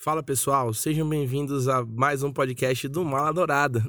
Fala 0.00 0.22
pessoal, 0.22 0.72
sejam 0.72 1.08
bem-vindos 1.08 1.66
a 1.66 1.84
mais 1.84 2.22
um 2.22 2.32
podcast 2.32 2.86
do 2.86 3.04
Mala 3.04 3.32
Dourada. 3.32 3.84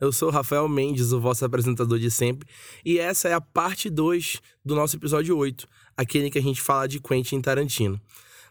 Eu 0.00 0.10
sou 0.10 0.28
o 0.28 0.32
Rafael 0.32 0.66
Mendes, 0.66 1.12
o 1.12 1.20
vosso 1.20 1.44
apresentador 1.44 1.98
de 1.98 2.10
sempre, 2.10 2.48
e 2.82 2.98
essa 2.98 3.28
é 3.28 3.34
a 3.34 3.42
parte 3.42 3.90
2 3.90 4.40
do 4.64 4.74
nosso 4.74 4.96
episódio 4.96 5.36
8, 5.36 5.68
aquele 5.94 6.30
que 6.30 6.38
a 6.38 6.42
gente 6.42 6.62
fala 6.62 6.88
de 6.88 6.98
Quentin 6.98 7.42
Tarantino. 7.42 8.00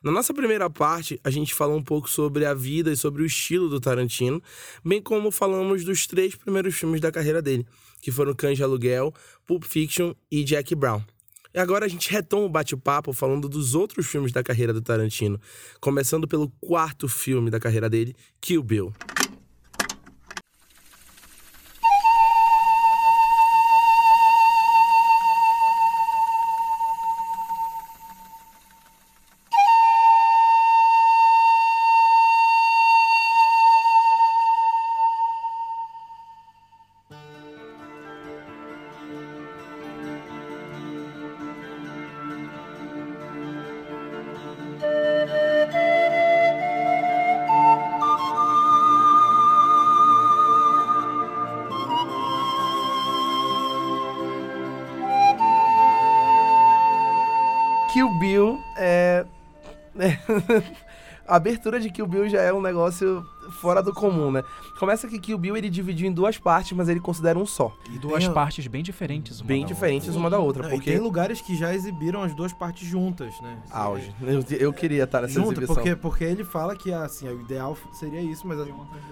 Na 0.04 0.12
nossa 0.12 0.36
primeira 0.36 0.70
parte, 0.70 1.20
a 1.24 1.32
gente 1.32 1.52
falou 1.56 1.78
um 1.78 1.84
pouco 1.84 2.08
sobre 2.08 2.46
a 2.46 2.54
vida 2.54 2.92
e 2.92 2.96
sobre 2.96 3.24
o 3.24 3.26
estilo 3.26 3.70
do 3.70 3.80
Tarantino, 3.80 4.40
bem 4.86 5.02
como 5.02 5.32
falamos 5.32 5.84
dos 5.84 6.06
três 6.06 6.36
primeiros 6.36 6.76
filmes 6.76 7.02
da 7.02 7.12
carreira 7.12 7.42
dele, 7.42 7.66
que 8.04 8.12
foram 8.12 8.36
Cães 8.36 8.58
de 8.58 8.64
Aluguel, 8.64 9.12
Pulp 9.48 9.64
Fiction 9.64 10.14
e 10.30 10.44
Jack 10.44 10.76
Brown. 10.76 11.02
E 11.54 11.60
agora 11.60 11.86
a 11.86 11.88
gente 11.88 12.12
retoma 12.12 12.46
o 12.46 12.50
bate-papo 12.50 13.14
falando 13.14 13.48
dos 13.48 13.76
outros 13.76 14.08
filmes 14.08 14.32
da 14.32 14.42
carreira 14.42 14.74
do 14.74 14.82
Tarantino, 14.82 15.40
começando 15.80 16.28
pelo 16.28 16.50
quarto 16.60 17.08
filme 17.08 17.52
da 17.52 17.60
carreira 17.60 17.88
dele, 17.88 18.16
Kill 18.42 18.64
Bill. 18.64 18.92
A 61.34 61.38
abertura 61.38 61.80
de 61.80 61.90
Kill 61.90 62.06
Bill 62.06 62.30
já 62.30 62.44
é 62.44 62.54
um 62.54 62.62
negócio 62.62 63.26
fora 63.60 63.82
do 63.82 63.92
comum, 63.92 64.30
né? 64.30 64.44
Começa 64.78 65.08
que 65.08 65.18
Kill 65.18 65.36
Bill 65.36 65.58
ele 65.58 65.68
dividiu 65.68 66.08
em 66.08 66.12
duas 66.14 66.38
partes, 66.38 66.74
mas 66.74 66.88
ele 66.88 67.00
considera 67.00 67.40
um 67.40 67.46
só. 67.46 67.76
E 67.92 67.98
duas 67.98 68.24
Tem- 68.24 68.32
partes 68.32 68.68
bem 68.68 68.84
diferentes. 68.84 69.42
Uma 69.42 69.48
Bem 69.48 69.62
da 69.64 69.68
diferentes 69.68 70.16
uma 70.16 70.30
da 70.30 70.38
outra, 70.38 70.62
Não, 70.62 70.70
porque. 70.70 70.92
E 70.92 70.94
tem 70.94 71.02
lugares 71.02 71.42
que 71.42 71.56
já 71.56 71.74
exibiram 71.74 72.22
as 72.22 72.36
duas 72.36 72.54
partes 72.54 72.88
juntas, 72.88 73.34
né? 73.42 73.58
Auge. 73.72 74.14
Eu, 74.22 74.46
eu 74.60 74.72
queria 74.72 75.06
estar 75.06 75.22
nessa 75.22 75.34
Junto, 75.34 75.54
exibição. 75.54 75.74
porque, 75.74 75.96
porque 75.96 76.24
ele 76.24 76.44
fala 76.44 76.76
que 76.76 76.94
assim, 76.94 77.28
o 77.28 77.42
ideal 77.42 77.76
seria 77.94 78.22
isso, 78.22 78.48
mas 78.48 78.60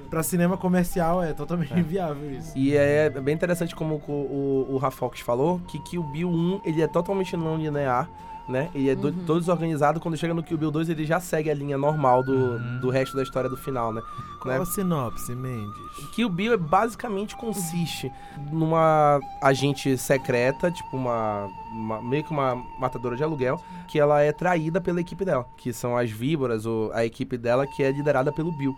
pra 0.08 0.22
cinema 0.22 0.56
comercial 0.58 1.24
é 1.24 1.34
totalmente 1.34 1.74
inviável 1.74 2.32
isso. 2.38 2.56
E 2.56 2.76
é 2.78 3.10
bem 3.10 3.34
interessante 3.34 3.76
como 3.76 3.96
o, 3.96 4.12
o, 4.12 4.76
o 4.76 4.78
Rafox 4.78 5.22
falou, 5.22 5.60
que 5.68 5.80
Kill 5.80 6.04
Bill 6.04 6.30
1, 6.30 6.62
ele 6.66 6.84
é 6.84 6.88
totalmente 6.88 7.36
não 7.36 7.58
linear, 7.58 8.08
né? 8.52 8.70
Ele 8.76 8.90
é 8.90 8.96
do- 8.96 9.12
todo 9.26 9.40
desorganizado. 9.40 10.00
Quando 10.00 10.16
chega 10.18 10.34
no 10.34 10.44
Kill 10.44 10.58
Bill 10.58 10.70
2, 10.72 10.90
ele 10.90 11.06
já 11.06 11.20
segue 11.20 11.50
a 11.50 11.54
linha 11.54 11.78
normal 11.78 12.22
do, 12.24 12.60
do 12.80 12.90
resto 12.90 13.16
da 13.16 13.24
história 13.24 13.50
do 13.50 13.58
final, 13.58 13.92
né? 13.94 14.02
Qual 14.42 14.54
Né? 14.54 14.62
a 14.62 14.66
sinopse, 14.66 15.34
Mendes? 15.36 15.76
Kill 16.14 16.30
Bill 16.30 16.54
é, 16.54 16.58
basicamente 16.58 17.36
consiste 17.36 18.12
numa 18.52 19.20
agente 19.42 19.98
secreta, 19.98 20.70
tipo 20.72 20.96
uma, 20.98 21.48
uma- 21.72 22.02
meio 22.02 22.24
que 22.24 22.32
uma 22.32 22.56
matadora 22.80 23.16
de 23.16 23.24
aluguel, 23.24 23.60
que 23.88 24.00
ela 24.00 24.22
é 24.22 24.32
traída 24.32 24.82
pela 24.82 25.00
equipe 25.02 25.24
dela, 25.26 25.46
que 25.58 25.72
são 25.72 25.96
as 25.98 26.10
víboras, 26.12 26.66
ou 26.66 26.92
a 26.94 27.06
equipe 27.06 27.38
dela 27.38 27.66
que 27.68 27.82
é 27.84 27.92
liderada 27.92 28.32
pelo 28.32 28.52
Bill. 28.52 28.76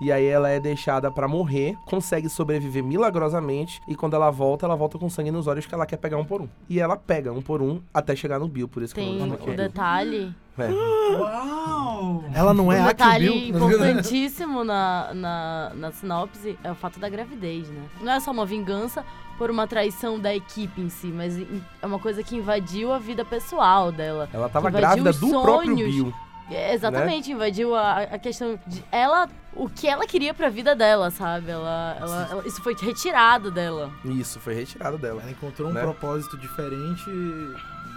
E 0.00 0.12
aí 0.12 0.26
ela 0.26 0.48
é 0.48 0.60
deixada 0.60 1.10
pra 1.10 1.26
morrer, 1.26 1.76
consegue 1.86 2.28
sobreviver 2.28 2.84
milagrosamente 2.84 3.80
e 3.88 3.94
quando 3.94 4.14
ela 4.14 4.30
volta, 4.30 4.66
ela 4.66 4.76
volta 4.76 4.98
com 4.98 5.08
sangue 5.08 5.30
nos 5.30 5.46
olhos 5.46 5.66
que 5.66 5.74
ela 5.74 5.86
quer 5.86 5.96
pegar 5.96 6.18
um 6.18 6.24
por 6.24 6.42
um. 6.42 6.48
E 6.68 6.80
ela 6.80 6.96
pega 6.96 7.32
um 7.32 7.40
por 7.40 7.62
um 7.62 7.80
até 7.92 8.14
chegar 8.14 8.38
no 8.38 8.48
Bill, 8.48 8.68
por 8.68 8.82
isso 8.82 8.94
que 8.94 9.00
Tem 9.00 9.18
eu 9.18 9.24
o 9.24 9.28
vou 9.28 9.36
dizer 9.38 9.50
que 9.50 9.56
detalhe, 9.56 10.34
é. 10.58 10.70
Uau! 11.18 12.24
Ela 12.34 12.54
não 12.54 12.72
é 12.72 12.80
um 12.80 12.84
a 12.84 12.94
Kill 12.94 12.94
detalhe 12.94 13.28
Bill? 13.28 13.48
importantíssimo 13.56 14.64
na, 14.64 15.12
na, 15.14 15.72
na 15.74 15.92
sinopse 15.92 16.58
é 16.64 16.70
o 16.70 16.74
fato 16.74 16.98
da 16.98 17.08
gravidez, 17.08 17.68
né? 17.68 17.82
Não 18.00 18.12
é 18.12 18.20
só 18.20 18.30
uma 18.30 18.46
vingança 18.46 19.04
por 19.36 19.50
uma 19.50 19.66
traição 19.66 20.18
da 20.18 20.34
equipe 20.34 20.80
em 20.80 20.88
si, 20.88 21.08
mas 21.08 21.38
é 21.38 21.86
uma 21.86 21.98
coisa 21.98 22.22
que 22.22 22.36
invadiu 22.36 22.92
a 22.92 22.98
vida 22.98 23.24
pessoal 23.24 23.92
dela. 23.92 24.28
Ela 24.32 24.48
tava 24.48 24.70
grávida 24.70 25.12
do 25.12 25.28
próprio. 25.42 25.76
Bill. 25.76 26.14
É, 26.50 26.74
Exatamente, 26.74 27.32
invadiu 27.32 27.74
a, 27.74 27.98
a 28.02 28.18
questão 28.18 28.58
de 28.66 28.84
ela, 28.92 29.28
o 29.54 29.68
que 29.68 29.88
ela 29.88 30.06
queria 30.06 30.32
pra 30.32 30.48
vida 30.48 30.76
dela, 30.76 31.10
sabe? 31.10 31.50
Ela, 31.50 31.96
ela- 32.00 32.28
ela- 32.30 32.46
isso 32.46 32.62
foi 32.62 32.74
retirado 32.80 33.50
dela. 33.50 33.90
Isso, 34.04 34.38
foi 34.38 34.54
retirado 34.54 34.96
dela. 34.98 35.22
Ela 35.22 35.30
encontrou 35.32 35.70
um 35.70 35.72
Né? 35.72 35.80
propósito 35.82 36.36
diferente 36.38 37.02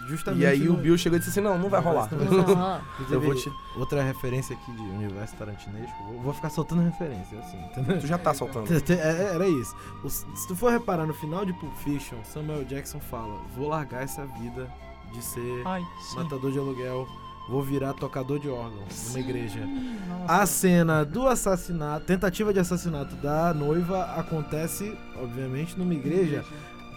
justamente 0.08 0.42
E 0.42 0.46
aí 0.48 0.68
o 0.68 0.74
no- 0.74 0.80
Bill 0.80 0.98
chegou 0.98 1.18
e 1.18 1.20
disse 1.20 1.30
assim, 1.30 1.42
não, 1.42 1.56
não 1.60 1.70
vai 1.70 1.80
rolar. 1.80 2.10
Aham. 2.12 2.82
Inclusive, 3.00 3.14
Eu 3.16 3.22
vou 3.22 3.36
te... 3.36 3.52
Outra 3.78 4.02
referência 4.02 4.56
aqui 4.56 4.72
de 4.72 4.82
universo 4.82 5.36
tarantinesco, 5.36 5.96
vou, 6.06 6.20
vou 6.22 6.34
ficar 6.34 6.50
soltando 6.50 6.82
referência, 6.82 7.38
assim, 7.38 7.64
entendeu? 7.66 8.00
Tu 8.00 8.08
já 8.08 8.18
tá 8.18 8.34
soltando. 8.34 8.68
É, 8.90 9.36
Era 9.36 9.48
isso. 9.48 9.76
O- 10.04 10.10
se 10.10 10.48
tu 10.48 10.56
for 10.56 10.72
reparar 10.72 11.06
no 11.06 11.14
final 11.14 11.46
de 11.46 11.54
Pulp 11.54 11.76
Fiction, 11.84 12.18
Samuel 12.24 12.66
Jackson 12.66 13.00
fala: 13.00 13.40
Vou 13.56 13.68
largar 13.68 14.02
essa 14.04 14.26
vida 14.26 14.68
de 15.14 15.24
ser 15.24 15.62
Ai, 15.66 15.84
matador 16.16 16.52
de 16.52 16.58
aluguel, 16.58 17.08
vou 17.50 17.62
virar 17.64 17.94
tocador 17.94 18.40
de 18.40 18.48
órgãos 18.48 19.08
numa 19.08 19.20
igreja. 19.20 19.60
Nossa. 20.08 20.42
A 20.42 20.46
cena 20.46 21.04
do 21.04 21.28
assassinato, 21.28 22.06
tentativa 22.06 22.54
de 22.54 22.60
assassinato 22.60 23.16
da 23.16 23.54
noiva 23.54 24.04
acontece, 24.18 24.96
obviamente, 25.22 25.78
numa 25.78 25.94
igreja. 25.94 26.44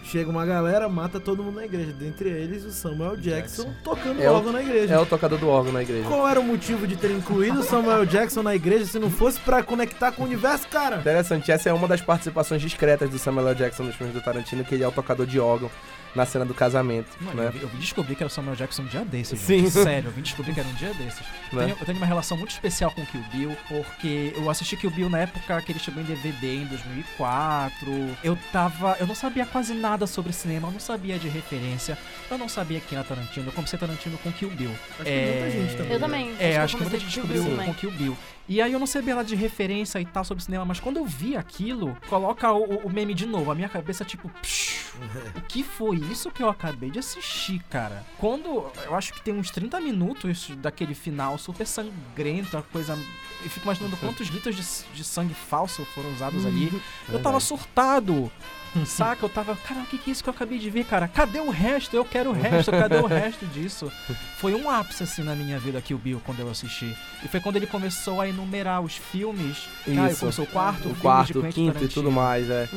Chega 0.05 0.29
uma 0.29 0.45
galera, 0.45 0.89
mata 0.89 1.17
todo 1.17 1.41
mundo 1.41 1.55
na 1.55 1.65
igreja. 1.65 1.93
Dentre 1.93 2.27
eles, 2.29 2.65
o 2.65 2.71
Samuel 2.71 3.15
Jackson, 3.15 3.63
Jackson. 3.63 3.73
tocando 3.85 4.21
É 4.21 4.29
o- 4.29 4.33
órgão 4.33 4.51
na 4.51 4.61
igreja. 4.61 4.93
É 4.95 4.99
o 4.99 5.05
tocador 5.05 5.39
do 5.39 5.47
órgão 5.47 5.71
na 5.71 5.81
igreja. 5.81 6.05
Qual 6.09 6.27
era 6.27 6.39
o 6.41 6.43
motivo 6.43 6.85
de 6.85 6.97
ter 6.97 7.09
incluído 7.11 7.61
o 7.61 7.63
Samuel 7.63 8.05
Jackson 8.05 8.43
na 8.43 8.53
igreja 8.53 8.85
se 8.85 8.99
não 8.99 9.09
fosse 9.09 9.39
pra 9.39 9.63
conectar 9.63 10.11
com 10.11 10.23
o 10.23 10.25
universo, 10.25 10.67
cara? 10.67 10.97
Interessante, 10.97 11.49
essa 11.53 11.69
é 11.69 11.73
uma 11.73 11.87
das 11.87 12.01
participações 12.01 12.61
discretas 12.61 13.09
do 13.09 13.17
Samuel. 13.17 13.55
Jackson 13.55 13.83
nos 13.83 13.95
filmes 13.95 14.13
do 14.13 14.21
Tarantino, 14.21 14.65
que 14.65 14.75
ele 14.75 14.83
é 14.83 14.87
o 14.87 14.91
tocador 14.91 15.25
de 15.25 15.39
órgão 15.39 15.71
na 16.15 16.25
cena 16.25 16.45
do 16.45 16.53
casamento, 16.53 17.07
Mano, 17.21 17.41
né? 17.41 17.51
eu, 17.55 17.61
eu 17.61 17.67
vim 17.67 17.79
descobrir 17.79 18.15
que 18.15 18.23
era 18.23 18.27
o 18.27 18.31
Samuel 18.31 18.55
Jackson 18.55 18.83
um 18.83 18.85
dia 18.85 19.03
desses. 19.03 19.39
Sim. 19.39 19.59
gente. 19.61 19.71
Sério, 19.71 20.07
eu 20.09 20.11
vim 20.11 20.21
descobrir 20.21 20.53
que 20.53 20.59
era 20.59 20.69
um 20.69 20.73
dia 20.73 20.93
desses. 20.93 21.19
Eu 21.53 21.59
Né? 21.59 21.65
tenho, 21.65 21.77
eu 21.79 21.85
tenho 21.85 21.97
uma 21.99 22.07
relação 22.07 22.35
muito 22.35 22.49
especial 22.49 22.89
com 22.91 23.05
Kill 23.05 23.23
Bill, 23.31 23.55
porque 23.67 24.33
eu 24.35 24.49
assisti 24.49 24.75
Kill 24.75 24.89
Bill 24.89 25.07
na 25.07 25.19
época 25.19 25.61
que 25.61 25.71
ele 25.71 25.77
chegou 25.77 26.01
em 26.01 26.05
DVD, 26.05 26.55
em 26.55 26.65
2004. 26.65 28.17
Eu 28.23 28.37
tava. 28.51 28.97
Eu 28.99 29.05
não 29.07 29.15
sabia 29.15 29.45
quase 29.45 29.73
nada 29.73 30.07
sobre 30.07 30.33
cinema, 30.33 30.67
eu 30.67 30.71
não 30.71 30.79
sabia 30.79 31.19
de 31.19 31.27
referência, 31.27 31.97
eu 32.29 32.37
não 32.37 32.49
sabia 32.49 32.79
quem 32.79 32.97
era 32.97 33.07
Tarantino. 33.07 33.47
Eu 33.49 33.51
comecei 33.51 33.77
Tarantino 33.77 34.17
com 34.19 34.31
Kill 34.31 34.49
Bill. 34.49 34.71
Acho 34.71 35.03
que 35.03 35.09
É, 35.09 35.39
muita 35.41 35.51
gente 35.51 35.77
também. 35.77 35.93
Eu 35.93 35.99
também. 35.99 36.35
É, 36.39 36.57
eu 36.57 36.61
acho 36.61 36.75
que 36.75 36.81
muita 36.83 36.97
comecei 36.97 36.99
gente 36.99 37.27
descobriu 37.29 37.65
com. 37.65 37.73
Kill 37.75 37.91
Bill. 37.91 38.17
E 38.47 38.61
aí 38.61 38.73
eu 38.73 38.79
não 38.79 38.87
sabia 38.87 39.15
nada 39.15 39.27
de 39.27 39.35
referência 39.35 39.99
e 39.99 40.05
tal 40.05 40.23
sobre 40.25 40.43
cinema, 40.43 40.65
mas 40.65 40.79
quando 40.79 40.97
eu 40.97 41.05
vi 41.05 41.37
aquilo, 41.37 41.97
coloca 42.09 42.51
o, 42.51 42.87
o 42.87 42.89
meme 42.89 43.13
de 43.13 43.25
novo. 43.25 43.51
A 43.51 43.55
minha 43.55 43.69
cabeça, 43.69 44.03
tipo, 44.03 44.29
psh, 44.41 44.93
o 45.35 45.41
que 45.41 45.63
foi 45.63 45.97
isso 45.97 46.29
que 46.29 46.43
eu 46.43 46.49
acabei 46.49 46.91
de 46.91 46.99
assistir, 46.99 47.61
cara? 47.69 48.05
Quando. 48.17 48.69
Eu 48.85 48.95
acho 48.95 49.13
que 49.13 49.21
tem 49.21 49.33
uns 49.33 49.49
30 49.49 49.79
minutos 49.79 50.49
daquele 50.57 50.93
final 50.93 51.37
super 51.37 51.65
sangrento, 51.65 52.57
a 52.57 52.61
coisa. 52.61 52.97
Eu 53.43 53.49
fico 53.49 53.65
imaginando 53.65 53.95
quantos 53.97 54.27
litros 54.27 54.55
de, 54.55 54.95
de 54.95 55.03
sangue 55.03 55.33
falso 55.33 55.85
foram 55.93 56.11
usados 56.13 56.45
ali. 56.45 56.71
Eu 57.09 57.21
tava 57.21 57.39
surtado. 57.39 58.31
Saca? 58.85 59.23
Eu 59.23 59.29
tava, 59.29 59.55
cara, 59.55 59.81
o 59.81 59.85
que, 59.85 59.97
que 59.97 60.09
é 60.09 60.13
isso 60.13 60.23
que 60.23 60.29
eu 60.29 60.33
acabei 60.33 60.57
de 60.57 60.69
ver, 60.69 60.85
cara? 60.85 61.07
Cadê 61.07 61.39
o 61.39 61.51
resto? 61.51 61.95
Eu 61.95 62.03
quero 62.03 62.31
o 62.31 62.33
resto, 62.33 62.71
cadê 62.71 62.97
o 62.97 63.05
resto 63.05 63.45
disso? 63.45 63.91
Foi 64.37 64.55
um 64.55 64.69
ápice, 64.69 65.03
assim, 65.03 65.21
na 65.23 65.35
minha 65.35 65.59
vida 65.59 65.77
aqui, 65.77 65.93
o 65.93 65.97
Bill, 65.97 66.19
quando 66.25 66.39
eu 66.39 66.49
assisti. 66.49 66.95
E 67.23 67.27
foi 67.27 67.39
quando 67.39 67.57
ele 67.57 67.67
começou 67.67 68.19
a 68.19 68.27
enumerar 68.33 68.81
os 68.81 68.95
filmes. 68.97 69.67
Cara, 69.85 70.11
Isso. 70.11 70.19
começou 70.21 70.45
o 70.45 70.47
quarto, 70.47 70.79
O 70.79 70.81
filme 70.83 70.99
quarto, 71.01 71.33
de 71.33 71.39
o 71.39 71.43
quinto 71.43 71.59
e 71.59 71.65
Tarantino. 71.73 71.89
tudo 71.89 72.11
mais, 72.11 72.49
é. 72.49 72.67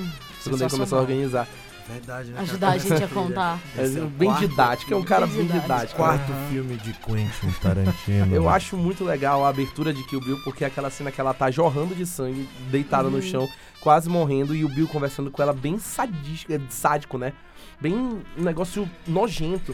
Quando 0.45 0.61
ele 0.63 0.71
começou 0.71 0.99
a 0.99 1.01
organizar. 1.01 1.49
Verdade, 1.89 2.31
né? 2.31 2.41
Ajudar 2.41 2.71
a 2.71 2.79
gente 2.79 3.05
a 3.05 3.07
contar. 3.07 3.61
É 3.79 3.85
é 3.85 3.89
bem 3.89 4.29
quarto- 4.29 4.49
didático, 4.49 4.93
é 4.93 4.97
um 4.97 5.05
cara 5.05 5.25
Bem 5.27 5.37
didático. 5.43 5.63
didático. 5.63 5.97
Quarto 5.97 6.33
Aham. 6.33 6.49
filme 6.51 6.77
de 6.79 6.93
Quentin 6.95 7.51
Tarantino. 7.63 8.35
Eu 8.35 8.49
acho 8.49 8.77
muito 8.77 9.05
legal 9.05 9.45
a 9.45 9.49
abertura 9.49 9.93
de 9.93 10.03
Kill 10.09 10.19
Bill, 10.21 10.41
porque 10.43 10.65
é 10.65 10.67
aquela 10.67 10.91
cena 10.91 11.13
que 11.13 11.21
ela 11.21 11.33
tá 11.33 11.49
jorrando 11.49 11.95
de 11.95 12.05
sangue, 12.05 12.49
deitada 12.73 13.09
no 13.09 13.23
chão, 13.23 13.49
quase 13.81 14.09
morrendo, 14.09 14.53
e 14.53 14.65
o 14.65 14.69
Bill 14.69 14.89
conversando 14.89 15.31
com 15.31 15.41
ela 15.41 15.53
bem 15.53 15.79
sadístico, 15.79 16.53
é, 16.53 16.61
sádico, 16.71 17.19
né? 17.19 17.33
Bem 17.81 17.95
um 17.95 18.21
negócio 18.43 18.89
nojento. 19.07 19.73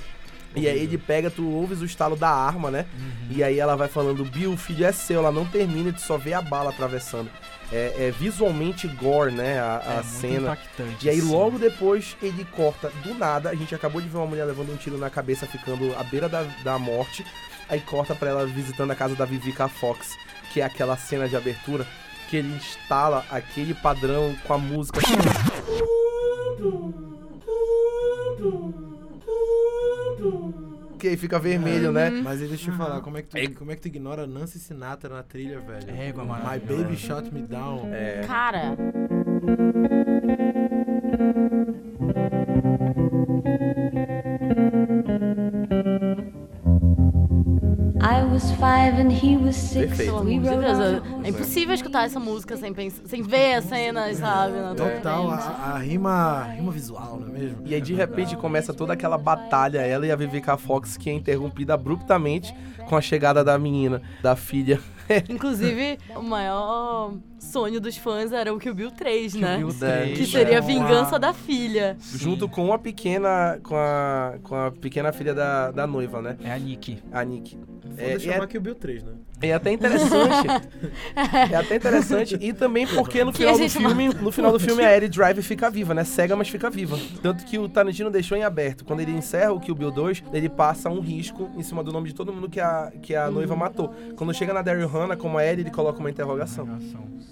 E 0.55 0.69
aí 0.69 0.81
ele 0.81 0.99
pega, 0.99 1.31
tu 1.31 1.49
ouves 1.49 1.81
o 1.81 1.85
estalo 1.85 2.15
da 2.15 2.29
arma, 2.29 2.71
né? 2.71 2.85
E 3.31 3.43
aí 3.43 3.59
ela 3.59 3.75
vai 3.75 3.89
falando, 3.89 4.25
Bill, 4.25 4.53
o 4.53 4.57
filho 4.57 4.85
é 4.85 4.93
seu, 4.93 5.21
ela 5.21 5.33
não 5.33 5.47
termina, 5.47 5.93
tu 5.93 6.01
só 6.03 6.19
vê 6.19 6.35
a 6.35 6.43
bala 6.43 6.71
atravessando. 6.71 7.31
É, 7.73 8.09
é 8.09 8.11
visualmente 8.11 8.87
gore, 8.87 9.33
né? 9.33 9.59
A, 9.59 9.79
a 9.79 9.91
É 9.93 9.95
muito 9.95 10.07
cena. 10.09 10.41
impactante. 10.53 11.07
E 11.07 11.09
aí 11.09 11.19
assim. 11.21 11.31
logo 11.33 11.59
depois 11.59 12.17
ele 12.23 12.45
corta 12.55 12.91
do 13.03 13.15
nada. 13.15 13.49
A 13.49 13.55
gente 13.55 13.75
acabou 13.75 14.01
de 14.03 14.09
ver 14.09 14.19
uma 14.19 14.27
mulher 14.27 14.45
levando 14.45 14.73
um 14.73 14.77
tiro 14.77 14.99
na 14.99 15.09
cabeça, 15.09 15.47
ficando 15.47 15.95
à 15.99 16.03
beira 16.05 16.29
da, 16.29 16.43
da 16.63 16.79
morte. 16.79 17.25
Aí 17.71 17.81
corta 17.81 18.15
pra 18.15 18.29
ela 18.29 18.45
visitando 18.47 18.91
a 18.91 18.95
casa 18.95 19.15
da 19.15 19.25
Vivica 19.25 19.69
Fox, 19.69 20.11
que 20.53 20.61
é 20.61 20.65
aquela 20.65 20.99
cena 20.99 21.27
de 21.27 21.35
abertura 21.35 21.87
que 22.29 22.37
ele 22.37 22.55
instala 22.55 23.25
aquele 23.31 23.73
padrão 23.73 24.35
com 24.47 24.53
a 24.53 24.59
música. 24.59 25.01
Que 30.99 31.09
aí 31.09 31.17
fica 31.17 31.37
vermelho, 31.39 31.91
né? 31.91 32.11
Mas 32.11 32.41
aí 32.41 32.47
deixa 32.47 32.71
eu 32.71 32.75
falar, 32.77 33.01
como 33.01 33.19
é, 33.19 33.23
que 33.23 33.37
É- 33.37 33.49
tu, 33.49 33.55
como 33.59 33.73
é 33.73 33.75
que 33.75 33.83
tu 33.83 33.89
ignora 33.89 34.25
Nancy 34.27 34.59
Sinatra 34.61 35.13
na 35.13 35.23
trilha, 35.25 35.59
velho? 35.59 35.91
Égua 36.01 36.23
My 36.23 36.31
maravilhosa. 36.31 36.83
Baby 36.85 36.97
Shot 36.97 37.35
Me 37.35 37.43
Down. 37.43 37.89
É. 37.93 38.21
Cara, 38.25 38.77
I 48.13 48.25
was 48.25 48.53
five 48.53 49.01
and 49.01 49.11
he 49.11 49.39
was 49.39 49.57
six. 49.57 49.97
Perfeito. 49.97 50.21
We 50.21 50.39
Deus, 50.39 50.55
é, 50.55 51.03
é 51.25 51.29
impossível 51.31 51.75
escutar 51.75 52.05
essa 52.05 52.21
música 52.21 52.59
sem, 52.59 52.75
pensar, 52.75 53.07
sem 53.07 53.23
ver 53.23 53.55
as 53.55 53.65
cenas, 53.65 54.19
sabe? 54.19 54.53
Total, 54.77 55.29
naturalmente. 55.29 55.45
a, 55.45 55.73
a 55.73 55.79
rima, 55.79 56.43
rima 56.43 56.71
visual, 56.73 57.19
não 57.19 57.29
é 57.29 57.39
mesmo? 57.39 57.63
E 57.65 57.75
aí 57.75 57.81
de 57.81 57.95
repente 57.95 58.37
começa 58.37 58.75
toda 58.75 58.93
aquela 58.93 59.17
batalha, 59.17 59.79
ela 59.79 60.07
e 60.07 60.13
a 60.13 60.17
Vivica 60.17 60.59
Fox, 60.59 60.99
que 60.99 61.09
é 61.09 61.15
interrompida 61.15 61.73
abruptamente 61.73 62.55
com 62.87 62.95
a 62.95 63.01
chegada 63.01 63.43
da 63.43 63.59
menina, 63.59 64.03
da 64.23 64.37
filha. 64.37 64.79
Inclusive, 65.31 65.99
o 66.15 66.23
maior 66.23 67.15
sonho 67.43 67.81
dos 67.81 67.97
fãs 67.97 68.33
era 68.33 68.53
o 68.53 68.59
Kill 68.59 68.75
Bill 68.75 68.91
3, 68.91 69.35
né? 69.35 69.59
Bill 69.59 69.69
É. 69.83 70.03
3, 70.03 70.19
Que 70.19 70.27
seria 70.27 70.55
a 70.55 70.59
é. 70.59 70.61
vingança 70.61 71.19
da 71.19 71.33
filha. 71.33 71.97
Junto 72.15 72.49
com 72.49 72.73
a 72.73 72.79
pequena. 72.79 73.59
com 73.63 73.75
a. 73.77 74.35
com 74.43 74.55
a 74.55 74.71
pequena 74.71 75.13
filha 75.13 75.35
da, 75.35 75.71
da 75.71 75.87
noiva, 75.87 76.23
né? 76.23 76.37
É 76.43 76.53
a 76.53 76.59
Nick. 76.59 77.03
A 77.13 77.25
Nick. 77.25 77.59
É, 77.97 78.19
chamar 78.19 78.49
é, 78.53 78.59
o 78.59 78.61
Bill 78.61 78.75
3, 78.75 79.03
né? 79.03 79.13
é 79.43 79.53
até 79.53 79.73
interessante. 79.73 80.47
é 81.51 81.57
até 81.57 81.77
interessante. 81.77 82.39
E 82.41 82.53
também 82.53 82.87
porque 82.87 83.25
no 83.25 83.33
final 83.33 83.55
a 83.55 83.59
do 83.59 83.69
filme. 83.69 84.09
No 84.09 84.31
final 84.33 84.53
do 84.53 84.61
filme 84.61 84.85
a 84.85 84.97
Ellie 84.97 85.09
Drive 85.09 85.43
fica 85.43 85.69
viva, 85.69 85.93
né? 85.93 86.05
Cega, 86.05 86.37
mas 86.37 86.49
fica 86.49 86.71
viva. 86.71 86.99
Tanto 87.23 87.45
que 87.45 87.59
o 87.59 87.69
Tarantino 87.69 88.11
deixou 88.11 88.39
em 88.39 88.45
aberto. 88.45 88.85
Quando 88.85 89.01
ele 89.01 89.13
encerra 89.13 89.53
o 89.53 89.61
Kill 89.61 89.75
Bill 89.75 89.91
2, 89.91 90.23
ele 90.33 90.49
passa 90.49 90.89
um 90.89 91.01
risco 91.01 91.51
em 91.57 91.63
cima 91.63 91.83
do 91.83 91.93
nome 91.93 92.09
de 92.09 92.15
todo 92.15 92.33
mundo 92.33 92.49
que 92.49 92.61
a, 92.61 92.93
que 93.03 93.15
a 93.15 93.31
noiva 93.31 93.57
matou. 93.57 93.93
Quando 94.17 94.33
chega 94.33 94.55
na 94.55 94.63
Daryl 94.63 94.89
Hannah, 94.89 95.17
como 95.17 95.39
a 95.39 95.45
Ellie, 95.45 95.65
ele 95.65 95.71
coloca 95.71 95.99
uma 95.99 96.11
interrogação. 96.11 96.69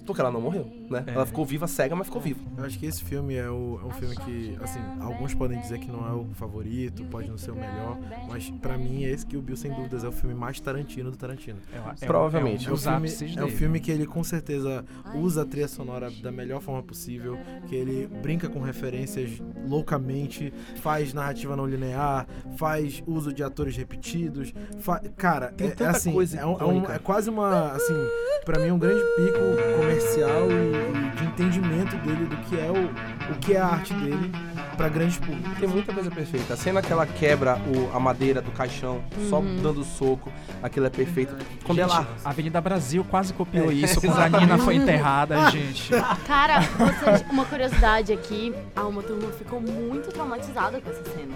Porque 0.07 0.21
ela 0.21 0.31
não 0.31 0.41
morreu, 0.41 0.67
né? 0.91 1.05
É. 1.07 1.13
Ela 1.13 1.27
ficou 1.27 1.45
viva, 1.45 1.67
cega, 1.67 1.95
mas 1.95 2.07
ficou 2.07 2.21
viva. 2.21 2.41
Eu 2.59 2.65
acho 2.65 2.79
que 2.79 2.87
esse 2.87 3.03
filme 3.05 3.35
é, 3.37 3.49
o- 3.51 3.79
é 3.83 3.87
um 3.87 3.91
filme 3.91 4.17
que, 4.17 4.57
assim, 4.61 4.81
alguns 5.01 5.35
podem 5.35 5.59
dizer 5.61 5.79
que 5.79 5.91
não 5.91 6.07
é 6.09 6.13
o 6.13 6.27
favorito, 6.35 7.05
pode 7.05 7.29
não 7.29 7.39
ser 7.39 7.51
o 7.53 7.55
melhor, 7.55 7.99
mas 8.29 8.51
pra 8.63 8.77
mim 8.77 9.05
esse 9.05 9.25
que 9.25 9.37
o 9.37 9.43
Bill, 9.43 9.57
sem 9.57 9.73
dúvidas, 9.73 10.03
é 10.05 10.09
o 10.09 10.13
filme 10.13 10.35
mais 10.35 10.59
Tarantino 10.61 11.11
do 11.11 11.17
Tarantino. 11.17 11.59
É, 11.73 12.05
é, 12.05 12.07
Provavelmente. 12.07 12.67
É 12.67 12.69
É 12.69 12.73
um 12.73 12.75
um, 12.75 12.79
filme, 12.79 13.09
é 13.37 13.43
um 13.43 13.47
dele. 13.47 13.57
filme 13.57 13.81
que 13.81 13.91
ele 13.91 14.07
com 14.07 14.23
certeza 14.25 14.85
usa 15.15 15.43
a 15.43 15.45
trilha 15.45 15.69
sonora 15.69 16.11
da 16.11 16.31
melhor 16.33 16.61
forma 16.61 16.83
possível, 16.83 17.39
que 17.69 17.75
ele 17.75 18.07
brinca 18.23 18.49
com 18.49 18.61
referências 18.61 19.41
loucamente, 19.69 20.53
faz 20.77 21.13
narrativa 21.15 21.55
não 21.57 21.67
linear, 21.67 22.27
faz 22.57 23.03
uso 23.07 23.33
de 23.33 23.43
atores 23.43 23.77
repetidos, 23.77 24.53
cara, 25.17 25.49
Tem 25.53 25.69
é, 25.69 25.75
é 25.79 25.87
assim, 25.87 26.13
coisa 26.13 26.39
é, 26.39 26.45
um- 26.47 26.59
é 26.59 26.65
um- 26.65 26.85
é 26.91 26.99
quase 26.99 27.31
uma, 27.31 27.73
assim, 27.73 27.95
para 28.45 28.61
mim 28.61 28.69
é 28.69 28.73
um 28.73 28.79
grande 28.79 29.01
pico 29.17 29.39
comercial 29.91 30.47
e, 30.51 31.07
e 31.07 31.11
de 31.17 31.25
entendimento 31.25 31.97
dele 31.99 32.27
do 32.27 32.37
que 32.37 32.59
é 32.59 32.71
o, 32.71 33.33
o 33.33 33.39
que 33.41 33.55
é 33.55 33.59
a 33.59 33.67
arte 33.67 33.93
dele 33.95 34.31
pra 34.81 34.89
grandes 34.89 35.19
públicos. 35.19 35.59
Tem 35.59 35.69
muita 35.69 35.93
coisa 35.93 36.11
perfeita. 36.11 36.55
A 36.55 36.57
cena 36.57 36.81
que 36.81 36.91
ela 36.91 37.07
quebra 37.07 37.57
o- 37.59 37.95
a 37.95 38.01
madeira 38.01 38.41
do 38.41 38.51
caixão, 38.51 39.03
só 39.29 39.41
dando 39.41 39.85
soco, 39.85 40.33
aquilo 40.63 40.87
é 40.87 40.91
perfeito. 40.91 41.37
Quando 41.65 41.79
Gente, 41.79 41.91
ela. 41.91 42.09
A 42.25 42.31
Avenida 42.31 42.61
Brasil 42.63 43.05
quase 43.05 43.35
copiou 43.35 43.71
É, 43.71 43.75
isso 43.75 44.01
quando 44.01 44.19
a 44.19 44.29
Nina 44.41 44.57
foi 44.59 44.77
enterrada, 44.77 45.51
gente. 45.51 45.91
Cara, 46.27 46.61
vocês, 46.61 47.25
uma 47.31 47.45
curiosidade 47.45 48.11
aqui, 48.13 48.55
a 48.75 48.85
Uma 48.87 49.03
Turma 49.03 49.31
ficou 49.33 49.61
muito 49.61 50.09
traumatizada 50.11 50.81
com 50.81 50.89
essa 50.91 51.05
cena. 51.05 51.35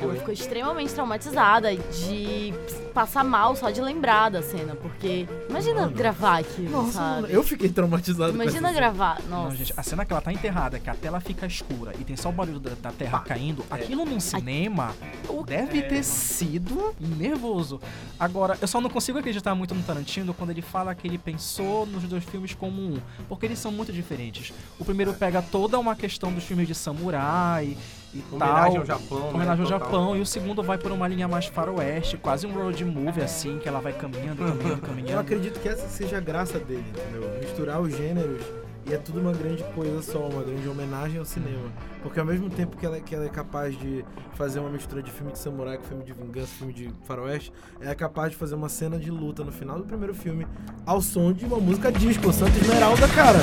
Ela 0.00 0.14
ficou 0.14 0.34
extremamente 0.34 0.92
traumatizada 0.92 1.74
de 1.76 2.52
passar 2.92 3.22
mal 3.24 3.54
só 3.56 3.70
de 3.70 3.80
lembrar 3.80 4.30
da 4.30 4.42
cena, 4.42 4.74
porque 4.74 5.26
imagina 5.48 5.82
Mano. 5.82 5.92
gravar 5.92 6.38
aquilo, 6.40 6.70
Nossa, 6.70 6.92
sabe? 6.92 7.28
eu 7.32 7.42
fiquei 7.42 7.68
traumatizado 7.68 8.32
com 8.32 8.42
Imagina 8.42 8.68
essa 8.70 8.76
gravar, 8.78 9.20
Não, 9.28 9.44
nossa. 9.44 9.56
gente, 9.56 9.72
a 9.76 9.82
cena 9.82 10.04
que 10.04 10.12
ela 10.12 10.20
tá 10.22 10.32
enterrada, 10.32 10.78
que 10.78 10.88
a 10.90 10.94
tela 10.94 11.20
fica 11.20 11.46
escura 11.46 11.92
e 11.98 12.04
tem 12.04 12.16
só 12.16 12.28
o 12.28 12.32
barulho 12.32 12.60
da, 12.64 12.74
da 12.80 12.90
terra 12.92 13.20
caindo, 13.20 13.64
aquilo 13.70 14.04
num 14.04 14.18
cinema 14.20 14.94
deve 15.46 15.82
ter 15.82 16.02
sido 16.02 16.94
nervoso. 16.98 17.80
Agora, 18.18 18.56
eu 18.60 18.66
só 18.66 18.80
não 18.80 18.88
consigo 18.88 19.18
acreditar 19.18 19.54
muito 19.54 19.74
no 19.74 19.82
Tarantino 19.82 20.32
quando 20.32 20.50
ele 20.50 20.62
fala 20.62 20.94
que 20.94 21.06
ele 21.06 21.18
pensou 21.18 21.84
nos 21.86 22.02
dois 22.04 22.24
filmes 22.24 22.54
como 22.54 22.80
um, 22.80 22.98
porque 23.28 23.46
eles 23.46 23.58
são 23.58 23.70
muito 23.70 23.92
diferentes. 23.92 24.52
O 24.78 24.84
primeiro 24.84 25.12
pega 25.14 25.42
toda 25.42 25.78
uma 25.78 25.94
questão 25.94 26.32
dos 26.32 26.44
filmes 26.44 26.66
de 26.66 26.74
samurai 26.74 27.76
e 28.14 28.22
Homenagem 28.32 28.72
tal. 28.72 28.80
ao 28.80 28.86
Japão, 28.86 29.18
né? 29.18 29.28
Homenagem 29.34 29.64
ao 29.64 29.70
Total. 29.70 29.80
Japão, 29.90 30.16
e 30.16 30.20
o 30.20 30.26
segundo 30.26 30.62
vai 30.62 30.78
por 30.78 30.92
uma 30.92 31.06
linha 31.08 31.26
mais 31.28 31.46
faroeste, 31.46 32.16
quase 32.16 32.46
um 32.46 32.52
road 32.52 32.84
movie 32.84 33.22
assim, 33.22 33.58
que 33.58 33.68
ela 33.68 33.80
vai 33.80 33.92
caminhando, 33.92 34.36
caminhando, 34.44 34.70
Eu 34.70 34.78
caminhando. 34.78 35.18
acredito 35.20 35.60
que 35.60 35.68
essa 35.68 35.88
seja 35.88 36.18
a 36.18 36.20
graça 36.20 36.58
dele, 36.58 36.84
entendeu? 36.88 37.38
Misturar 37.40 37.80
os 37.80 37.94
gêneros 37.94 38.40
e 38.86 38.92
é 38.92 38.98
tudo 38.98 39.20
uma 39.20 39.32
grande 39.32 39.64
coisa 39.74 40.02
só, 40.02 40.28
uma 40.28 40.42
grande 40.42 40.68
homenagem 40.68 41.18
ao 41.18 41.24
cinema. 41.24 41.72
Porque 42.02 42.20
ao 42.20 42.26
mesmo 42.26 42.50
tempo 42.50 42.76
que 42.76 42.84
ela, 42.84 43.00
que 43.00 43.14
ela 43.14 43.24
é 43.24 43.28
capaz 43.28 43.78
de 43.78 44.04
fazer 44.34 44.60
uma 44.60 44.70
mistura 44.70 45.02
de 45.02 45.10
filme 45.10 45.32
de 45.32 45.38
samurai 45.38 45.78
com 45.78 45.84
filme 45.84 46.04
de 46.04 46.12
vingança, 46.12 46.48
filme 46.58 46.72
de 46.72 46.90
faroeste, 47.04 47.52
ela 47.80 47.90
é 47.90 47.94
capaz 47.94 48.32
de 48.32 48.36
fazer 48.36 48.54
uma 48.54 48.68
cena 48.68 48.98
de 48.98 49.10
luta 49.10 49.42
no 49.42 49.52
final 49.52 49.78
do 49.78 49.84
primeiro 49.84 50.14
filme 50.14 50.46
ao 50.84 51.00
som 51.00 51.32
de 51.32 51.44
uma 51.44 51.58
música 51.58 51.90
disco, 51.90 52.32
Santa 52.32 52.58
Esmeralda, 52.58 53.08
cara. 53.08 53.38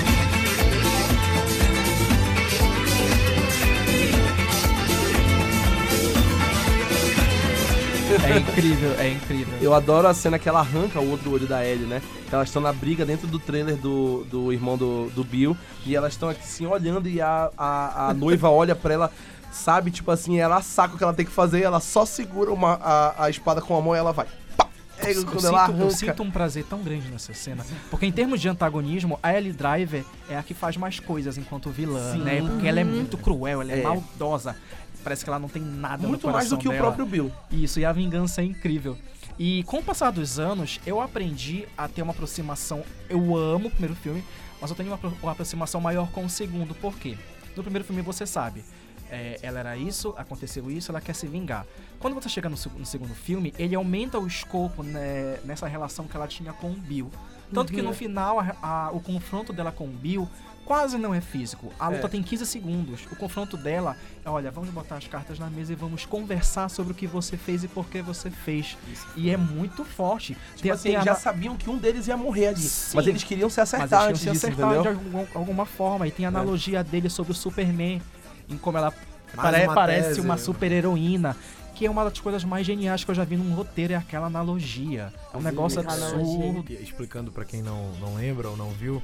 É 8.31 8.39
incrível, 8.39 8.91
é 8.99 9.09
incrível. 9.09 9.57
Eu 9.61 9.73
adoro 9.73 10.07
a 10.07 10.13
cena 10.13 10.39
que 10.39 10.47
ela 10.47 10.59
arranca 10.59 10.99
o 10.99 11.09
outro 11.09 11.31
olho 11.31 11.45
da 11.47 11.65
Ellie, 11.65 11.85
né? 11.85 12.01
Elas 12.31 12.47
estão 12.47 12.61
na 12.61 12.71
briga 12.71 13.05
dentro 13.05 13.27
do 13.27 13.37
trailer 13.37 13.75
do, 13.75 14.23
do 14.29 14.53
irmão 14.53 14.77
do, 14.77 15.09
do 15.09 15.23
Bill. 15.23 15.55
E 15.85 15.95
elas 15.95 16.13
estão 16.13 16.29
assim 16.29 16.65
olhando 16.65 17.09
e 17.09 17.19
a, 17.21 17.49
a, 17.57 18.09
a 18.09 18.13
noiva 18.15 18.49
olha 18.49 18.73
pra 18.75 18.93
ela, 18.93 19.11
sabe? 19.51 19.91
Tipo 19.91 20.11
assim, 20.11 20.39
ela 20.39 20.61
saca 20.61 20.95
o 20.95 20.97
que 20.97 21.03
ela 21.03 21.13
tem 21.13 21.25
que 21.25 21.31
fazer 21.31 21.61
ela 21.61 21.79
só 21.81 22.05
segura 22.05 22.51
uma, 22.53 22.73
a, 22.81 23.25
a 23.25 23.29
espada 23.29 23.61
com 23.61 23.77
a 23.77 23.81
mão 23.81 23.93
e 23.95 23.97
ela 23.99 24.13
vai. 24.13 24.27
Pá! 24.55 24.67
É, 24.97 25.09
Eu 25.11 25.15
sinto, 25.15 25.47
eu 25.79 25.89
sinto 25.89 26.23
um 26.23 26.29
prazer 26.31 26.63
tão 26.63 26.79
grande 26.79 27.09
nessa 27.09 27.33
cena. 27.33 27.65
Porque 27.89 28.05
em 28.05 28.11
termos 28.11 28.39
de 28.39 28.47
antagonismo, 28.47 29.19
a 29.21 29.33
Ellie 29.35 29.51
Driver 29.51 30.05
é 30.29 30.37
a 30.37 30.43
que 30.43 30.53
faz 30.53 30.77
mais 30.77 30.99
coisas 30.99 31.37
enquanto 31.37 31.69
vilã, 31.69 32.13
Sim. 32.13 32.19
né? 32.19 32.41
Porque 32.41 32.67
ela 32.67 32.79
é 32.79 32.83
muito 32.83 33.17
cruel, 33.17 33.61
ela 33.61 33.71
é, 33.73 33.79
É. 33.79 33.83
maldosa. 33.83 34.55
Parece 35.03 35.23
que 35.23 35.29
ela 35.29 35.39
não 35.39 35.49
tem 35.49 35.61
nada 35.61 36.07
Muito 36.07 36.27
mais 36.29 36.49
do 36.49 36.57
que 36.57 36.67
o 36.67 36.71
dela. 36.71 36.83
próprio 36.83 37.05
Bill. 37.05 37.31
Isso, 37.51 37.79
e 37.79 37.85
a 37.85 37.91
vingança 37.91 38.41
é 38.41 38.45
incrível. 38.45 38.97
E 39.39 39.63
com 39.63 39.79
o 39.79 39.83
passar 39.83 40.11
dos 40.11 40.37
anos, 40.39 40.79
eu 40.85 41.01
aprendi 41.01 41.65
a 41.77 41.87
ter 41.87 42.01
uma 42.01 42.11
aproximação. 42.11 42.83
Eu 43.09 43.35
amo 43.35 43.67
o 43.67 43.71
primeiro 43.71 43.95
filme, 43.95 44.23
mas 44.59 44.69
eu 44.69 44.75
tenho 44.75 44.89
uma, 44.93 44.99
uma 45.23 45.31
aproximação 45.31 45.81
maior 45.81 46.11
com 46.11 46.23
o 46.25 46.29
segundo. 46.29 46.75
Por 46.75 46.95
quê? 46.95 47.17
No 47.55 47.63
primeiro 47.63 47.85
filme 47.85 48.01
você 48.01 48.25
sabe. 48.25 48.63
é, 49.09 49.37
ela 49.41 49.59
era 49.59 49.75
isso, 49.75 50.13
aconteceu 50.17 50.71
isso, 50.71 50.89
ela 50.91 51.01
quer 51.01 51.13
se 51.15 51.27
vingar. 51.27 51.65
Quando 51.99 52.13
você 52.13 52.29
chega 52.29 52.47
no, 52.47 52.55
no 52.77 52.85
segundo 52.85 53.13
filme, 53.13 53.53
ele 53.59 53.75
aumenta 53.75 54.17
o 54.17 54.25
escopo 54.25 54.83
né, 54.83 55.37
nessa 55.43 55.67
relação 55.67 56.07
que 56.07 56.15
ela 56.15 56.27
tinha 56.27 56.53
com 56.53 56.69
o 56.71 56.75
Bill. 56.75 57.11
Tanto 57.53 57.73
que 57.73 57.81
no 57.81 57.93
final, 57.93 58.39
a- 58.39 58.55
a- 58.61 58.91
o 58.93 59.01
confronto 59.01 59.51
dela 59.51 59.69
com 59.71 59.83
o 59.83 59.87
Bill 59.91 60.29
quase 60.71 60.97
não 60.97 61.13
é 61.13 61.19
físico. 61.19 61.69
A 61.77 61.89
luta 61.89 62.05
É. 62.05 62.09
tem 62.09 62.23
15 62.23 62.45
segundos. 62.45 63.01
O 63.11 63.15
confronto 63.17 63.57
dela 63.57 63.97
é, 64.23 64.29
olha, 64.29 64.49
vamos 64.49 64.69
botar 64.69 64.95
as 64.95 65.05
cartas 65.05 65.37
na 65.37 65.47
mesa 65.49 65.73
e 65.73 65.75
vamos 65.75 66.05
conversar 66.05 66.69
sobre 66.69 66.93
o 66.93 66.95
que 66.95 67.05
você 67.05 67.35
fez 67.35 67.61
e 67.65 67.67
por 67.67 67.87
que 67.87 68.01
você 68.01 68.29
fez. 68.31 68.77
E 69.17 69.29
é 69.29 69.35
muito 69.35 69.83
forte. 69.83 70.37
Tipo 70.55 70.71
assim, 70.71 70.83
tem 70.83 70.91
eles 70.93 71.01
a 71.01 71.11
já 71.11 71.15
sabiam 71.15 71.57
que 71.57 71.69
um 71.69 71.77
deles 71.77 72.07
ia 72.07 72.15
morrer 72.15 72.47
ali. 72.47 72.61
Sim. 72.61 72.95
Mas 72.95 73.05
eles 73.05 73.21
queriam 73.21 73.49
se 73.49 73.59
mas 73.59 73.73
acertar 73.73 74.03
eles 74.05 74.09
antes 74.11 74.21
tinham 74.21 74.33
se 74.35 74.39
disso, 74.39 74.61
acertar 74.61 74.73
entendeu? 74.81 74.93
de 74.93 75.17
algum- 75.17 75.37
alguma 75.39 75.65
forma. 75.65 76.07
E 76.07 76.11
tem 76.11 76.25
a 76.25 76.29
analogia 76.29 76.81
dele 76.85 77.09
sobre 77.09 77.33
o 77.33 77.35
Superman, 77.35 78.01
em 78.47 78.57
como 78.57 78.77
ela 78.77 78.93
pare- 79.35 79.65
uma 79.65 79.73
parece 79.75 80.07
tese. 80.07 80.21
uma 80.21 80.37
super-heroína. 80.37 81.35
Que 81.75 81.85
é 81.87 81.89
uma 81.89 82.03
das 82.03 82.19
coisas 82.19 82.43
mais 82.45 82.65
geniais 82.65 83.03
que 83.03 83.09
eu 83.09 83.15
já 83.15 83.23
vi 83.25 83.35
num 83.35 83.53
roteiro, 83.55 83.91
é 83.93 83.95
aquela 83.97 84.27
analogia. 84.27 85.11
É 85.33 85.37
um 85.37 85.41
negócio 85.41 85.79
Analogia. 85.81 86.15
absurdo. 86.15 86.73
Explicando 86.73 87.31
pra 87.31 87.43
quem 87.43 87.61
não, 87.61 87.91
não 87.99 88.15
lembra 88.15 88.49
ou 88.49 88.55
não 88.55 88.69
viu, 88.69 89.01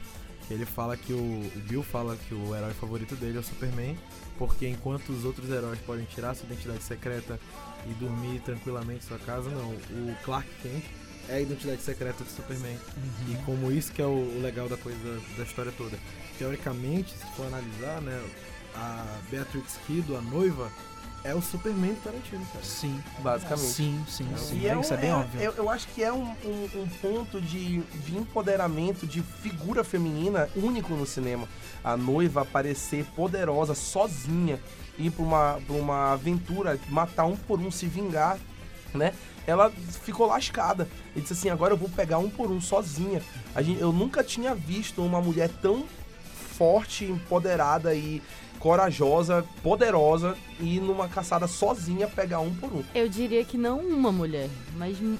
que 0.48 0.54
ele 0.54 0.66
fala 0.66 0.96
que 0.96 1.12
o, 1.12 1.18
o 1.18 1.60
Bill 1.68 1.84
fala 1.84 2.16
que 2.16 2.34
o 2.34 2.56
herói 2.56 2.74
favorito 2.74 3.16
dele 3.16 3.38
é 3.38 3.40
o 3.40 3.44
Superman, 3.44 3.98
porque 4.38 4.68
enquanto 4.68 5.10
os 5.10 5.26
outros 5.26 5.50
heróis 5.50 5.80
podem 5.82 6.06
tirar 6.06 6.34
sua 6.36 6.46
identidade 6.46 6.84
secreta 6.84 7.40
e 7.86 7.94
dormir 7.96 8.40
tranquilamente 8.42 9.06
em 9.06 9.08
sua 9.08 9.20
casa, 9.20 9.50
não. 9.50 9.72
O 9.72 10.16
Clark 10.24 10.48
Kent 10.64 10.86
é 11.28 11.36
a 11.36 11.42
identidade 11.42 11.82
secreta 11.82 12.24
do 12.24 12.30
Superman. 12.30 12.78
E 13.30 13.36
como 13.46 13.72
isso 13.72 13.92
que 13.92 14.02
é 14.02 14.06
o, 14.06 14.10
o 14.10 14.42
legal 14.42 14.70
da 14.70 14.78
coisa 14.78 15.22
da 15.38 15.44
história 15.44 15.74
toda. 15.78 16.00
Teoricamente, 16.38 17.12
se 17.12 17.26
for 17.36 17.46
analisar, 17.48 18.02
né, 18.02 18.24
a 18.76 19.20
Beatrix 19.30 19.78
Kiddo, 19.86 20.16
a 20.16 20.22
noiva, 20.22 20.72
é 21.28 21.36
o 21.36 21.42
Superman 21.42 21.94
do 21.94 22.02
Tarantino, 22.02 22.46
cara. 22.54 22.64
Sim. 22.64 23.04
Basicamente. 23.20 23.68
Sim, 23.68 24.06
sim, 24.08 24.28
sim. 24.38 24.60
E 24.60 24.68
é, 24.68 24.80
Isso 24.80 24.94
é 24.94 24.98
bem 24.98 25.10
é- 25.10 25.14
óbvio. 25.14 25.42
Eu, 25.42 25.54
eu 25.54 25.70
acho 25.70 25.88
que 25.90 26.04
é 26.04 26.12
um, 26.12 26.24
um- 26.46 26.70
um 26.84 26.88
ponto 27.02 27.42
de, 27.42 27.80
de 27.82 28.18
empoderamento 28.18 29.06
de 29.06 29.22
figura 29.22 29.84
feminina 29.84 30.50
único 30.56 30.94
no 30.94 31.06
cinema. 31.06 31.48
A 31.84 31.98
noiva 31.98 32.42
aparecer 32.42 33.06
poderosa, 33.16 33.76
sozinha, 33.76 34.60
ir 34.98 35.12
pra 35.12 35.24
uma, 35.24 35.60
pra 35.68 35.76
uma 35.76 36.14
aventura, 36.14 36.80
matar 36.90 37.26
um 37.26 37.36
por 37.36 37.60
um, 37.60 37.70
se 37.70 37.86
vingar, 37.86 38.38
né? 38.94 39.14
Ela 39.46 39.70
ficou 40.04 40.28
lascada. 40.28 40.88
E 41.16 41.22
disse 41.22 41.34
assim: 41.34 41.50
agora 41.50 41.74
eu 41.74 41.78
vou 41.78 41.88
pegar 41.90 42.18
um 42.18 42.30
por 42.30 42.50
um 42.52 42.60
sozinha. 42.60 43.22
A 43.56 43.62
gente, 43.62 43.80
eu 43.80 43.92
nunca 43.94 44.24
tinha 44.24 44.54
visto 44.56 45.02
uma 45.04 45.22
mulher 45.22 45.50
tão 45.62 45.86
forte, 46.58 47.06
empoderada 47.06 47.94
e 47.94 48.22
corajosa, 48.60 49.46
poderosa, 49.64 50.36
e 50.60 50.80
numa 50.80 51.08
caçada 51.08 51.48
sozinha 51.48 52.08
pegar 52.08 52.40
um 52.40 52.54
por 52.54 52.72
um. 52.74 52.84
Eu 52.94 53.08
diria 53.08 53.44
que 53.46 53.58
não 53.58 53.80
uma 53.80 54.12
mulher, 54.12 54.50
mas 54.76 55.00
mu- 55.00 55.18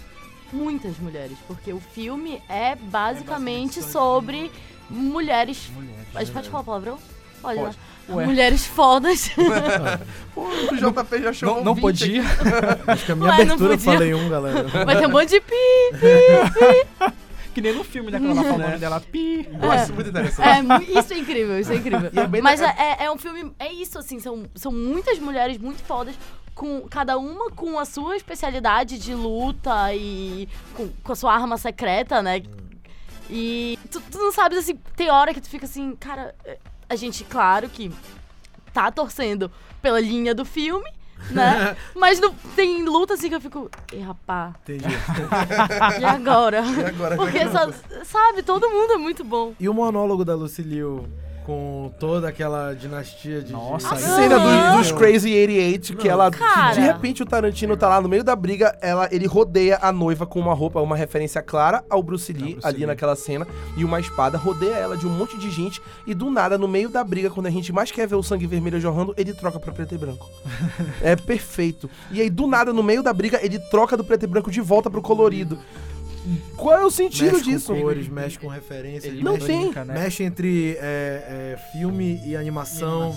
muitas 0.52 0.98
mulheres, 1.00 1.38
porque 1.48 1.72
o 1.74 1.80
filme 1.80 2.42
é 2.50 2.76
basicamente 2.76 3.82
sobre 3.84 4.52
mulheres. 4.90 5.70
Mulheres. 5.74 6.08
A 6.16 6.24
gente 6.24 6.34
pode 6.34 6.50
falar 6.50 6.64
palavrão? 6.64 6.98
Pode, 7.42 7.60
Pode. 7.60 7.78
né? 7.78 8.16
Ué. 8.16 8.26
Mulheres 8.26 8.66
fodas. 8.66 9.30
Pô, 10.34 10.48
o 10.48 10.76
JP 10.76 11.22
já 11.22 11.34
chamou 11.34 11.58
Não, 11.58 11.64
não 11.66 11.74
20 11.76 11.82
podia. 11.84 12.24
Acho 12.88 13.06
que 13.06 13.12
a 13.12 13.16
minha 13.16 13.30
Ué, 13.30 13.42
abertura 13.42 13.74
eu 13.74 13.80
falei 13.80 14.14
um, 14.14 14.30
galera. 14.30 14.64
Vai 14.86 14.98
ter 14.98 15.08
um 15.08 15.12
monte 15.12 15.30
de 15.30 15.42
pi. 15.42 15.54
Que 17.58 17.62
nem 17.62 17.74
no 17.74 17.84
filme, 17.84 18.12
né? 18.12 18.20
Quando 18.20 18.34
ela 18.34 18.44
fala 18.44 18.56
o 18.56 18.60
nome 18.68 18.78
dela, 18.78 19.02
pi. 19.02 19.50
Eu 19.60 19.72
acho 19.72 19.84
isso 19.86 19.94
muito 19.96 20.10
interessante. 20.12 20.48
É, 20.48 21.00
isso 21.00 21.12
é 21.12 21.18
incrível, 21.18 21.60
isso 21.60 21.72
é 21.72 21.76
incrível. 21.76 22.12
É 22.16 22.28
bem 22.28 22.40
Mas 22.40 22.60
le- 22.60 22.68
é, 22.68 23.06
é 23.06 23.12
um 23.12 23.18
filme. 23.18 23.52
É 23.58 23.74
isso, 23.74 23.98
assim, 23.98 24.20
são, 24.20 24.46
são 24.54 24.72
muitas 24.72 25.18
mulheres 25.18 25.58
muito 25.58 25.82
fodas, 25.84 26.14
com 26.54 26.82
cada 26.88 27.18
uma 27.18 27.50
com 27.50 27.80
a 27.80 27.86
sua 27.86 28.16
especialidade 28.16 29.00
de 29.00 29.16
luta 29.16 29.92
e 29.96 30.48
com, 30.76 30.88
com 31.04 31.12
a 31.12 31.16
sua 31.16 31.34
arma 31.34 31.58
secreta, 31.58 32.22
né? 32.22 32.44
E 33.28 33.80
tu, 33.90 34.00
tu 34.02 34.20
não 34.20 34.32
sabes, 34.32 34.60
assim, 34.60 34.76
tem 34.96 35.10
hora 35.10 35.34
que 35.34 35.42
tu 35.42 35.50
fica 35.50 35.66
assim, 35.66 35.96
cara, 35.96 36.36
é, 36.46 36.60
a 36.88 36.96
gente, 36.96 37.24
claro 37.24 37.68
que 37.70 37.92
tá 38.72 38.92
torcendo 38.92 39.52
pela 39.82 40.00
linha 40.00 40.36
do 40.36 40.46
filme, 40.46 40.88
né? 41.32 41.76
Mas 41.96 42.20
não, 42.20 42.34
tem 42.56 42.84
luta 42.84 43.14
assim 43.14 43.30
que 43.30 43.36
eu 43.36 43.42
fico, 43.42 43.70
e 43.94 44.00
rapá, 44.00 44.54
Entendi. 44.64 44.86
e 46.00 46.06
agora? 46.06 46.62
E 46.62 46.86
agora? 46.86 47.16
Porque, 47.16 47.40
só, 47.50 47.72
sabe, 48.04 48.44
todo 48.44 48.70
mundo 48.70 48.94
é 48.94 48.98
muito 48.98 49.24
bom. 49.24 49.54
E 49.60 49.68
o 49.68 49.74
monólogo 49.74 50.24
da 50.24 50.36
Lucille 50.36 50.84
com 51.48 51.90
toda 51.98 52.28
aquela 52.28 52.74
dinastia 52.74 53.42
de. 53.42 53.54
Nossa, 53.54 53.96
A 53.96 53.98
cena 53.98 54.38
do- 54.38 54.78
dos 54.80 54.92
Crazy 54.92 55.30
88, 55.34 55.96
que 55.96 56.06
Não. 56.08 56.14
ela. 56.14 56.30
Cara. 56.30 56.74
De 56.74 56.82
repente 56.82 57.24
o 57.24 57.26
Tarantino 57.26 57.78
tá 57.78 57.88
lá 57.88 58.02
no 58.02 58.10
meio 58.10 58.22
da 58.22 58.36
briga, 58.36 58.78
ela, 58.82 59.08
ele 59.14 59.26
rodeia 59.26 59.80
a 59.82 59.90
noiva 59.94 60.26
com 60.28 60.42
uma 60.42 60.54
roupa, 60.54 60.82
uma 60.82 60.98
referência 60.98 61.42
clara 61.42 61.86
ao 61.90 62.04
Bruce 62.04 62.34
Lee, 62.34 62.52
Bruce 62.56 62.68
ali 62.68 62.80
Lee. 62.80 62.86
naquela 62.86 63.16
cena, 63.16 63.48
e 63.78 63.86
uma 63.86 63.98
espada, 63.98 64.38
rodeia 64.38 64.76
ela 64.76 64.98
de 64.98 65.08
um 65.08 65.10
monte 65.10 65.38
de 65.38 65.50
gente, 65.50 65.82
e 66.06 66.14
do 66.14 66.30
nada, 66.30 66.58
no 66.58 66.68
meio 66.68 66.90
da 66.90 67.02
briga, 67.02 67.30
quando 67.30 67.48
a 67.48 67.52
gente 67.52 67.72
mais 67.72 67.90
quer 67.92 68.06
ver 68.06 68.16
o 68.16 68.24
sangue 68.24 68.46
vermelho 68.46 68.82
jorrando, 68.82 69.14
ele 69.16 69.34
troca 69.34 69.58
pra 69.58 69.72
preto 69.72 69.96
e 69.96 69.98
branco. 69.98 70.30
é 71.02 71.16
perfeito. 71.16 71.90
E 72.12 72.20
aí, 72.20 72.30
do 72.30 72.46
nada, 72.46 72.74
no 72.74 72.84
meio 72.84 73.02
da 73.02 73.14
briga, 73.14 73.40
ele 73.42 73.58
troca 73.58 73.96
do 73.96 74.04
preto 74.04 74.24
e 74.24 74.28
branco 74.28 74.52
de 74.52 74.60
volta 74.60 74.90
pro 74.90 75.02
colorido. 75.02 75.58
Qual 76.56 76.76
é 76.78 76.86
o 76.86 76.92
sentido 76.92 77.34
mexe 77.34 77.44
disso? 77.44 77.74
com 77.74 77.82
cores, 77.82 78.08
mexe 78.08 78.40
com 78.40 78.48
referências. 78.48 79.06
Ele 79.14 79.24
Não 79.24 79.34
mexe, 79.34 79.46
tem. 79.48 79.72
né? 79.72 79.94
mexe 79.94 80.24
entre 80.24 80.78
é, 80.80 81.56
é, 81.56 81.60
filme 81.72 82.22
e 82.26 82.36
animação. 82.36 83.16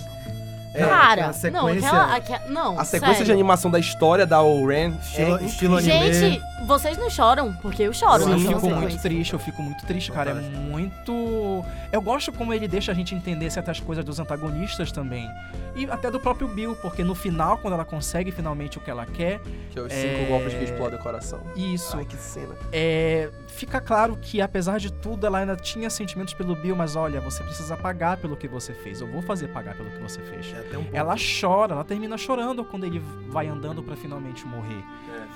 É, 0.73 0.85
Cara, 0.85 1.11
aquela 1.13 1.33
sequência, 1.33 1.91
não, 1.91 2.01
aquela, 2.01 2.15
aque- 2.15 2.49
não, 2.49 2.79
A 2.79 2.85
sequência 2.85 3.13
sério. 3.15 3.25
de 3.25 3.31
animação 3.33 3.69
da 3.69 3.77
história 3.79 4.25
da 4.25 4.41
Oren 4.41 4.93
é 5.15 5.43
estilo 5.45 5.77
anime. 5.77 6.13
Gente, 6.13 6.41
vocês 6.65 6.97
não 6.97 7.09
choram, 7.09 7.51
porque 7.55 7.83
eu 7.83 7.93
choro. 7.93 8.23
Eu 8.23 8.29
nessa 8.29 8.39
fico 8.47 8.59
sequência. 8.61 8.77
muito 8.79 9.01
triste, 9.01 9.33
eu 9.33 9.39
fico 9.39 9.61
muito 9.61 9.85
triste, 9.85 10.11
cara. 10.11 10.31
É 10.31 10.33
muito. 10.35 11.65
Eu 11.91 12.01
gosto 12.01 12.31
como 12.31 12.53
ele 12.53 12.67
deixa 12.67 12.91
a 12.91 12.95
gente 12.95 13.13
entender 13.13 13.49
certas 13.49 13.79
coisas 13.79 14.03
dos 14.05 14.19
antagonistas 14.19 14.91
também. 14.91 15.29
E 15.75 15.85
até 15.89 16.09
do 16.11 16.19
próprio 16.19 16.47
Bill, 16.47 16.75
porque 16.81 17.03
no 17.03 17.15
final, 17.15 17.57
quando 17.57 17.73
ela 17.73 17.85
consegue 17.85 18.31
finalmente 18.31 18.77
o 18.77 18.81
que 18.81 18.89
ela 18.89 19.05
quer, 19.05 19.39
Que 19.71 19.79
é 19.79 19.81
os 19.81 19.91
É. 19.91 19.95
cinco 20.17 20.29
golpes 20.29 20.53
que 20.53 20.63
explodem 20.65 20.99
o 20.99 21.01
coração. 21.03 21.41
isso. 21.55 21.95
Ai, 21.97 22.05
que 22.05 22.15
cena. 22.17 22.53
É, 22.73 23.29
fica 23.47 23.79
claro 23.81 24.17
que, 24.21 24.41
apesar 24.41 24.79
de 24.79 24.91
tudo, 24.91 25.25
ela 25.25 25.39
ainda 25.39 25.55
tinha 25.55 25.89
sentimentos 25.89 26.33
pelo 26.33 26.55
Bill, 26.55 26.75
mas 26.75 26.95
olha, 26.95 27.19
você 27.21 27.41
precisa 27.43 27.75
pagar 27.77 28.17
pelo 28.17 28.35
que 28.37 28.47
você 28.47 28.73
fez. 28.73 28.99
Eu 29.01 29.07
vou 29.07 29.21
fazer 29.21 29.47
pagar 29.47 29.75
pelo 29.75 29.89
que 29.89 29.99
você 29.99 30.19
fez. 30.21 30.45
É 30.63 30.67
até 30.67 30.77
um. 30.77 30.85
Ela 30.93 31.15
chora, 31.41 31.73
ela 31.73 31.83
termina 31.83 32.17
chorando 32.17 32.63
quando 32.63 32.85
ele 32.85 33.01
vai 33.29 33.47
andando 33.47 33.81
pra 33.83 33.95
finalmente 33.95 34.45
morrer. 34.45 34.83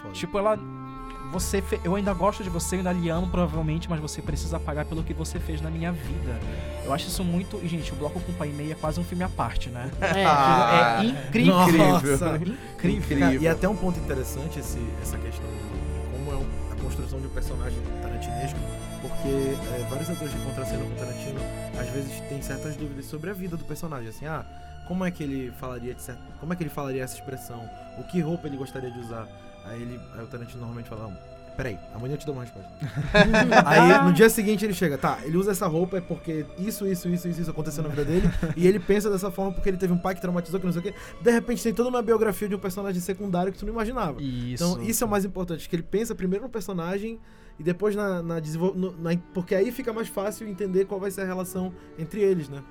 Foda. 0.02 0.14
Tipo, 0.14 0.38
ela. 0.40 0.58
Você 1.32 1.60
fe- 1.62 1.82
Eu 1.84 1.96
ainda 1.96 2.14
gosto 2.14 2.44
de 2.44 2.50
você, 2.50 2.76
eu 2.76 2.80
ainda 2.80 2.92
lhe 2.94 3.10
amo, 3.10 3.28
provavelmente, 3.28 3.90
mas 3.90 4.00
você 4.00 4.22
precisa 4.22 4.60
pagar 4.60 4.86
pelo 4.86 5.04
que 5.04 5.14
você 5.14 5.40
fez 5.40 5.60
na 5.60 5.70
minha 5.72 5.92
vida. 5.92 6.40
Eu 6.86 6.94
acho 6.94 7.08
isso 7.08 7.24
muito. 7.24 7.60
E, 7.64 7.68
gente, 7.68 7.92
o 7.92 7.96
Bloco 7.96 8.20
com 8.22 8.32
Pai 8.34 8.50
e 8.50 8.54
Meia 8.54 8.74
é 8.74 8.76
quase 8.76 9.00
um 9.00 9.04
filme 9.04 9.24
à 9.24 9.28
parte, 9.30 9.70
né? 9.70 9.90
É. 10.00 10.24
Ah, 10.24 11.02
é 11.04 11.06
incrível. 11.08 11.54
Nossa. 11.56 12.40
Incrível. 12.78 13.20
Cara, 13.20 13.34
e 13.36 13.48
até 13.48 13.68
um 13.68 13.76
ponto 13.76 14.00
interessante 14.00 14.60
esse, 14.60 14.78
essa 15.02 15.18
questão 15.18 15.46
de 15.50 16.18
como 16.18 16.32
é 16.32 16.74
a 16.74 16.76
construção 16.82 17.20
de 17.20 17.26
um 17.28 17.32
personagem 17.32 17.80
tarantinesco, 18.02 18.60
porque 19.02 19.28
é, 19.28 19.88
vários 19.90 20.10
atores 20.12 20.32
que 20.34 20.40
contracenam 20.42 20.86
com 20.86 20.94
o 20.94 20.96
Tarantino 20.96 21.40
às 21.80 21.90
vezes 21.90 22.20
têm 22.30 22.42
certas 22.42 22.76
dúvidas 22.76 23.06
sobre 23.08 23.32
a 23.32 23.34
vida 23.34 23.58
do 23.58 23.66
personagem, 23.66 24.10
assim, 24.10 24.28
ah, 24.28 24.46
como 24.88 25.04
é 25.06 25.12
que 25.12 25.24
ele 25.24 25.52
falaria 25.60 25.94
de 25.94 26.02
certo, 26.02 26.22
como 26.40 26.54
é 26.54 26.56
que 26.56 26.64
ele 26.64 26.70
falaria 26.70 27.04
essa 27.04 27.16
expressão, 27.16 27.70
o 27.98 28.04
que 28.04 28.20
roupa 28.22 28.48
ele 28.48 28.58
gostaria 28.58 28.92
de 28.92 29.00
usar, 29.00 29.28
aí 29.66 29.82
ele, 29.82 30.00
aí 30.14 30.24
o 30.24 30.28
Tarantino 30.28 30.60
normalmente 30.60 30.90
fala, 30.90 31.04
"Não, 31.10 31.36
Peraí, 31.56 31.80
amanhã 31.94 32.16
eu 32.16 32.18
te 32.18 32.26
dou 32.26 32.36
uma 32.36 32.44
resposta. 32.44 32.70
aí 33.66 34.04
no 34.04 34.12
dia 34.12 34.30
seguinte 34.30 34.66
ele 34.66 34.74
chega, 34.74 34.98
tá, 34.98 35.20
ele 35.24 35.38
usa 35.38 35.52
essa 35.52 35.66
roupa 35.68 35.98
é 35.98 36.02
porque 36.02 36.46
isso, 36.58 36.86
isso, 36.86 37.08
isso, 37.08 37.30
isso, 37.30 37.42
isso 37.44 37.50
aconteceu 37.50 37.82
na 37.82 37.88
vida 37.88 38.04
dele, 38.04 38.30
e 38.58 38.68
ele 38.68 38.78
pensa 38.78 39.10
dessa 39.10 39.32
forma 39.32 39.54
porque 39.54 39.70
ele 39.70 39.78
teve 39.78 39.94
um 39.94 39.98
pai 39.98 40.14
que 40.14 40.20
traumatizou, 40.20 40.60
que 40.60 40.66
não 40.66 40.74
sei 40.74 40.82
o 40.82 40.84
quê. 40.84 40.94
De 41.22 41.32
repente 41.32 41.64
tem 41.64 41.74
toda 41.74 41.88
uma 41.88 42.02
biografia 42.02 42.50
de 42.50 42.56
um 42.56 42.60
personagem 42.60 43.00
secundário 43.00 43.54
que 43.54 43.58
tu 43.60 43.66
não 43.66 43.72
imaginava. 43.72 44.22
Isso. 44.22 44.66
Então, 44.66 44.84
isso 44.84 45.02
é 45.02 45.08
o 45.08 45.10
mais 45.10 45.24
importante, 45.24 45.70
que 45.70 45.74
ele 45.78 45.84
pensa 45.84 46.14
primeiro 46.14 46.44
no 46.44 46.50
personagem 46.52 47.22
e 47.58 47.64
depois 47.64 47.96
na, 47.96 48.22
na 48.22 48.40
desenvol- 48.42 48.76
no- 48.76 48.92
na- 49.02 49.16
Porque 49.34 49.56
aí 49.56 49.72
fica 49.72 49.94
mais 49.94 50.10
fácil 50.10 50.50
entender 50.50 50.84
qual 50.84 51.00
vai 51.00 51.10
ser 51.10 51.22
a 51.22 51.26
relação 51.26 51.72
entre 51.98 52.20
eles, 52.22 52.50
né? 52.50 52.62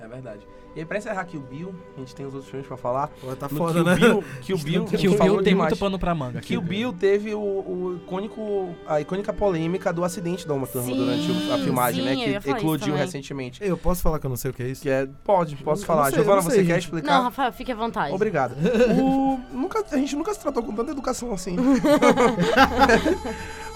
É 0.00 0.08
verdade. 0.08 0.44
E 0.76 0.80
aí, 0.80 0.84
pra 0.84 0.98
encerrar 0.98 1.22
aqui 1.22 1.38
o 1.38 1.40
Bill, 1.40 1.74
a 1.96 2.00
gente 2.00 2.14
tem 2.14 2.26
os 2.26 2.34
outros 2.34 2.50
filmes 2.50 2.68
pra 2.68 2.76
falar. 2.76 3.08
Pô, 3.18 3.34
tá 3.34 3.48
No 3.50 3.56
foda, 3.56 3.72
Kill 3.72 3.84
né? 3.84 3.94
Bill, 3.96 4.24
Kill 4.42 4.58
Bill, 4.58 4.84
Que 4.84 4.96
Que 4.98 5.08
o 5.08 5.18
Bill 5.18 5.36
tem 5.42 5.54
demais. 5.54 5.70
muito 5.70 5.80
pano 5.80 5.98
pra 5.98 6.14
manga. 6.14 6.38
Kill 6.42 6.60
Bill 6.60 6.92
teve 6.92 7.34
o, 7.34 7.40
o 7.40 7.96
icônico, 8.04 8.74
a 8.86 9.00
icônica 9.00 9.32
polêmica 9.32 9.90
do 9.90 10.04
acidente 10.04 10.46
da 10.46 10.52
Uma 10.52 10.66
Turma 10.66 10.88
Sim, 10.88 10.96
durante 10.96 11.30
o- 11.32 11.54
a 11.54 11.58
filmagem, 11.58 12.04
sim, 12.04 12.10
eu 12.26 12.32
né? 12.34 12.40
Que 12.40 12.50
eclodiu 12.50 12.94
recentemente. 12.94 13.64
Eu 13.64 13.78
posso 13.78 14.02
falar 14.02 14.18
que 14.18 14.26
eu 14.26 14.28
não 14.28 14.36
sei 14.36 14.50
o 14.50 14.54
que 14.54 14.62
é 14.62 14.68
isso? 14.68 14.82
Que 14.82 14.90
é. 14.90 15.08
Pode, 15.24 15.56
posso 15.56 15.80
Eu 15.82 15.86
falar. 15.86 16.10
sei, 16.10 16.16
Giovana, 16.16 16.42
você 16.42 16.56
sei, 16.56 16.66
quer 16.66 16.74
gente. 16.74 16.84
explicar? 16.84 17.16
Não, 17.16 17.22
Rafael, 17.24 17.52
fique 17.54 17.72
à 17.72 17.74
vontade. 17.74 18.14
Obrigado. 18.14 18.54
O, 19.00 19.40
nunca, 19.52 19.82
a 19.90 19.96
gente 19.96 20.14
nunca 20.14 20.34
se 20.34 20.40
tratou 20.40 20.62
com 20.62 20.74
tanta 20.74 20.90
educação 20.92 21.32
assim. 21.32 21.56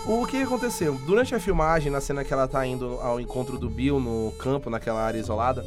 o 0.07 0.27
que 0.27 0.43
aconteceu? 0.43 0.95
Durante 1.07 1.35
a 1.35 1.41
filmagem, 1.41 1.91
na 1.91 2.01
cena 2.01 2.25
que 2.25 2.33
ela 2.33 2.47
tá 2.49 2.65
indo 2.67 2.99
ao 3.01 3.21
encontro 3.21 3.59
do 3.59 3.69
Bill 3.71 4.01
no 4.01 4.33
campo, 4.39 4.71
naquela 4.71 5.01
área 5.03 5.19
isolada, 5.19 5.65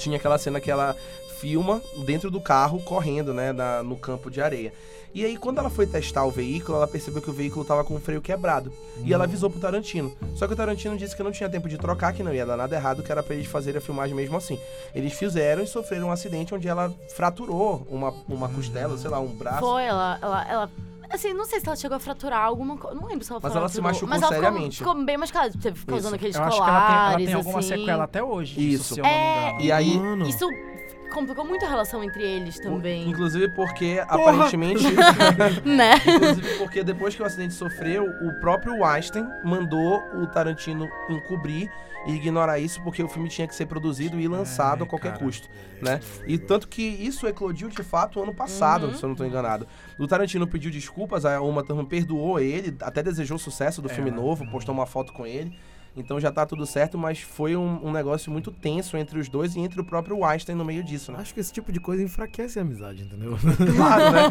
tinha 0.00 0.16
aquela 0.16 0.38
cena 0.38 0.60
que 0.60 0.70
ela 0.70 0.96
filma 1.38 1.80
dentro 2.04 2.30
do 2.30 2.40
carro, 2.40 2.80
correndo, 2.82 3.32
né, 3.32 3.52
na- 3.52 3.82
no 3.82 3.96
campo 3.96 4.30
de 4.30 4.40
areia. 4.42 4.72
E 5.12 5.24
aí, 5.24 5.36
quando 5.36 5.58
ela 5.58 5.68
foi 5.70 5.88
testar 5.88 6.24
o 6.24 6.30
veículo, 6.30 6.76
ela 6.76 6.86
percebeu 6.86 7.20
que 7.20 7.28
o 7.30 7.32
veículo 7.32 7.64
tava 7.64 7.82
com 7.82 7.94
o 7.96 8.00
freio 8.00 8.20
quebrado. 8.20 8.72
E 9.04 9.12
ela 9.12 9.24
avisou 9.24 9.50
pro 9.50 9.58
Tarantino. 9.58 10.14
Só 10.36 10.46
que 10.46 10.52
o 10.52 10.56
Tarantino 10.56 10.96
disse 10.96 11.16
que 11.16 11.22
não 11.22 11.32
tinha 11.32 11.48
tempo 11.48 11.68
de 11.68 11.76
trocar, 11.78 12.12
que 12.12 12.22
não 12.22 12.32
ia 12.32 12.46
dar 12.46 12.56
nada 12.56 12.76
errado, 12.76 13.02
que 13.02 13.10
era 13.10 13.20
pra 13.20 13.34
eles 13.34 13.48
fazerem 13.48 13.78
a 13.78 13.80
filmagem 13.80 14.14
mesmo 14.14 14.36
assim. 14.36 14.56
Eles 14.94 15.12
fizeram 15.14 15.64
e 15.64 15.66
sofreram 15.66 16.08
um 16.08 16.12
acidente 16.12 16.54
onde 16.54 16.68
ela 16.68 16.94
fraturou 17.16 17.84
uma, 17.90 18.14
uma 18.28 18.48
costela, 18.50 18.96
sei 18.96 19.10
lá, 19.10 19.18
um 19.18 19.26
braço. 19.34 19.58
Foi, 19.60 19.82
ela, 19.82 20.16
ela, 20.22 20.48
ela. 20.48 20.70
Assim, 21.12 21.32
não 21.34 21.44
sei 21.44 21.58
se 21.60 21.66
ela 21.66 21.76
chegou 21.76 21.96
a 21.96 22.00
fraturar 22.00 22.44
alguma 22.44 22.76
coisa. 22.76 22.98
Não 23.00 23.08
lembro 23.08 23.24
se 23.24 23.32
ela 23.32 23.40
Mas 23.42 23.56
ela 23.56 23.68
se 23.68 23.80
fraturou, 23.80 23.90
machucou 23.92 24.08
mas 24.08 24.22
ela 24.22 24.32
ficou- 24.32 24.44
seriamente. 24.44 24.78
Ficou, 24.78 25.04
bem 25.04 25.16
machucada. 25.16 25.52
Teve, 25.60 25.78
ficou 25.78 25.96
Isso. 25.96 26.06
usando 26.06 26.14
aqueles 26.14 26.36
Eu 26.36 26.42
acho 26.44 26.56
colares, 26.56 26.76
que 26.76 26.80
ela 26.80 26.90
tem, 26.90 27.14
ela 27.16 27.26
tem 27.26 27.34
alguma 27.34 27.58
assim. 27.58 27.68
sequela 27.68 28.04
até 28.04 28.22
hoje. 28.22 28.72
Isso. 28.74 28.94
se 28.94 29.00
eu 29.00 29.04
não 29.04 29.10
me 29.10 29.16
É, 29.16 29.48
engano. 29.48 29.60
E 29.64 29.72
aí, 29.72 29.98
Mano. 29.98 30.28
Isso 30.28 30.48
complicou 31.10 31.44
muito 31.44 31.64
a 31.64 31.68
relação 31.68 32.02
entre 32.02 32.22
eles 32.22 32.58
também. 32.58 33.08
inclusive 33.08 33.48
porque 33.48 34.02
aparentemente. 34.08 34.84
Né? 35.64 35.94
inclusive 36.06 36.58
porque 36.58 36.82
depois 36.82 37.14
que 37.14 37.22
o 37.22 37.24
acidente 37.26 37.54
sofreu, 37.54 38.04
o 38.04 38.40
próprio 38.40 38.80
Weinstein 38.82 39.26
mandou 39.44 40.02
o 40.14 40.26
Tarantino 40.26 40.88
encobrir 41.08 41.70
e 42.06 42.12
ignorar 42.14 42.58
isso, 42.58 42.80
porque 42.82 43.02
o 43.02 43.08
filme 43.08 43.28
tinha 43.28 43.46
que 43.46 43.54
ser 43.54 43.66
produzido 43.66 44.18
e 44.18 44.26
lançado 44.26 44.84
É, 44.84 44.86
a 44.86 44.88
qualquer 44.88 45.12
cara. 45.12 45.22
custo, 45.24 45.48
né? 45.82 46.00
E 46.26 46.38
tanto 46.38 46.66
que 46.66 46.80
isso 46.82 47.26
eclodiu 47.26 47.68
de 47.68 47.82
fato 47.82 48.22
ano 48.22 48.32
passado, 48.32 48.86
Uhum. 48.86 48.94
se 48.94 49.02
eu 49.04 49.08
não 49.10 49.14
tô 49.16 49.24
enganado. 49.24 49.66
O 49.98 50.06
Tarantino 50.06 50.46
pediu 50.46 50.70
desculpas, 50.70 51.26
a 51.26 51.42
Uma 51.42 51.62
Thurman 51.62 51.84
perdoou 51.84 52.40
ele, 52.40 52.74
até 52.80 53.02
desejou 53.02 53.36
sucesso 53.36 53.82
do 53.82 53.90
É, 53.90 53.94
filme 53.94 54.10
né? 54.10 54.16
novo, 54.16 54.46
postou 54.50 54.74
uma 54.74 54.86
foto 54.86 55.12
com 55.12 55.26
ele. 55.26 55.52
Então 55.96 56.20
já 56.20 56.30
tá 56.30 56.46
tudo 56.46 56.64
certo, 56.66 56.96
mas 56.96 57.20
foi 57.20 57.56
um, 57.56 57.80
um 57.86 57.90
negócio 57.92 58.30
muito 58.30 58.52
tenso 58.52 58.96
entre 58.96 59.18
os 59.18 59.28
dois 59.28 59.56
e 59.56 59.60
entre 59.60 59.80
o 59.80 59.84
próprio 59.84 60.18
Weinstein 60.20 60.54
no 60.54 60.64
meio 60.64 60.84
disso, 60.84 61.10
né? 61.10 61.18
Acho 61.20 61.34
que 61.34 61.40
esse 61.40 61.52
tipo 61.52 61.72
de 61.72 61.80
coisa 61.80 62.00
enfraquece 62.02 62.58
a 62.60 62.62
amizade, 62.62 63.02
entendeu? 63.02 63.36
Claro, 63.76 64.10
né? 64.12 64.28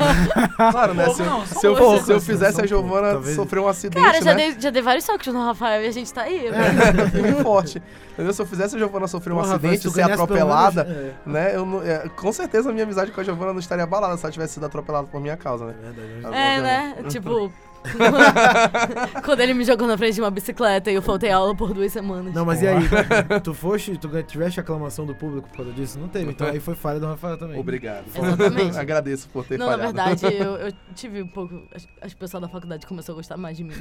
Claro, 0.71 0.93
né? 0.93 1.09
Se, 1.09 1.21
eu- 1.21 1.25
Não, 1.25 1.45
se 1.45 1.67
eu, 1.67 1.99
se 1.99 2.11
eu 2.13 2.21
fizesse 2.21 2.61
a 2.61 2.65
Giovana 2.65 3.11
talvez. 3.11 3.35
sofrer 3.35 3.59
um 3.59 3.67
acidente, 3.67 4.01
Cara, 4.03 4.21
já 4.21 4.33
né? 4.33 4.51
dei, 4.51 4.61
já 4.61 4.69
dei 4.69 4.81
vários 4.81 5.03
socos 5.03 5.27
no 5.27 5.43
Rafael 5.43 5.83
e 5.83 5.87
a 5.87 5.91
gente 5.91 6.13
tá 6.13 6.21
aí. 6.23 6.49
Firme 7.11 7.29
e 7.39 7.43
forte. 7.43 7.81
Entendeu? 8.13 8.33
Se 8.33 8.41
eu 8.41 8.45
fizesse 8.45 8.75
a 8.75 8.79
Giovana 8.79 9.07
sofrer 9.07 9.33
um 9.33 9.37
Porra, 9.37 9.55
acidente, 9.55 9.89
ser 9.91 10.01
atropelada, 10.03 10.83
menos- 10.85 10.99
é. 11.03 11.13
né? 11.25 11.55
Eu 11.55 11.65
não- 11.65 11.83
é, 11.83 12.07
com 12.09 12.31
certeza 12.31 12.69
a 12.69 12.71
minha 12.73 12.83
amizade 12.85 13.11
com 13.11 13.19
a 13.19 13.23
Giovana 13.23 13.51
não 13.53 13.59
estaria 13.59 13.83
abalada 13.83 14.15
se 14.17 14.23
ela 14.25 14.31
tivesse 14.31 14.53
sido 14.53 14.65
atropelada 14.65 15.07
por 15.07 15.19
minha 15.21 15.35
causa, 15.37 15.65
né? 15.65 15.75
É 15.83 15.91
verdade, 15.91 16.35
Ah, 16.35 16.37
É, 16.37 16.61
né? 16.61 16.95
Tipo. 17.09 17.51
Quando 19.23 19.39
ele 19.39 19.53
me 19.53 19.63
jogou 19.63 19.87
na 19.87 19.97
frente 19.97 20.15
de 20.15 20.21
uma 20.21 20.31
bicicleta 20.31 20.91
e 20.91 20.95
eu 20.95 21.01
faltei 21.01 21.31
aula 21.31 21.55
por 21.55 21.73
duas 21.73 21.91
semanas. 21.91 22.33
Não, 22.33 22.45
mas 22.45 22.61
e 22.61 22.67
aí? 22.67 22.89
Tu 23.43 23.53
foste, 23.53 23.97
tu 23.97 24.09
tiveste 24.23 24.59
aclamação 24.59 25.05
do 25.05 25.15
público 25.15 25.47
por 25.49 25.57
causa 25.57 25.71
disso? 25.71 25.97
Não 25.99 26.07
teve, 26.07 26.31
então 26.31 26.47
aí 26.47 26.59
foi 26.59 26.75
falha 26.75 26.99
do 26.99 27.05
Rafael 27.07 27.37
também. 27.37 27.59
Obrigado. 27.59 28.05
Exatamente. 28.13 28.77
Agradeço 28.79 29.29
por 29.29 29.45
ter 29.45 29.57
Não, 29.57 29.65
na 29.67 29.77
falhado. 29.77 29.93
verdade, 30.17 30.35
eu, 30.35 30.55
eu 30.55 30.73
tive 30.95 31.21
um 31.23 31.27
pouco. 31.27 31.61
As, 31.73 31.87
as 32.01 32.13
pessoas 32.13 32.41
da 32.41 32.49
faculdade 32.49 32.85
começaram 32.85 33.15
a 33.15 33.19
gostar 33.19 33.37
mais 33.37 33.57
de 33.57 33.63
mim. 33.63 33.73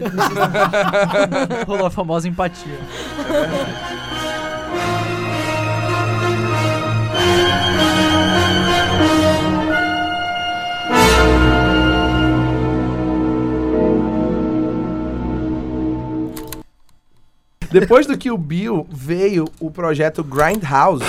Rolou 1.66 1.86
a 1.86 1.90
famosa 1.90 2.28
empatia. 2.28 2.78
Depois 17.70 18.06
do 18.06 18.16
que 18.16 18.30
o 18.30 18.38
Bill 18.38 18.86
veio 18.90 19.44
o 19.60 19.70
projeto 19.70 20.24
Grindhouse. 20.24 21.04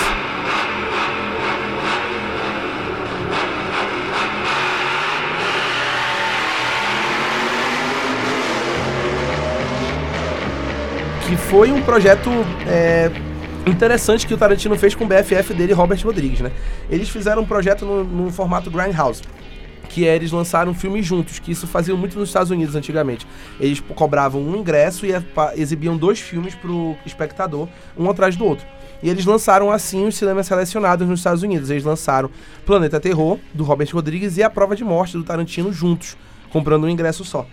Que 11.26 11.36
foi 11.36 11.72
um 11.72 11.80
projeto 11.80 12.28
é, 12.68 13.10
interessante 13.66 14.26
que 14.26 14.34
o 14.34 14.36
Tarantino 14.36 14.76
fez 14.76 14.94
com 14.94 15.04
o 15.04 15.08
BFF 15.08 15.54
dele, 15.54 15.72
Robert 15.72 16.00
Rodrigues, 16.04 16.40
né? 16.40 16.52
Eles 16.90 17.08
fizeram 17.08 17.40
um 17.40 17.46
projeto 17.46 17.86
no, 17.86 18.04
no 18.04 18.30
formato 18.30 18.70
Grindhouse 18.70 19.22
que 19.90 20.06
é, 20.06 20.14
eles 20.14 20.30
lançaram 20.30 20.72
filmes 20.72 21.04
juntos, 21.04 21.40
que 21.40 21.50
isso 21.50 21.66
faziam 21.66 21.98
muito 21.98 22.16
nos 22.16 22.28
Estados 22.28 22.50
Unidos 22.50 22.76
antigamente. 22.76 23.26
Eles 23.58 23.80
cobravam 23.80 24.40
um 24.40 24.56
ingresso 24.56 25.04
e 25.04 25.20
pa- 25.20 25.52
exibiam 25.56 25.96
dois 25.96 26.20
filmes 26.20 26.54
pro 26.54 26.96
espectador, 27.04 27.68
um 27.98 28.08
atrás 28.08 28.36
do 28.36 28.44
outro. 28.44 28.64
E 29.02 29.08
eles 29.10 29.24
lançaram 29.24 29.70
assim 29.72 30.06
os 30.06 30.14
cinemas 30.14 30.46
selecionados 30.46 31.08
nos 31.08 31.18
Estados 31.20 31.42
Unidos. 31.42 31.70
Eles 31.70 31.82
lançaram 31.84 32.30
Planeta 32.64 33.00
Terror, 33.00 33.38
do 33.52 33.64
Robert 33.64 33.88
Rodrigues, 33.92 34.36
e 34.36 34.42
A 34.44 34.48
Prova 34.48 34.76
de 34.76 34.84
Morte, 34.84 35.16
do 35.16 35.24
Tarantino, 35.24 35.72
juntos, 35.72 36.16
comprando 36.52 36.84
um 36.84 36.88
ingresso 36.88 37.24
só. 37.24 37.44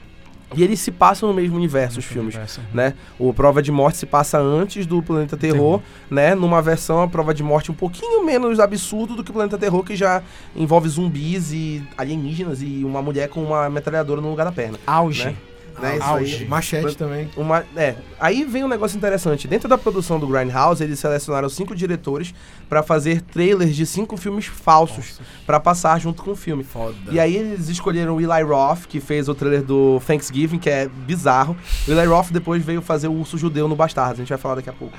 E 0.55 0.63
eles 0.63 0.79
se 0.79 0.91
passam 0.91 1.27
no 1.29 1.35
mesmo 1.35 1.55
universo, 1.57 1.99
os 1.99 2.05
filmes 2.05 2.37
né? 2.73 2.93
O 3.19 3.33
Prova 3.33 3.61
de 3.61 3.71
Morte 3.71 3.97
se 3.97 4.05
passa 4.05 4.39
antes 4.39 4.85
do 4.85 5.03
Planeta 5.03 5.35
Terror, 5.35 5.81
né? 6.09 6.35
Numa 6.35 6.61
versão 6.61 7.01
a 7.01 7.07
Prova 7.07 7.33
de 7.33 7.43
Morte 7.43 7.71
um 7.71 7.75
pouquinho 7.75 8.23
menos 8.23 8.59
absurdo 8.59 9.15
do 9.15 9.23
que 9.23 9.31
o 9.31 9.33
Planeta 9.33 9.57
Terror, 9.57 9.83
que 9.83 9.95
já 9.95 10.23
envolve 10.55 10.87
zumbis 10.87 11.51
e 11.51 11.83
alienígenas 11.97 12.61
e 12.61 12.83
uma 12.85 13.01
mulher 13.01 13.27
com 13.27 13.43
uma 13.43 13.69
metralhadora 13.69 14.21
no 14.21 14.29
lugar 14.29 14.45
da 14.45 14.51
perna. 14.51 14.79
Auge. 14.85 15.25
Né? 15.25 15.35
Né? 15.79 15.97
Isso 15.97 16.03
Auge. 16.05 16.45
Machete 16.45 16.97
também. 16.97 17.29
uma, 17.37 17.63
é, 17.75 17.95
aí 18.19 18.43
vem 18.43 18.63
um 18.63 18.67
negócio 18.67 18.97
interessante. 18.97 19.47
Dentro 19.47 19.69
da 19.69 19.77
produção 19.77 20.19
do 20.19 20.27
Grindhouse, 20.27 20.83
eles 20.83 20.99
selecionaram 20.99 21.47
cinco 21.49 21.75
diretores 21.75 22.33
pra 22.67 22.81
fazer 22.81 23.21
trailers 23.21 23.75
de 23.75 23.85
cinco 23.85 24.17
filmes 24.17 24.45
falsos 24.45 25.19
pra 25.45 25.59
passar 25.59 25.99
junto 25.99 26.23
com 26.23 26.31
o 26.31 26.35
filme. 26.35 26.63
Foda. 26.63 26.95
E 27.11 27.19
aí 27.19 27.35
eles 27.35 27.69
escolheram 27.69 28.15
o 28.15 28.21
Eli 28.21 28.43
Roth, 28.43 28.85
que 28.87 28.99
fez 28.99 29.29
o 29.29 29.35
trailer 29.35 29.61
do 29.61 30.01
Thanksgiving, 30.05 30.57
que 30.57 30.69
é 30.69 30.87
bizarro. 30.87 31.55
O 31.87 31.91
Eli 31.91 32.05
Roth 32.05 32.31
depois 32.31 32.63
veio 32.63 32.81
fazer 32.81 33.07
o 33.07 33.13
Urso 33.13 33.37
Judeu 33.37 33.67
no 33.67 33.75
Bastardos, 33.75 34.19
a 34.19 34.23
gente 34.23 34.29
vai 34.29 34.37
falar 34.37 34.55
daqui 34.55 34.69
a 34.69 34.73
pouco. 34.73 34.97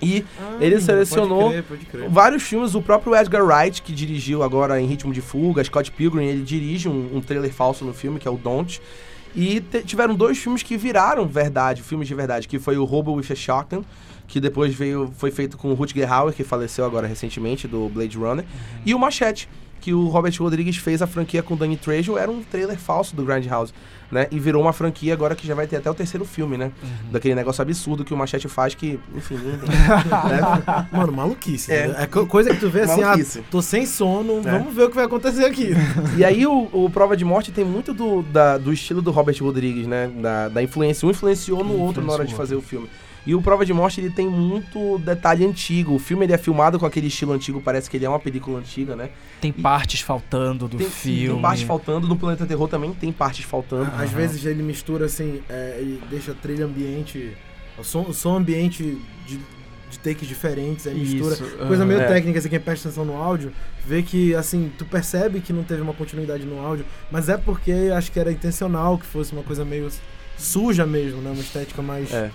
E 0.00 0.24
ele 0.60 0.80
selecionou 0.80 1.50
Pode 1.50 1.52
crer, 1.52 1.62
pode 1.64 1.86
crer. 1.86 2.08
vários 2.08 2.42
filmes, 2.44 2.74
o 2.74 2.82
próprio 2.82 3.16
Edgar 3.16 3.44
Wright, 3.44 3.82
que 3.82 3.92
dirigiu 3.92 4.42
agora 4.44 4.80
em 4.80 4.86
Ritmo 4.86 5.12
de 5.12 5.20
Fuga, 5.20 5.62
Scott 5.64 5.90
Pilgrim, 5.90 6.24
ele 6.24 6.42
dirige 6.42 6.88
um, 6.88 7.16
um 7.16 7.20
trailer 7.20 7.52
falso 7.52 7.84
no 7.84 7.92
filme, 7.92 8.20
que 8.20 8.28
é 8.28 8.30
o 8.30 8.36
Don't. 8.36 8.80
E 9.40 9.60
tiveram 9.84 10.16
dois 10.16 10.36
filmes 10.36 10.64
que 10.64 10.76
viraram 10.76 11.24
verdade, 11.24 11.80
filmes 11.80 12.08
de 12.08 12.14
verdade, 12.14 12.48
que 12.48 12.58
foi 12.58 12.76
o 12.76 12.82
Robo 12.84 13.12
with 13.12 13.26
a 13.30 13.36
Shotgun, 13.36 13.84
que 14.26 14.40
depois 14.40 14.74
veio, 14.74 15.12
foi 15.16 15.30
feito 15.30 15.56
com 15.56 15.70
o 15.70 15.74
Rutger 15.74 16.12
Hauer, 16.12 16.34
que 16.34 16.42
faleceu 16.42 16.84
agora 16.84 17.06
recentemente, 17.06 17.68
do 17.68 17.88
Blade 17.88 18.18
Runner, 18.18 18.44
e 18.84 18.92
o 18.96 18.98
Machete, 18.98 19.48
que 19.80 19.94
o 19.94 20.08
Robert 20.08 20.34
Rodrigues 20.38 20.76
fez 20.76 21.00
a 21.02 21.06
franquia 21.06 21.42
com 21.42 21.56
Danny 21.56 21.76
Trejo, 21.76 22.16
era 22.18 22.30
um 22.30 22.42
trailer 22.42 22.78
falso 22.78 23.14
do 23.14 23.24
Grindhouse, 23.24 23.72
né? 24.10 24.26
E 24.30 24.38
virou 24.38 24.60
uma 24.62 24.72
franquia 24.72 25.12
agora 25.12 25.34
que 25.36 25.46
já 25.46 25.54
vai 25.54 25.66
ter 25.66 25.76
até 25.76 25.90
o 25.90 25.94
terceiro 25.94 26.24
filme, 26.24 26.56
né? 26.56 26.72
Daquele 27.12 27.34
negócio 27.34 27.62
absurdo 27.62 28.04
que 28.04 28.12
o 28.12 28.16
Machete 28.16 28.48
faz, 28.48 28.74
que, 28.74 28.98
enfim, 29.14 29.34
né? 29.38 29.58
Mano, 30.92 31.12
maluquice. 31.12 31.72
É. 31.72 31.88
né? 31.88 31.94
É 32.00 32.06
co- 32.06 32.26
coisa 32.26 32.50
que 32.54 32.60
tu 32.60 32.68
vê 32.70 32.80
assim, 32.82 33.00
Maluquice. 33.02 33.40
ah, 33.40 33.42
tô 33.50 33.62
sem 33.62 33.86
sono, 33.86 34.38
É. 34.40 34.50
vamos 34.50 34.74
ver 34.74 34.84
o 34.84 34.88
que 34.88 34.96
vai 34.96 35.04
acontecer 35.04 35.44
aqui. 35.44 35.70
E 36.16 36.24
aí 36.24 36.46
o, 36.46 36.68
o 36.72 36.90
Prova 36.90 37.16
de 37.16 37.24
Morte 37.24 37.52
tem 37.52 37.64
muito 37.64 37.92
do, 37.94 38.22
da- 38.22 38.58
do 38.58 38.72
estilo 38.72 39.00
do 39.02 39.10
Robert 39.10 39.36
Rodrigues, 39.40 39.86
né? 39.86 40.10
Da, 40.20 40.48
da 40.48 40.62
influência. 40.62 41.06
Um 41.06 41.10
influenciou 41.10 41.62
no 41.64 41.78
outro 41.78 42.04
na 42.04 42.12
hora 42.12 42.24
de 42.24 42.34
fazer 42.34 42.54
o 42.54 42.60
filme. 42.62 42.88
E 43.26 43.34
o 43.34 43.42
Prova 43.42 43.64
de 43.66 43.72
Morte 43.74 44.00
ele 44.00 44.10
tem 44.10 44.26
muito 44.28 44.98
detalhe 44.98 45.44
antigo. 45.44 45.94
O 45.94 45.98
filme 45.98 46.24
ele 46.24 46.32
é 46.32 46.38
filmado 46.38 46.78
com 46.78 46.86
aquele 46.86 47.08
estilo 47.08 47.32
antigo, 47.32 47.60
parece 47.60 47.90
que 47.90 47.96
ele 47.96 48.06
é 48.06 48.08
uma 48.08 48.18
película 48.20 48.58
antiga, 48.58 48.96
né? 48.96 49.10
Tem 49.40 49.52
partes 49.52 50.00
faltando 50.00 50.66
do 50.66 50.78
Tem, 50.78 50.88
filme. 50.88 51.34
tem 51.34 51.42
partes 51.42 51.62
faltando. 51.64 52.08
No 52.08 52.16
Planeta 52.16 52.46
Terror 52.46 52.68
também 52.68 52.92
tem 52.94 53.12
partes 53.12 53.44
faltando. 53.44 53.90
Às 53.96 54.10
vezes 54.10 54.44
ele 54.46 54.62
mistura 54.62 55.06
assim, 55.06 55.40
é, 55.48 55.76
ele 55.78 56.00
deixa 56.08 56.32
a 56.32 56.34
trilha 56.34 56.64
ambiente, 56.64 57.32
o 57.78 57.84
som, 57.84 58.02
o 58.08 58.14
som 58.14 58.36
ambiente 58.36 58.82
de, 59.26 59.38
de 59.90 59.98
takes 59.98 60.26
diferentes, 60.26 60.86
aí 60.86 60.94
mistura. 60.94 61.34
Isso, 61.34 61.44
Coisa 61.66 61.84
meio 61.84 62.00
É. 62.00 62.06
técnica, 62.06 62.38
assim, 62.38 62.48
quem 62.48 62.60
presta 62.60 62.88
atenção 62.88 63.04
no 63.04 63.16
áudio, 63.16 63.52
vê 63.86 64.02
que, 64.02 64.34
assim, 64.34 64.70
tu 64.78 64.84
percebe 64.86 65.40
que 65.40 65.52
não 65.52 65.64
teve 65.64 65.82
uma 65.82 65.92
continuidade 65.94 66.44
no 66.46 66.60
áudio, 66.64 66.84
mas 67.10 67.28
é 67.28 67.36
porque 67.36 67.72
acho 67.94 68.10
que 68.10 68.18
era 68.18 68.32
intencional 68.32 68.96
que 68.96 69.04
fosse 69.06 69.32
uma 69.32 69.42
coisa 69.42 69.64
meio 69.64 69.88
suja 70.38 70.86
mesmo, 70.86 71.20
né? 71.20 71.30
Uma 71.30 71.40
estética 71.40 71.82
mais 71.82 72.12
É. 72.12 72.30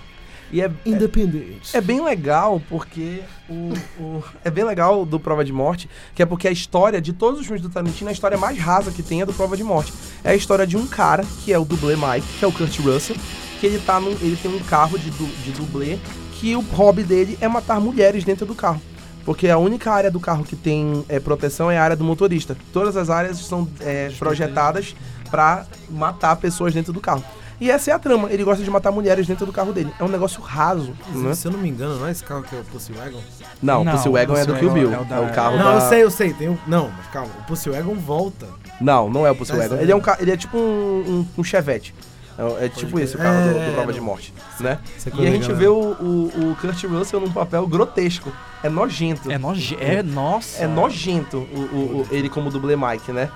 E 0.52 0.60
é, 0.60 0.66
é, 0.66 0.70
independente. 0.86 1.76
é 1.76 1.80
bem 1.80 2.02
legal 2.04 2.60
porque 2.68 3.20
o, 3.48 3.72
o- 3.98 4.22
é 4.44 4.50
bem 4.50 4.64
legal 4.64 5.04
do 5.04 5.18
Prova 5.18 5.44
de 5.44 5.52
Morte, 5.52 5.88
que 6.14 6.22
é 6.22 6.26
porque 6.26 6.46
a 6.46 6.50
história 6.52 7.00
de 7.00 7.12
todos 7.12 7.40
os 7.40 7.46
filmes 7.46 7.62
do 7.62 7.68
Tarantino, 7.70 8.08
a 8.10 8.12
história 8.12 8.36
mais 8.38 8.58
rasa 8.58 8.90
que 8.90 9.02
tem 9.02 9.20
é 9.22 9.26
do 9.26 9.32
Prova 9.32 9.56
de 9.56 9.64
Morte. 9.64 9.92
É 10.22 10.30
a 10.30 10.34
história 10.36 10.66
de 10.66 10.76
um 10.76 10.86
cara, 10.86 11.24
que 11.44 11.52
é 11.52 11.58
o 11.58 11.64
dublê 11.64 11.96
Mike, 11.96 12.26
que 12.38 12.44
é 12.44 12.48
o 12.48 12.52
Kurt 12.52 12.78
Russell, 12.80 13.16
que 13.60 13.66
ele 13.66 13.78
tá 13.80 13.98
num, 13.98 14.10
ele 14.12 14.36
tem 14.40 14.54
um 14.54 14.60
carro 14.60 14.98
de, 14.98 15.10
du- 15.10 15.42
de 15.42 15.50
dublê 15.52 15.98
que 16.34 16.54
o 16.54 16.60
hobby 16.60 17.02
dele 17.02 17.36
é 17.40 17.48
matar 17.48 17.80
mulheres 17.80 18.22
dentro 18.22 18.44
do 18.46 18.54
carro. 18.54 18.80
Porque 19.24 19.48
a 19.48 19.56
única 19.56 19.90
área 19.90 20.10
do 20.10 20.20
carro 20.20 20.44
que 20.44 20.54
tem 20.54 21.02
é, 21.08 21.18
proteção 21.18 21.70
é 21.70 21.78
a 21.78 21.82
área 21.82 21.96
do 21.96 22.04
motorista. 22.04 22.54
Todas 22.72 22.94
as 22.94 23.08
áreas 23.08 23.38
são 23.38 23.66
é, 23.80 24.10
projetadas 24.18 24.94
pra 25.30 25.64
matar 25.88 26.36
pessoas 26.36 26.74
dentro 26.74 26.92
do 26.92 27.00
carro. 27.00 27.24
E 27.64 27.70
essa 27.70 27.90
é 27.90 27.94
a 27.94 27.98
trama. 27.98 28.30
Ele 28.30 28.44
gosta 28.44 28.62
de 28.62 28.70
matar 28.70 28.90
mulheres 28.92 29.26
dentro 29.26 29.46
do 29.46 29.52
carro 29.52 29.72
dele. 29.72 29.90
É 29.98 30.04
um 30.04 30.08
negócio 30.08 30.42
raso, 30.42 30.94
né? 31.14 31.34
Se 31.34 31.46
eu 31.48 31.52
não 31.52 31.58
me 31.58 31.68
engano, 31.70 31.98
não 31.98 32.06
é 32.06 32.10
esse 32.10 32.22
carro 32.22 32.42
que 32.42 32.54
é 32.54 32.58
o 32.58 32.64
Pussy 32.64 32.92
Wagon? 32.92 33.20
Não, 33.62 33.80
o 33.80 33.84
Não, 33.84 33.92
Pussy 33.92 34.08
Wagon 34.10 34.34
o 34.34 34.36
é 34.36 34.44
do 34.44 34.54
Kill 34.56 34.70
Bill. 34.70 34.90
É, 34.92 34.94
é 34.96 35.00
o 35.00 35.04
da- 35.04 35.20
o 35.22 35.32
carro 35.32 35.56
não, 35.56 35.64
da... 35.64 35.74
eu 35.74 35.80
sei, 35.88 36.02
eu 36.02 36.10
sei. 36.10 36.34
Tem 36.34 36.48
um... 36.50 36.58
Não, 36.66 36.90
mas 36.96 37.06
calma. 37.06 37.30
O 37.40 37.42
Pussy 37.44 37.70
Wagon 37.70 37.94
volta. 37.94 38.46
Não, 38.80 39.08
não 39.08 39.26
é 39.26 39.30
o 39.30 39.34
Pussy 39.34 39.52
Tá. 39.56 39.76
Ele 39.80 39.90
é, 39.90 39.96
um 39.96 40.00
ca... 40.00 40.18
ele 40.20 40.30
é 40.30 40.36
tipo 40.36 40.58
um, 40.58 40.60
um, 40.60 41.40
um 41.40 41.44
chevette. 41.44 41.94
É, 42.36 42.66
é 42.66 42.68
tipo 42.68 42.98
esse 42.98 43.14
o 43.14 43.18
carro 43.18 43.52
do, 43.52 43.58
É, 43.58 43.66
do 43.68 43.72
Prova 43.74 43.92
de 43.92 43.98
não. 44.00 44.06
Morte, 44.06 44.34
né? 44.60 44.78
E 45.18 45.26
a 45.26 45.30
gente 45.30 45.52
vê 45.52 45.68
o, 45.68 45.74
o, 45.74 46.50
o 46.52 46.56
Kurt 46.60 46.82
Russell 46.84 47.20
num 47.20 47.30
papel 47.32 47.66
grotesco. 47.66 48.30
É 48.62 48.68
nojento. 48.68 49.30
É 49.30 49.38
noje... 49.38 49.76
É, 49.80 50.02
nossa. 50.02 50.62
É 50.64 50.66
nojento 50.66 51.38
o, 51.38 51.40
o- 51.40 52.00
o- 52.02 52.06
ele 52.10 52.28
como 52.28 52.50
dublê 52.50 52.76
Mike, 52.76 53.12
né? 53.12 53.30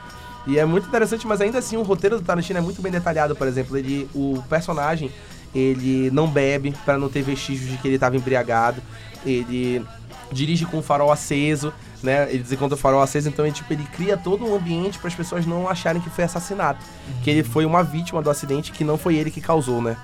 E 0.49 0.59
é 0.59 0.65
muito 0.65 0.89
interessante, 0.89 1.27
mas 1.27 1.43
ainda 1.43 1.59
assim 1.59 1.77
o 1.77 1.83
roteiro 1.83 2.19
do 2.19 2.25
Tarantino 2.25 2.59
é 2.59 2.63
muito 2.63 2.81
bem 2.81 2.91
detalhado, 2.91 3.37
por 3.37 3.47
exemplo, 3.47 3.77
ele 3.77 4.09
o 4.15 4.43
personagem, 4.49 5.13
ele 5.55 6.11
não 6.11 6.27
bebe 6.27 6.75
pra 6.87 6.97
não 6.97 7.11
ter 7.11 7.21
vestígios 7.21 7.71
de 7.71 7.77
que 7.77 7.87
ele 7.87 7.97
estava 7.97 8.17
embriagado. 8.17 8.83
Ele 9.27 9.85
dirige 10.33 10.65
com 10.65 10.79
o 10.79 10.83
farol 10.83 11.13
aceso, 11.13 11.71
né? 12.03 12.33
Ele 12.33 12.43
desencontra 12.43 12.77
o 12.77 12.79
farol 12.79 13.03
aceso, 13.03 13.29
então 13.29 13.45
ele 13.45 13.55
tipo 13.55 13.71
ele 13.71 13.85
cria 13.93 14.17
todo 14.17 14.47
um 14.47 14.57
ambiente 14.57 14.99
para 14.99 15.09
as 15.09 15.15
pessoas 15.15 15.45
não 15.45 15.69
acharem 15.69 16.01
que 16.01 16.09
foi 16.09 16.25
assassinato, 16.25 16.83
que 17.23 17.29
ele 17.29 17.43
foi 17.43 17.67
uma 17.67 17.83
vítima 17.83 18.23
do 18.23 18.31
acidente 18.31 18.73
que 18.73 18.85
não 18.85 18.97
foi 18.97 19.17
ele 19.17 19.31
que 19.31 19.43
causou, 19.43 19.83
né? 19.83 19.99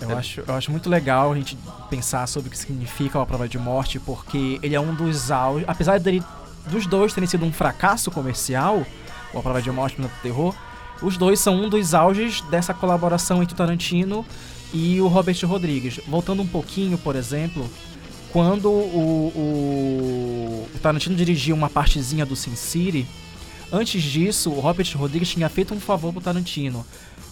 Eu 0.00 0.16
acho, 0.16 0.42
eu 0.46 0.54
acho 0.54 0.70
muito 0.70 0.88
legal 0.88 1.32
a 1.32 1.34
gente 1.34 1.58
pensar 1.88 2.26
sobre 2.26 2.48
o 2.48 2.50
que 2.50 2.58
significa 2.58 3.20
a 3.20 3.26
prova 3.26 3.46
de 3.46 3.58
morte, 3.58 3.98
porque 4.00 4.58
ele 4.62 4.74
é 4.74 4.80
um 4.80 4.94
dos 4.94 5.30
auge. 5.30 5.64
Apesar 5.68 6.00
dele, 6.00 6.22
dos 6.66 6.86
dois 6.86 7.12
terem 7.12 7.28
sido 7.28 7.44
um 7.44 7.52
fracasso 7.52 8.10
comercial, 8.10 8.84
o 9.34 9.42
Prova 9.42 9.60
de 9.60 9.70
Morte 9.70 10.00
e 10.00 10.04
o 10.04 10.10
Terror, 10.22 10.54
os 11.02 11.16
dois 11.16 11.40
são 11.40 11.56
um 11.56 11.68
dos 11.68 11.94
auges 11.94 12.40
dessa 12.42 12.72
colaboração 12.72 13.42
entre 13.42 13.54
o 13.54 13.56
Tarantino 13.56 14.24
e 14.72 15.00
o 15.00 15.06
Robert 15.06 15.36
Rodrigues. 15.44 16.00
Voltando 16.06 16.42
um 16.42 16.46
pouquinho, 16.46 16.96
por 16.96 17.16
exemplo, 17.16 17.68
quando 18.32 18.70
o, 18.70 19.32
o, 19.34 20.68
o 20.74 20.78
Tarantino 20.78 21.14
dirigiu 21.14 21.54
uma 21.54 21.68
partezinha 21.68 22.24
do 22.24 22.34
Sin 22.34 22.56
City, 22.56 23.06
antes 23.72 24.02
disso, 24.02 24.50
o 24.50 24.60
Robert 24.60 24.86
Rodrigues 24.96 25.30
tinha 25.30 25.48
feito 25.48 25.74
um 25.74 25.80
favor 25.80 26.12
pro 26.12 26.22
Tarantino. 26.22 26.86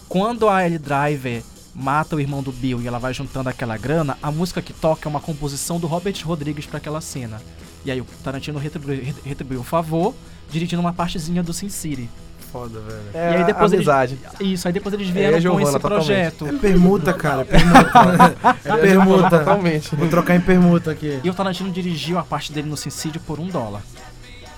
Quando 0.07 0.47
a 0.47 0.65
Ellie 0.65 0.77
Driver 0.77 1.43
mata 1.73 2.15
o 2.15 2.19
irmão 2.19 2.43
do 2.43 2.51
Bill 2.51 2.81
e 2.81 2.87
ela 2.87 2.99
vai 2.99 3.13
juntando 3.13 3.49
aquela 3.49 3.77
grana, 3.77 4.17
a 4.21 4.31
música 4.31 4.61
que 4.61 4.73
toca 4.73 5.07
é 5.07 5.09
uma 5.09 5.19
composição 5.19 5.79
do 5.79 5.87
Robert 5.87 6.15
Rodrigues 6.23 6.65
para 6.65 6.77
aquela 6.77 7.01
cena. 7.01 7.41
E 7.85 7.91
aí 7.91 7.99
o 8.01 8.05
Tarantino 8.23 8.57
retribuiu, 8.59 9.13
retribuiu 9.25 9.59
o 9.59 9.63
favor, 9.63 10.13
dirigindo 10.49 10.81
uma 10.81 10.93
partezinha 10.93 11.43
do 11.43 11.51
Sin 11.53 11.69
City. 11.69 12.09
Foda, 12.51 12.79
velho. 12.81 13.01
É 13.15 13.31
e 13.31 13.35
aí 13.37 13.43
depois 13.45 13.73
eles, 13.73 13.87
amizade. 13.87 14.19
isso, 14.39 14.67
aí 14.67 14.73
depois 14.73 14.93
eles 14.93 15.09
É, 15.09 15.11
vieram 15.11 15.33
com 15.33 15.41
Giovana, 15.41 15.63
esse 15.63 15.71
totalmente. 15.73 16.05
projeto. 16.05 16.47
É 16.47 16.51
permuta, 16.59 17.13
cara. 17.13 17.41
É 17.41 17.45
permuta. 17.45 18.35
É 18.63 18.77
permuta. 18.77 19.29
Totalmente. 19.39 19.95
Vou 19.95 20.07
trocar 20.07 20.35
em 20.35 20.41
permuta 20.41 20.91
aqui. 20.91 21.19
E 21.23 21.29
o 21.29 21.33
Tarantino 21.33 21.71
dirigiu 21.71 22.19
a 22.19 22.23
parte 22.23 22.53
dele 22.53 22.69
no 22.69 22.77
Sin 22.77 22.91
City 22.91 23.17
por 23.17 23.39
um 23.39 23.47
dólar. 23.47 23.81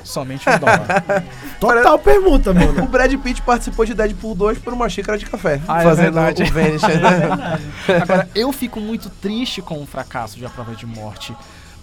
Somente 0.04 0.48
um 0.48 0.52
dólar. 0.60 1.04
Total 1.60 1.98
permuta, 1.98 2.54
mano. 2.54 2.84
O 2.84 2.88
Brad 2.88 3.12
Pitt 3.16 3.42
participou 3.42 3.86
de 3.86 3.94
Deadpool 3.94 4.36
2 4.36 4.60
por 4.60 4.74
uma 4.74 4.90
xícara 4.90 5.18
de 5.18 5.26
café. 5.26 5.62
Ah, 5.68 5.80
é 5.80 5.84
fazendo 5.84 6.14
verdade. 6.14 6.44
o 6.44 6.54
Vanish. 6.54 6.84
Agora, 8.04 8.30
eu 8.36 8.52
fico 8.52 8.80
muito 8.82 9.10
triste 9.10 9.62
com 9.62 9.82
o 9.82 9.86
fracasso 9.86 10.38
de 10.38 10.46
A 10.46 10.50
Prova 10.50 10.76
de 10.76 10.86
Morte. 10.86 11.34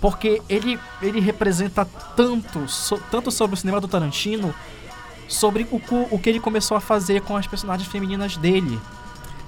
Porque 0.03 0.43
ele, 0.49 0.79
ele 1.01 1.21
representa 1.21 1.85
tanto, 2.17 2.69
so- 2.69 3.01
tanto 3.11 3.31
sobre 3.31 3.55
o 3.55 3.57
cinema 3.57 3.81
do 3.81 3.87
Tarantino, 3.89 4.53
sobre 5.29 5.67
o, 5.71 5.81
o 6.11 6.19
que 6.19 6.29
ele 6.29 6.41
começou 6.41 6.77
a 6.77 6.81
fazer 6.81 7.23
com 7.23 7.37
as 7.37 7.47
personagens 7.47 7.89
femininas 7.89 8.37
dele. 8.37 8.79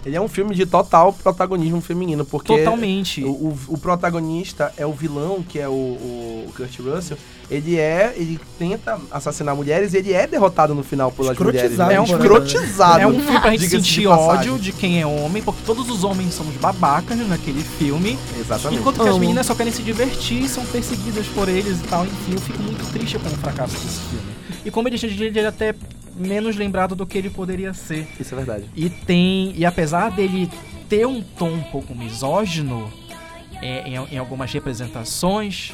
Ele 0.04 0.16
é 0.16 0.20
um 0.20 0.28
filme 0.28 0.54
de 0.54 0.66
total 0.66 1.12
protagonismo 1.12 1.80
feminino, 1.80 2.24
porque 2.26 2.56
Totalmente. 2.58 3.24
o, 3.24 3.28
o- 3.30 3.58
o 3.68 3.78
protagonista 3.78 4.72
é 4.76 4.84
o 4.84 4.92
vilão, 4.92 5.42
que 5.48 5.58
é 5.58 5.66
o, 5.68 5.72
o 5.72 6.52
Kurt 6.54 6.78
Russell. 6.80 7.16
Ele 7.50 7.78
é, 7.78 8.12
ele 8.16 8.38
tenta 8.58 8.98
assassinar 9.10 9.54
mulheres 9.56 9.92
e 9.94 9.98
ele 9.98 10.12
é 10.12 10.26
derrotado 10.26 10.74
no 10.74 10.82
final 10.82 11.10
pelas 11.12 11.38
mulheres. 11.38 11.72
Escrotizado, 11.72 11.88
né? 11.90 11.96
É 11.96 12.00
um 12.00 12.04
escrotizado. 12.04 13.00
É 13.00 13.06
um 13.06 13.20
filme 13.20 13.40
pra 13.40 13.50
gente 13.50 13.60
de 13.60 13.68
sentir 13.70 14.08
passagem. 14.08 14.50
ódio 14.52 14.58
de 14.58 14.72
quem 14.72 15.00
é 15.00 15.06
homem, 15.06 15.42
porque 15.42 15.60
todos 15.64 15.88
os 15.90 16.04
homens 16.04 16.34
somos 16.34 16.54
babacas 16.56 17.18
naquele 17.26 17.62
filme. 17.62 18.18
Exatamente. 18.38 18.80
Enquanto 18.80 19.02
que 19.02 19.08
as 19.08 19.18
meninas 19.18 19.46
só 19.46 19.54
querem 19.54 19.72
se 19.72 19.82
divertir, 19.82 20.48
são 20.48 20.64
perseguidas 20.66 21.26
por 21.28 21.48
eles 21.48 21.78
e 21.80 21.82
tal. 21.84 22.04
Enfim, 22.04 22.32
eu 22.32 22.40
fico 22.40 22.62
muito 22.62 22.84
triste 22.92 23.18
com 23.18 23.28
o 23.28 23.30
fracasso 23.38 23.74
desse 23.74 24.00
filme. 24.10 24.24
E 24.64 24.70
como 24.70 24.88
ele 24.88 24.98
ele 25.02 25.24
ele 25.38 25.46
até 25.46 25.74
menos 26.16 26.56
lembrado 26.56 26.94
do 26.94 27.04
que 27.06 27.18
ele 27.18 27.30
poderia 27.30 27.72
ser. 27.74 28.06
Isso 28.18 28.34
é 28.34 28.36
verdade. 28.36 28.64
E 28.76 28.88
tem. 28.90 29.52
E 29.56 29.64
apesar 29.64 30.10
dele 30.10 30.50
ter 30.88 31.06
um 31.06 31.22
tom 31.22 31.50
um 31.50 31.62
pouco 31.62 31.94
misógino 31.94 32.92
é, 33.62 33.88
em, 33.88 33.94
em 34.14 34.18
algumas 34.18 34.52
representações, 34.52 35.72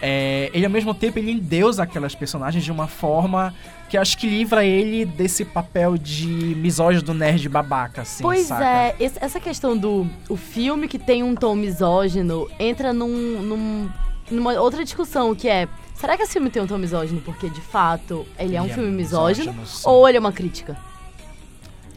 é, 0.00 0.50
ele 0.54 0.64
ao 0.64 0.70
mesmo 0.70 0.94
tempo 0.94 1.18
ele 1.18 1.30
endeusa 1.32 1.82
aquelas 1.82 2.14
personagens 2.14 2.64
de 2.64 2.70
uma 2.70 2.86
forma 2.86 3.54
que 3.88 3.96
acho 3.96 4.16
que 4.18 4.28
livra 4.28 4.64
ele 4.64 5.04
desse 5.04 5.44
papel 5.44 5.96
de 5.96 6.26
misógino 6.26 7.14
nerd 7.14 7.48
babaca, 7.48 8.02
assim. 8.02 8.22
Pois 8.22 8.46
saca? 8.46 8.64
é, 8.64 8.96
esse- 9.00 9.18
essa 9.20 9.40
questão 9.40 9.76
do 9.76 10.06
o 10.28 10.36
filme 10.36 10.86
que 10.86 10.98
tem 10.98 11.22
um 11.22 11.34
tom 11.34 11.54
misógino 11.56 12.48
entra 12.60 12.92
num, 12.92 13.40
num- 13.42 13.88
numa 14.30 14.52
outra 14.60 14.84
discussão, 14.84 15.34
que 15.34 15.48
é, 15.48 15.66
será 15.98 16.16
que 16.16 16.22
esse 16.22 16.32
filme 16.32 16.48
tem 16.50 16.62
um 16.62 16.66
tom 16.66 16.78
misógino 16.78 17.20
porque, 17.20 17.48
de 17.50 17.60
fato, 17.60 18.26
ele 18.38 18.56
é 18.56 18.60
um 18.60 18.64
Ele 18.64 18.74
filme 18.74 18.90
misógino, 18.90 19.54
sim. 19.66 19.82
ou 19.84 20.08
ele 20.08 20.16
é 20.16 20.20
uma 20.20 20.32
crítica? 20.32 20.76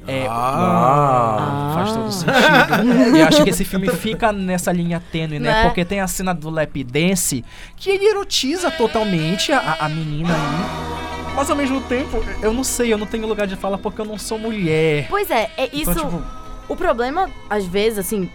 É, 0.08 0.26
Ah. 0.30 1.72
Faz 1.76 1.92
todo 1.94 2.12
sentido. 2.12 2.36
e 3.16 3.22
acho 3.22 3.44
que 3.44 3.50
esse 3.52 3.64
filme 3.64 3.88
fica 3.90 4.32
nessa 4.32 4.72
linha 4.72 5.02
tênue, 5.12 5.40
né? 5.40 5.52
Né? 5.52 5.64
Porque 5.66 5.86
tem 5.86 6.00
a 6.00 6.08
cena 6.08 6.34
do 6.34 6.50
lap 6.50 6.84
dance 6.84 7.44
que 7.78 7.90
ele 7.90 8.06
erotiza 8.10 8.72
totalmente 8.72 9.52
a, 9.52 9.78
a 9.80 9.90
menina 9.90 10.34
ali. 10.34 10.92
Mas 11.36 11.50
ao 11.50 11.56
mesmo 11.56 11.80
tempo, 11.82 12.24
eu 12.42 12.52
não 12.52 12.64
sei, 12.64 12.92
eu 12.92 12.98
não 12.98 13.06
tenho 13.06 13.26
lugar 13.28 13.48
de 13.48 13.56
fala 13.56 13.78
porque 13.78 14.02
eu 14.02 14.06
não 14.06 14.18
sou 14.18 14.38
mulher. 14.38 15.08
Pois 15.10 15.30
é, 15.30 15.50
é 15.58 15.70
isso. 15.72 15.92
Então, 15.92 16.10
tipo, 16.10 16.24
O 16.68 16.76
problema, 16.76 17.30
às 17.50 17.66
vezes, 17.66 18.00
assim, 18.00 18.30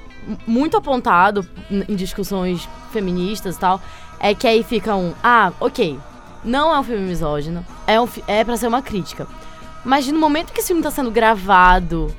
muito 0.47 0.77
apontado 0.77 1.47
em 1.71 1.95
discussões 1.95 2.67
feministas 2.93 3.57
e 3.57 3.59
tal, 3.59 3.81
é 4.21 4.35
que 4.35 4.47
aí 4.47 4.63
fica 4.63 4.95
um, 4.95 5.13
ah, 5.23 5.53
ok, 5.61 5.99
não 6.45 6.75
é 6.75 6.79
um 6.79 6.83
filme 6.83 7.07
misógino, 7.07 7.65
é, 7.87 8.01
um, 8.01 8.09
é 8.27 8.45
pra 8.45 8.57
ser 8.57 8.69
uma 8.69 8.83
crítica. 8.83 9.27
Mas 9.85 10.07
no 10.09 10.19
momento 10.19 10.53
que 10.53 10.61
esse 10.61 10.69
filme 10.69 10.83
tá 10.83 10.91
sendo 10.91 11.11
gravado 11.11 12.15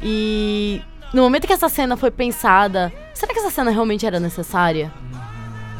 e 0.00 0.80
no 1.12 1.22
momento 1.22 1.46
que 1.46 1.52
essa 1.52 1.68
cena 1.68 1.96
foi 1.96 2.10
pensada, 2.10 2.92
será 3.14 3.32
que 3.32 3.38
essa 3.40 3.50
cena 3.50 3.70
realmente 3.70 4.06
era 4.06 4.20
necessária 4.20 4.92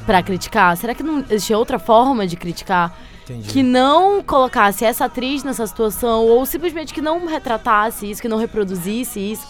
pra 0.07 0.23
criticar? 0.23 0.77
Será 0.77 0.95
que 0.95 1.03
não 1.03 1.21
existia 1.31 1.59
outra 1.59 1.79
forma 1.79 2.27
de 2.27 2.37
criticar? 2.37 2.93
Entendi. 3.31 3.51
que 3.51 3.63
não 3.63 4.23
colocasse 4.23 4.87
essa 4.87 5.05
atriz 5.05 5.45
nessa 5.45 5.67
situação 5.67 6.25
ou 6.27 6.47
simplesmente 6.47 6.95
que 6.95 7.03
não 7.03 7.27
retratasse 7.27 8.11
isso, 8.11 8.23
que 8.23 8.29
não 8.29 8.39
reproduzisse 8.39 9.21
isso. 9.21 9.47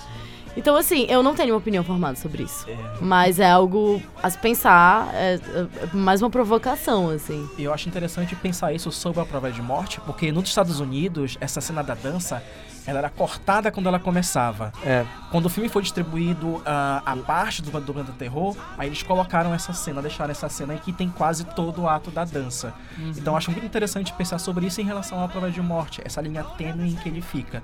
Então, 0.56 0.76
assim, 0.76 1.06
eu 1.08 1.22
não 1.22 1.34
tenho 1.34 1.52
uma 1.54 1.58
opinião 1.58 1.84
formada 1.84 2.16
sobre 2.16 2.42
isso. 2.42 2.66
Mas 3.00 3.38
é 3.38 3.48
algo 3.50 4.02
a 4.22 4.28
se 4.28 4.38
pensar, 4.38 5.08
é, 5.14 5.34
é 5.34 5.96
mais 5.96 6.20
uma 6.20 6.30
provocação, 6.30 7.10
assim. 7.10 7.48
E 7.56 7.64
eu 7.64 7.72
acho 7.72 7.88
interessante 7.88 8.34
pensar 8.36 8.72
isso 8.72 8.90
sobre 8.90 9.20
a 9.20 9.24
prova 9.24 9.50
de 9.50 9.62
morte, 9.62 10.00
porque 10.00 10.32
nos 10.32 10.48
Estados 10.48 10.80
Unidos, 10.80 11.36
essa 11.40 11.60
cena 11.60 11.82
da 11.82 11.94
dança, 11.94 12.42
ela 12.88 13.00
era 13.00 13.10
cortada 13.10 13.70
quando 13.70 13.86
ela 13.86 13.98
começava. 13.98 14.72
É. 14.82 15.04
Quando 15.30 15.44
o 15.44 15.48
filme 15.50 15.68
foi 15.68 15.82
distribuído 15.82 16.62
ah, 16.64 17.02
a 17.04 17.14
parte 17.16 17.60
do, 17.60 17.70
do 17.80 17.92
Banda 17.92 18.12
Terror, 18.18 18.56
aí 18.78 18.88
eles 18.88 19.02
colocaram 19.02 19.52
essa 19.52 19.74
cena, 19.74 20.00
deixaram 20.00 20.30
essa 20.30 20.48
cena 20.48 20.72
aí 20.72 20.78
que 20.78 20.90
tem 20.90 21.10
quase 21.10 21.44
todo 21.44 21.82
o 21.82 21.88
ato 21.88 22.10
da 22.10 22.24
dança. 22.24 22.72
Então 22.98 23.34
eu 23.34 23.36
acho 23.36 23.50
muito 23.50 23.66
interessante 23.66 24.10
pensar 24.14 24.38
sobre 24.38 24.66
isso 24.66 24.80
em 24.80 24.84
relação 24.84 25.22
à 25.22 25.28
prova 25.28 25.50
de 25.50 25.60
morte, 25.60 26.00
essa 26.02 26.22
linha 26.22 26.42
tênue 26.42 26.88
em 26.88 26.96
que 26.96 27.10
ele 27.10 27.20
fica. 27.20 27.62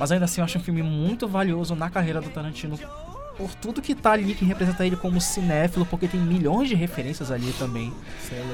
Mas 0.00 0.10
ainda 0.10 0.24
assim 0.24 0.40
eu 0.40 0.44
acho 0.44 0.58
um 0.58 0.60
filme 0.60 0.82
muito 0.82 1.28
valioso 1.28 1.76
na 1.76 1.88
carreira 1.88 2.20
do 2.20 2.28
Tarantino 2.28 2.76
por 3.36 3.54
tudo 3.54 3.82
que 3.82 3.94
tá 3.94 4.12
ali, 4.12 4.34
que 4.34 4.44
representa 4.44 4.84
ele 4.86 4.96
como 4.96 5.20
cinéfilo, 5.20 5.84
porque 5.86 6.08
tem 6.08 6.20
milhões 6.20 6.68
de 6.68 6.74
referências 6.74 7.30
ali 7.30 7.52
também 7.58 7.92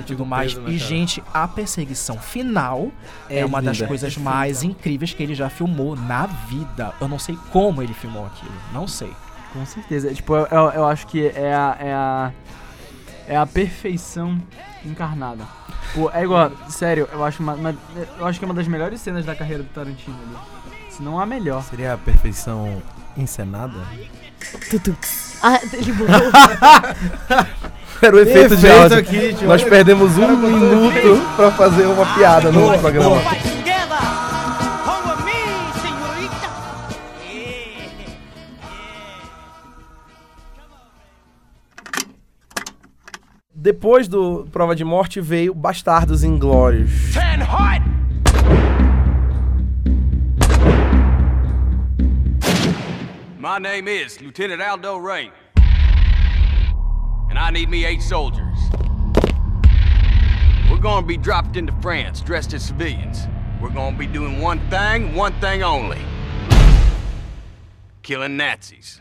e 0.00 0.02
tudo 0.04 0.26
mais. 0.26 0.54
né, 0.56 0.70
e, 0.70 0.78
gente, 0.78 1.22
a 1.32 1.46
perseguição 1.46 2.18
final 2.18 2.90
é, 3.30 3.40
É 3.40 3.44
uma 3.44 3.62
das 3.62 3.80
coisas 3.82 4.16
mais 4.16 4.62
incríveis 4.62 5.12
que 5.14 5.22
ele 5.22 5.34
já 5.34 5.48
filmou 5.48 5.94
na 5.96 6.26
vida. 6.26 6.92
Eu 7.00 7.08
não 7.08 7.18
sei 7.18 7.36
como 7.50 7.82
ele 7.82 7.94
filmou 7.94 8.26
aquilo. 8.26 8.52
Não 8.72 8.86
sei. 8.88 9.12
Com 9.52 9.64
certeza. 9.66 10.12
Tipo, 10.14 10.34
eu, 10.36 10.46
eu- 10.50 10.70
eu 10.70 10.86
acho 10.86 11.06
que 11.06 11.26
é 11.28 11.54
a, 11.54 11.76
é 11.78 11.92
a. 11.92 12.32
É 13.28 13.36
a 13.36 13.46
perfeição 13.46 14.36
encarnada. 14.84 15.44
Pô, 15.94 16.10
é 16.10 16.24
igual, 16.24 16.50
sério, 16.68 17.08
eu 17.12 17.22
acho, 17.24 17.40
uma, 17.42 17.54
uma- 17.54 17.76
eu 18.18 18.26
acho 18.26 18.38
que 18.38 18.44
é 18.44 18.48
uma 18.48 18.54
das 18.54 18.66
melhores 18.66 19.00
cenas 19.00 19.24
da 19.24 19.34
carreira 19.34 19.62
do 19.62 19.68
Tarantino 19.68 20.16
ali. 20.26 20.36
Se 20.90 21.02
não 21.02 21.20
a 21.20 21.24
melhor. 21.24 21.62
Seria 21.62 21.94
a 21.94 21.98
perfeição 21.98 22.82
encenada? 23.16 23.78
Ah, 25.42 25.60
ele 25.72 25.92
botou. 25.92 26.14
Era 28.02 28.16
o 28.16 28.18
efeito, 28.18 28.56
de 28.56 28.68
áudio. 28.68 28.98
aqui, 28.98 29.34
tio. 29.34 29.46
Nós 29.46 29.62
perdemos 29.62 30.18
um 30.18 30.36
minuto 30.36 31.34
pra 31.36 31.52
fazer 31.52 31.86
uma 31.86 32.04
piada 32.14 32.50
no 32.50 32.76
programa. 32.78 33.16
together 33.16 34.02
over 34.84 35.22
me, 35.24 35.32
señorita. 35.80 36.48
Yeah. 37.24 37.92
Depois 43.54 44.08
do 44.08 44.48
Prova 44.50 44.74
de 44.74 44.84
Morte 44.84 45.20
veio 45.20 45.54
Bastardos 45.54 46.24
Inglórios. 46.24 46.90
Ten 47.14 47.42
hot. 47.42 48.01
My 53.42 53.58
name 53.58 53.88
is 53.88 54.20
Lieutenant 54.20 54.62
Aldo 54.62 54.98
Ray. 54.98 55.32
And 57.28 57.36
I 57.36 57.50
need 57.50 57.68
me 57.68 57.84
eight 57.84 58.00
soldiers. 58.00 58.56
We're 60.70 60.78
gonna 60.78 61.04
be 61.04 61.16
dropped 61.16 61.56
into 61.56 61.72
France 61.82 62.20
dressed 62.20 62.54
as 62.54 62.62
civilians. 62.62 63.26
We're 63.60 63.74
gonna 63.74 63.98
be 63.98 64.06
doing 64.06 64.40
one 64.40 64.60
thing, 64.70 65.16
one 65.16 65.32
thing 65.40 65.64
only. 65.64 65.98
Killing 68.02 68.36
Nazis. 68.36 69.00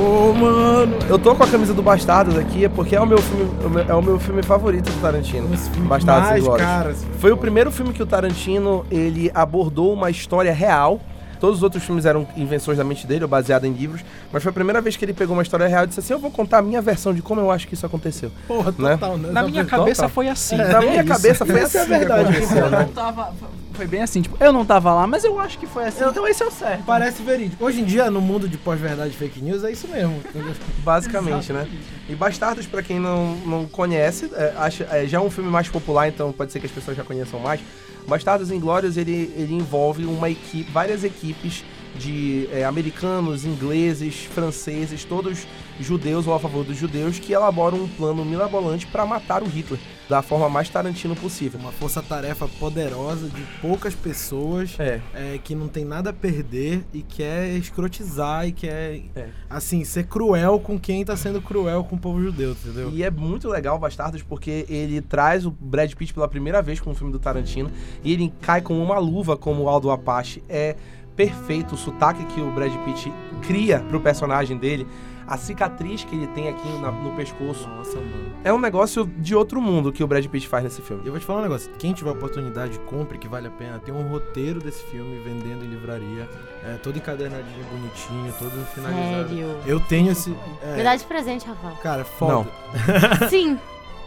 Ô, 0.00 0.32
mano. 0.32 0.98
Eu 1.08 1.20
tô 1.20 1.36
com 1.36 1.44
a 1.44 1.48
camisa 1.48 1.72
do 1.72 1.84
Bastardos 1.84 2.36
aqui, 2.36 2.64
é 2.64 2.68
porque 2.68 2.96
é 2.96 3.00
o 3.00 3.06
meu 3.06 3.18
filme, 3.18 3.84
é 3.88 3.94
o 3.94 4.02
meu 4.02 4.18
filme 4.18 4.42
favorito 4.42 4.90
do 4.90 5.00
Tarantino. 5.00 5.46
Bastardos 5.86 6.30
mais, 6.30 6.42
Inglórios. 6.42 6.66
cara. 6.66 6.94
Foi 7.20 7.30
o 7.30 7.36
primeiro 7.36 7.70
filme 7.70 7.92
que 7.92 8.02
o 8.02 8.06
Tarantino 8.06 8.84
ele 8.90 9.30
abordou 9.32 9.92
uma 9.92 10.10
história 10.10 10.52
real. 10.52 11.00
Todos 11.38 11.58
os 11.58 11.62
outros 11.62 11.82
filmes 11.84 12.04
eram 12.06 12.26
invenções 12.36 12.78
da 12.78 12.84
mente 12.84 13.06
dele, 13.06 13.24
ou 13.24 13.28
baseado 13.28 13.64
em 13.64 13.72
livros. 13.72 14.02
Mas 14.32 14.42
foi 14.42 14.50
a 14.50 14.52
primeira 14.52 14.80
vez 14.80 14.96
que 14.96 15.04
ele 15.04 15.12
pegou 15.12 15.36
uma 15.36 15.42
história 15.42 15.66
real 15.66 15.84
e 15.84 15.86
disse 15.86 16.00
assim: 16.00 16.12
Eu 16.12 16.18
vou 16.18 16.30
contar 16.30 16.58
a 16.58 16.62
minha 16.62 16.80
versão 16.82 17.12
de 17.14 17.22
como 17.22 17.40
eu 17.40 17.50
acho 17.50 17.66
que 17.68 17.74
isso 17.74 17.86
aconteceu. 17.86 18.30
Porra, 18.46 18.74
Né? 18.78 18.90
total, 18.92 19.16
né? 19.18 19.30
Na 19.32 19.42
minha 19.42 19.64
Total. 19.64 19.78
cabeça 19.80 20.08
foi 20.08 20.28
assim. 20.28 20.56
Na 20.56 20.80
minha 20.80 21.04
cabeça 21.04 21.44
foi 21.46 21.60
Essa 21.60 21.78
é 21.78 21.80
a 21.80 21.84
assim. 21.84 21.90
verdade, 21.98 22.24
que 22.32 22.36
aconteceu, 22.38 22.62
cara. 22.70 22.78
né? 22.78 22.88
Tava, 22.94 23.32
Foi 23.78 23.86
bem 23.86 24.02
assim, 24.02 24.20
tipo, 24.20 24.36
eu 24.42 24.52
não 24.52 24.66
tava 24.66 24.92
lá, 24.92 25.06
mas 25.06 25.22
eu 25.22 25.38
acho 25.38 25.56
que 25.56 25.64
foi 25.64 25.84
assim, 25.84 26.02
então 26.04 26.26
esse 26.26 26.42
é 26.42 26.46
o 26.46 26.50
certo. 26.50 26.82
Parece 26.84 27.22
verídico. 27.22 27.64
Hoje 27.64 27.80
em 27.80 27.84
dia, 27.84 28.10
no 28.10 28.20
mundo 28.20 28.48
de 28.48 28.58
pós-verdade 28.58 29.10
e 29.10 29.16
fake 29.16 29.40
news, 29.40 29.62
é 29.62 29.70
isso 29.70 29.86
mesmo. 29.86 30.20
Basicamente, 30.82 31.52
né? 31.52 31.64
E 32.08 32.14
Bastardos, 32.16 32.66
pra 32.66 32.82
quem 32.82 32.98
não, 32.98 33.36
não 33.46 33.66
conhece, 33.66 34.32
é, 34.34 34.52
acha, 34.56 34.82
é, 34.90 35.06
já 35.06 35.18
é 35.18 35.20
um 35.20 35.30
filme 35.30 35.48
mais 35.48 35.68
popular, 35.68 36.08
então 36.08 36.32
pode 36.32 36.50
ser 36.50 36.58
que 36.58 36.66
as 36.66 36.72
pessoas 36.72 36.96
já 36.96 37.04
conheçam 37.04 37.38
mais. 37.38 37.60
Bastardos 38.08 38.50
Inglórios, 38.50 38.96
ele, 38.96 39.32
ele 39.36 39.54
envolve 39.54 40.04
uma 40.06 40.28
equipe, 40.28 40.68
várias 40.72 41.04
equipes 41.04 41.64
de 41.98 42.48
é, 42.52 42.64
americanos, 42.64 43.44
ingleses, 43.44 44.24
franceses, 44.24 45.04
todos 45.04 45.46
judeus 45.80 46.26
ou 46.26 46.34
a 46.34 46.40
favor 46.40 46.64
dos 46.64 46.76
judeus, 46.76 47.18
que 47.18 47.32
elaboram 47.32 47.78
um 47.84 47.88
plano 47.88 48.24
mirabolante 48.24 48.86
pra 48.86 49.06
matar 49.06 49.42
o 49.42 49.46
Hitler 49.46 49.78
da 50.08 50.22
forma 50.22 50.48
mais 50.48 50.68
Tarantino 50.68 51.14
possível. 51.14 51.60
Uma 51.60 51.70
força-tarefa 51.70 52.48
poderosa 52.58 53.28
de 53.28 53.42
poucas 53.60 53.94
pessoas 53.94 54.74
É. 54.78 55.00
é, 55.14 55.38
que 55.42 55.54
não 55.54 55.68
tem 55.68 55.84
nada 55.84 56.10
a 56.10 56.12
perder 56.12 56.82
e 56.92 57.02
quer 57.02 57.50
escrotizar 57.56 58.46
e 58.48 58.52
quer, 58.52 59.02
É. 59.14 59.28
assim, 59.48 59.84
ser 59.84 60.06
cruel 60.06 60.58
com 60.58 60.78
quem 60.80 61.04
tá 61.04 61.16
sendo 61.16 61.40
cruel 61.40 61.84
com 61.84 61.94
o 61.94 61.98
povo 61.98 62.20
judeu, 62.22 62.52
entendeu? 62.52 62.90
E 62.92 63.02
é 63.04 63.10
muito 63.10 63.48
legal 63.48 63.78
Bastardos 63.78 64.22
porque 64.22 64.64
ele 64.68 65.00
traz 65.00 65.44
o 65.46 65.50
Brad 65.50 65.92
Pitt 65.94 66.12
pela 66.14 66.26
primeira 66.26 66.60
vez 66.62 66.80
com 66.80 66.90
o 66.90 66.94
filme 66.94 67.12
do 67.12 67.18
Tarantino 67.18 67.70
e 68.02 68.12
ele 68.12 68.32
cai 68.40 68.60
com 68.62 68.82
uma 68.82 68.98
luva 68.98 69.36
como 69.36 69.62
o 69.64 69.68
Aldo 69.68 69.90
Apache. 69.90 70.42
É 70.48 70.74
perfeito 71.18 71.74
o 71.74 71.76
sotaque 71.76 72.24
que 72.26 72.40
o 72.40 72.48
Brad 72.52 72.72
Pitt 72.84 73.12
cria 73.42 73.80
pro 73.80 74.00
personagem 74.00 74.56
dele. 74.56 74.86
A 75.26 75.36
cicatriz 75.36 76.04
que 76.04 76.16
ele 76.16 76.26
tem 76.28 76.48
aqui 76.48 76.66
na- 76.80 76.90
no 76.90 77.10
pescoço. 77.14 77.68
Nossa, 77.68 77.96
mano. 77.96 78.32
É 78.42 78.50
um 78.50 78.58
negócio 78.58 79.04
de 79.04 79.34
outro 79.34 79.60
mundo 79.60 79.92
que 79.92 80.02
o 80.02 80.06
Brad 80.06 80.24
Pitt 80.26 80.48
faz 80.48 80.64
nesse 80.64 80.80
E 80.80 80.84
filme. 80.84 81.02
eu 81.04 81.10
vou 81.12 81.20
te 81.20 81.26
falar 81.26 81.40
um 81.40 81.42
negócio, 81.42 81.70
quem 81.78 81.92
tiver 81.92 82.10
oportunidade, 82.12 82.78
compre 82.86 83.18
que 83.18 83.28
vale 83.28 83.46
a 83.48 83.50
pena. 83.50 83.78
Tem 83.78 83.92
um 83.92 84.08
roteiro 84.08 84.58
desse 84.58 84.82
filme 84.84 85.18
vendendo 85.18 85.62
em 85.64 85.68
livraria, 85.68 86.26
é, 86.64 86.76
todo 86.82 86.96
encadernadinho, 86.96 87.62
bonitinho, 87.70 88.32
todo 88.38 88.64
finalizado. 88.74 89.28
Sério. 89.28 89.56
Eu 89.66 89.80
tenho 89.80 90.10
esse... 90.12 90.34
é, 90.62 90.76
Me 90.76 90.82
dá 90.82 90.96
de 90.96 91.04
presente, 91.04 91.46
Rafael. 91.46 91.74
Cara, 91.82 92.04
foda. 92.06 92.48
Sim. 93.28 93.58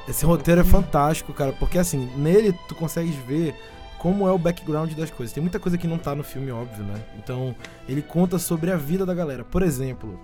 Esse 0.08 0.26
roteiro 0.26 0.62
é 0.62 0.63
fantástico, 0.63 1.32
cara, 1.34 1.52
porque 1.60 1.78
assim, 1.78 2.10
nele 2.17 2.52
tu 2.67 2.74
consegues 2.74 3.13
ver 3.13 3.54
como 4.01 4.27
é 4.27 4.31
o 4.31 4.37
background 4.37 4.91
das 4.93 5.11
coisas. 5.11 5.31
Tem 5.31 5.41
muita 5.43 5.59
coisa 5.59 5.77
que 5.77 5.85
não 5.87 5.99
tá 5.99 6.15
no 6.15 6.23
filme, 6.23 6.49
óbvio, 6.51 6.83
né? 6.83 6.99
Então, 7.19 7.55
ele 7.87 8.01
conta 8.01 8.39
sobre 8.39 8.71
a 8.71 8.75
vida 8.75 9.05
da 9.05 9.13
galera. 9.13 9.43
Por 9.43 9.61
exemplo, 9.61 10.19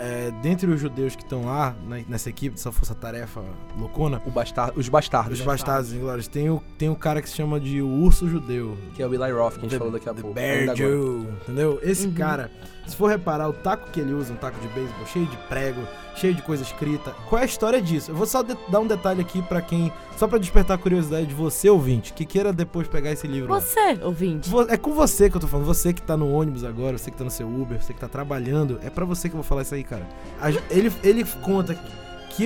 é, 0.00 0.32
dentre 0.42 0.68
os 0.68 0.80
judeus 0.80 1.14
que 1.14 1.22
estão 1.22 1.44
lá, 1.44 1.76
né, 1.86 2.04
nessa 2.08 2.28
equipe, 2.28 2.56
dessa 2.56 2.72
força-tarefa 2.72 3.40
loucona, 3.78 4.20
O 4.26 4.30
bastar 4.32 4.72
os 4.76 4.88
Bastardos, 4.88 5.38
os 5.38 5.44
bastardos 5.44 5.92
inglórios, 5.92 6.26
tem 6.26 6.50
o, 6.50 6.60
tem 6.76 6.88
o 6.88 6.96
cara 6.96 7.22
que 7.22 7.28
se 7.28 7.36
chama 7.36 7.60
de 7.60 7.80
o 7.80 7.86
urso 7.88 8.28
judeu. 8.28 8.76
que 8.96 9.02
é 9.02 9.06
o 9.06 9.14
Eli 9.14 9.30
Roth, 9.30 9.52
que 9.54 9.58
a 9.58 9.62
gente 9.62 9.70
The- 9.70 9.78
falou 9.78 9.92
daqui 9.92 10.08
a 10.08 10.14
The 10.14 10.20
pouco. 10.22 10.34
Bear. 10.34 10.74
Jew, 10.76 11.26
entendeu? 11.42 11.78
Esse 11.84 12.08
cara, 12.08 12.50
se 12.86 12.96
for 12.96 13.06
reparar, 13.08 13.48
o 13.48 13.52
taco 13.52 13.90
que 13.90 14.00
ele 14.00 14.12
usa, 14.12 14.32
um 14.32 14.36
taco 14.36 14.58
de 14.60 14.68
beisebol 14.68 15.06
cheio 15.06 15.26
de 15.26 15.36
prego, 15.48 15.80
cheio 16.16 16.34
de 16.34 16.42
coisa 16.42 16.62
escrita. 16.62 17.12
Qual 17.28 17.38
é 17.38 17.42
a 17.42 17.46
história 17.46 17.80
disso? 17.80 18.10
Eu 18.10 18.14
vou 18.14 18.26
só 18.26 18.42
dar 18.42 18.80
um 18.80 18.86
detalhe 18.86 19.20
aqui 19.20 19.40
pra 19.42 19.60
quem, 19.62 19.92
só 20.16 20.26
pra 20.26 20.38
despertar 20.38 20.74
a 20.74 20.78
curiosidade 20.78 21.26
de 21.26 21.34
você, 21.34 21.68
ouvinte, 21.70 22.12
que 22.12 22.24
queira 22.24 22.52
depois 22.52 22.88
pegar 22.88 23.10
esse 23.12 23.26
livro. 23.26 23.52
lá. 23.52 23.60
Você, 23.60 23.98
ouvinte. 24.02 24.48
Vo- 24.50 24.66
É 24.68 24.76
com 24.76 24.92
você 24.92 25.30
que 25.30 25.36
eu 25.36 25.40
tô 25.40 25.46
falando, 25.46 25.66
você 25.66 25.92
que 25.92 26.02
tá 26.02 26.16
no 26.16 26.30
ônibus 26.32 26.64
agora, 26.64 26.98
você 26.98 27.10
que 27.10 27.16
tá 27.16 27.24
no 27.24 27.30
seu 27.30 27.46
Uber, 27.48 27.80
você 27.82 27.92
que 27.94 28.00
tá 28.00 28.08
trabalhando, 28.08 28.78
é 28.82 28.90
pra 28.90 29.04
você 29.04 29.28
que 29.28 29.34
eu 29.34 29.38
vou 29.40 29.44
falar 29.44 29.62
isso 29.62 29.74
aí, 29.74 29.84
cara. 29.84 30.06
Ele, 30.70 30.92
ele 31.02 31.24
conta 31.42 31.74
que 31.74 31.80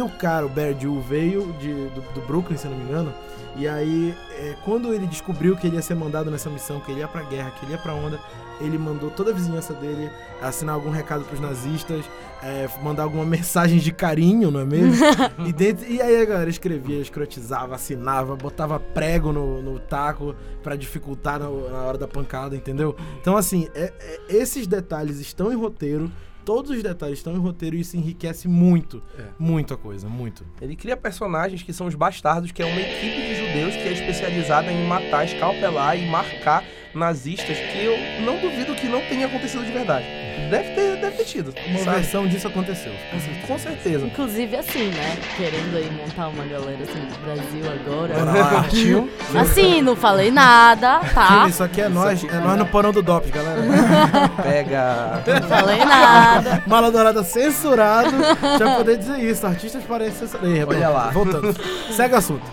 o 0.03 0.09
cara, 0.09 0.47
o 0.47 0.51
Jew, 0.81 1.01
veio 1.01 1.53
de, 1.61 1.73
do, 1.73 2.01
do 2.15 2.21
Brooklyn, 2.27 2.57
se 2.57 2.67
não 2.67 2.77
me 2.77 2.85
engano, 2.85 3.13
e 3.57 3.69
aí, 3.69 4.15
é, 4.33 4.57
quando 4.65 4.93
ele 4.93 5.07
descobriu 5.07 5.57
que 5.57 5.67
ele 5.67 5.77
ia 5.77 5.83
ser 5.83 5.95
mandado 5.95 6.29
nessa 6.31 6.51
missão, 6.51 6.81
que 6.81 6.91
ele 6.91 7.01
ia 7.01 7.09
pra 7.09 7.23
guerra, 7.23 7.53
que 7.53 7.65
ele 7.65 7.73
ia 7.73 7.79
pra 7.79 7.95
onda, 7.95 8.19
ele 8.61 8.77
mandou 8.77 9.11
toda 9.11 9.31
a 9.31 9.35
vizinhança 9.35 9.73
dele 9.75 10.11
assinar 10.43 10.75
algum 10.75 10.91
recado 10.91 11.25
pros 11.25 11.39
nazistas, 11.41 12.05
é, 12.43 12.69
mandar 12.83 13.05
alguma 13.05 13.25
mensagem 13.25 13.79
de 13.79 13.93
carinho, 13.93 14.51
não 14.51 14.61
é 14.61 14.65
mesmo? 14.65 15.05
e, 15.47 15.53
dentro, 15.53 15.87
e 15.89 16.03
aí 16.03 16.21
a 16.21 16.25
galera 16.25 16.51
escrevia, 16.51 16.99
escrotizava, 17.01 17.75
assinava, 17.77 18.35
botava 18.37 18.79
prego 18.81 19.33
no, 19.33 19.63
no 19.63 19.79
taco 19.79 20.35
pra 20.63 20.75
dificultar 20.77 21.39
no- 21.39 21.71
na 21.71 21.79
hora 21.83 21.99
da 21.99 22.09
pancada, 22.09 22.57
entendeu? 22.57 22.97
Então, 23.21 23.37
assim, 23.37 23.69
é- 23.75 23.93
é- 24.01 24.21
esses 24.29 24.67
detalhes 24.67 25.21
estão 25.21 25.53
em 25.53 25.57
roteiro, 25.57 26.11
todos 26.45 26.71
os 26.71 26.83
detalhes 26.83 27.19
estão 27.19 27.35
em 27.35 27.39
roteiro 27.39 27.77
e 27.77 27.81
isso 27.81 27.97
enriquece 27.97 28.47
muito, 28.49 29.03
É. 29.19 29.25
muito 29.39 29.73
a 29.75 29.77
coisa, 29.77 30.09
muito. 30.09 30.45
Ele 30.61 30.77
cria 30.77 30.97
personagens 30.97 31.63
que 31.63 31.73
são 31.73 31.87
os 31.87 31.95
bastardos, 31.95 32.53
que 32.53 32.63
é 32.63 32.67
uma 32.67 32.81
equipe 32.81 33.17
de 33.23 33.35
judeus 33.35 33.75
que 33.75 33.89
é 33.89 33.93
especializada 33.93 34.71
em 34.71 34.87
matar, 34.87 35.25
escalpelar 35.25 35.99
e 35.99 36.07
marcar 36.09 36.65
nazistas, 36.95 37.57
que 37.59 37.79
eu 37.79 38.25
não 38.25 38.39
duvido 38.41 38.75
que 38.75 38.87
não 38.89 39.01
tenha 39.09 39.27
acontecido 39.27 39.65
de 39.65 39.73
verdade. 39.73 40.05
Deve 40.51 40.75
ter, 40.75 40.97
deve 40.97 41.17
ter 41.17 41.25
tido. 41.25 41.55
Uma 41.67 41.79
sabe? 41.79 41.97
versão 41.97 42.27
disso 42.27 42.49
aconteceu. 42.49 42.93
Com 43.47 43.59
certeza. 43.59 44.07
Inclusive 44.07 44.57
assim, 44.57 44.89
né? 44.89 45.17
Querendo 45.37 45.77
aí 45.77 45.91
montar 45.91 46.29
uma 46.29 46.45
galera 46.45 46.83
assim 46.83 47.01
do 47.01 47.19
Brasil 47.25 47.65
agora. 47.73 48.51
Partiu. 48.51 49.11
Assim, 49.35 49.83
não 49.83 49.97
falei 49.97 50.31
nada, 50.31 51.01
tá? 51.13 51.47
Isso 51.49 51.63
aqui 51.63 51.81
é 51.81 51.89
nós, 51.89 52.23
é 52.25 52.39
nós 52.39 52.59
no 52.59 52.67
porão 52.67 52.93
do 52.93 53.03
DOPS, 53.03 53.31
galera. 53.31 53.63
Pega. 54.43 55.23
Não 55.41 55.49
falei 55.49 55.85
nada. 55.85 56.63
Mala 56.67 56.91
Dourada 56.91 57.23
censurado. 57.23 58.11
Já 58.59 58.77
poder 58.77 58.99
dizer 58.99 59.19
isso. 59.19 59.47
Artistas 59.47 59.83
parecem 59.85 60.27
censurados. 60.27 60.69
Olha 60.69 60.89
lá. 60.89 61.11
Voltando. 61.11 61.55
Segue 61.93 62.15
o 62.15 62.19
assunto. 62.19 62.45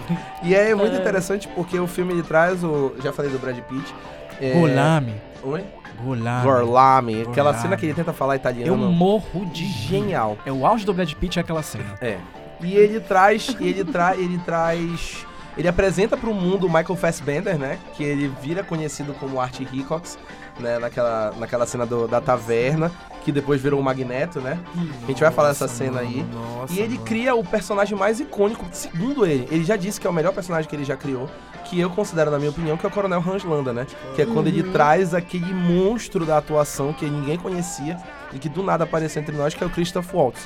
E 0.43 0.55
é 0.55 0.73
muito 0.73 0.95
interessante 0.95 1.47
porque 1.47 1.79
o 1.79 1.87
filme 1.87 2.13
ele 2.13 2.23
traz 2.23 2.63
o. 2.63 2.93
Já 3.03 3.11
falei 3.11 3.31
do 3.31 3.39
Brad 3.39 3.57
Pitt. 3.57 3.93
É... 4.39 4.53
Golame. 4.53 5.13
Oi? 5.43 5.63
Golame. 6.03 6.43
Gorlami. 6.43 7.21
Aquela 7.23 7.53
cena 7.53 7.77
que 7.77 7.85
ele 7.85 7.93
tenta 7.93 8.13
falar 8.13 8.35
italiano. 8.35 8.71
Eu 8.71 8.77
morro 8.77 9.45
de. 9.45 9.65
Genial. 9.65 10.37
É 10.45 10.51
o 10.51 10.65
auge 10.65 10.85
do 10.85 10.93
Brad 10.93 11.11
Pitt 11.13 11.39
é 11.39 11.41
aquela 11.41 11.63
cena. 11.63 11.95
É. 12.01 12.17
E 12.61 12.75
ele 12.75 12.99
traz, 12.99 13.55
ele 13.59 13.83
traz, 13.83 14.19
ele 14.19 14.37
traz, 14.39 15.25
ele 15.57 15.67
apresenta 15.67 16.15
para 16.15 16.29
o 16.29 16.33
mundo 16.33 16.67
o 16.67 16.69
Michael 16.69 16.95
Fassbender, 16.95 17.57
né? 17.57 17.79
Que 17.95 18.03
ele 18.03 18.31
vira 18.41 18.63
conhecido 18.63 19.13
como 19.13 19.39
Art 19.39 19.59
Hickox, 19.59 20.17
né? 20.61 20.79
Naquela, 20.79 21.33
naquela 21.37 21.65
cena 21.65 21.85
do- 21.85 22.07
da 22.07 22.21
taverna, 22.21 22.91
que 23.23 23.31
depois 23.31 23.61
virou 23.61 23.79
o 23.79 23.83
Magneto, 23.83 24.39
né? 24.39 24.57
A 25.03 25.07
gente 25.07 25.19
vai 25.21 25.31
falar 25.31 25.49
dessa 25.49 25.67
cena 25.67 25.99
aí. 25.99 26.25
Nossa, 26.33 26.73
E 26.73 26.79
ele 26.79 26.95
mano. 26.95 27.05
cria 27.05 27.35
o 27.35 27.43
personagem 27.43 27.97
mais 27.97 28.19
icônico, 28.19 28.65
segundo 28.71 29.25
ele. 29.25 29.47
Ele 29.51 29.63
já 29.63 29.75
disse 29.75 29.99
que 29.99 30.07
é 30.07 30.09
o 30.09 30.13
melhor 30.13 30.33
personagem 30.33 30.69
que 30.69 30.75
ele 30.75 30.85
já 30.85 30.95
criou, 30.95 31.29
que 31.65 31.79
eu 31.79 31.89
considero, 31.89 32.31
na 32.31 32.37
minha 32.39 32.49
opinião, 32.49 32.77
que 32.77 32.85
é 32.85 32.89
o 32.89 32.91
Coronel 32.91 33.23
Hans 33.25 33.43
Landa, 33.43 33.71
né? 33.73 33.85
Que 34.15 34.21
é 34.23 34.25
quando 34.25 34.47
ele 34.47 34.63
traz 34.71 35.13
aquele 35.13 35.53
monstro 35.53 36.25
da 36.25 36.37
atuação 36.37 36.93
que 36.93 37.05
ninguém 37.05 37.37
conhecia 37.37 37.97
e 38.33 38.39
que 38.39 38.49
do 38.49 38.63
nada 38.63 38.83
apareceu 38.85 39.21
entre 39.21 39.35
nós, 39.35 39.53
que 39.53 39.63
é 39.63 39.67
o 39.67 39.69
Christoph 39.69 40.13
Waltz. 40.13 40.41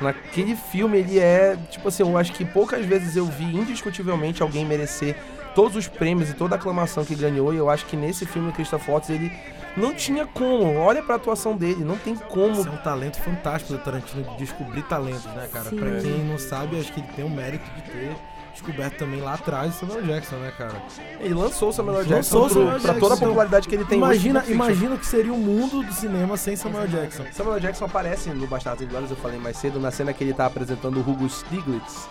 Naquele 0.00 0.56
filme 0.56 0.98
ele 0.98 1.18
é, 1.18 1.58
tipo 1.70 1.88
assim, 1.88 2.02
eu 2.02 2.16
acho 2.16 2.32
que 2.32 2.44
poucas 2.44 2.84
vezes 2.86 3.16
eu 3.16 3.26
vi 3.26 3.44
indiscutivelmente 3.54 4.40
alguém 4.42 4.64
merecer 4.64 5.14
todos 5.54 5.76
os 5.76 5.86
prêmios 5.88 6.30
e 6.30 6.34
toda 6.34 6.54
a 6.54 6.58
aclamação 6.58 7.04
que 7.04 7.14
ganhou, 7.14 7.52
e 7.52 7.56
eu 7.56 7.68
acho 7.70 7.86
que 7.86 7.96
nesse 7.96 8.24
filme 8.26 8.48
o 8.50 8.52
Christoph 8.52 8.88
Waltz, 8.88 9.10
ele 9.10 9.32
não 9.76 9.94
tinha 9.94 10.26
como. 10.26 10.76
Olha 10.76 11.02
pra 11.02 11.14
atuação 11.16 11.56
dele, 11.56 11.84
não 11.84 11.96
tem 11.96 12.14
como 12.16 12.54
Isso 12.60 12.68
é 12.68 12.70
um 12.72 12.76
talento 12.78 13.20
fantástico 13.20 13.72
do 13.74 13.78
Tarantino 13.78 14.24
de 14.24 14.36
descobrir 14.38 14.82
talentos, 14.82 15.24
né, 15.26 15.48
cara? 15.52 15.70
Sim. 15.70 15.76
Pra 15.76 15.90
quem 16.00 16.24
não 16.24 16.38
sabe, 16.38 16.78
acho 16.80 16.92
que 16.92 17.00
ele 17.00 17.08
tem 17.14 17.24
o 17.24 17.30
mérito 17.30 17.64
de 17.76 17.82
ter 17.82 18.16
descoberto 18.52 18.98
também 18.98 19.20
lá 19.20 19.34
atrás 19.34 19.76
o 19.76 19.78
Samuel 19.78 20.02
Jackson, 20.02 20.34
né, 20.36 20.52
cara? 20.58 20.82
Ele 21.20 21.34
lançou 21.34 21.68
o 21.68 21.72
Samuel 21.72 21.98
Lançou 21.98 22.10
Jackson 22.12 22.36
o 22.36 22.40
pro- 22.40 22.48
Samuel 22.54 22.80
pra 22.80 22.94
toda 22.94 23.06
a 23.06 23.08
Jackson. 23.10 23.26
popularidade 23.26 23.68
que 23.68 23.74
ele 23.76 23.84
tem 23.84 23.98
imagina, 23.98 24.40
hoje. 24.40 24.52
imagina 24.52 24.94
o 24.96 24.98
que 24.98 25.06
seria 25.06 25.32
o 25.32 25.38
mundo 25.38 25.82
do 25.84 25.92
cinema 25.94 26.36
sem 26.36 26.56
Samuel 26.56 26.88
Jackson. 26.88 27.24
Samuel 27.32 27.60
Jackson 27.60 27.84
aparece 27.84 28.28
no 28.30 28.46
Bastardos 28.48 28.82
Inglórios, 28.84 29.08
eu 29.10 29.16
falei 29.16 29.38
mais 29.38 29.56
cedo, 29.56 29.78
na 29.78 29.92
cena 29.92 30.12
que 30.12 30.24
ele 30.24 30.34
tá 30.34 30.46
apresentando 30.46 30.96
o 30.96 31.00
Hugo 31.00 31.28
Stiglitz 31.30 32.08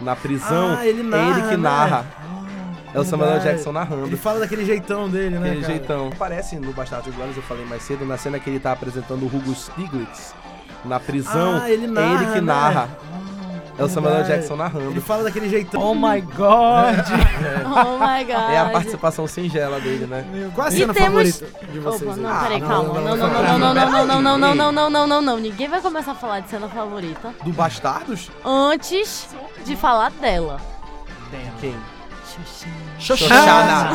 na 0.00 0.16
prisão. 0.16 0.76
Ah, 0.78 0.86
ele 0.86 1.00
é 1.00 1.04
narra, 1.04 1.38
ele 1.40 1.48
que 1.50 1.56
né? 1.58 1.58
É 2.94 3.00
o 3.00 3.04
Samuel. 3.04 3.38
Jackson 3.40 3.72
narrando. 3.72 4.06
Ele 4.06 4.16
fala 4.16 4.40
daquele 4.40 4.64
jeitão 4.64 5.08
dele, 5.08 5.38
né, 5.38 5.46
Aquele 5.48 5.60
cara? 5.62 5.72
jeitão. 5.72 6.08
Aparece 6.12 6.56
no 6.56 6.72
Bastardos 6.72 7.08
Inglórios, 7.12 7.36
eu 7.36 7.42
falei 7.42 7.64
mais 7.64 7.82
cedo, 7.82 8.04
na 8.04 8.16
cena 8.16 8.38
que 8.38 8.48
ele 8.50 8.60
tá 8.60 8.72
apresentando 8.72 9.22
o 9.22 9.26
Hugo 9.26 9.54
Stiglitz 9.54 10.34
na 10.84 10.98
prisão. 11.00 11.60
Ah, 11.62 11.70
ele 11.70 11.86
narra, 11.86 12.08
é 12.08 12.14
ele 12.14 12.24
que 12.26 12.40
né? 12.40 12.40
narra. 12.40 12.88
É 13.78 13.84
o 13.84 13.88
Samuel 13.88 14.16
Verdade. 14.16 14.34
Jackson 14.36 14.54
narrando. 14.56 14.90
Ele 14.90 15.00
fala 15.00 15.22
daquele 15.24 15.48
jeitão. 15.48 15.80
Oh 15.80 15.94
my 15.94 16.20
god! 16.20 16.94
Oh 17.74 17.98
my 17.98 18.22
god. 18.22 18.50
É 18.52 18.58
a 18.58 18.68
participação 18.70 19.26
singela 19.26 19.80
dele, 19.80 20.04
né? 20.06 20.50
Qual 20.54 20.66
a 20.66 20.70
E 20.70 20.76
cena 20.76 20.92
temos- 20.92 21.38
favorita 21.38 21.46
de 21.72 21.78
vocês? 21.80 22.02
Opa, 22.02 22.12
aí? 22.12 22.20
não, 22.20 22.30
Ah, 22.30 22.40
peraí, 22.42 22.60
não, 22.60 22.68
calma. 22.68 23.00
não, 23.00 23.00
Não, 23.02 23.16
não, 23.16 23.16
não, 23.16 23.32
não, 23.32 23.42
não, 23.42 23.42
não, 23.42 23.58
não, 23.58 23.74
não, 23.74 23.74
peraí. 23.74 24.06
não, 24.06 24.22
não, 24.22 24.38
não, 24.38 24.54
não, 24.54 24.72
não, 24.72 24.90
não, 24.90 25.06
não, 25.06 25.22
não. 25.22 25.38
Ninguém 25.38 25.68
vai 25.68 25.80
começar 25.80 26.12
a 26.12 26.14
falar 26.14 26.40
de 26.40 26.50
cena 26.50 26.68
favorita 26.68 27.32
Do 27.42 27.50
Bastardos? 27.52 28.30
antes 28.44 29.28
de 29.64 29.74
falar 29.74 30.10
dela. 30.10 30.60
Quem? 31.58 31.74
Xuxinha. 32.26 32.74
Xoxana! 33.02 33.90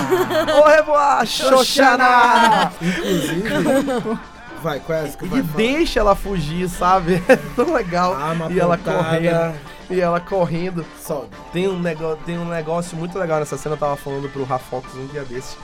Ô, 0.62 0.68
Revoar! 0.68 1.26
Xoxana! 1.26 2.72
Inclusive. 2.82 4.20
Vai, 4.62 4.82
essa 4.90 5.18
que 5.18 5.26
vai 5.28 5.42
falar? 5.44 5.56
deixa 5.56 6.00
ela 6.00 6.16
fugir, 6.16 6.68
sabe? 6.70 7.24
É 7.30 7.36
tão 7.56 7.74
legal. 7.74 8.14
Ah, 8.20 8.32
uma 8.34 8.52
e 8.52 8.60
ela 8.60 8.78
pontada. 8.78 9.04
correndo. 9.04 9.56
E 9.90 10.02
ela 10.02 10.20
correndo. 10.20 10.86
Só. 11.00 11.26
Tem 11.54 11.68
um, 11.68 11.80
negócio, 11.80 12.18
tem 12.26 12.38
um 12.38 12.46
negócio 12.50 12.98
muito 12.98 13.18
legal 13.18 13.40
nessa 13.40 13.58
cena, 13.58 13.76
eu 13.76 13.80
tava 13.80 13.96
falando 13.96 14.28
pro 14.30 14.44
Rafox 14.44 14.94
um 14.96 15.06
dia 15.08 15.24
desses. 15.24 15.58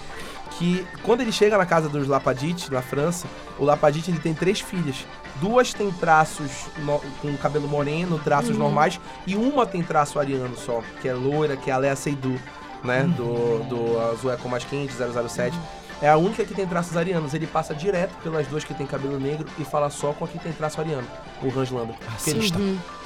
que 0.52 0.86
quando 1.02 1.22
ele 1.22 1.32
chega 1.32 1.58
na 1.58 1.66
casa 1.66 1.90
dos 1.90 2.08
Lapadite, 2.08 2.72
na 2.72 2.82
França, 2.82 3.28
o 3.58 3.66
Lapadite 3.66 4.12
ele 4.12 4.20
tem 4.20 4.34
três 4.34 4.62
filhas. 4.62 5.06
Duas 5.42 5.74
tem 5.74 5.92
traços 5.92 6.68
no- 6.78 7.02
com 7.22 7.36
cabelo 7.38 7.68
moreno, 7.68 8.20
traços 8.20 8.56
normais, 8.56 9.00
e 9.26 9.36
uma 9.36 9.66
tem 9.66 9.82
traço 9.82 10.20
ariano 10.20 10.56
só, 10.56 10.82
que 11.02 11.10
é 11.10 11.14
loira, 11.14 11.58
que 11.58 11.72
é 11.72 11.74
a 11.74 11.78
Lea 11.78 11.96
Seydoux, 11.96 12.40
né? 12.84 13.04
Do, 13.16 13.64
do 13.64 14.00
Azul 14.12 14.32
é 14.32 14.38
com 14.38 14.50
mais 14.50 14.64
quente, 14.64 14.94
007. 14.94 15.58
É 16.02 16.10
a 16.10 16.18
única 16.18 16.44
que 16.44 16.54
tem 16.54 16.68
traços 16.68 16.98
arianos. 16.98 17.34
Ele 17.34 17.48
passa 17.48 17.74
direto 17.74 18.14
pelas 18.22 18.46
duas 18.48 18.64
que 18.64 18.74
tem 18.74 18.86
cabelo 18.86 19.20
negro 19.20 19.48
e 19.58 19.64
fala 19.64 19.90
só 19.90 20.12
com 20.12 20.26
a 20.26 20.28
que 20.28 20.38
tem 20.38 20.52
traço 20.52 20.82
ariano, 20.82 21.08
o 21.42 21.48
Hans 21.60 21.70
Landa. 21.72 21.94
Porque 21.94 22.30
ele, 22.32 22.40
Racista. 22.40 22.60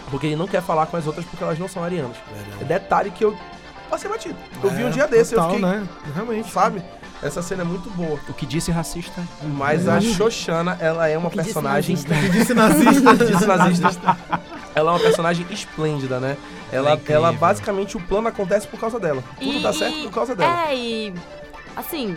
porque 0.10 0.26
ele 0.28 0.36
não 0.36 0.48
quer 0.48 0.62
falar 0.64 0.88
com 0.88 0.98
as 0.98 1.06
outras 1.06 1.26
porque 1.26 1.44
elas 1.44 1.60
não 1.60 1.68
são 1.68 1.84
arianas. 1.84 2.18
É 2.60 2.64
detalhe 2.64 3.12
que 3.12 3.24
eu 3.24 3.38
passei 3.90 4.10
batido. 4.10 4.36
Eu 4.64 4.70
vi 4.72 4.82
É, 4.82 4.86
um 4.86 4.90
dia 4.90 5.08
desse, 5.08 5.36
eu 5.36 5.40
total, 5.42 5.56
fiquei, 5.56 5.70
né? 5.70 5.88
Realmente. 6.16 6.52
sabe? 6.52 6.82
Essa 7.22 7.42
cena 7.42 7.64
é 7.64 7.66
muito 7.66 7.90
boa. 7.90 8.20
O 8.30 8.34
que 8.34 8.46
disse 8.46 8.72
racista. 8.72 9.24
Mas 9.44 9.88
a 9.88 10.00
Xoxana, 10.00 10.78
ela 10.80 11.08
é 11.08 11.18
uma 11.18 11.30
que 11.30 11.38
disse 11.38 11.54
personagem. 11.54 11.96
nazista. 11.96 12.16
Que 12.22 12.30
disse 12.30 12.54
nazista. 12.54 13.16
disse 13.26 13.46
nazista. 13.46 14.18
Ela 14.76 14.92
é 14.92 14.94
uma 14.94 15.00
personagem 15.00 15.46
esplêndida, 15.50 16.20
né? 16.20 16.38
Ela, 16.72 16.94
é 16.94 17.12
ela 17.12 17.32
basicamente, 17.34 17.98
o 17.98 18.00
plano 18.00 18.28
acontece 18.28 18.68
por 18.68 18.80
causa 18.80 19.00
dela. 19.00 19.24
Tudo 19.40 19.62
dá 19.62 19.74
certo 19.74 20.04
por 20.04 20.12
causa 20.12 20.36
dela. 20.36 20.70
É, 20.70 20.76
e 20.76 21.14
assim, 21.76 22.16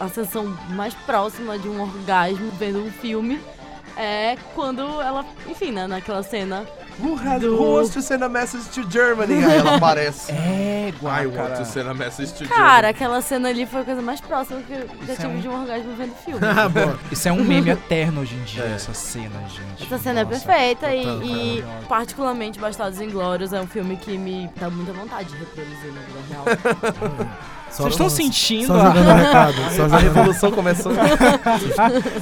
a 0.00 0.08
sensação 0.08 0.56
mais 0.70 0.94
próxima 0.94 1.58
de 1.58 1.68
um 1.68 1.82
orgasmo 1.82 2.50
vendo 2.58 2.78
um 2.78 2.90
filme 2.90 3.40
é 3.96 4.36
quando 4.54 4.80
ela, 5.02 5.24
enfim, 5.46 5.72
né, 5.72 5.86
naquela 5.86 6.22
cena. 6.22 6.66
Who, 7.02 7.14
has, 7.16 7.40
do- 7.40 7.56
who 7.56 7.72
wants 7.76 7.90
to 7.94 8.00
send 8.02 8.22
a 8.22 8.28
message 8.28 8.64
to 8.70 8.88
Germany? 8.88 9.44
Aí 9.44 9.56
ela 9.58 9.76
aparece. 9.76 10.30
É, 10.82 10.88
I 10.88 10.92
guai, 11.00 11.26
want 11.26 11.36
cara. 11.36 11.56
to 11.56 11.64
send 11.64 11.88
a 11.88 11.94
message 11.94 12.32
to 12.34 12.44
Cara, 12.48 12.88
aquela 12.88 13.20
cena 13.22 13.48
ali 13.48 13.64
foi 13.66 13.80
a 13.80 13.84
coisa 13.84 14.02
mais 14.02 14.20
próxima 14.20 14.60
que 14.62 14.72
eu 14.72 14.78
já 14.78 14.84
Isso 14.84 15.12
é 15.12 15.14
tive 15.16 15.26
um- 15.28 15.40
de 15.40 15.48
um 15.48 15.60
orgasmo 15.60 15.94
vendo 15.96 16.14
filme. 16.16 16.40
ah, 16.46 16.68
bom. 16.68 16.94
Isso 17.10 17.28
é 17.28 17.32
um 17.32 17.42
meme 17.44 17.70
eterno 17.72 18.20
hoje 18.20 18.34
em 18.34 18.42
dia, 18.44 18.64
É. 18.64 18.72
essa 18.74 18.92
cena, 18.94 19.40
gente. 19.48 19.84
Essa 19.84 19.98
cena 19.98 20.24
Nossa. 20.24 20.36
é 20.36 20.38
perfeita 20.38 20.94
e, 20.94 21.04
e 21.58 21.64
particularmente 21.88 22.58
Bastardos 22.58 23.00
Inglórios 23.00 23.52
é 23.52 23.60
um 23.60 23.66
filme 23.66 23.96
que 23.96 24.16
me 24.18 24.50
dá 24.56 24.68
muita 24.70 24.92
vontade 24.92 25.28
de 25.30 25.36
reproduzir 25.36 25.92
na 25.92 26.00
vida 26.00 26.20
real. 26.30 26.44
Só 27.70 27.84
Vocês 27.84 27.94
estão 27.94 28.10
sentindo 28.10 28.66
Só 28.66 28.74
a- 28.74 28.84
jogando 28.90 29.14
recado. 29.16 29.54
Só 29.54 29.62
A 29.62 29.68
jogando, 29.88 30.00
revolução 30.02 30.50
começou. 30.52 30.92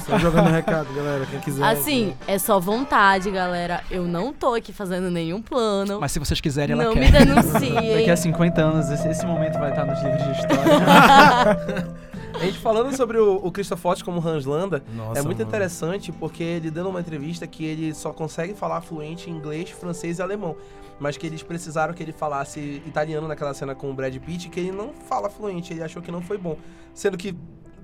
só 0.07 0.17
jogando 0.17 0.49
recado, 0.49 0.93
galera. 0.93 1.25
Quem 1.29 1.39
quiser. 1.41 1.63
Assim, 1.65 2.15
é 2.25 2.39
só 2.39 2.57
vontade, 2.57 3.29
galera. 3.29 3.83
Eu 3.91 4.03
não 4.03 4.31
tô 4.31 4.53
aqui 4.53 4.70
fazendo 4.71 5.09
nenhum 5.09 5.41
plano. 5.41 5.99
Mas 5.99 6.11
se 6.11 6.19
vocês 6.19 6.39
quiserem, 6.39 6.73
ela 6.73 6.85
não 6.85 6.93
quer. 6.93 6.99
me 6.99 7.11
denunciem. 7.11 7.73
Daqui 7.73 8.09
a 8.09 8.17
50 8.17 8.61
anos, 8.61 8.89
esse, 8.89 9.07
esse 9.07 9.25
momento 9.25 9.59
vai 9.59 9.69
estar 9.69 9.85
nos 9.85 10.01
livros 10.01 10.23
de 10.23 10.31
história. 10.31 12.01
A 12.33 12.45
gente 12.45 12.57
falando 12.59 12.95
sobre 12.95 13.17
o, 13.17 13.35
o 13.35 13.51
Christoph 13.51 13.83
Waltz 13.85 14.01
como 14.01 14.25
Hans 14.25 14.45
Landa, 14.45 14.83
Nossa, 14.95 15.19
é 15.19 15.23
muito 15.23 15.39
mano. 15.39 15.49
interessante 15.49 16.11
porque 16.11 16.41
ele 16.41 16.71
dando 16.71 16.89
uma 16.89 16.99
entrevista 16.99 17.45
que 17.45 17.63
ele 17.63 17.93
só 17.93 18.11
consegue 18.11 18.53
falar 18.53 18.81
fluente 18.81 19.29
em 19.29 19.33
inglês, 19.33 19.69
francês 19.69 20.17
e 20.17 20.21
alemão. 20.21 20.55
Mas 20.99 21.17
que 21.17 21.27
eles 21.27 21.43
precisaram 21.43 21.93
que 21.93 22.01
ele 22.01 22.11
falasse 22.11 22.81
italiano 22.85 23.27
naquela 23.27 23.53
cena 23.53 23.75
com 23.75 23.91
o 23.91 23.93
Brad 23.93 24.15
Pitt, 24.17 24.49
que 24.49 24.59
ele 24.59 24.71
não 24.71 24.91
fala 25.07 25.29
fluente, 25.29 25.73
ele 25.73 25.83
achou 25.83 26.01
que 26.01 26.11
não 26.11 26.21
foi 26.21 26.37
bom. 26.37 26.57
Sendo 26.93 27.17
que, 27.17 27.35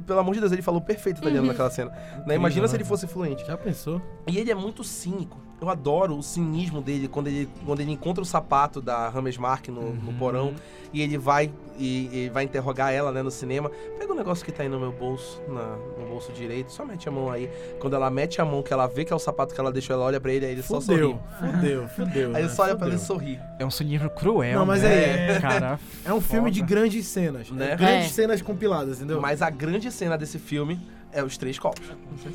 pelo 0.05 0.19
amor 0.19 0.33
de 0.33 0.39
Deus, 0.39 0.51
ele 0.51 0.61
falou 0.61 0.81
perfeito 0.81 1.19
italiano 1.19 1.45
naquela 1.45 1.69
cena. 1.69 1.91
Né? 2.25 2.35
Imagina 2.35 2.67
se 2.67 2.75
ele 2.75 2.83
fosse 2.83 3.05
fluente. 3.05 3.45
Já 3.45 3.57
pensou? 3.57 4.01
E 4.27 4.37
ele 4.37 4.49
é 4.49 4.55
muito 4.55 4.83
cínico. 4.83 5.37
Eu 5.59 5.69
adoro 5.69 6.15
o 6.17 6.21
cinismo 6.21 6.81
dele 6.81 7.07
quando 7.07 7.27
ele, 7.27 7.49
quando 7.65 7.79
ele 7.79 7.91
encontra 7.91 8.21
o 8.21 8.25
sapato 8.25 8.79
da 8.79 9.07
Hammersmark 9.07 9.69
no, 9.69 9.91
no 9.95 10.13
porão 10.13 10.53
e 10.93 11.01
ele 11.01 11.17
vai 11.17 11.51
e, 11.79 12.25
e 12.25 12.29
vai 12.29 12.43
interrogar 12.43 12.91
ela, 12.93 13.11
né, 13.11 13.23
no 13.23 13.31
cinema. 13.31 13.69
Pega 13.97 14.13
o 14.13 14.15
negócio 14.15 14.45
que 14.45 14.51
tá 14.51 14.61
aí 14.63 14.69
no 14.69 14.79
meu 14.79 14.91
bolso, 14.91 15.41
na- 15.47 15.75
no 15.99 16.07
bolso 16.09 16.31
direito, 16.31 16.71
só 16.71 16.85
mete 16.85 17.09
a 17.09 17.11
mão 17.11 17.31
aí. 17.31 17.49
Quando 17.79 17.95
ela 17.95 18.09
mete 18.11 18.39
a 18.39 18.45
mão, 18.45 18.61
que 18.61 18.71
ela 18.71 18.85
vê 18.87 19.03
que 19.03 19.11
é 19.11 19.15
o 19.15 19.19
sapato 19.19 19.53
que 19.53 19.59
ela 19.59 19.71
deixou, 19.71 19.95
ela 19.95 20.05
olha 20.05 20.19
pra 20.19 20.31
ele, 20.31 20.45
aí 20.45 20.51
ele 20.51 20.61
só 20.61 20.79
sorri. 20.79 20.99
Fudeu, 20.99 21.19
fudeu, 21.39 21.87
fudeu. 21.95 22.29
Aí 22.35 22.41
ele 22.43 22.47
né? 22.49 22.53
só 22.53 22.63
olha 22.63 22.75
pra 22.75 22.87
ele 22.87 22.95
e 22.95 22.99
Fudeu. 22.99 23.15
sorri. 23.15 23.39
É 23.59 23.65
um 23.65 23.69
livro 23.81 24.09
cruel. 24.11 24.59
Não, 24.59 24.65
mas 24.65 24.83
né? 24.83 25.33
é- 25.37 25.39
Cara, 25.39 25.79
É 26.05 26.13
um 26.13 26.21
filme 26.21 26.51
de 26.51 26.59
foda. 26.59 26.71
grandes 26.75 27.05
cenas. 27.07 27.49
Né? 27.49 27.69
Né? 27.69 27.75
Grandes 27.75 28.05
É. 28.07 28.09
cenas 28.09 28.41
compiladas, 28.43 28.97
entendeu? 28.97 29.19
Mas 29.19 29.41
a 29.41 29.49
grande 29.49 29.91
cena 29.91 30.17
desse 30.17 30.37
filme 30.39 30.79
é 31.11 31.23
os 31.23 31.35
três 31.37 31.57
copos. 31.57 31.83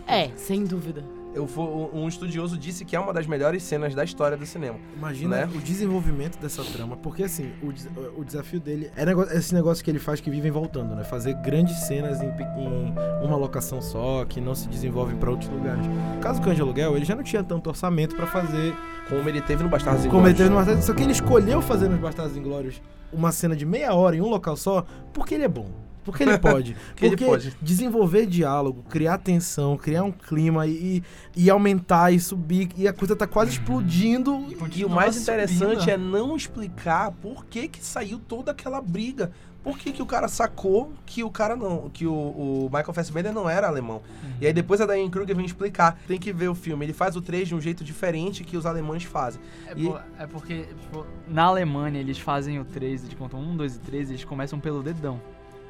É, 0.09 0.29
sem 0.37 0.65
dúvida. 0.65 1.05
Eu 1.35 1.47
vou, 1.47 1.91
um 1.95 2.07
estudioso 2.09 2.59
disse 2.59 2.85
que 2.85 2.95
é 2.95 3.01
uma 3.01 3.13
das 3.13 3.27
melhores 3.27 3.63
cenas 3.63 3.95
da 3.95 4.05
história 4.05 4.37
do 4.37 4.45
cinema. 4.45 4.79
Imagina 4.95 5.47
Né? 5.47 5.51
o 5.55 5.59
desenvolvimento 5.61 6.39
dessa 6.39 6.63
trama, 6.63 6.95
porque 6.97 7.23
assim, 7.23 7.53
o, 7.63 8.21
o 8.21 8.25
desafio 8.25 8.61
dele 8.61 8.91
é 8.95 9.07
nego- 9.07 9.23
esse 9.25 9.55
negócio 9.55 9.83
que 9.83 9.91
ele 9.91 9.99
faz 9.99 10.21
que 10.21 10.29
vivem 10.31 10.51
voltando, 10.51 10.95
né? 10.95 11.05
Fazer 11.05 11.33
grandes 11.35 11.75
cenas 11.87 12.21
em, 12.21 12.27
em 12.29 12.95
uma 13.27 13.37
locação 13.37 13.81
só, 13.81 14.25
que 14.27 14.41
não 14.43 14.55
se 14.55 14.69
desenvolvem 14.69 15.17
pra 15.17 15.31
outros 15.31 15.49
lugares. 15.51 15.87
No 15.87 16.21
caso 16.21 16.39
do 16.41 16.45
Cães 16.45 16.57
de 16.57 16.63
Aluguel, 16.63 16.97
ele 16.97 17.05
já 17.07 17.15
não 17.17 17.23
tinha 17.23 17.43
tanto 17.43 17.69
orçamento 17.71 18.15
pra 18.15 18.27
fazer 18.27 18.75
Como 19.09 19.27
ele 19.29 19.41
teve 19.41 19.63
no 19.63 19.71
Bastardos 19.71 20.05
como 20.07 20.27
ele 20.27 20.33
Inglórios. 20.35 20.37
teve 20.39 20.51
no 20.51 20.57
Bastardos, 20.57 20.85
só 20.85 20.93
que 20.93 21.03
ele 21.03 21.13
escolheu 21.13 21.63
fazer 21.63 21.89
nos 21.89 21.99
Bastardos 21.99 22.37
Inglórios 22.37 22.81
uma 23.11 23.33
cena 23.33 23.57
de 23.57 23.65
meia 23.67 23.95
hora 23.95 24.17
em 24.17 24.21
um 24.21 24.29
local 24.29 24.57
só, 24.57 24.85
porque 25.13 25.35
ele 25.35 25.45
é 25.45 25.49
bom. 25.49 25.67
Porque 26.05 26.23
ele 26.23 26.37
pode. 26.39 26.77
Que 26.97 27.07
ele 27.07 27.17
porque 27.17 27.25
pode. 27.25 27.57
desenvolver 27.63 28.27
diálogo, 28.27 28.83
criar 28.89 29.19
tensão, 29.19 29.77
criar 29.77 30.03
um 30.05 30.11
clima 30.13 30.67
e, 30.67 31.03
e 31.37 31.49
aumentar 31.49 32.11
e 32.13 32.19
subir. 32.19 32.71
E 32.77 32.87
a 32.89 32.93
coisa 32.93 33.15
tá 33.15 33.27
quase 33.27 33.53
explodindo. 33.53 34.47
E 34.75 34.85
o 34.85 34.91
mais 34.91 35.17
interessante 35.23 35.91
é 35.91 35.97
não 35.97 36.37
explicar 36.37 37.11
por 37.13 37.45
que 37.47 37.69
que 37.69 37.85
saiu 37.85 38.19
toda 38.19 38.51
aquela 38.53 38.81
briga. 38.81 39.31
Por 39.63 39.79
que, 39.79 39.93
que 39.93 40.03
o 40.03 40.07
cara 40.07 40.27
sacou 40.27 40.93
que 41.07 41.23
o 41.23 41.31
cara 41.31 41.55
não, 41.55 41.89
que 41.89 42.05
o, 42.05 42.13
o 42.13 42.65
Michael 42.65 42.93
Fassbender 42.93 43.33
não 43.33 43.49
era 43.49 43.69
alemão. 43.69 44.03
E 44.41 44.47
aí 44.49 44.53
depois 44.53 44.81
a 44.81 44.87
Diane 44.87 45.09
Kruger 45.09 45.37
vem 45.37 45.47
explicar. 45.47 46.01
Tem 46.09 46.19
que 46.19 46.33
ver 46.33 46.49
o 46.49 46.55
filme. 46.57 46.85
Ele 46.85 46.93
faz 46.93 47.15
o 47.15 47.23
3 47.23 47.47
de 47.47 47.55
um 47.55 47.61
jeito 47.61 47.85
diferente 47.85 48.43
que 48.43 48.57
os 48.57 48.67
alemães 48.67 49.05
fazem. 49.05 49.41
É, 49.69 49.73
E- 49.77 49.87
por- 49.87 50.03
é 50.19 50.27
porque, 50.27 50.65
tipo, 50.81 51.07
na 51.29 51.45
Alemanha 51.45 52.01
eles 52.01 52.19
fazem 52.19 52.59
o 52.59 52.65
3, 52.65 53.05
eles 53.05 53.15
contam 53.15 53.39
1, 53.39 53.57
2 53.57 53.77
e 53.77 53.79
3, 53.79 54.11
eles 54.11 54.25
começam 54.25 54.59
pelo 54.59 54.83
dedão. 54.83 55.21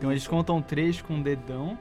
Então 0.03 0.11
eles 0.11 0.27
contam 0.27 0.61
3 0.61 1.01
com 1.01 1.21
o 1.21 1.23
dedão 1.23 1.79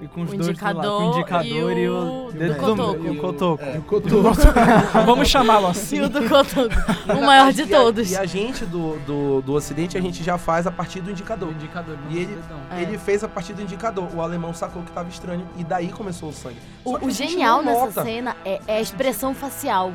e 0.00 0.06
com 0.06 0.22
os 0.22 0.32
O 0.32 0.36
dois 0.36 0.56
do 0.56 0.64
lado, 0.64 0.80
com 0.82 0.86
o 0.86 1.16
indicador 1.16 1.44
indicador 1.46 1.72
e 1.76 1.80
e 1.80 1.88
o 1.88 1.96
o, 1.96 2.30
do 2.30 2.38
dedo 2.38 2.54
do 2.54 2.60
cotoco. 2.60 3.04
e 3.04 3.10
o 3.10 3.16
cotoco. 3.18 3.62
É. 3.64 5.02
vamos 5.04 5.26
chamá-lo 5.26 5.66
assim. 5.66 5.96
E 5.96 6.00
o 6.02 6.08
do 6.08 6.20
Cotoco, 6.28 6.74
o 7.18 7.26
maior 7.26 7.52
de 7.52 7.62
E 7.62 7.74
a- 7.74 7.76
todos. 7.76 8.12
E 8.12 8.16
a 8.16 8.24
gente 8.24 8.64
do, 8.66 8.96
do, 9.00 9.42
do 9.42 9.52
Ocidente, 9.52 9.98
a 9.98 10.00
gente 10.00 10.22
já 10.22 10.38
faz 10.38 10.64
a 10.64 10.70
partir 10.70 11.00
do 11.00 11.10
indicador. 11.10 11.48
O 11.48 11.52
indicador 11.52 11.98
E 12.08 12.18
ele-. 12.18 12.38
É. 12.70 12.82
Ele 12.82 12.98
fez 12.98 13.24
a 13.24 13.28
partir 13.28 13.52
do 13.52 13.62
indicador. 13.62 14.06
O 14.14 14.20
alemão 14.22 14.54
sacou 14.54 14.84
que 14.84 14.92
tava 14.92 15.08
estranho 15.08 15.44
e 15.56 15.64
daí 15.64 15.88
começou 15.88 16.28
o 16.28 16.32
sangue. 16.32 16.58
Só 16.84 16.90
O, 16.90 17.06
o 17.06 17.10
genial 17.10 17.64
nessa 17.64 18.04
cena 18.04 18.36
é, 18.44 18.60
é 18.68 18.76
a 18.76 18.80
expressão 18.80 19.34
facial. 19.34 19.92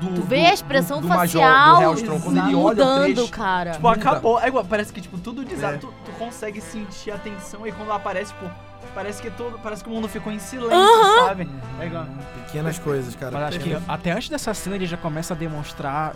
Do, 0.00 0.14
Tu 0.14 0.22
vê 0.22 0.40
do- 0.42 0.46
a 0.46 0.54
expressão 0.54 0.98
do, 0.98 1.02
do 1.02 1.08
Major, 1.08 1.40
facial 1.42 1.76
do 1.76 1.82
Hellstrom, 1.82 2.20
quando 2.20 2.36
ele 2.38 2.46
olha 2.46 2.56
o 2.56 2.62
mudando, 2.62 3.14
trecho. 3.14 3.30
cara. 3.30 3.70
Tipo, 3.72 3.88
Muda. 3.88 4.00
acabou. 4.00 4.40
É 4.40 4.48
igual, 4.48 4.64
parece 4.64 4.92
que, 4.92 5.00
tipo, 5.00 5.18
tudo 5.18 5.44
desaba. 5.44 5.74
É. 5.74 5.78
Tu, 5.78 5.86
tu 6.04 6.12
consegue 6.18 6.60
sentir 6.60 7.10
a 7.10 7.18
tensão 7.18 7.66
e 7.66 7.72
quando 7.72 7.92
aparece, 7.92 8.32
tipo, 8.32 8.50
parece 8.94 9.20
que 9.20 9.30
todo. 9.30 9.58
Parece 9.58 9.82
que 9.82 9.90
o 9.90 9.92
mundo 9.92 10.08
ficou 10.08 10.32
em 10.32 10.38
silêncio, 10.38 10.76
Aham. 10.76 11.26
sabe? 11.26 11.48
É 11.80 11.86
igual. 11.86 12.06
Pequenas 12.46 12.78
coisas, 12.78 13.14
cara. 13.14 13.32
Mas 13.32 13.42
acho 13.56 13.60
que 13.60 13.76
até 13.88 14.12
antes 14.12 14.28
dessa 14.28 14.54
cena 14.54 14.76
ele 14.76 14.86
já 14.86 14.96
começa 14.96 15.34
a 15.34 15.36
demonstrar. 15.36 16.14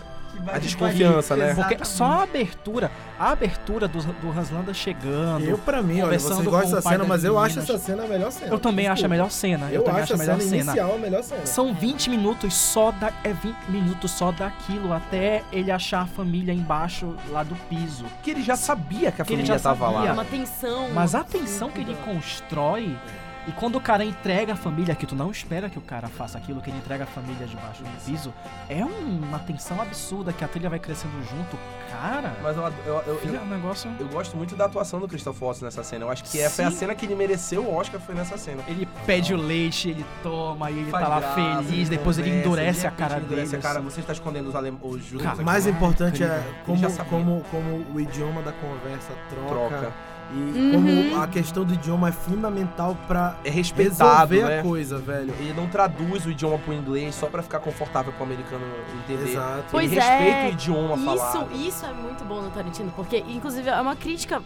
A 0.53 0.59
desconfiança, 0.59 1.37
né? 1.37 1.55
Porque 1.55 1.85
só 1.85 2.05
a 2.05 2.23
abertura, 2.23 2.91
a 3.19 3.31
abertura 3.31 3.87
do, 3.87 4.01
do 4.03 4.31
Hanslanda 4.31 4.73
chegando. 4.75 5.45
Eu, 5.45 5.59
pra 5.59 5.83
mim, 5.83 6.01
olha, 6.03 6.19
gostam 6.19 6.39
o 6.41 6.61
dessa 6.61 6.81
cena, 6.83 7.05
mas 7.05 7.23
eu 7.25 7.39
acho 7.39 7.59
essa 7.61 7.79
cena 7.79 8.05
a 8.05 8.07
melhor 8.09 8.33
cena. 8.33 8.51
Eu 8.53 8.59
também 8.59 8.87
acho 8.87 8.93
a 8.93 8.95
Desculpa. 8.95 9.09
melhor 9.11 9.31
cena. 9.31 9.67
Eu, 9.71 9.75
Eu, 9.81 9.83
também 9.85 10.03
acho 10.03 10.15
a 10.15 10.17
melhor 10.17 10.39
cena 10.41 10.51
cena. 10.51 10.63
inicial 10.73 10.95
a 10.95 10.99
melhor 10.99 11.23
cena. 11.23 11.47
São 11.47 11.75
20 11.75 12.11
minutos 12.11 12.55
só 12.55 12.91
da. 12.93 13.13
É 13.23 13.33
20 13.33 13.57
minutos 13.69 14.11
só 14.11 14.33
daquilo, 14.33 14.93
até 14.93 15.43
ele 15.53 15.71
achar 15.71 16.03
a 16.03 16.07
família 16.07 16.53
embaixo 16.53 17.15
lá 17.31 17.43
do 17.43 17.55
piso. 17.69 18.05
Que 18.23 18.31
ele 18.33 18.43
já 18.43 18.57
sabia 18.57 19.13
que 19.13 19.23
a 19.23 19.25
Que 19.25 19.33
ele 19.35 19.43
família 19.43 19.59
já 19.59 19.63
tava 19.63 19.87
sabia. 19.93 20.09
lá. 20.09 20.13
Uma 20.15 20.25
tensão. 20.25 20.89
Mas 20.93 21.15
a 21.15 21.23
tensão 21.23 21.71
que 21.71 21.81
ele 21.81 21.97
constrói. 22.05 22.97
E 23.47 23.51
quando 23.53 23.75
o 23.77 23.81
cara 23.81 24.05
entrega 24.05 24.53
a 24.53 24.57
família, 24.57 24.95
que 24.95 25.05
tu 25.05 25.17
não 25.17 25.29
espera 25.31 25.69
que 25.69 25.77
o 25.79 25.83
cara 25.83 26.07
faça 26.07 26.39
aquilo, 26.39 26.61
que 26.61 26.71
ele 26.71 26.79
entrega 26.79 27.03
a 27.03 27.07
família 27.09 27.45
debaixo 27.47 27.83
do 27.83 27.91
piso, 28.05 28.33
é 28.69 28.85
um- 28.85 29.19
uma 29.19 29.39
tensão 29.41 29.81
absurda 29.83 30.33
que 30.33 30.45
a 30.45 30.49
trilha 30.49 30.71
vai 30.71 30.79
crescendo 30.79 31.15
junto. 31.29 31.59
Cara, 31.91 32.33
Mas 32.41 32.57
eu, 32.57 32.63
eu, 32.63 32.73
eu, 33.07 33.21
eu, 33.35 33.41
um 33.43 33.47
negócio. 33.47 33.91
eu 33.99 34.09
gosto 34.09 34.37
muito 34.37 34.55
da 34.55 34.67
atuação 34.67 35.01
do 35.01 35.09
Christoph 35.09 35.43
Waltz 35.43 35.61
nessa 35.61 35.83
cena. 35.83 36.05
Eu 36.05 36.11
acho 36.11 36.23
que 36.25 36.41
é, 36.41 36.49
foi 36.49 36.65
a 36.65 36.71
Sim. 36.71 36.77
cena 36.79 36.95
que 36.95 37.05
ele 37.05 37.15
mereceu 37.17 37.65
o 37.65 37.75
Oscar, 37.77 38.01
foi 38.01 38.15
nessa 38.15 38.39
cena. 38.39 38.63
Ele 38.69 38.89
pede 39.05 39.35
o 39.35 39.37
leite, 39.37 39.91
ele 39.91 40.07
toma 40.23 40.71
e 40.71 40.79
ele 40.79 40.91
Faz 40.91 41.03
tá 41.05 41.09
lá 41.11 41.21
graça, 41.21 41.35
feliz, 41.65 41.89
depois 41.89 42.19
ele 42.19 42.31
endurece 42.31 42.81
de 42.83 42.87
a 42.87 42.91
cara 42.93 43.17
ele 43.17 43.25
endurece 43.27 43.51
dele. 43.51 43.61
a 43.61 43.63
cara, 43.63 43.81
assim. 43.81 43.91
você 43.91 44.01
está 44.01 44.13
escondendo 44.13 44.49
os, 44.49 44.55
alem... 44.55 44.79
os 44.81 45.03
judeus 45.05 45.23
Cara, 45.23 45.35
aqui. 45.35 45.45
mais 45.45 45.67
importante 45.67 46.23
é 46.23 46.43
como, 46.65 46.89
como, 47.11 47.43
como 47.51 47.87
o 47.93 48.01
idioma 48.01 48.41
da 48.43 48.53
conversa 48.53 49.13
troca. 49.29 49.49
troca. 49.79 49.93
E 50.31 50.35
Uhum. 50.35 50.73
como 51.13 51.23
a 51.23 51.27
questão 51.27 51.65
do 51.65 51.75
idioma 51.75 52.09
é 52.09 52.13
fundamental 52.13 52.97
pra 53.07 53.37
É 53.45 53.51
respeitado, 53.51 54.31
resolver 54.33 54.45
né? 54.55 54.61
a 54.61 54.63
coisa, 54.63 54.99
velho. 54.99 55.35
Ele 55.39 55.53
não 55.53 55.67
traduz 55.69 56.25
o 56.25 56.31
idioma 56.31 56.59
pro 56.59 56.73
inglês 56.73 57.15
só 57.15 57.27
pra 57.27 57.43
ficar 57.43 57.59
confortável 57.61 58.13
pro 58.15 58.25
americano 58.25 58.65
entender. 59.05 59.31
Exato. 59.31 59.65
Pois 59.71 59.91
ele 59.93 60.01
é, 60.01 60.03
respeita 60.19 60.47
o 60.49 60.53
idioma 60.53 60.95
Isso, 60.97 61.05
falado. 61.05 61.53
isso 61.55 61.85
é 61.87 61.93
muito 61.93 62.25
bom 62.25 62.41
no 62.41 62.51
Tarantino, 62.51 62.91
porque 62.97 63.19
inclusive 63.29 63.69
é 63.69 63.81
uma 63.81 63.95
crítica 63.97 64.43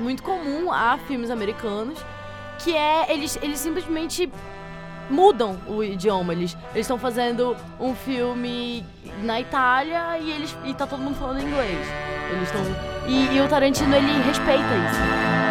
muito 0.00 0.22
comum 0.22 0.72
a 0.72 0.96
filmes 1.06 1.30
americanos 1.30 1.98
que 2.60 2.74
é 2.74 3.12
eles, 3.12 3.38
eles 3.42 3.58
simplesmente 3.60 4.32
mudam 5.10 5.58
o 5.66 5.82
idioma. 5.82 6.32
Eles 6.32 6.56
estão 6.74 6.98
fazendo 6.98 7.56
um 7.80 7.94
filme 7.94 8.84
na 9.22 9.40
Itália 9.40 10.18
e 10.18 10.30
eles 10.30 10.56
e 10.64 10.74
tá 10.74 10.86
todo 10.86 11.00
mundo 11.00 11.16
falando 11.16 11.42
inglês. 11.42 11.86
Eles 12.30 12.44
estão 12.44 12.62
e, 13.06 13.36
e 13.36 13.40
o 13.40 13.48
Tarantino 13.48 13.94
ele 13.94 14.22
respeita 14.22 14.62
isso. 14.62 15.41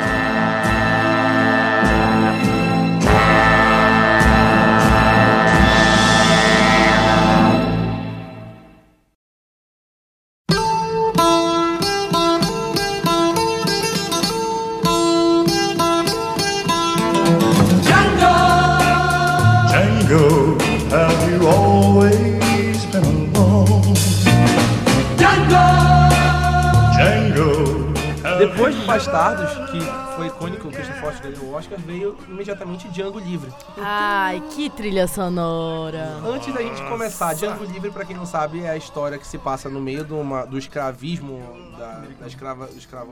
Oscar, 31.72 31.80
veio 31.80 32.17
imediatamente 32.28 32.88
Django 32.89 33.19
Livre. 33.19 33.51
Ai, 33.78 34.41
que 34.53 34.69
trilha 34.69 35.07
sonora. 35.07 36.17
Antes 36.26 36.53
da 36.53 36.61
gente 36.61 36.82
começar, 36.89 37.34
Django 37.34 37.63
Livre, 37.63 37.91
pra 37.91 38.03
quem 38.05 38.15
não 38.15 38.26
sabe, 38.26 38.61
é 38.63 38.69
a 38.69 38.78
história 38.78 39.17
que 39.17 39.26
se 39.26 39.38
passa 39.38 39.69
no 39.69 39.80
meio 39.80 40.03
uma- 40.13 40.45
do 40.45 40.57
escravismo 40.57 41.41
da, 41.82 42.01
da 42.19 42.27
escrava, 42.27 42.69
escravo, 42.77 43.11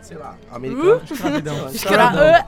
sei 0.00 0.16
lá, 0.16 0.36
americano. 0.50 1.02
Escravidão. 1.04 1.68
Escra- 1.68 2.46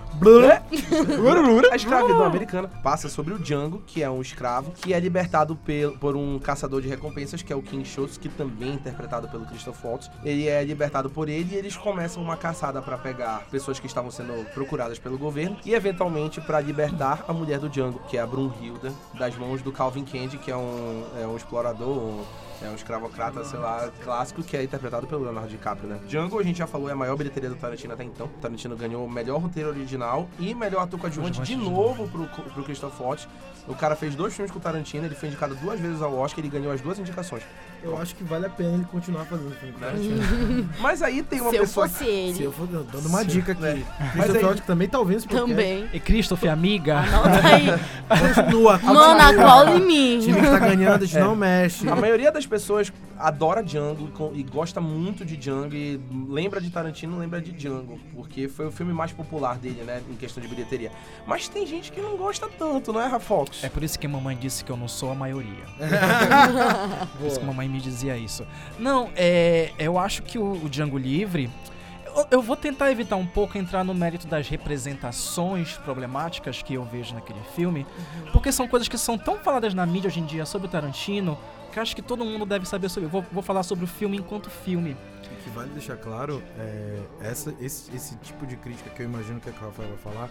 A 1.73 1.77
escravidão 1.77 2.25
americana 2.25 2.69
passa 2.83 3.09
sobre 3.09 3.35
o 3.35 3.39
Django, 3.39 3.83
que 3.87 4.03
é 4.03 4.09
um 4.11 4.21
escravo, 4.23 4.73
que 4.73 4.93
é 4.95 4.99
libertado 4.99 5.55
pel- 5.57 5.93
por 5.99 6.17
um 6.17 6.39
caçador 6.39 6.81
de 6.81 6.89
recompensas, 6.89 7.43
que 7.43 7.53
é 7.53 7.57
o 7.57 7.63
King 7.63 7.85
Schultz, 7.85 8.17
que 8.17 8.29
também 8.29 8.71
é 8.71 8.75
interpretado 8.75 9.29
pelo 9.29 9.45
Christoph 9.47 9.85
Waltz. 9.85 10.11
Ele 10.25 10.49
é 10.49 10.65
libertado 10.65 11.11
por 11.11 11.29
ele 11.29 11.55
e 11.55 11.59
eles 11.59 11.77
começam 11.77 12.23
uma 12.23 12.37
caçada 12.37 12.81
pra 12.81 12.97
pegar 12.97 13.47
pessoas 13.51 13.79
que 13.79 13.87
estavam 13.87 14.11
sendo 14.11 14.45
procuradas 14.55 14.99
pelo 14.99 15.19
governo 15.19 15.57
e, 15.65 15.75
eventualmente, 15.75 16.41
pra 16.41 16.61
libertar 16.61 17.25
a 17.29 17.33
mulher 17.33 17.59
do 17.59 17.69
Django, 17.69 18.01
que 18.09 18.17
é 18.17 18.21
a 18.21 18.27
Brunhilda, 18.27 18.93
das 19.19 19.37
mãos 19.37 19.61
do 19.63 19.71
Calvin 19.71 20.05
Candy, 20.05 20.39
que 20.39 20.51
é 20.51 20.57
um, 20.57 21.05
é 21.21 21.27
um 21.27 21.37
explorador, 21.37 21.89
um- 21.99 22.25
é 22.63 22.69
um 22.69 22.75
escravocrata, 22.75 23.45
sei 23.45 23.59
lá, 23.59 23.91
clássico, 24.03 24.43
que 24.43 24.57
é 24.57 24.63
interpretado 24.63 25.07
pelo 25.07 25.23
Leonardo 25.23 25.49
DiCaprio, 25.49 25.89
né? 25.89 26.01
Django, 26.07 26.39
a 26.39 26.43
gente 26.43 26.59
já 26.59 26.67
falou, 26.67 26.89
é 26.89 26.93
a 26.93 26.97
maior 26.97 27.17
bilheteria 27.17 27.49
do 27.49 27.57
Tarantino 27.57 27.95
até 27.95 28.05
então. 28.05 28.27
O 28.27 28.41
Tarantino 28.41 28.77
ganhou 28.77 29.05
o 29.05 29.11
melhor 29.11 29.41
roteiro 29.41 29.69
original 29.71 30.29
e 30.39 30.55
melhor 30.55 30.83
ator 30.83 30.99
coadjuvante 30.99 31.41
de 31.43 31.57
novo 31.57 32.09
pro, 32.09 32.27
pro 32.27 32.65
Christoph 32.65 33.01
Waltz. 33.01 33.29
O 33.69 33.75
cara 33.75 33.95
fez 33.95 34.15
dois 34.15 34.33
filmes 34.35 34.51
com 34.51 34.59
o 34.59 34.63
Tarantino, 34.63 35.05
ele 35.07 35.15
foi 35.15 35.29
indicado 35.29 35.55
duas 35.57 35.79
vezes 35.79 36.01
ao 36.01 36.15
Oscar 36.17 36.43
e 36.43 36.49
ele 36.49 36.59
ganhou 36.59 36.73
as 36.73 36.81
duas 36.81 36.99
indicações. 36.99 37.43
Eu 37.83 37.97
acho 37.99 38.15
que 38.17 38.25
vale 38.25 38.47
a 38.47 38.51
pena 38.51 38.75
ele 38.75 38.85
continuar 38.91 39.25
fazendo 39.27 39.55
filme 39.57 39.75
com 39.75 39.81
Né? 39.81 39.87
Tarantino. 39.89 40.69
Mas 40.81 41.03
aí 41.03 41.23
tem 41.23 41.41
uma 41.41 41.51
Se 41.51 41.57
eu 41.57 41.61
pessoa... 41.61 41.89
fosse 41.89 42.05
ele. 42.05 42.35
Se 42.35 42.43
eu 42.43 42.53
for 42.53 42.67
dando 42.67 43.07
uma 43.09 43.25
dica 43.25 43.53
aqui. 43.53 43.61
né? 43.61 43.85
Mas 44.01 44.11
Christopher 44.13 44.37
aí- 44.37 44.45
Waltz 44.45 44.61
que 44.63 44.67
também 44.67 44.89
tá 44.89 44.99
esse 44.99 45.29
podcast. 45.29 45.51
Também. 45.51 45.89
E 45.93 46.01
Christopher, 46.01 46.51
amiga. 46.53 46.99
Anota 46.99 47.47
aí. 47.47 47.67
Continua, 48.35 48.79
continua. 48.79 49.35
cola 49.35 49.71
em 49.77 49.83
O 49.83 49.87
mim. 49.87 50.19
time 50.21 50.41
que 50.41 50.47
tá 50.47 50.59
ganhando, 50.59 51.03
a 51.03 51.07
gente 51.07 51.17
É. 51.19 51.21
não 51.21 51.37
mexe. 51.37 51.89
A 51.89 51.95
maioria 51.95 52.33
das 52.33 52.47
pessoas 52.47 52.91
adora 53.19 53.63
Django 53.63 54.09
e 54.35 54.39
e 54.41 54.43
gosta 54.45 54.81
muito 54.81 55.25
de 55.25 55.37
Django 55.37 55.75
e 55.75 56.01
lembra 56.29 56.61
de 56.61 56.71
Tarantino, 56.71 57.19
lembra 57.19 57.41
de 57.41 57.53
Django, 57.53 57.99
porque 58.15 58.49
foi 58.49 58.67
o 58.67 58.71
filme 58.71 58.93
mais 58.93 59.13
popular 59.13 59.57
dele, 59.59 59.83
né, 59.83 60.01
em 60.09 60.15
questão 60.15 60.41
de 60.43 60.49
bilheteria. 60.49 60.91
Mas 61.27 61.49
tem 61.49 61.67
gente 61.67 61.91
que 61.93 62.01
não 62.01 62.17
gosta 62.17 62.49
tanto, 62.59 62.93
não 62.93 63.01
é, 63.01 63.07
Rafox? 63.09 63.58
É 63.63 63.69
por 63.69 63.83
isso 63.83 63.99
que 63.99 64.07
a 64.07 64.11
mamãe 64.11 64.37
disse 64.37 64.65
que 64.65 64.71
eu 64.71 64.77
não 64.77 64.89
sou 64.89 65.11
a 65.11 65.15
maioria. 65.15 65.65
por 67.19 67.27
isso 67.27 67.39
que 67.39 67.45
a 67.45 67.47
mamãe 67.47 67.69
me 67.69 67.81
dizia 67.81 68.17
isso. 68.17 68.47
Não, 68.79 69.11
é, 69.17 69.73
eu 69.79 69.99
acho 69.99 70.23
que 70.23 70.39
o, 70.39 70.53
o 70.65 70.69
Django 70.69 70.99
Livre. 70.99 71.51
eu- 72.07 72.27
Eu 72.31 72.43
vou 72.43 72.57
tentar 72.57 72.91
evitar 72.91 73.17
um 73.17 73.27
pouco 73.27 73.57
entrar 73.59 73.85
no 73.85 73.95
mérito 73.95 74.27
das 74.27 74.49
representações 74.49 75.73
problemáticas 75.79 76.63
que 76.63 76.75
eu 76.75 76.85
vejo 76.85 77.15
naquele 77.15 77.41
filme, 77.55 77.87
porque 78.33 78.51
são 78.53 78.67
coisas 78.69 78.89
que 78.89 78.99
são 78.99 79.17
tão 79.19 79.39
faladas 79.39 79.75
na 79.75 79.85
mídia 79.87 80.09
hoje 80.09 80.21
em 80.21 80.25
dia 80.27 80.45
sobre 80.47 80.69
o 80.69 80.71
Tarantino 80.71 81.39
que 81.71 81.79
eu 81.79 81.83
acho 81.83 81.95
que 81.95 82.01
todo 82.01 82.25
mundo 82.25 82.47
deve 82.47 82.67
saber 82.67 82.89
sobre. 82.89 83.07
Eu 83.07 83.11
vou, 83.11 83.23
vou 83.31 83.43
falar 83.43 83.63
sobre 83.63 83.85
o 83.85 83.89
filme 83.89 84.17
enquanto 84.17 84.49
filme. 84.49 84.97
O 85.23 85.43
que 85.45 85.51
vale 85.51 85.69
deixar 85.69 85.99
claro 85.99 86.43
é 86.59 86.99
essa, 87.21 87.55
esse, 87.61 87.95
esse 87.95 88.17
tipo 88.17 88.47
de 88.47 88.57
crítica 88.57 88.89
que 88.89 89.03
eu 89.03 89.07
imagino 89.07 89.39
que 89.39 89.51
a 89.51 89.53
Rafael 89.53 89.91
vai 89.91 89.99
falar. 89.99 90.31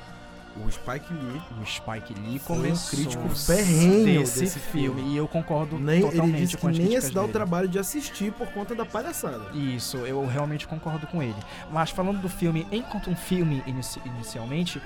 O 0.65 0.71
Spike 0.71 1.13
Lee 1.13 1.41
O 1.61 1.65
Spike 1.65 2.13
Lee 2.21 2.39
Foi 2.39 2.55
um 2.57 2.61
começou 2.61 2.89
crítico 2.99 3.29
ferrenho 3.29 4.19
desse, 4.21 4.39
desse 4.41 4.59
filme. 4.59 4.95
filme. 5.01 5.13
E 5.13 5.17
eu 5.17 5.27
concordo 5.27 5.77
nem, 5.79 5.99
ele 6.01 6.09
totalmente 6.11 6.37
disse 6.37 6.55
que 6.55 6.61
com 6.61 6.67
as 6.69 6.77
nem 6.77 6.91
ia 6.91 7.01
se 7.01 7.11
dar 7.13 7.23
o 7.23 7.27
trabalho 7.27 7.67
de 7.67 7.79
assistir 7.79 8.31
por 8.33 8.47
conta 8.49 8.73
da 8.75 8.85
palhaçada. 8.85 9.51
Isso, 9.53 9.97
eu 9.97 10.25
realmente 10.25 10.67
concordo 10.67 11.05
com 11.07 11.21
ele. 11.21 11.35
Mas 11.71 11.89
falando 11.89 12.19
do 12.21 12.29
filme 12.29 12.67
enquanto 12.71 13.09
um 13.09 13.15
filme 13.15 13.63
inici- 13.67 14.01
inicialmente, 14.05 14.81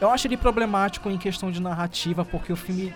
eu 0.00 0.08
acho 0.10 0.26
ele 0.26 0.36
problemático 0.36 1.10
em 1.10 1.18
questão 1.18 1.50
de 1.50 1.60
narrativa, 1.60 2.24
porque 2.24 2.52
o 2.52 2.56
filme. 2.56 2.94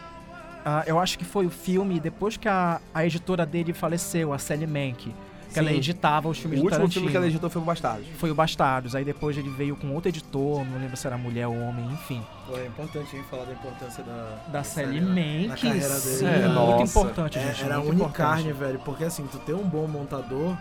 ah, 0.64 0.82
eu 0.86 0.98
acho 0.98 1.18
que 1.18 1.24
foi 1.24 1.44
o 1.46 1.50
filme 1.50 2.00
depois 2.00 2.36
que 2.36 2.48
a, 2.48 2.80
a 2.94 3.04
editora 3.04 3.44
dele 3.44 3.72
faleceu, 3.74 4.32
a 4.32 4.38
Sally 4.38 4.66
Mank. 4.66 5.14
Que 5.54 5.58
ela 5.60 5.72
editava 5.72 6.28
os 6.28 6.38
O 6.38 6.40
filmes 6.42 6.58
do 6.58 6.64
último 6.64 6.70
Tarantino. 6.78 6.92
filme 7.00 7.10
que 7.10 7.16
ela 7.16 7.26
editou 7.26 7.48
foi 7.50 7.62
o 7.62 7.64
Bastardos. 7.64 8.06
Foi 8.18 8.30
o 8.30 8.34
Bastardos. 8.34 8.94
Aí 8.94 9.04
depois 9.04 9.36
ele 9.38 9.48
veio 9.50 9.76
com 9.76 9.92
outro 9.94 10.08
editor, 10.08 10.64
não 10.64 10.78
lembro 10.78 10.96
se 10.96 11.06
era 11.06 11.16
mulher 11.16 11.46
ou 11.46 11.56
homem, 11.58 11.86
enfim. 11.92 12.22
Pô, 12.46 12.56
é 12.56 12.66
importante 12.66 13.16
hein, 13.16 13.24
falar 13.30 13.44
da 13.44 13.52
importância 13.52 14.02
da, 14.04 14.38
Da 14.48 14.62
Sally 14.64 15.00
Mank. 15.00 15.46
na 15.48 15.56
carreira 15.56 15.88
dele. 15.88 16.00
Sim, 16.00 16.26
É, 16.26 16.48
muito 16.48 16.82
importante, 16.82 17.38
É, 17.38 17.46
gente. 17.46 17.64
era 17.64 17.78
muito 17.80 18.02
unicarne, 18.02 18.52
velho. 18.52 18.78
Porque 18.80 19.04
assim, 19.04 19.26
tu 19.30 19.38
ter 19.38 19.54
um 19.54 19.64
bom 19.66 19.86
montador 19.86 20.54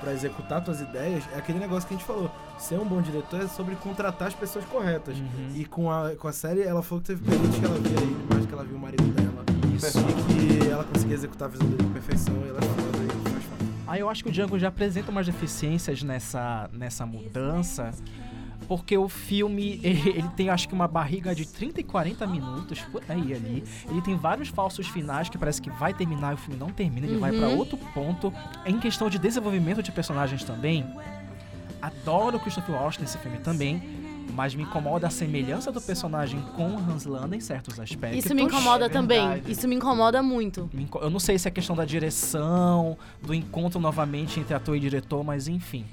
pra 0.00 0.12
executar 0.12 0.62
tuas 0.62 0.80
ideias 0.80 1.24
é 1.34 1.38
aquele 1.38 1.58
negócio 1.58 1.88
que 1.88 1.94
a 1.94 1.96
gente 1.96 2.06
falou. 2.06 2.30
Ser 2.58 2.78
um 2.78 2.84
bom 2.84 3.00
diretor 3.00 3.40
é 3.40 3.48
sobre 3.48 3.74
contratar 3.76 4.28
as 4.28 4.34
pessoas 4.34 4.64
corretas. 4.66 5.16
Uhum. 5.16 5.50
E 5.56 5.64
com 5.64 5.90
a, 5.90 6.10
com 6.16 6.28
a 6.28 6.32
série, 6.32 6.62
ela 6.62 6.82
falou 6.82 7.00
que 7.00 7.08
teve 7.08 7.24
períodos 7.24 7.56
que 7.58 7.64
ela 7.64 7.78
via 7.78 7.96
ele 7.98 8.16
mais 8.30 8.46
que 8.46 8.52
ela 8.52 8.64
viu 8.64 8.76
o 8.76 8.80
marido 8.80 9.02
dela. 9.12 9.44
Isso. 9.74 9.98
E 9.98 10.60
que 10.62 10.70
ela 10.70 10.84
conseguia 10.84 11.14
executar 11.16 11.48
a 11.48 11.50
visão 11.50 11.66
dele 11.66 11.82
com 11.82 11.90
perfeição 11.92 12.34
e 12.44 12.48
ela 12.48 12.58
é 12.58 13.03
Aí 13.86 14.00
eu 14.00 14.08
acho 14.08 14.24
que 14.24 14.30
o 14.30 14.32
Django 14.32 14.58
já 14.58 14.68
apresenta 14.68 15.10
umas 15.10 15.26
deficiências 15.26 16.02
nessa, 16.02 16.70
nessa 16.72 17.04
mudança, 17.04 17.92
porque 18.66 18.96
o 18.96 19.08
filme, 19.08 19.78
ele, 19.84 20.08
ele 20.10 20.28
tem 20.30 20.48
acho 20.48 20.66
que 20.68 20.74
uma 20.74 20.88
barriga 20.88 21.34
de 21.34 21.46
30 21.46 21.80
e 21.80 21.84
40 21.84 22.26
minutos, 22.26 22.80
por 22.80 23.02
aí 23.08 23.34
ali. 23.34 23.64
Ele 23.88 24.00
tem 24.00 24.16
vários 24.16 24.48
falsos 24.48 24.88
finais 24.88 25.28
que 25.28 25.36
parece 25.36 25.60
que 25.60 25.70
vai 25.70 25.92
terminar 25.92 26.32
e 26.32 26.34
o 26.34 26.38
filme 26.38 26.58
não 26.58 26.70
termina, 26.70 27.06
ele 27.06 27.18
vai 27.18 27.32
pra 27.32 27.48
outro 27.48 27.76
ponto. 27.92 28.32
Em 28.64 28.78
questão 28.78 29.10
de 29.10 29.18
desenvolvimento 29.18 29.82
de 29.82 29.92
personagens 29.92 30.42
também, 30.44 30.86
adoro 31.80 32.38
o 32.38 32.40
Christopher 32.40 32.74
Waltz 32.74 32.98
nesse 32.98 33.18
filme 33.18 33.38
também. 33.38 34.03
Mas 34.34 34.52
me 34.52 34.64
incomoda 34.64 35.06
a 35.06 35.10
semelhança 35.10 35.70
do 35.70 35.80
personagem 35.80 36.40
com 36.56 36.70
o 36.70 36.76
Hans 36.76 37.04
Landa 37.04 37.36
em 37.36 37.40
certos 37.40 37.78
aspectos. 37.78 38.24
Isso 38.24 38.34
me 38.34 38.42
incomoda 38.42 38.86
é 38.86 38.88
também. 38.88 39.20
verdade. 39.20 39.52
Isso 39.52 39.68
me 39.68 39.76
incomoda 39.76 40.20
muito. 40.24 40.68
Eu 41.00 41.08
não 41.08 41.20
sei 41.20 41.38
se 41.38 41.46
é 41.46 41.52
questão 41.52 41.76
da 41.76 41.84
direção, 41.84 42.98
do 43.22 43.32
encontro 43.32 43.78
novamente 43.78 44.40
entre 44.40 44.52
ator 44.52 44.76
e 44.76 44.80
diretor, 44.80 45.22
mas 45.22 45.46
enfim. 45.46 45.86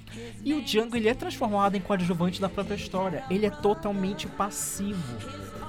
E 0.43 0.55
o 0.55 0.61
Django, 0.63 0.95
ele 0.97 1.07
é 1.07 1.13
transformado 1.13 1.75
em 1.75 1.79
coadjuvante 1.81 2.41
da 2.41 2.49
própria 2.49 2.73
história. 2.73 3.23
Ele 3.29 3.45
é 3.45 3.51
totalmente 3.51 4.25
passivo. 4.25 5.03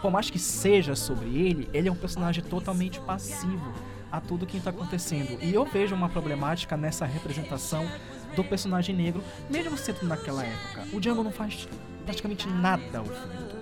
Por 0.01 0.11
mais 0.11 0.31
que 0.31 0.39
seja 0.39 0.97
sobre 0.97 1.27
ele, 1.29 1.69
ele 1.75 1.91
é 1.91 1.93
um 1.93 1.97
personagem 1.97 2.43
totalmente 2.43 2.99
passivo 3.01 3.71
a 4.11 4.19
tudo 4.19 4.47
que 4.47 4.57
está 4.57 4.71
acontecendo. 4.71 5.39
E 5.43 5.53
eu 5.53 5.67
vejo 5.67 5.95
uma 5.95 6.09
problemática 6.09 6.75
nessa 6.75 7.05
representação 7.05 7.87
do 8.35 8.43
personagem 8.43 8.97
negro, 8.97 9.23
mesmo 9.51 9.77
sendo 9.77 10.05
naquela 10.05 10.43
época. 10.43 10.87
O 10.93 11.01
Django 11.01 11.23
não 11.23 11.31
faz 11.31 11.69
praticamente 12.05 12.49
nada 12.49 12.99
ao 12.99 13.05
filme. 13.05 13.53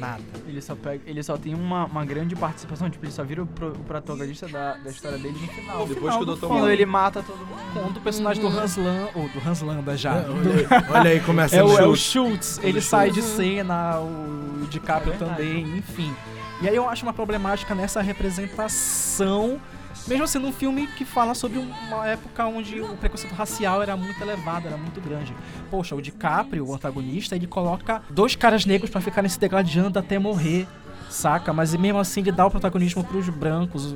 Nada. 0.00 0.22
Ele 0.46 0.62
só, 0.62 0.74
pega, 0.76 1.02
ele 1.06 1.22
só 1.22 1.36
tem 1.36 1.54
uma, 1.54 1.84
uma 1.86 2.04
grande 2.04 2.36
participação, 2.36 2.88
tipo, 2.88 3.04
ele 3.04 3.12
só 3.12 3.24
vira 3.24 3.42
o, 3.42 3.46
pro- 3.46 3.72
o 3.72 3.78
protagonista 3.84 4.46
da, 4.46 4.74
da 4.74 4.90
história 4.90 5.18
dele 5.18 5.36
no 5.40 5.48
final. 5.48 5.78
Depois 5.86 5.96
final 6.14 6.18
que 6.18 6.22
o 6.22 6.26
do 6.26 6.36
Dr. 6.36 6.46
Quando 6.46 6.70
ele 6.70 6.86
mata 6.86 7.22
todo 7.22 7.36
mundo. 7.38 7.96
O 7.98 8.00
personagem 8.00 8.40
do 8.40 8.48
Hans 8.48 8.76
Landa, 8.76 9.10
ou 9.14 9.28
do 9.28 9.48
Hans 9.48 9.60
Landa 9.60 9.96
já. 9.96 10.14
Olha 10.14 10.24
aí, 10.28 10.90
olha 11.00 11.10
aí, 11.10 11.20
começa 11.20 11.56
É 11.56 11.62
o, 11.64 11.76
é 11.78 11.86
o 11.86 11.96
Schultz. 11.96 12.54
Schultz, 12.54 12.60
ele 12.62 12.80
sai 12.80 13.10
de 13.10 13.20
cena, 13.22 13.98
o 13.98 14.66
DiCaprio 14.70 15.14
É 15.14 15.16
também, 15.16 15.62
enfim. 15.78 16.14
E 16.62 16.68
aí 16.68 16.76
eu 16.76 16.88
acho 16.88 17.04
uma 17.04 17.12
problemática 17.12 17.74
nessa 17.74 18.00
representação, 18.00 19.60
mesmo 20.06 20.26
sendo 20.26 20.46
um 20.46 20.52
filme 20.52 20.86
que 20.86 21.04
fala 21.04 21.34
sobre 21.34 21.58
uma 21.58 22.06
época 22.06 22.46
onde 22.46 22.80
o 22.80 22.96
preconceito 22.96 23.34
racial 23.34 23.82
era 23.82 23.96
muito 23.96 24.20
elevado, 24.20 24.66
era 24.66 24.76
muito 24.76 25.00
grande. 25.00 25.34
Poxa, 25.70 25.94
o 25.94 26.02
DiCaprio, 26.02 26.66
o 26.66 26.74
antagonista, 26.74 27.36
ele 27.36 27.46
coloca 27.46 28.02
dois 28.10 28.34
caras 28.34 28.64
negros 28.64 28.90
pra 28.90 29.00
ficarem 29.00 29.28
se 29.28 29.38
degladiando 29.38 29.98
até 29.98 30.18
morrer. 30.18 30.66
Saca? 31.10 31.52
Mas 31.52 31.74
mesmo 31.74 31.98
assim 31.98 32.20
ele 32.20 32.32
dá 32.32 32.46
o 32.46 32.50
protagonismo 32.50 33.02
pros 33.04 33.28
brancos, 33.28 33.94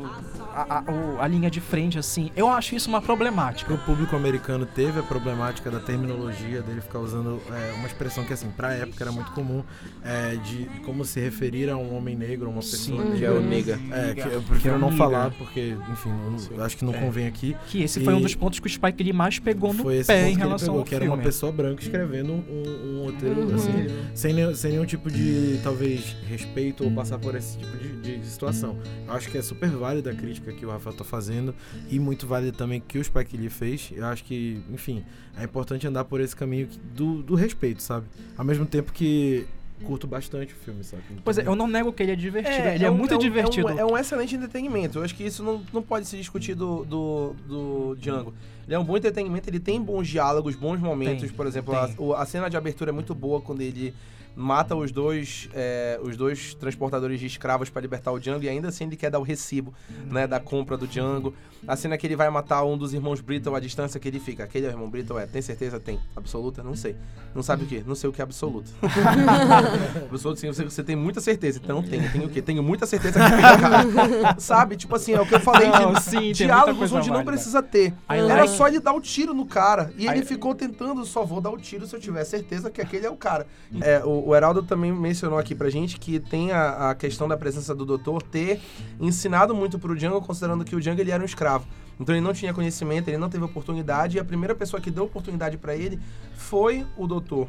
a, 0.55 0.79
a- 0.81 0.85
a 1.25 1.27
linha 1.29 1.51
de 1.51 1.61
frente, 1.61 1.99
assim. 1.99 2.31
Eu 2.37 2.49
acho 2.49 2.75
isso 2.75 2.89
uma 2.89 3.01
problemática. 3.01 3.73
O 3.73 3.79
público 3.79 4.15
americano 4.15 4.67
teve 4.67 5.01
a 5.01 5.03
problemática 5.03 5.71
da 5.71 5.81
terminologia 5.81 6.61
dele 6.63 6.81
ficar 6.83 6.99
usando 6.99 7.41
é, 7.51 7.73
uma 7.79 7.87
expressão 7.87 8.23
que, 8.25 8.33
assim, 8.33 8.49
pra 8.51 8.73
época 8.75 9.03
era 9.03 9.11
muito 9.13 9.31
comum, 9.33 9.63
é, 10.05 10.37
de 10.37 10.65
como 10.85 11.05
se 11.05 11.21
referir 11.21 11.71
a 11.71 11.77
um 11.77 11.97
homem 11.97 12.15
negro, 12.17 12.47
a 12.49 12.51
uma 12.51 12.61
pessoa 12.61 13.03
Sim. 13.03 13.11
negra. 13.13 13.19
Que 13.19 13.25
é 13.25 13.31
o 13.31 13.41
nega. 13.41 13.81
É, 13.91 14.15
que 14.15 14.21
eu 14.21 14.25
Que 14.31 14.37
é 14.37 14.41
prefiro 14.41 14.75
o 14.75 14.79
não 14.79 14.93
falar, 14.93 15.31
porque, 15.33 15.75
enfim, 15.91 16.11
não- 16.11 16.57
eu 16.59 16.65
acho 16.65 16.77
que 16.77 16.85
não 16.85 16.95
É. 16.95 16.99
convém 17.01 17.27
aqui. 17.27 17.57
Que 17.69 17.83
esse 17.83 18.01
foi 18.05 18.13
um 18.15 18.19
E- 18.19 18.23
dos 18.23 18.35
pontos 18.35 18.59
que 18.61 18.67
o 18.67 18.71
Spike 18.71 19.03
Lee 19.03 19.13
mais 19.13 19.39
pegou 19.39 19.73
no 19.73 19.83
Foi 19.83 19.97
esse 19.99 20.07
pé 20.09 20.19
ponto 20.21 20.29
em 20.29 20.35
que 20.35 20.41
ele 20.41 20.45
relação 20.47 20.67
pegou, 20.69 20.81
ao 20.81 20.85
que 20.85 20.95
era 20.95 21.05
uma 21.07 21.19
pessoa 21.19 21.51
branca 21.51 21.83
escrevendo 21.83 22.33
um, 22.33 23.01
um 23.01 23.05
roteiro, 23.07 23.41
Uhum. 23.41 23.55
assim, 23.55 23.73
sem, 24.15 24.35
nenhum, 24.35 24.55
sem 24.55 24.73
nenhum 24.73 24.85
tipo 24.85 25.11
de, 25.11 25.61
talvez, 25.63 26.15
respeito 26.29 26.85
ou 26.85 26.91
passar 27.03 27.19
por 27.19 27.35
esse 27.35 27.59
tipo 27.59 27.77
de, 27.77 28.19
de 28.21 28.27
situação. 28.27 28.77
Eu 29.07 29.13
acho 29.13 29.29
que 29.31 29.37
é 29.39 29.43
super 29.43 29.69
válida 29.71 30.11
a 30.11 30.15
crítica 30.15 30.53
que 30.53 30.65
o 30.65 30.71
Rafael 30.71 30.95
tá 30.97 31.05
fazendo 31.05 31.55
e 31.91 31.99
muito 31.99 32.27
válida 32.27 32.53
também 32.57 32.81
que 32.81 32.99
o 32.99 33.05
Spike 33.05 33.37
Lee 33.37 33.51
fez. 33.51 33.91
Eu 33.95 34.07
acho 34.07 34.25
que, 34.25 34.63
enfim, 34.73 35.05
é 35.37 35.45
importante 35.45 35.87
andar 35.87 36.05
por 36.05 36.21
esse 36.21 36.35
caminho 36.35 36.69
do, 36.95 37.23
do 37.23 37.35
respeito, 37.35 37.83
sabe? 37.83 38.07
Ao 38.37 38.45
mesmo 38.45 38.65
tempo 38.67 38.93
que 38.93 39.45
curto 39.85 40.07
bastante 40.07 40.53
o 40.55 40.57
filme, 40.57 40.85
sabe? 40.85 41.03
Pois 41.25 41.39
é, 41.39 41.47
eu 41.47 41.57
não 41.57 41.67
nego 41.67 41.93
que 41.93 42.05
ele 42.05 42.13
é 42.13 42.17
divertido. 42.17 42.69
ele 42.69 42.85
é, 42.85 42.91
um- 42.91 42.97
muito 42.97 43.17
um- 43.17 43.19
divertido. 43.19 43.69
É 43.69 43.75
um, 43.75 43.79
é 43.79 43.85
um 43.95 43.99
excelente 43.99 44.35
entretenimento. 44.37 44.99
Eu 45.01 45.03
acho 45.05 45.13
que 45.15 45.25
isso 45.25 45.43
não, 45.43 45.61
não 45.73 45.83
pode 45.83 46.07
se 46.07 46.17
discutir 46.17 46.55
do, 46.55 46.85
do, 46.85 47.35
do 47.49 47.97
Django. 47.99 48.33
Ele 48.65 48.77
é 48.77 48.79
um 48.79 48.85
bom 48.85 48.97
entretenimento, 48.97 49.51
ele 49.51 49.59
tem 49.59 49.83
bons 49.83 50.07
diálogos, 50.07 50.55
bons 50.55 50.79
momentos. 50.79 51.23
Tem, 51.23 51.31
Por 51.33 51.47
exemplo, 51.49 51.75
a, 51.75 52.23
a 52.23 52.27
cena 52.27 52.49
de 52.49 52.57
abertura 52.57 52.91
é 52.91 52.93
muito 52.93 53.13
boa 53.13 53.41
quando 53.41 53.61
ele 53.61 53.93
mata 54.35 54.75
os 54.75 54.91
dois, 54.91 55.49
é, 55.53 55.99
os 56.03 56.17
dois 56.17 56.55
transportadores 56.55 57.21
de 57.21 57.27
escravos 57.27 57.71
para 57.71 57.83
libertar 57.83 58.13
o 58.13 58.19
Django 58.19 58.45
e 58.45 58.49
ainda 58.49 58.69
assim 58.69 58.85
ele 58.85 58.97
quer 58.97 59.11
dar 59.11 59.19
o 59.19 59.23
recibo 59.23 59.73
né, 60.11 60.27
da 60.27 60.41
compra 60.41 60.77
do 60.77 60.87
Django. 60.87 61.35
A 61.67 61.77
cena 61.77 61.97
que 61.97 62.07
ele 62.07 62.17
vai 62.17 62.29
matar 62.29 62.65
um 62.65 62.77
dos 62.77 62.93
irmãos 62.93 63.21
Brittle 63.21 63.55
à 63.55 63.61
distância 63.61 64.01
que 64.01 64.09
ele 64.09 64.19
fica. 64.19 64.43
Aquele 64.43 64.67
é 64.67 64.69
o 64.69 64.73
irmão 64.73 64.91
Brittle? 64.91 65.17
É. 65.19 65.27
Tem 65.27 65.41
certeza? 65.41 65.79
Tem. 65.79 65.99
Absoluta? 66.17 66.61
Não 66.61 66.75
sei. 66.75 66.97
Não 67.33 67.43
sabe 67.43 67.65
o 67.65 67.67
quê? 67.69 67.85
Não 67.87 67.95
sei 67.95 68.11
o 68.11 68.13
que 68.13 68.21
é 68.21 68.25
absoluto. 68.25 68.69
absoluto, 70.11 70.41
sim, 70.41 70.49
você, 70.49 70.65
você 70.65 70.83
tem 70.83 70.97
muita 70.97 71.21
certeza. 71.21 71.61
Então 71.63 71.81
tem. 71.83 72.09
Tem 72.09 72.25
o 72.25 72.29
quê? 72.29 72.43
Tenho 72.43 72.65
muita 72.65 72.85
certeza 72.85 73.21
que 73.21 73.37
fica 73.37 73.59
cara. 73.59 74.37
Sabe? 74.41 74.77
Tipo 74.77 74.97
assim, 74.97 75.13
é 75.13 75.21
o 75.21 75.27
que 75.27 75.35
eu 75.37 75.41
falei 75.41 75.69
Não, 75.69 75.93
de 75.93 76.03
sim, 76.03 76.33
diálogos 76.33 76.93
onde 76.93 77.09
não 77.09 77.19
válida. 77.19 77.33
precisa 77.33 77.63
ter. 77.63 77.95
Era 78.09 78.49
só 78.49 78.67
ele 78.67 78.81
dar 78.81 78.93
o 78.93 79.01
tiro 79.01 79.33
no 79.33 79.47
cara. 79.47 79.93
E 79.97 80.07
ele 80.09 80.25
ficou 80.25 80.55
tentando, 80.55 81.05
só 81.05 81.25
vou 81.25 81.41
dar 81.41 81.51
o 81.51 81.59
tiro 81.59 81.87
se 81.87 81.95
eu 81.95 82.01
tiver 82.01 82.25
certeza 82.25 82.71
que 82.71 82.81
aquele 82.81 83.07
é 83.07 83.11
o 83.11 83.17
cara. 83.17 83.47
É, 83.81 84.03
o, 84.05 84.22
o 84.25 84.35
Heraldo 84.35 84.63
também 84.63 84.93
mencionou 84.93 85.39
aqui 85.39 85.55
pra 85.55 85.71
gente 85.71 85.99
que 85.99 86.19
tem 86.21 86.53
a, 86.53 86.91
a 86.91 86.95
questão 86.95 87.29
da 87.29 87.37
presença 87.37 87.75
do 87.75 87.85
doutor 87.85 88.23
ter 88.23 88.61
ensinado 89.01 89.55
muito 89.55 89.79
pro 89.79 89.95
Django, 89.95 90.21
considerando 90.21 90.65
que 90.65 90.75
o 90.77 90.81
Django 90.81 91.01
ele 91.01 91.11
era 91.11 91.23
um 91.23 91.27
escravo. 91.27 91.67
Então 92.01 92.15
ele 92.15 92.25
não 92.25 92.33
tinha 92.33 92.53
conhecimento, 92.53 93.09
ele 93.09 93.19
não 93.19 93.29
teve 93.29 93.45
oportunidade, 93.45 94.17
e 94.17 94.21
a 94.21 94.25
primeira 94.25 94.55
pessoa 94.55 94.81
que 94.81 94.91
deu 94.91 95.05
oportunidade 95.05 95.57
pra 95.57 95.77
ele 95.77 96.01
foi 96.35 96.87
o 96.97 97.07
doutor. 97.07 97.49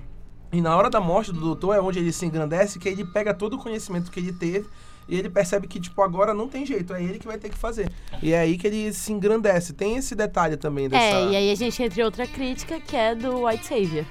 E 0.51 0.61
na 0.61 0.75
hora 0.77 0.89
da 0.89 0.99
morte 0.99 1.31
do 1.31 1.39
doutor 1.39 1.75
é 1.75 1.79
onde 1.79 1.97
ele 1.97 2.11
se 2.11 2.25
engrandece, 2.25 2.77
que 2.77 2.87
ele 2.87 3.03
pega 3.05 3.33
todo 3.33 3.55
o 3.55 3.57
conhecimento 3.57 4.11
que 4.11 4.19
ele 4.19 4.31
teve 4.31 4.67
e 5.09 5.17
ele 5.17 5.29
percebe 5.29 5.67
que, 5.67 5.79
tipo, 5.79 6.01
agora 6.01 6.33
não 6.33 6.47
tem 6.47 6.65
jeito, 6.65 6.93
é 6.93 7.03
ele 7.03 7.17
que 7.17 7.25
vai 7.25 7.37
ter 7.37 7.49
que 7.49 7.57
fazer. 7.57 7.91
E 8.21 8.31
é 8.31 8.39
aí 8.39 8.57
que 8.57 8.67
ele 8.67 8.93
se 8.93 9.11
engrandece. 9.11 9.73
Tem 9.73 9.97
esse 9.97 10.13
detalhe 10.13 10.55
também 10.55 10.87
dessa... 10.87 11.03
É, 11.03 11.31
e 11.31 11.35
aí 11.35 11.51
a 11.51 11.55
gente 11.55 11.81
entra 11.81 12.01
em 12.01 12.03
outra 12.03 12.27
crítica 12.27 12.79
que 12.79 12.95
é 12.95 13.15
do 13.15 13.45
White 13.45 13.65
Savior, 13.65 14.05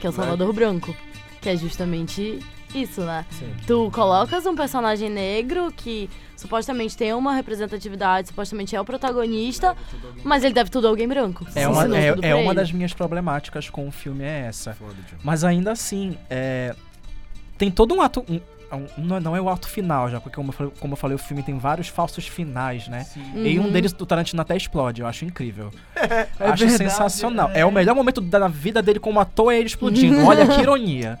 que 0.00 0.06
é 0.06 0.10
o 0.10 0.12
Né? 0.12 0.18
Salvador 0.18 0.52
Branco. 0.52 0.94
Que 1.46 1.50
é 1.50 1.56
justamente 1.56 2.40
isso, 2.74 3.02
né? 3.02 3.24
Sim. 3.30 3.54
Tu 3.68 3.88
colocas 3.92 4.44
um 4.46 4.56
personagem 4.56 5.08
negro 5.08 5.72
que 5.76 6.10
supostamente 6.36 6.96
tem 6.96 7.14
uma 7.14 7.32
representatividade, 7.34 8.26
supostamente 8.28 8.74
é 8.74 8.80
o 8.80 8.84
protagonista, 8.84 9.76
mas 10.24 10.42
ele 10.42 10.52
deve 10.52 10.70
tudo 10.70 10.88
a 10.88 10.90
alguém 10.90 11.06
branco. 11.06 11.46
É 11.54 11.68
uma, 11.68 11.84
é, 11.96 12.08
é 12.08 12.12
pra 12.14 12.36
uma 12.36 12.46
ele. 12.46 12.54
das 12.54 12.72
minhas 12.72 12.92
problemáticas 12.92 13.70
com 13.70 13.86
o 13.86 13.92
filme 13.92 14.24
é 14.24 14.46
essa. 14.48 14.76
Mas 15.22 15.44
ainda 15.44 15.70
assim, 15.70 16.18
é, 16.28 16.74
tem 17.56 17.70
todo 17.70 17.94
um 17.94 18.02
ato. 18.02 18.24
um- 18.28 18.40
um- 18.98 19.20
não, 19.20 19.36
é 19.36 19.40
o 19.40 19.48
ato 19.48 19.68
final, 19.68 20.10
já, 20.10 20.20
porque 20.20 20.34
como 20.34 20.48
eu, 20.48 20.52
falei, 20.52 20.72
como 20.80 20.92
eu 20.94 20.96
falei, 20.96 21.14
o 21.14 21.18
filme 21.18 21.40
tem 21.44 21.56
vários 21.56 21.86
falsos 21.86 22.26
finais, 22.26 22.88
né? 22.88 23.06
E 23.36 23.56
um 23.60 23.66
Uhum. 23.66 23.70
deles 23.70 23.92
do 23.92 24.04
Tarantino 24.04 24.42
até 24.42 24.56
explode, 24.56 25.00
eu 25.02 25.06
acho 25.06 25.24
incrível. 25.24 25.70
É 25.94 26.26
acho 26.50 26.66
verdade, 26.66 26.76
sensacional. 26.76 27.50
é. 27.54 27.60
É. 27.60 27.64
o 27.64 27.70
melhor 27.70 27.94
momento 27.94 28.20
da 28.20 28.48
vida 28.48 28.82
dele 28.82 28.98
como 28.98 29.20
ator 29.20 29.52
é 29.52 29.58
ele 29.58 29.66
explodindo. 29.66 30.26
Olha 30.26 30.44
que 30.48 30.58
ironia. 30.60 31.16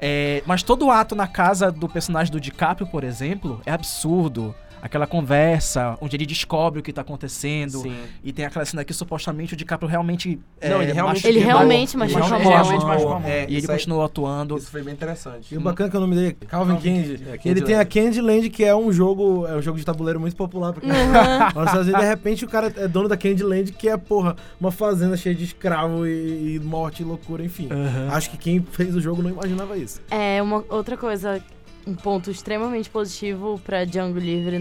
É, 0.00 0.42
mas 0.46 0.62
todo 0.62 0.90
ato 0.90 1.14
na 1.14 1.26
casa 1.26 1.70
do 1.70 1.88
personagem 1.88 2.32
do 2.32 2.40
DiCaprio, 2.40 2.86
por 2.86 3.04
exemplo, 3.04 3.60
é 3.64 3.72
absurdo. 3.72 4.54
Aquela 4.86 5.06
conversa 5.06 5.96
onde 6.00 6.16
ele 6.16 6.24
descobre 6.26 6.80
o 6.80 6.82
que 6.82 6.92
tá 6.92 7.00
acontecendo. 7.02 7.78
Sim. 7.82 7.94
E 8.24 8.32
tem 8.32 8.44
aquela 8.44 8.64
cena 8.64 8.84
que 8.84 8.94
supostamente 8.94 9.54
o 9.54 9.56
DiCaprio 9.56 9.88
realmente. 9.88 10.38
Não, 10.62 10.80
ele 10.82 10.92
realmente 10.92 11.14
machucou- 11.16 11.30
Ele 11.30 11.38
realmente 11.40 11.90
ele 11.96 11.98
machucou 11.98 12.22
a 12.22 12.38
realmente 12.38 12.84
machucou 12.84 13.12
a 13.14 13.20
mão. 13.20 13.28
É, 13.28 13.40
e 13.48 13.56
ele 13.56 13.56
aí- 13.56 13.66
continuou 13.66 14.04
atuando. 14.04 14.56
Isso 14.56 14.70
foi 14.70 14.82
bem 14.82 14.94
interessante. 14.94 15.54
E 15.54 15.58
o 15.58 15.60
bacana 15.60 15.90
que 15.90 15.96
o 15.96 16.00
nome 16.00 16.14
dele 16.14 16.36
é 16.40 16.46
Calvin 16.46 16.76
Candy. 16.76 16.86
É, 16.86 16.92
ele 16.94 17.38
Candyland. 17.38 17.64
tem 17.66 17.74
a 17.76 17.84
Candyland, 17.84 18.50
que 18.50 18.64
é 18.64 18.74
um 18.74 18.92
jogo, 18.92 19.46
é 19.46 19.56
um 19.56 19.62
jogo 19.62 19.78
de 19.78 19.84
tabuleiro 19.84 20.20
muito 20.20 20.36
popular 20.36 20.72
pra 20.72 20.80
caramba. 20.82 21.52
Mas 21.54 21.68
às 21.68 21.86
vezes, 21.86 22.00
de 22.00 22.06
repente, 22.06 22.44
o 22.44 22.48
cara 22.48 22.72
é 22.76 22.86
dono 22.88 23.08
da 23.08 23.16
Candyland, 23.16 23.72
que 23.72 23.88
é, 23.88 23.96
porra, 23.96 24.36
uma 24.60 24.70
fazenda 24.70 25.16
cheia 25.16 25.34
de 25.34 25.44
escravo 25.44 26.06
e, 26.06 26.56
e 26.56 26.60
morte 26.60 27.02
e 27.02 27.04
loucura, 27.04 27.44
enfim. 27.44 27.68
Aham. 27.70 28.08
Acho 28.12 28.30
que 28.30 28.36
quem 28.36 28.60
fez 28.62 28.94
o 28.94 29.00
jogo 29.00 29.22
não 29.22 29.30
imaginava 29.30 29.76
isso. 29.76 30.00
É 30.10 30.40
uma 30.42 30.64
outra 30.68 30.96
coisa, 30.96 31.42
um 31.86 31.94
ponto 31.94 32.30
extremamente 32.30 32.90
positivo 32.90 33.60
pra 33.64 33.84
Django 33.84 34.18
Livre, 34.18 34.58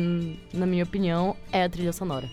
na 0.53 0.65
minha 0.65 0.83
opinião, 0.83 1.35
é 1.51 1.63
a 1.63 1.69
trilha 1.69 1.91
sonora. 1.93 2.29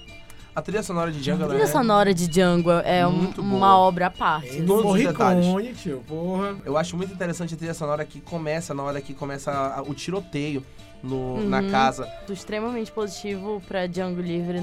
A 0.55 0.61
trilha 0.61 0.82
sonora 0.82 1.11
de 1.11 1.18
Django 1.18 1.45
A 1.45 1.49
trilha 1.49 1.62
é... 1.62 1.66
sonora 1.66 2.12
de 2.12 2.28
Django 2.28 2.70
é 2.70 3.07
um- 3.07 3.12
Muito 3.12 3.40
uma 3.40 3.59
boa. 3.68 3.78
obra 3.78 4.07
à 4.09 4.11
parte. 4.11 4.62
Todos 4.62 4.93
os 4.93 4.99
detalhes. 5.03 5.47
Morricone, 5.47 5.74
tio, 5.74 6.05
porra. 6.07 6.57
Eu 6.66 6.76
acho 6.76 6.95
muito 6.95 7.11
interessante 7.14 7.55
a 7.55 7.57
trilha 7.57 7.72
sonora 7.72 8.05
que 8.05 8.20
começa 8.20 8.74
na 8.74 8.82
hora 8.82 9.01
que 9.01 9.14
começa 9.14 9.51
a- 9.51 9.80
o 9.80 9.95
tiroteio 9.95 10.62
no, 11.03 11.16
Uhum. 11.36 11.49
na 11.49 11.62
casa. 11.70 12.05
ponto 12.05 12.34
extremamente 12.34 12.93
positivo 12.93 13.62
pra 13.66 13.86
Django 13.86 14.20
Livre, 14.20 14.61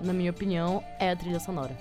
na 0.00 0.12
minha 0.14 0.30
opinião, 0.30 0.82
é 0.98 1.10
a 1.10 1.16
trilha 1.16 1.38
sonora. 1.38 1.76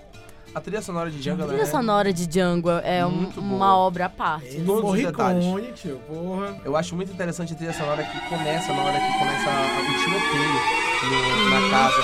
A 0.56 0.62
trilha 0.62 0.82
sonora 0.82 1.12
de 1.12 1.20
Django 1.22 1.43
A 1.43 1.47
trilha 1.47 1.62
é... 1.64 1.66
sonora 1.66 2.14
de 2.14 2.26
Django 2.26 2.70
é 2.70 3.06
um- 3.06 3.30
uma 3.38 3.78
obra 3.78 4.06
à 4.06 4.10
parte. 4.10 4.62
Todos 4.66 4.91
os 4.93 4.97
detalhes. 5.01 5.43
Morricone, 5.43 5.74
tio, 5.74 5.99
porra. 6.08 6.56
Eu 6.64 6.78
acho 6.78 6.95
muito 6.95 7.12
interessante 7.12 7.51
a 7.51 7.56
trilha 7.58 7.74
sonora 7.74 8.01
que 8.03 8.20
começa 8.30 8.74
na 8.74 8.82
hora 8.84 8.97
que 8.97 9.20
começa 9.20 9.49
a- 9.49 9.82
o 9.82 9.86
tiroteio 10.01 10.56
na 11.51 11.70
casa. 11.70 12.01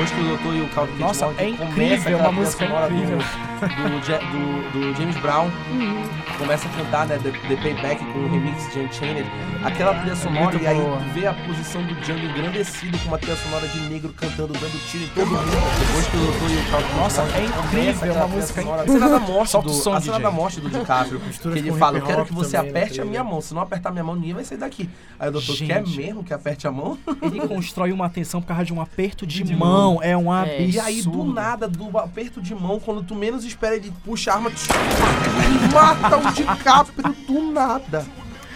Depois 0.00 0.10
que 0.12 0.20
o 0.20 0.28
doutor 0.28 0.54
e 0.54 0.60
o 0.62 0.68
Calvin 0.68 0.98
Nossa, 0.98 1.26
é 1.36 1.48
incrível, 1.50 2.18
uma 2.18 2.32
música 2.32 2.64
incrível. 2.64 3.18
Do, 3.60 4.00
do- 4.00 4.70
do 4.72 4.96
James 4.96 5.16
Brown. 5.18 5.50
Uhum. 5.70 6.02
Começa 6.38 6.66
a 6.66 6.70
cantar, 6.70 7.06
né, 7.06 7.18
The, 7.18 7.30
The 7.32 7.56
Payback 7.56 8.02
com 8.02 8.18
o 8.18 8.30
remix 8.30 8.72
de 8.72 8.78
Unchained. 8.80 9.30
Aquela 9.62 9.94
trilha 9.96 10.16
sonora 10.16 10.44
Muito 10.44 10.62
e 10.62 10.66
aí 10.66 10.78
vê 11.12 11.26
a 11.26 11.34
posição 11.34 11.82
do 11.82 11.94
Django 11.96 12.24
engrandecido 12.24 12.98
com 13.00 13.08
uma 13.08 13.18
trilha 13.18 13.36
sonora 13.36 13.68
de 13.68 13.78
negro 13.80 14.10
cantando, 14.16 14.54
dando 14.54 14.86
tiro 14.86 15.04
em 15.04 15.08
todo 15.08 15.26
mundo. 15.26 15.42
Depois 15.78 16.06
que 16.06 16.16
o 16.16 16.20
doutor 16.20 16.50
e 16.50 16.56
o 16.56 16.70
Calvin 16.70 16.96
Nossa, 16.96 17.22
morrem, 17.24 17.42
é 17.42 17.46
incrível, 17.46 18.14
uma 18.14 18.26
música 18.28 18.62
sonora. 18.62 18.80
A 18.80 18.84
incrível. 18.84 19.08
cena 19.08 19.20
da 19.20 19.26
morte 19.26 19.50
Solta 19.50 19.68
do, 19.68 19.74
som, 19.74 19.92
a 19.92 20.00
cena 20.00 20.12
DJ. 20.16 20.22
da 20.22 20.30
morte 20.30 20.60
do 20.62 20.70
DiCaprio, 20.70 21.20
que 21.52 21.58
ele 21.58 21.72
fala, 21.72 21.98
eu 21.98 22.06
quero 22.06 22.24
que 22.24 22.32
você 22.32 22.56
na 22.56 22.62
aperte 22.62 23.00
a 23.02 23.04
minha 23.04 23.22
mão. 23.22 23.42
Se 23.42 23.52
não 23.52 23.60
apertar 23.60 23.90
minha 23.90 24.04
mão, 24.04 24.14
ninguém 24.14 24.32
vai 24.32 24.44
sair 24.44 24.56
daqui. 24.56 24.88
Aí 25.18 25.28
o 25.28 25.32
doutor, 25.32 25.54
Gente. 25.54 25.68
quer 25.68 25.86
mesmo 25.86 26.24
que 26.24 26.32
aperte 26.32 26.66
a 26.66 26.72
mão? 26.72 26.96
Ele 27.20 27.46
constrói 27.46 27.92
uma 27.92 28.08
tensão 28.08 28.40
por 28.40 28.48
causa 28.48 28.64
de 28.64 28.72
um 28.72 28.80
aperto 28.80 29.26
de, 29.26 29.44
mão. 29.54 29.89
É 30.02 30.16
um 30.16 30.32
É. 30.32 30.42
absurdo. 30.42 30.70
E 30.70 30.78
aí, 30.80 31.02
do 31.02 31.24
nada, 31.24 31.66
do 31.66 31.96
aperto 31.98 32.40
de 32.40 32.54
mão, 32.54 32.78
quando 32.78 33.02
tu 33.02 33.14
menos 33.14 33.44
espera, 33.44 33.74
ele 33.76 33.92
puxa 34.04 34.30
a 34.32 34.34
arma 34.36 34.50
e 34.50 35.72
mata 35.74 36.16
o 36.18 36.32
DiCaprio 36.32 37.14
do 37.26 37.52
nada. 37.52 38.06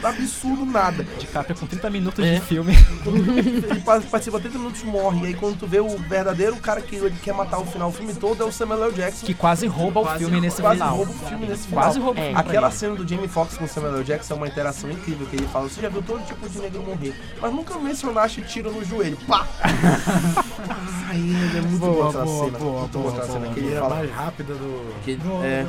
Do 0.05 0.09
absurdo 0.09 0.66
nada. 0.66 1.02
DiCaprio 1.18 1.57
com 1.57 1.66
30 1.66 1.88
minutos 1.88 2.22
É. 2.24 2.34
de 2.34 2.40
filme. 2.42 2.74
Ele 3.07 3.80
pa- 3.80 4.00
participa 4.02 4.38
30 4.38 4.59
minutos 4.59 4.82
morre. 4.82 5.22
E 5.22 5.26
aí 5.28 5.34
quando 5.34 5.59
tu 5.59 5.66
vê 5.66 5.80
o 5.80 5.88
verdadeiro 5.96 6.57
cara 6.57 6.80
que 6.82 6.96
ele 6.96 7.14
quer 7.22 7.32
matar 7.32 7.59
o 7.59 7.64
final 7.64 7.88
o 7.88 7.92
filme 7.92 8.12
todo 8.14 8.42
é 8.42 8.46
o 8.46 8.52
Samuel 8.52 8.84
L. 8.84 8.92
Jackson. 8.92 9.24
Que 9.26 9.32
quase 9.34 9.66
rouba 9.66 10.00
o 10.00 10.07
filme 10.18 10.40
nesse 10.40 10.61
quase 10.61 10.76
final. 10.76 10.96
rouba 10.96 11.11
o 11.12 11.14
filme 11.28 11.46
nesse 11.46 11.66
final. 11.68 11.84
Quase 11.84 11.98
rouba 12.00 12.20
É. 12.20 12.34
Aquela 12.34 12.70
cena 12.70 12.94
do 12.94 13.09
Jamie 13.09 13.28
Foxx 13.28 13.57
com 13.57 13.64
o 13.64 13.68
Samuel 13.68 13.96
L. 13.96 14.05
Jackson 14.05 14.34
é 14.34 14.36
uma 14.36 14.46
interação 14.48 14.90
incrível 14.90 15.26
que 15.26 15.36
ele 15.36 15.46
fala, 15.46 15.68
você 15.68 15.80
já 15.80 15.88
viu 15.88 16.02
todo 16.02 16.24
tipo 16.26 16.46
de 16.48 16.59
negro 16.59 16.82
morrer, 16.82 17.14
mas 17.40 17.52
nunca 17.52 17.78
mencionaste 17.78 18.42
tiro 18.42 18.70
no 18.72 18.84
joelho. 18.84 19.16
Pá! 19.26 19.46
Ai, 21.09 21.20
é 21.57 21.61
muito 21.61 21.78
boa, 21.78 21.92
Boa, 21.94 22.09
aquela 22.09 22.24
boa, 22.24 22.44
cena. 22.46 22.59
boa, 22.59 22.80
muito 22.80 22.98
boa, 22.98 23.11
aquela 23.11 23.26
cena 23.32 23.55
que 23.55 23.61
ele 23.61 23.74
é 23.74 23.78
fala. 23.80 23.94
mais 23.94 24.11
rápida 24.11 24.55
do... 24.55 24.94
Que, 25.05 25.18
é, 25.44 25.66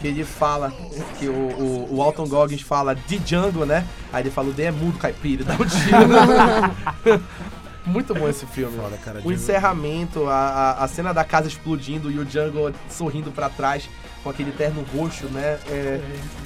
que 0.00 0.06
ele 0.08 0.24
fala 0.24 0.72
que 1.18 1.28
o, 1.28 1.32
o, 1.32 1.96
o 1.96 2.02
Alton 2.02 2.26
Goggins 2.26 2.62
fala 2.62 2.94
de 2.94 3.18
Django, 3.18 3.64
né? 3.64 3.77
Aí 4.12 4.22
ele 4.22 4.30
fala, 4.30 4.48
o 4.48 4.52
D 4.52 4.62
é 4.64 4.70
mudo, 4.70 4.98
caipira, 4.98 5.44
dá 5.44 5.54
um 5.54 5.64
tiro. 5.66 7.22
Muito 7.86 8.14
bom 8.14 8.28
esse 8.28 8.44
filme. 8.44 8.76
Foda, 8.76 8.98
cara. 8.98 9.22
O 9.24 9.32
encerramento, 9.32 10.26
a, 10.28 10.34
a, 10.78 10.84
a 10.84 10.88
cena 10.88 11.14
da 11.14 11.24
casa 11.24 11.48
explodindo 11.48 12.10
e 12.10 12.18
o 12.18 12.24
Django 12.24 12.70
sorrindo 12.90 13.30
pra 13.30 13.48
trás 13.48 13.88
com 14.22 14.28
aquele 14.28 14.52
terno 14.52 14.84
roxo, 14.94 15.24
né? 15.28 15.58
É, 15.70 16.00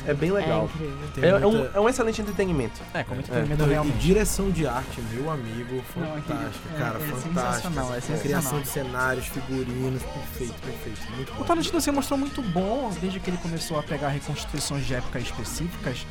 é 0.06 0.14
bem 0.14 0.28
É 0.30 0.32
legal. 0.34 0.66
incrível. 0.72 0.96
tem 1.14 1.24
É, 1.24 1.28
é 1.30 1.46
um, 1.46 1.66
é 1.74 1.80
um 1.80 1.88
excelente 1.88 2.20
entretenimento. 2.20 2.80
É, 2.94 3.02
como 3.02 3.18
É. 3.20 3.24
entretenimento 3.24 3.60
Não, 3.62 3.66
e 3.68 3.72
realmente. 3.72 3.98
direção 3.98 4.50
de 4.52 4.68
arte, 4.68 5.00
meu 5.10 5.28
amigo, 5.32 5.82
Não, 5.96 6.04
é 6.16 6.20
fantástico, 6.20 6.68
que- 6.68 6.74
é- 6.74 6.78
cara, 6.78 6.98
é 6.98 7.00
fantástico. 7.00 7.32
sensacional, 7.34 7.88
é 7.88 7.94
sensacional. 8.00 8.22
Criação 8.22 8.60
de 8.60 8.68
cenários, 8.68 9.26
figurinos, 9.26 10.02
perfeito, 10.02 10.54
perfeito. 10.62 11.12
Muito 11.16 11.32
O 11.32 11.36
bom. 11.36 11.44
Tarantino 11.44 11.80
se 11.80 11.90
mostrou 11.90 12.18
muito 12.20 12.40
bom 12.40 12.92
desde 13.00 13.18
que 13.18 13.30
ele 13.30 13.38
começou 13.38 13.80
a 13.80 13.82
pegar 13.82 14.10
reconstituições 14.10 14.86
de 14.86 14.94
épocas 14.94 15.24
específicas 15.24 16.06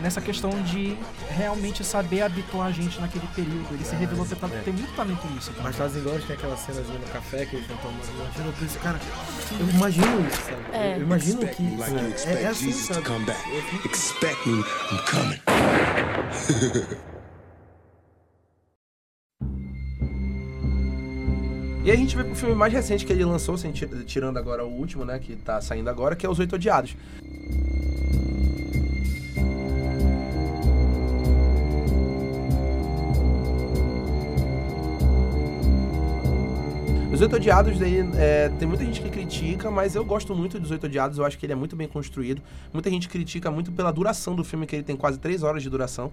nessa 0.00 0.20
questão 0.20 0.50
de 0.62 0.96
realmente 1.28 1.84
saber 1.84 2.22
habituar 2.22 2.68
a 2.68 2.70
gente 2.70 3.00
naquele 3.00 3.26
período. 3.28 3.66
Ele 3.72 3.84
se 3.84 3.94
revelou 3.94 4.26
ter, 4.26 4.34
é. 4.34 4.60
tem 4.62 4.72
muito 4.72 4.94
talento 4.94 5.26
nisso. 5.28 5.50
também. 5.50 5.62
Mas 5.62 5.76
Bastardos 5.76 5.96
Inglórios 5.96 6.24
tem 6.24 6.36
aquela 6.36 6.56
cenazinha 6.56 6.98
no 6.98 7.06
café 7.06 7.46
que 7.46 7.56
eles 7.56 7.68
estão 7.70 7.76
tomando 7.78 8.18
lanche. 8.18 8.40
Eu 8.40 8.52
penso, 8.58 8.78
cara, 8.78 9.00
eu 9.58 9.68
imagino 9.70 10.26
isso, 10.26 10.42
sabe? 10.42 10.62
É. 10.72 10.96
Eu 10.96 11.02
imagino 11.02 11.38
que 11.40 11.46
Expect 11.46 11.62
me 11.62 11.76
like 11.76 11.92
you 11.92 11.98
é, 12.00 12.08
expect 12.10 12.42
é 12.42 12.46
assim, 12.48 12.64
Jesus 12.66 12.86
to 12.88 12.94
sabe? 12.94 13.06
come 13.06 13.24
back. 13.24 13.40
Expect 13.90 14.48
me, 14.48 14.58
I'm 14.90 14.98
coming. 15.10 15.40
E 21.82 21.90
aí 21.90 21.96
a 21.96 21.98
gente 21.98 22.14
vê 22.14 22.22
pro 22.22 22.34
filme 22.34 22.54
mais 22.54 22.70
recente 22.72 23.06
que 23.06 23.12
ele 23.12 23.24
lançou, 23.24 23.56
ti- 23.56 23.88
tirando 24.04 24.36
agora 24.36 24.62
o 24.64 24.68
último, 24.68 25.02
né? 25.02 25.18
Que 25.18 25.34
tá 25.34 25.62
saindo 25.62 25.88
agora, 25.88 26.14
que 26.14 26.26
é 26.26 26.28
Os 26.28 26.38
Oito 26.38 26.56
Odiados. 26.56 26.94
Os 37.20 37.22
Oito 37.22 37.36
Odiados, 37.36 37.78
daí, 37.78 37.98
é, 38.16 38.48
tem 38.58 38.66
muita 38.66 38.82
gente 38.82 39.02
que 39.02 39.10
critica, 39.10 39.70
mas 39.70 39.94
eu 39.94 40.02
gosto 40.02 40.34
muito 40.34 40.58
dos 40.58 40.70
Oito 40.70 40.86
Odiados, 40.86 41.18
eu 41.18 41.24
acho 41.26 41.38
que 41.38 41.44
ele 41.44 41.52
é 41.52 41.54
muito 41.54 41.76
bem 41.76 41.86
construído. 41.86 42.40
Muita 42.72 42.88
gente 42.88 43.10
critica 43.10 43.50
muito 43.50 43.70
pela 43.70 43.92
duração 43.92 44.34
do 44.34 44.42
filme, 44.42 44.66
que 44.66 44.74
ele 44.76 44.82
tem 44.82 44.96
quase 44.96 45.18
três 45.18 45.42
horas 45.42 45.62
de 45.62 45.68
duração. 45.68 46.10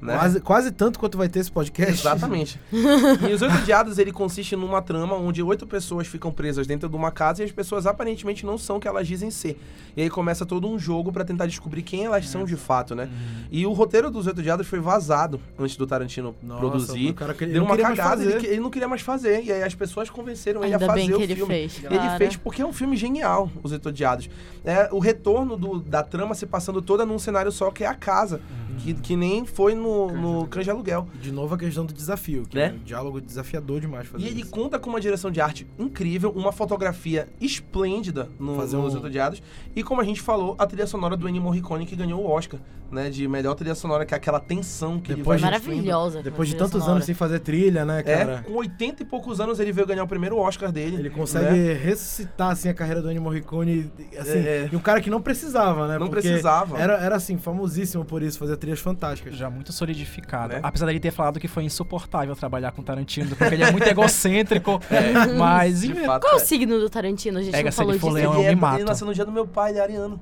Né? 0.00 0.16
Quase, 0.16 0.40
quase 0.40 0.70
tanto 0.70 0.98
quanto 0.98 1.18
vai 1.18 1.28
ter 1.28 1.40
esse 1.40 1.50
podcast. 1.50 1.92
Exatamente. 1.92 2.60
e 2.72 3.32
os 3.32 3.42
Oito 3.42 3.56
Odiados, 3.56 3.98
ele 3.98 4.12
consiste 4.12 4.54
numa 4.54 4.80
trama 4.80 5.16
onde 5.16 5.42
oito 5.42 5.66
pessoas 5.66 6.06
ficam 6.06 6.30
presas 6.30 6.66
dentro 6.68 6.88
de 6.88 6.94
uma 6.94 7.10
casa 7.10 7.42
e 7.42 7.44
as 7.44 7.50
pessoas 7.50 7.84
aparentemente 7.84 8.46
não 8.46 8.56
são 8.56 8.76
o 8.76 8.80
que 8.80 8.86
elas 8.86 9.08
dizem 9.08 9.30
ser. 9.30 9.58
E 9.96 10.02
aí 10.02 10.08
começa 10.10 10.46
todo 10.46 10.68
um 10.68 10.78
jogo 10.78 11.10
pra 11.12 11.24
tentar 11.24 11.46
descobrir 11.46 11.82
quem 11.82 12.04
elas 12.04 12.28
são 12.28 12.44
de 12.44 12.54
fato, 12.56 12.94
né? 12.94 13.08
E 13.50 13.66
o 13.66 13.72
roteiro 13.72 14.08
dos 14.10 14.26
Oito 14.28 14.38
Odiados 14.38 14.66
foi 14.68 14.78
vazado 14.78 15.40
antes 15.58 15.76
do 15.76 15.84
Tarantino 15.86 16.34
Nossa, 16.42 16.60
produzir. 16.60 17.10
o 17.10 17.14
cara 17.14 17.34
que- 17.34 17.44
ele 17.44 17.52
Deu 17.54 17.62
não 17.62 17.66
uma 17.68 17.74
queria 17.74 17.88
mais 17.88 17.98
cagada, 17.98 18.22
ele, 18.24 18.46
ele 18.46 18.60
não 18.60 18.70
queria 18.70 18.88
mais 18.88 19.02
fazer. 19.02 19.42
E 19.44 19.50
aí 19.52 19.62
as 19.64 19.74
pessoas 19.74 20.08
convenceram 20.08 20.62
ele 20.62 20.72
Ainda 20.74 20.84
a 20.84 20.88
fazer 20.88 21.00
bem 21.00 21.08
que 21.08 21.14
o 21.16 21.20
ele 21.22 21.34
filme. 21.34 21.52
fez, 21.54 21.82
E 21.82 21.86
ele 21.86 22.18
fez 22.18 22.36
porque 22.36 22.62
é 22.62 22.66
um 22.66 22.72
filme 22.72 22.96
genial, 22.96 23.50
Os 23.64 23.72
Oito 23.72 23.88
Odiados. 23.88 24.30
É 24.64 24.88
o 24.92 25.00
retorno 25.00 25.56
do- 25.56 25.80
da 25.80 26.04
trama 26.04 26.34
se 26.36 26.46
passando 26.46 26.80
toda 26.80 27.04
num 27.04 27.18
cenário 27.18 27.50
só, 27.50 27.70
que 27.72 27.82
é 27.82 27.86
a 27.88 27.94
casa. 27.94 28.40
Que, 28.78 28.94
que 28.94 29.16
nem 29.16 29.44
foi 29.44 29.74
no, 29.74 29.87
no 30.12 30.46
Cães 30.48 30.64
de 30.64 30.70
Aluguel. 30.70 31.08
De 31.20 31.32
novo 31.32 31.54
a 31.54 31.58
questão 31.58 31.84
do 31.84 31.92
desafio, 31.92 32.44
que 32.48 32.56
Né? 32.56 32.66
é 32.66 32.72
um 32.72 32.78
diálogo 32.84 33.20
desafiador 33.20 33.80
demais 33.80 34.06
fazer 34.08 34.24
E 34.24 34.28
ele 34.28 34.42
isso. 34.42 34.50
conta 34.50 34.78
com 34.78 34.90
uma 34.90 35.00
direção 35.00 35.30
de 35.30 35.40
arte 35.40 35.66
incrível, 35.78 36.30
uma 36.34 36.52
fotografia 36.52 37.28
esplêndida 37.40 38.28
no, 38.38 38.56
Fazer 38.56 38.76
nos 38.76 38.94
um- 38.94 38.98
Odiados. 39.04 39.42
E 39.74 39.82
como 39.82 40.00
a 40.00 40.04
gente 40.04 40.20
falou, 40.20 40.54
a 40.58 40.66
trilha 40.66 40.86
sonora 40.86 41.16
do 41.16 41.28
Ennio 41.28 41.42
Morricone 41.42 41.86
que 41.86 41.94
ganhou 41.96 42.20
o 42.22 42.30
Oscar, 42.30 42.60
né? 42.90 43.10
De 43.10 43.26
melhor 43.28 43.54
trilha 43.54 43.74
sonora, 43.74 44.04
que 44.04 44.14
é 44.14 44.16
aquela 44.16 44.40
tensão 44.40 44.98
que 45.00 45.14
Depois 45.14 45.40
ele 45.40 45.50
vai. 45.50 45.58
Maravilhosa. 45.60 46.22
Depois 46.22 46.48
de 46.48 46.56
tantos 46.56 46.80
trilha 46.80 46.90
anos 46.92 47.04
sem 47.04 47.14
fazer 47.14 47.40
trilha, 47.40 47.84
né, 47.84 48.00
É, 48.00 48.02
cara? 48.02 48.44
com 48.46 48.54
80 48.54 49.02
e 49.02 49.06
poucos 49.06 49.40
anos 49.40 49.60
ele 49.60 49.72
veio 49.72 49.86
ganhar 49.86 50.02
o 50.04 50.08
primeiro 50.08 50.36
Oscar 50.38 50.72
dele. 50.72 50.96
Ele 50.96 51.10
consegue 51.10 51.56
né? 51.56 51.72
ressuscitar, 51.74 52.50
assim, 52.50 52.68
a 52.68 52.74
carreira 52.74 53.00
do 53.02 53.10
Ennio 53.10 53.22
Morricone, 53.22 53.90
assim, 54.18 54.38
É. 54.38 54.68
e 54.72 54.76
um 54.76 54.80
cara 54.80 55.00
que 55.00 55.10
não 55.10 55.20
precisava, 55.20 55.86
né? 55.86 55.98
Não 55.98 56.08
Porque 56.08 56.22
precisava. 56.28 56.78
Era, 56.78 56.94
era, 56.98 57.16
assim, 57.16 57.36
famosíssimo 57.38 58.04
por 58.04 58.22
isso, 58.22 58.38
fazer 58.38 58.56
trilhas 58.56 58.80
fantásticas. 58.80 59.36
Já 59.36 59.48
muito 59.50 59.72
solidificado. 59.78 60.54
Né? 60.54 60.60
Apesar 60.62 60.86
dele 60.86 61.00
ter 61.00 61.10
falado 61.10 61.38
que 61.40 61.48
foi 61.48 61.64
insuportável 61.64 62.34
trabalhar 62.36 62.72
com 62.72 62.82
Tarantino, 62.82 63.34
porque 63.36 63.54
ele 63.54 63.62
é 63.64 63.70
muito 63.72 63.86
egocêntrico. 63.88 64.80
mas, 65.38 65.80
De 65.80 65.92
enfim, 65.92 66.04
fato, 66.04 66.22
Qual 66.22 66.34
é 66.34 66.38
é. 66.40 66.42
o 66.42 66.44
signo 66.44 66.78
do 66.78 66.90
Tarantino? 66.90 67.38
A 67.38 67.42
gente 67.42 67.52
Pega 67.52 67.64
não 67.64 67.70
se 67.72 67.76
falou 67.76 67.92
ele 67.92 68.00
for 68.00 68.08
disso. 68.08 68.16
leão, 68.18 68.34
Ele, 68.34 68.42
eu 68.42 68.46
é, 68.50 68.54
me 68.54 68.60
mato. 68.60 68.76
ele 68.78 68.84
nasceu 68.84 69.06
no 69.06 69.14
dia 69.14 69.24
do 69.24 69.32
meu 69.32 69.46
pai, 69.46 69.70
ele 69.70 69.78
é 69.78 69.82
ariano. 69.82 70.20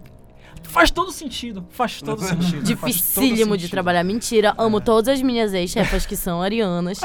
faz 0.62 0.90
todo 0.90 1.10
sentido. 1.12 1.64
Faz 1.70 2.00
todo 2.02 2.20
sentido. 2.24 2.38
faz 2.40 2.52
todo 2.52 2.64
Dificílimo 2.64 3.56
de 3.56 3.62
sentido. 3.62 3.70
trabalhar. 3.70 4.04
Mentira, 4.04 4.54
amo 4.58 4.80
todas 4.80 5.08
as 5.14 5.22
minhas 5.22 5.52
ex-chefas 5.54 6.04
que 6.06 6.16
são 6.16 6.42
arianas. 6.42 6.98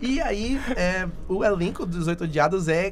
E 0.00 0.20
aí, 0.20 0.60
é, 0.76 1.06
o 1.28 1.44
elenco 1.44 1.86
dos 1.86 2.06
Oito 2.06 2.24
Odiados 2.24 2.68
é, 2.68 2.90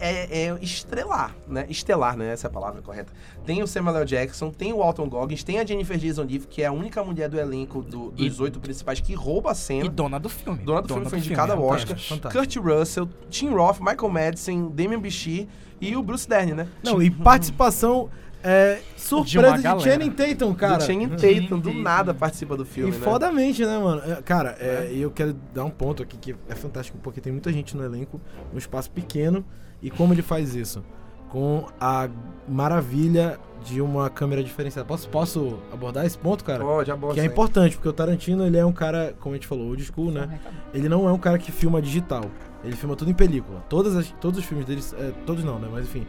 é, 0.00 0.46
é 0.48 0.58
estrelar, 0.60 1.34
né? 1.48 1.66
Estelar, 1.68 2.16
né? 2.16 2.32
Essa 2.32 2.46
é 2.46 2.50
a 2.50 2.52
palavra 2.52 2.82
correta. 2.82 3.12
Tem 3.46 3.62
o 3.62 3.66
Samuel 3.66 3.96
L. 3.98 4.06
Jackson, 4.06 4.50
tem 4.50 4.72
o 4.72 4.82
Alton 4.82 5.08
Goggins, 5.08 5.42
tem 5.44 5.58
a 5.58 5.64
Jennifer 5.66 5.96
Jason 5.96 6.22
Leigh, 6.22 6.46
que 6.48 6.62
é 6.62 6.66
a 6.66 6.72
única 6.72 7.02
mulher 7.04 7.28
do 7.28 7.38
elenco 7.38 7.82
do- 7.82 8.10
dos 8.10 8.40
oito 8.40 8.58
principais 8.60 9.00
que 9.00 9.14
rouba 9.14 9.50
a 9.50 9.54
cena. 9.54 9.86
E 9.86 9.88
dona 9.88 10.18
do 10.18 10.28
filme. 10.28 10.58
Dona 10.64 10.82
do 10.82 10.88
filme 10.88 11.08
foi 11.08 11.18
indicada 11.18 11.52
ao 11.54 11.62
Oscar. 11.62 11.96
fantástico. 11.98 12.32
Kurt 12.44 12.56
Russell, 12.56 13.08
Tim 13.30 13.48
Roth, 13.50 13.80
Michael 13.80 14.08
Madsen, 14.10 14.68
Damian 14.70 15.00
Bichir 15.00 15.46
e 15.80 15.96
o 15.96 16.02
Bruce 16.02 16.28
Dern, 16.28 16.54
né? 16.54 16.68
Não, 16.82 17.02
e 17.02 17.10
participação 17.10 18.08
é, 18.46 18.80
surpresa 18.96 19.56
de, 19.56 19.62
galera. 19.62 19.80
Channing 19.80 20.10
Tatum, 20.10 20.54
cara. 20.54 20.76
do 20.76 20.84
Channing 20.84 21.08
Tatum, 21.08 21.58
do 21.58 21.72
nada 21.72 22.12
participa 22.12 22.54
do 22.56 22.64
filme, 22.66 22.90
E 22.94 22.98
né? 22.98 23.04
fodamente, 23.04 23.64
né, 23.64 23.78
mano? 23.78 24.02
É, 24.04 24.20
Cara, 24.22 24.54
é, 24.60 24.90
e 24.92 25.00
eu 25.00 25.10
quero 25.10 25.34
dar 25.54 25.64
um 25.64 25.70
ponto 25.70 26.02
aqui 26.02 26.16
que 26.18 26.36
é 26.48 26.54
fantástico, 26.54 26.98
porque 27.02 27.20
tem 27.22 27.32
muita 27.32 27.50
gente 27.52 27.74
no 27.76 27.82
elenco, 27.82 28.20
um 28.52 28.58
espaço 28.58 28.90
pequeno. 28.90 29.44
E 29.84 29.90
como 29.90 30.14
ele 30.14 30.22
faz 30.22 30.54
isso? 30.54 30.82
Com 31.28 31.66
a 31.78 32.08
maravilha 32.48 33.38
de 33.64 33.82
uma 33.82 34.08
câmera 34.08 34.42
diferenciada. 34.42 34.86
Posso, 34.88 35.08
posso 35.10 35.58
abordar 35.70 36.06
esse 36.06 36.16
ponto, 36.16 36.42
cara? 36.42 36.64
Pode, 36.64 36.90
aborda 36.90 37.14
Que 37.14 37.20
é 37.20 37.24
importante, 37.24 37.76
porque 37.76 37.88
o 37.88 37.92
Tarantino, 37.92 38.46
ele 38.46 38.56
é 38.56 38.64
um 38.64 38.72
cara, 38.72 39.14
como 39.20 39.34
a 39.34 39.36
gente 39.36 39.46
falou, 39.46 39.68
old 39.68 39.84
school, 39.84 40.10
né? 40.10 40.40
Ele 40.72 40.88
não 40.88 41.06
é 41.06 41.12
um 41.12 41.18
cara 41.18 41.38
que 41.38 41.52
filma 41.52 41.82
digital. 41.82 42.24
Ele 42.64 42.74
filma 42.74 42.96
tudo 42.96 43.10
em 43.10 43.14
película. 43.14 43.62
Todas 43.68 43.94
as, 43.94 44.10
todos 44.20 44.38
os 44.38 44.44
filmes 44.46 44.66
dele, 44.66 44.82
é, 44.98 45.12
todos 45.26 45.44
não, 45.44 45.58
né? 45.58 45.68
Mas 45.70 45.84
enfim, 45.84 46.06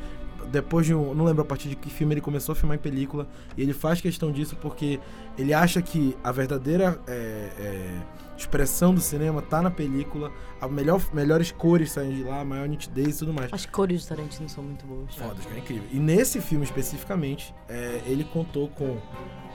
depois 0.52 0.86
de 0.86 0.94
um, 0.94 1.14
não 1.14 1.26
lembro 1.26 1.42
a 1.42 1.46
partir 1.46 1.68
de 1.68 1.76
que 1.76 1.90
filme 1.90 2.14
ele 2.14 2.22
começou 2.22 2.54
a 2.54 2.56
filmar 2.56 2.78
em 2.78 2.82
película. 2.82 3.28
E 3.58 3.62
ele 3.62 3.74
faz 3.74 4.00
questão 4.00 4.32
disso 4.32 4.56
porque 4.62 5.02
ele 5.38 5.54
acha 5.54 5.82
que 5.82 6.16
a 6.24 6.32
verdadeira 6.32 6.98
é, 7.08 7.50
é, 7.60 8.02
expressão 8.38 8.94
do 8.94 9.02
cinema 9.02 9.42
tá 9.42 9.62
na 9.62 9.72
película. 9.72 10.32
A 10.60 10.68
melhor, 10.68 11.02
melhores 11.14 11.52
cores 11.52 11.92
saem 11.92 12.16
de 12.16 12.24
lá, 12.24 12.42
a 12.42 12.46
maior 12.46 12.68
nitidez 12.68 13.16
e 13.16 13.20
tudo 13.20 13.34
mais. 13.34 13.52
As 13.54 13.66
cores 13.66 14.04
do 14.04 14.10
Tarantino 14.10 14.50
são 14.50 14.64
muito 14.64 14.86
boas. 14.86 15.16
Foda, 15.16 15.36
cara, 15.44 15.56
é 15.56 15.60
incrível. 15.60 15.88
E 15.92 16.00
nesse 16.00 16.42
filme 16.42 16.64
especificamente, 16.64 17.54
é, 17.68 18.02
ele 18.06 18.24
contou 18.24 18.70
com 18.70 18.98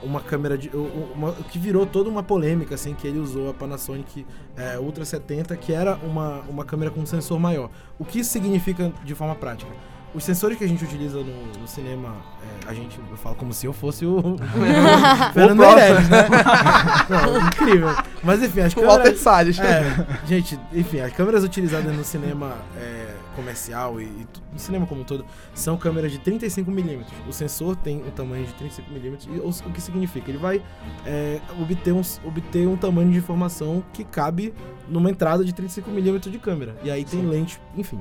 uma 0.03 0.19
câmera 0.19 0.57
de. 0.57 0.69
Uma, 0.69 1.33
que 1.33 1.59
virou 1.59 1.85
toda 1.85 2.09
uma 2.09 2.23
polêmica, 2.23 2.75
assim, 2.75 2.93
que 2.93 3.07
ele 3.07 3.19
usou 3.19 3.49
a 3.49 3.53
Panasonic 3.53 4.25
é, 4.55 4.79
Ultra 4.79 5.05
70, 5.05 5.55
que 5.57 5.73
era 5.73 5.95
uma, 5.97 6.39
uma 6.41 6.65
câmera 6.65 6.91
com 6.91 7.01
um 7.01 7.05
sensor 7.05 7.39
maior. 7.39 7.69
O 7.99 8.05
que 8.05 8.19
isso 8.19 8.31
significa 8.31 8.91
de 9.03 9.15
forma 9.15 9.35
prática? 9.35 9.71
Os 10.13 10.23
sensores 10.23 10.57
que 10.57 10.63
a 10.63 10.67
gente 10.67 10.83
utiliza 10.83 11.19
no, 11.19 11.59
no 11.59 11.67
cinema, 11.67 12.15
é, 12.43 12.69
a 12.69 12.73
gente, 12.73 12.99
eu 13.09 13.17
falo 13.17 13.35
como 13.35 13.53
se 13.53 13.65
eu 13.65 13.73
fosse 13.73 14.05
o. 14.05 14.35
Fernando 15.33 15.59
Meirelles, 15.59 16.09
né? 16.09 16.27
Não, 17.09 17.47
incrível. 17.47 17.95
Mas 18.23 18.43
enfim, 18.43 18.61
as 18.61 18.75
O 18.75 18.81
Walter 18.81 19.03
câmeras. 19.03 19.19
Salles. 19.19 19.59
É, 19.59 20.07
gente, 20.25 20.59
enfim, 20.73 20.99
as 20.99 21.13
câmeras 21.13 21.43
utilizadas 21.43 21.95
no 21.95 22.03
cinema 22.03 22.55
é, 22.77 23.15
comercial 23.35 24.01
e, 24.01 24.03
e 24.03 24.27
no 24.51 24.59
cinema 24.59 24.85
como 24.85 25.01
um 25.01 25.03
todo 25.03 25.25
são 25.53 25.77
câmeras 25.77 26.11
de 26.11 26.19
35mm. 26.19 27.03
O 27.27 27.33
sensor 27.33 27.75
tem 27.75 28.03
um 28.03 28.11
tamanho 28.11 28.45
de 28.45 28.53
35mm. 28.53 29.27
E 29.29 29.39
o, 29.39 29.49
o 29.49 29.71
que 29.71 29.81
significa? 29.81 30.29
Ele 30.29 30.37
vai 30.37 30.61
é, 31.05 31.39
obter, 31.59 31.93
um, 31.93 32.01
obter 32.25 32.67
um 32.67 32.75
tamanho 32.75 33.09
de 33.11 33.17
informação 33.17 33.83
que 33.93 34.03
cabe 34.03 34.53
numa 34.87 35.09
entrada 35.09 35.43
de 35.43 35.53
35mm 35.53 36.29
de 36.29 36.37
câmera. 36.37 36.75
E 36.83 36.91
aí 36.91 37.05
tem 37.05 37.21
lente, 37.21 37.59
enfim. 37.75 37.99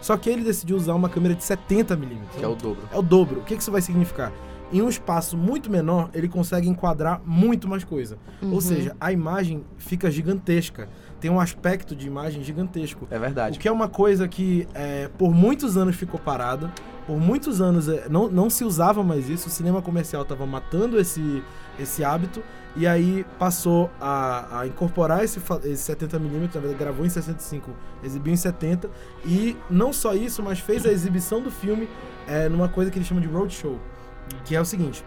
Só 0.00 0.16
que 0.16 0.30
ele 0.30 0.42
decidiu 0.42 0.76
usar 0.76 0.94
uma 0.94 1.08
câmera 1.08 1.34
de 1.34 1.42
70mm. 1.42 2.18
Que 2.36 2.44
é 2.44 2.48
o 2.48 2.54
dobro. 2.54 2.88
É 2.92 2.98
o 2.98 3.02
dobro. 3.02 3.40
O 3.40 3.44
que 3.44 3.56
que 3.56 3.62
isso 3.62 3.72
vai 3.72 3.80
significar? 3.82 4.32
Em 4.70 4.82
um 4.82 4.88
espaço 4.88 5.36
muito 5.36 5.70
menor, 5.70 6.10
ele 6.12 6.28
consegue 6.28 6.68
enquadrar 6.68 7.22
muito 7.24 7.66
mais 7.66 7.84
coisa. 7.84 8.18
Uhum. 8.42 8.52
Ou 8.52 8.60
seja, 8.60 8.94
a 9.00 9.10
imagem 9.10 9.64
fica 9.78 10.10
gigantesca. 10.10 10.88
Tem 11.20 11.30
um 11.30 11.40
aspecto 11.40 11.96
de 11.96 12.06
imagem 12.06 12.44
gigantesco. 12.44 13.08
É 13.10 13.16
O 13.16 13.20
verdade. 13.20 13.58
que 13.58 13.66
é 13.66 13.72
uma 13.72 13.88
coisa 13.88 14.28
que 14.28 14.68
é, 14.74 15.08
por 15.16 15.32
muitos 15.34 15.76
anos 15.76 15.96
ficou 15.96 16.20
parada. 16.20 16.70
Por 17.06 17.18
muitos 17.18 17.62
anos 17.62 17.88
é, 17.88 18.08
não, 18.10 18.28
não 18.28 18.50
se 18.50 18.62
usava 18.62 19.02
mais 19.02 19.30
isso. 19.30 19.48
O 19.48 19.50
cinema 19.50 19.80
comercial 19.80 20.22
estava 20.22 20.44
matando 20.44 21.00
esse, 21.00 21.42
esse 21.80 22.04
hábito. 22.04 22.42
E 22.76 22.86
aí 22.86 23.24
passou 23.38 23.90
a, 24.00 24.60
a 24.60 24.66
incorporar 24.66 25.24
esse, 25.24 25.40
esse 25.64 25.92
70mm, 25.92 26.54
na 26.54 26.60
verdade 26.60 26.74
gravou 26.74 27.04
em 27.04 27.08
65, 27.08 27.70
exibiu 28.02 28.32
em 28.32 28.36
70. 28.36 28.90
E 29.24 29.56
não 29.68 29.92
só 29.92 30.14
isso, 30.14 30.42
mas 30.42 30.60
fez 30.60 30.86
a 30.86 30.92
exibição 30.92 31.40
do 31.40 31.50
filme 31.50 31.88
é, 32.26 32.48
numa 32.48 32.68
coisa 32.68 32.90
que 32.90 32.98
eles 32.98 33.08
chamam 33.08 33.22
de 33.22 33.28
roadshow. 33.28 33.78
Que 34.44 34.54
é 34.54 34.60
o 34.60 34.64
seguinte: 34.64 35.04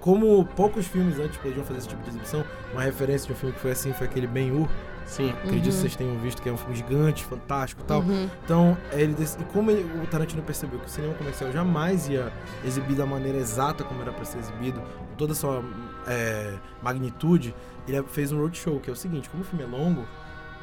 como 0.00 0.44
poucos 0.56 0.86
filmes 0.86 1.18
antes 1.18 1.36
podiam 1.38 1.64
fazer 1.64 1.78
esse 1.78 1.88
tipo 1.88 2.02
de 2.02 2.08
exibição, 2.08 2.44
uma 2.72 2.82
referência 2.82 3.26
de 3.26 3.32
um 3.34 3.36
filme 3.36 3.54
que 3.54 3.60
foi 3.60 3.70
assim 3.70 3.92
foi 3.92 4.06
aquele 4.06 4.26
Ben-Hur. 4.26 4.68
Sim. 5.10 5.30
Acredito 5.30 5.62
que 5.62 5.68
Uhum. 5.70 5.72
vocês 5.72 5.96
tenham 5.96 6.16
visto 6.18 6.40
que 6.40 6.48
é 6.48 6.52
um 6.52 6.56
filme 6.56 6.76
gigante, 6.76 7.24
fantástico 7.24 7.82
e 7.82 7.84
tal. 7.84 8.00
Uhum. 8.00 8.28
Então, 8.44 8.76
ele 8.92 9.16
e 9.20 9.44
como 9.52 9.70
ele- 9.72 9.84
o 10.02 10.06
Tarantino 10.06 10.40
percebeu 10.42 10.78
que 10.78 10.86
o 10.86 10.88
cinema 10.88 11.14
comercial 11.14 11.50
jamais 11.50 12.08
ia 12.08 12.32
exibir 12.64 12.96
da 12.96 13.04
maneira 13.04 13.36
exata 13.38 13.82
como 13.82 14.00
era 14.02 14.12
para 14.12 14.24
ser 14.24 14.38
exibido, 14.38 14.80
com 14.80 15.14
toda 15.16 15.32
a 15.32 15.34
sua 15.34 15.64
é, 16.06 16.54
magnitude, 16.82 17.54
ele 17.88 18.02
fez 18.04 18.30
um 18.32 18.38
roadshow, 18.40 18.78
que 18.80 18.88
é 18.88 18.92
o 18.92 18.96
seguinte, 18.96 19.28
como 19.28 19.42
o 19.42 19.46
filme 19.46 19.64
é 19.64 19.66
longo, 19.66 20.04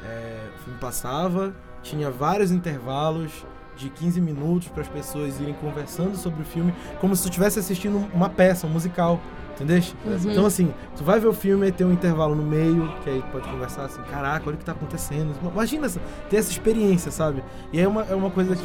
é, 0.04 0.48
o 0.56 0.58
filme 0.64 0.78
passava, 0.80 1.54
tinha 1.82 2.10
vários 2.10 2.50
intervalos 2.50 3.30
de 3.76 3.88
15 3.90 4.20
minutos 4.20 4.68
para 4.68 4.82
as 4.82 4.88
pessoas 4.88 5.38
irem 5.40 5.54
conversando 5.54 6.16
sobre 6.16 6.42
o 6.42 6.44
filme, 6.44 6.74
como 7.00 7.14
se 7.14 7.24
estivesse 7.28 7.58
assistindo 7.60 7.98
uma 8.12 8.28
peça, 8.28 8.66
um 8.66 8.70
musical. 8.70 9.20
Entendeu? 9.60 9.82
Uhum. 10.06 10.30
Então, 10.32 10.46
assim, 10.46 10.72
tu 10.96 11.02
vai 11.04 11.18
ver 11.20 11.26
o 11.28 11.32
filme 11.32 11.66
e 11.68 11.72
tem 11.72 11.86
um 11.86 11.92
intervalo 11.92 12.34
no 12.34 12.42
meio, 12.42 12.92
que 13.02 13.10
aí 13.10 13.20
tu 13.20 13.28
pode 13.32 13.48
conversar 13.48 13.84
assim, 13.86 14.00
caraca, 14.10 14.44
olha 14.46 14.54
o 14.54 14.58
que 14.58 14.64
tá 14.64 14.72
acontecendo. 14.72 15.34
Imagina 15.52 15.86
essa- 15.86 16.00
ter 16.30 16.36
essa 16.36 16.50
experiência, 16.50 17.10
sabe? 17.10 17.42
E 17.72 17.78
aí 17.78 17.84
é 17.84 17.88
uma, 17.88 18.02
é 18.02 18.14
uma 18.14 18.30
coisa 18.30 18.54
que. 18.56 18.62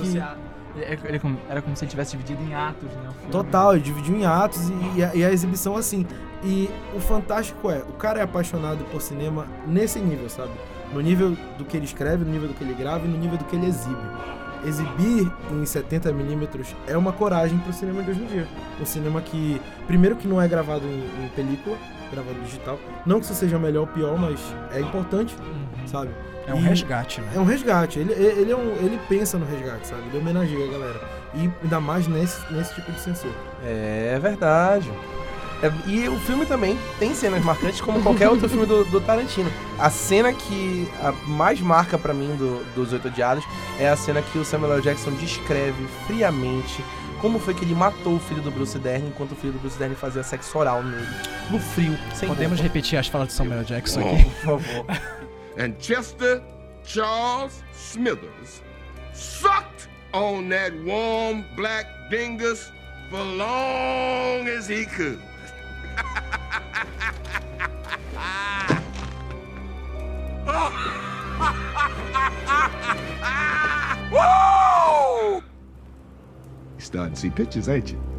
Ele- 0.75 0.99
ele 1.05 1.19
como- 1.19 1.37
era 1.49 1.61
como 1.61 1.75
se 1.75 1.83
ele 1.85 1.91
tivesse 1.91 2.11
dividido 2.17 2.41
em 2.43 2.55
atos, 2.55 2.89
né? 2.89 3.09
Total, 3.31 3.73
ele 3.73 3.83
dividiu 3.83 4.15
em 4.15 4.25
atos 4.25 4.69
e, 4.69 4.97
e 4.99 5.03
a, 5.03 5.15
e 5.15 5.23
a 5.25 5.31
exibição 5.31 5.75
assim. 5.77 6.05
E 6.43 6.67
o 6.95 6.99
fantástico 6.99 7.69
é, 7.69 7.79
o 7.87 7.93
cara 7.93 8.19
é 8.19 8.23
apaixonado 8.23 8.83
por 8.91 8.99
cinema 9.01 9.45
nesse 9.67 9.99
nível, 9.99 10.27
sabe? 10.29 10.51
No 10.91 10.99
nível 10.99 11.37
do 11.57 11.63
que 11.65 11.77
ele 11.77 11.85
escreve, 11.85 12.25
no 12.25 12.31
nível 12.31 12.47
do 12.47 12.53
que 12.55 12.63
ele 12.63 12.73
grava 12.73 13.05
e 13.05 13.07
no 13.07 13.17
nível 13.17 13.37
do 13.37 13.45
que 13.45 13.55
ele 13.55 13.67
exibe. 13.67 13.95
Exibir 14.65 15.29
em 15.51 15.63
70mm 15.63 16.65
é 16.87 16.97
uma 16.97 17.11
coragem 17.11 17.57
pro 17.59 17.73
cinema 17.73 18.01
de 18.03 18.11
hoje 18.11 18.21
em 18.21 18.25
dia. 18.25 18.47
Um 18.81 18.85
cinema 18.85 19.21
que, 19.21 19.61
primeiro 19.87 20.15
que 20.15 20.27
não 20.27 20.41
é 20.41 20.47
gravado 20.47 20.85
em, 20.85 21.25
em 21.25 21.27
película, 21.35 21.77
gravado 22.11 22.39
digital. 22.45 22.79
Não 23.05 23.19
que 23.19 23.25
isso 23.25 23.35
seja 23.35 23.59
melhor 23.59 23.81
ou 23.81 23.87
pior, 23.87 24.17
mas 24.17 24.39
é 24.71 24.79
importante, 24.79 25.35
sabe? 25.85 26.11
É 26.47 26.53
um 26.53 26.57
E- 26.59 26.61
resgate, 26.61 27.21
né? 27.21 27.31
É 27.35 27.39
um 27.39 27.45
resgate. 27.45 27.99
Ele, 27.99 28.13
ele, 28.13 28.51
é 28.51 28.55
um, 28.55 28.71
ele 28.77 28.99
pensa 29.09 29.37
no 29.37 29.45
resgate, 29.45 29.87
sabe? 29.87 30.01
Ele 30.07 30.17
homenageia 30.17 30.67
a 30.67 30.71
galera. 30.71 31.01
E 31.35 31.49
ainda 31.63 31.79
mais 31.79 32.07
nesse, 32.07 32.39
nesse 32.53 32.75
tipo 32.75 32.91
de 32.91 32.99
censura. 32.99 33.33
É 33.65 34.19
verdade. 34.21 34.91
É, 35.61 35.71
e 35.89 36.09
o 36.09 36.19
filme 36.19 36.45
também 36.45 36.77
tem 36.99 37.13
cenas 37.13 37.43
marcantes 37.43 37.79
como 37.79 38.01
qualquer 38.01 38.27
outro 38.29 38.49
filme 38.49 38.65
do, 38.65 38.83
do 38.85 38.99
Tarantino. 38.99 39.49
A 39.79 39.89
cena 39.89 40.33
que 40.33 40.89
a 41.01 41.11
mais 41.27 41.61
marca 41.61 41.97
pra 41.97 42.13
mim 42.13 42.35
do- 42.35 42.63
dos 42.75 42.91
Oito 42.91 43.07
Odiados 43.07 43.45
é 43.79 43.87
a 43.87 43.95
cena 43.95 44.21
que 44.21 44.37
o 44.37 44.43
Samuel 44.43 44.73
L. 44.73 44.81
Jackson 44.81 45.11
descreve 45.11 45.87
friamente 46.05 46.83
como 47.21 47.39
foi 47.39 47.53
que 47.53 47.63
ele 47.63 47.73
matou 47.73 48.15
o 48.15 48.19
filho 48.19 48.41
do 48.41 48.51
Bruce 48.51 48.77
Dern 48.77 49.07
enquanto 49.07 49.31
o 49.31 49.35
filho 49.35 49.53
do 49.53 49.59
Bruce 49.59 49.77
Dern 49.79 49.95
fazia 49.95 50.21
sexo 50.23 50.57
oral 50.57 50.83
nele. 50.83 51.07
No 51.49 51.57
frio, 51.59 51.97
sem 52.13 52.27
Podemos 52.27 52.59
roupa. 52.59 52.63
repetir 52.73 52.99
as 52.99 53.07
falas 53.07 53.29
de 53.29 53.33
Samuel 53.33 53.63
Jackson 53.63 54.01
aqui? 54.01 54.23
Por 54.43 54.59
favor. 54.59 54.85
and 55.57 55.73
Chester 55.79 56.41
Charles 56.83 57.63
Smithers 57.73 58.61
sucked 59.13 59.87
on 60.11 60.49
that 60.49 60.73
warm 60.85 61.45
black 61.55 61.87
dingus 62.09 62.69
for 63.09 63.19
long 63.37 64.45
as 64.49 64.67
he 64.69 64.85
could. 64.85 65.19
Woo! 74.11 75.43
Starting 76.77 77.13
to 77.13 77.19
see 77.19 77.29
pictures, 77.29 77.69
ain't 77.69 77.91
you? 77.91 78.12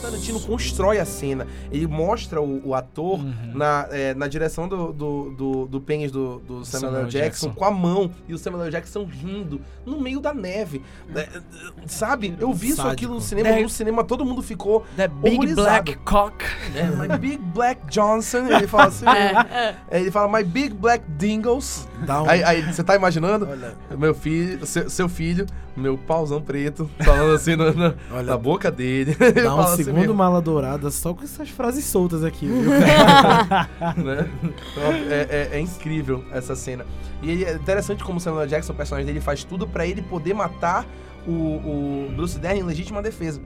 O 0.00 0.02
Tarantino 0.02 0.40
constrói 0.40 0.98
a 0.98 1.04
cena, 1.04 1.46
ele 1.70 1.86
mostra 1.86 2.40
o, 2.40 2.68
o 2.68 2.74
ator 2.74 3.20
Uhum. 3.20 3.52
na, 3.54 3.86
é, 3.90 4.14
na 4.14 4.26
direção 4.28 4.66
do, 4.66 4.92
do, 4.92 5.30
do, 5.36 5.66
do 5.66 5.80
pênis 5.80 6.10
do, 6.10 6.38
do 6.40 6.64
Samuel, 6.64 6.90
Samuel 6.90 7.02
L. 7.02 7.10
Jackson, 7.10 7.46
Jackson. 7.48 7.58
com 7.58 7.64
a 7.66 7.70
mão 7.70 8.10
e 8.26 8.32
o 8.32 8.38
Samuel 8.38 8.62
L. 8.64 8.70
Jackson 8.72 9.04
rindo 9.04 9.60
no 9.84 10.00
meio 10.00 10.18
da 10.20 10.32
neve. 10.32 10.82
É, 11.14 11.28
sabe? 11.86 12.34
Eu 12.40 12.52
vi 12.52 12.68
isso 12.70 12.80
aquilo 12.86 13.14
no 13.14 13.20
cinema, 13.20 13.48
É. 13.48 13.62
no 13.62 13.68
cinema 13.68 14.02
todo 14.02 14.24
mundo 14.24 14.42
ficou. 14.42 14.84
The 14.96 15.08
Big 15.08 15.34
horrorizado. 15.36 15.84
Black 15.84 15.96
Cock. 16.04 16.44
É, 16.74 16.84
my 16.86 17.18
Big 17.18 17.36
Black 17.38 17.86
Johnson. 17.88 18.46
Ele 18.46 18.66
fala 18.66 18.86
assim. 18.86 19.04
É, 19.10 19.76
é, 19.90 20.00
Ele 20.00 20.10
fala, 20.10 20.28
my 20.38 20.44
Big 20.44 20.74
Black 20.74 21.04
Dingles. 21.18 21.86
Dá 22.06 22.22
um. 22.22 22.28
Aí, 22.28 22.42
aí, 22.42 22.62
você 22.62 22.82
tá 22.82 22.94
imaginando? 22.96 23.46
Olha, 23.50 23.74
Meu 23.96 24.14
filho, 24.14 24.64
seu, 24.66 24.88
seu 24.88 25.08
filho, 25.08 25.46
meu 25.76 25.98
pauzão 25.98 26.40
preto, 26.40 26.90
falando 27.04 27.32
assim 27.34 27.52
olha 28.10 28.22
na 28.22 28.36
boca 28.36 28.70
dele. 28.70 29.16
Ele 29.20 29.32
dá 29.42 29.54
um 29.54 29.60
assim 29.60 29.84
segundo 29.84 30.00
mesmo. 30.00 30.14
mala 30.14 30.40
dourada 30.40 30.90
só 30.90 31.12
com 31.14 31.22
essas 31.24 31.48
frases 31.50 31.84
soltas 31.84 32.24
aqui, 32.24 32.46
viu? 32.46 32.62
né? 34.02 34.28
Então, 34.42 34.92
é, 35.10 35.26
é- 35.30 35.48
é 35.52 35.60
incrível 35.60 36.24
essa 36.32 36.54
cena. 36.56 36.84
E 37.22 37.44
é 37.44 37.54
interessante 37.54 38.02
como 38.02 38.18
o 38.18 38.20
Samuel. 38.20 38.46
Jackson, 38.46 38.72
o 38.72 38.76
personagem 38.76 39.06
dele, 39.06 39.20
faz 39.20 39.44
tudo 39.44 39.66
pra 39.66 39.86
ele 39.86 40.02
poder 40.02 40.34
matar 40.34 40.86
o, 41.26 41.30
o 42.06 42.12
Bruce 42.14 42.38
Dern 42.38 42.60
em 42.60 42.62
legítima 42.62 43.00
defesa. 43.02 43.40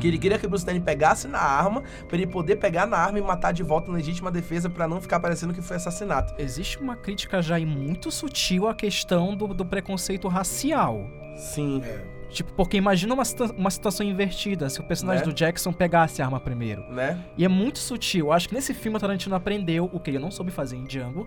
Que 0.00 0.08
ele 0.08 0.18
queria 0.18 0.38
que 0.38 0.46
o 0.46 0.48
Bruce 0.48 0.64
Dern 0.64 0.80
pegasse 0.80 1.26
na 1.26 1.38
arma, 1.40 1.82
pra 2.06 2.16
ele 2.16 2.26
poder 2.26 2.56
pegar 2.56 2.86
na 2.86 2.96
arma 2.98 3.18
e 3.18 3.22
matar 3.22 3.52
de 3.52 3.62
volta 3.62 3.90
em 3.90 3.94
legítima 3.94 4.30
defesa 4.30 4.68
pra 4.68 4.86
não 4.86 5.00
ficar 5.00 5.20
parecendo 5.20 5.54
que 5.54 5.62
foi 5.62 5.76
assassinato. 5.76 6.34
Existe 6.38 6.78
uma 6.78 6.94
crítica 6.96 7.40
já 7.40 7.58
e 7.58 7.64
muito 7.66 8.10
sutil 8.10 8.68
à 8.68 8.74
questão 8.74 9.34
do, 9.34 9.48
do 9.48 9.64
preconceito 9.64 10.28
racial. 10.28 11.06
Sim. 11.36 11.82
Tipo, 12.28 12.52
porque 12.54 12.76
imagina 12.76 13.14
uma, 13.14 13.24
situa- 13.24 13.52
uma 13.56 13.70
situação 13.70 14.04
invertida, 14.04 14.68
se 14.68 14.80
o 14.80 14.84
personagem 14.84 15.24
Né? 15.24 15.32
do 15.32 15.34
Jackson 15.34 15.72
pegasse 15.72 16.20
a 16.20 16.24
arma 16.26 16.40
primeiro. 16.40 16.82
Né? 16.92 17.18
E 17.38 17.44
é 17.44 17.48
muito 17.48 17.78
sutil. 17.78 18.26
Eu 18.26 18.32
acho 18.32 18.48
que 18.48 18.54
nesse 18.54 18.74
filme 18.74 18.96
o 18.98 19.00
Tarantino 19.00 19.34
aprendeu 19.34 19.88
o 19.92 20.00
que 20.00 20.10
ele 20.10 20.18
não 20.18 20.30
soube 20.30 20.50
fazer 20.50 20.76
em 20.76 20.84
Django 20.84 21.26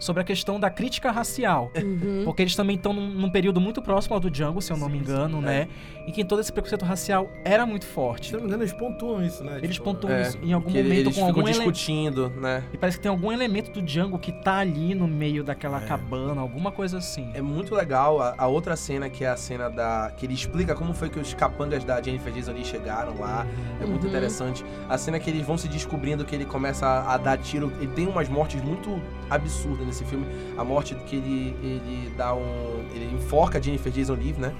sobre 0.00 0.22
a 0.22 0.24
questão 0.24 0.58
da 0.58 0.68
crítica 0.70 1.12
racial. 1.12 1.70
Uhum. 1.76 2.22
Porque 2.24 2.42
eles 2.42 2.56
também 2.56 2.74
estão 2.74 2.92
num, 2.92 3.08
num 3.08 3.30
período 3.30 3.60
muito 3.60 3.80
próximo 3.80 4.14
ao 4.14 4.20
do 4.20 4.30
Django, 4.30 4.60
se 4.60 4.72
eu 4.72 4.76
não 4.76 4.88
me 4.88 4.98
Sim, 4.98 5.04
engano, 5.04 5.38
sim, 5.38 5.44
né? 5.44 5.68
Em 6.10 6.12
que 6.12 6.24
todo 6.24 6.40
esse 6.40 6.52
preconceito 6.52 6.84
racial 6.84 7.30
era 7.44 7.64
muito 7.64 7.84
Se 7.84 7.90
forte. 7.92 8.32
não 8.32 8.40
me 8.40 8.46
engano, 8.48 8.64
eles 8.64 8.72
pontuam 8.72 9.24
isso, 9.24 9.44
né? 9.44 9.58
Eles 9.62 9.74
Tipo, 9.76 9.84
pontuam 9.84 10.12
É, 10.12 10.22
isso 10.22 10.38
em 10.42 10.52
algum 10.52 10.70
ele- 10.70 10.82
momento 10.82 10.98
eles 10.98 11.06
com 11.06 11.12
ficam 11.14 11.26
algum 11.28 11.40
ele... 11.42 11.52
discutindo, 11.52 12.30
né? 12.30 12.64
E 12.72 12.76
parece 12.76 12.96
que 12.98 13.02
tem 13.04 13.10
algum 13.10 13.30
elemento 13.30 13.70
do 13.70 13.80
Django 13.80 14.18
que 14.18 14.32
tá 14.32 14.56
ali 14.56 14.92
no 14.92 15.06
meio 15.06 15.44
daquela 15.44 15.80
É. 15.80 15.86
cabana, 15.86 16.40
alguma 16.40 16.72
coisa 16.72 16.98
assim. 16.98 17.30
É 17.32 17.40
muito 17.40 17.76
legal 17.76 18.20
a, 18.20 18.34
a 18.36 18.48
outra 18.48 18.74
cena, 18.74 19.08
que 19.08 19.24
é 19.24 19.28
a 19.28 19.36
cena 19.36 19.70
da. 19.70 20.10
que 20.16 20.26
ele 20.26 20.34
explica 20.34 20.74
como 20.74 20.92
foi 20.92 21.08
que 21.08 21.20
os 21.20 21.32
capangas 21.32 21.84
da 21.84 22.02
Jennifer 22.02 22.32
Jason 22.32 22.54
Lee 22.54 22.64
chegaram 22.64 23.16
lá. 23.16 23.46
É 23.80 23.86
muito 23.86 24.02
Uhum. 24.02 24.08
interessante. 24.08 24.64
A 24.88 24.98
cena 24.98 25.20
que 25.20 25.30
eles 25.30 25.46
vão 25.46 25.56
se 25.56 25.68
descobrindo 25.68 26.24
que 26.24 26.34
ele 26.34 26.44
começa 26.44 26.86
a, 26.86 27.14
a 27.14 27.18
dar 27.18 27.38
tiro. 27.38 27.72
Ele 27.78 27.86
tem 27.92 28.08
umas 28.08 28.28
mortes 28.28 28.60
muito 28.60 29.00
absurdas 29.30 29.86
nesse 29.86 30.04
filme. 30.04 30.26
A 30.58 30.64
morte 30.64 30.92
que 31.06 31.14
ele, 31.14 31.54
ele 31.62 32.12
dá 32.16 32.34
um. 32.34 32.84
Ele 32.92 33.14
enforca 33.14 33.58
a 33.58 33.62
Jennifer 33.62 33.92
Jason 33.92 34.14
Lee, 34.14 34.34
né? 34.36 34.52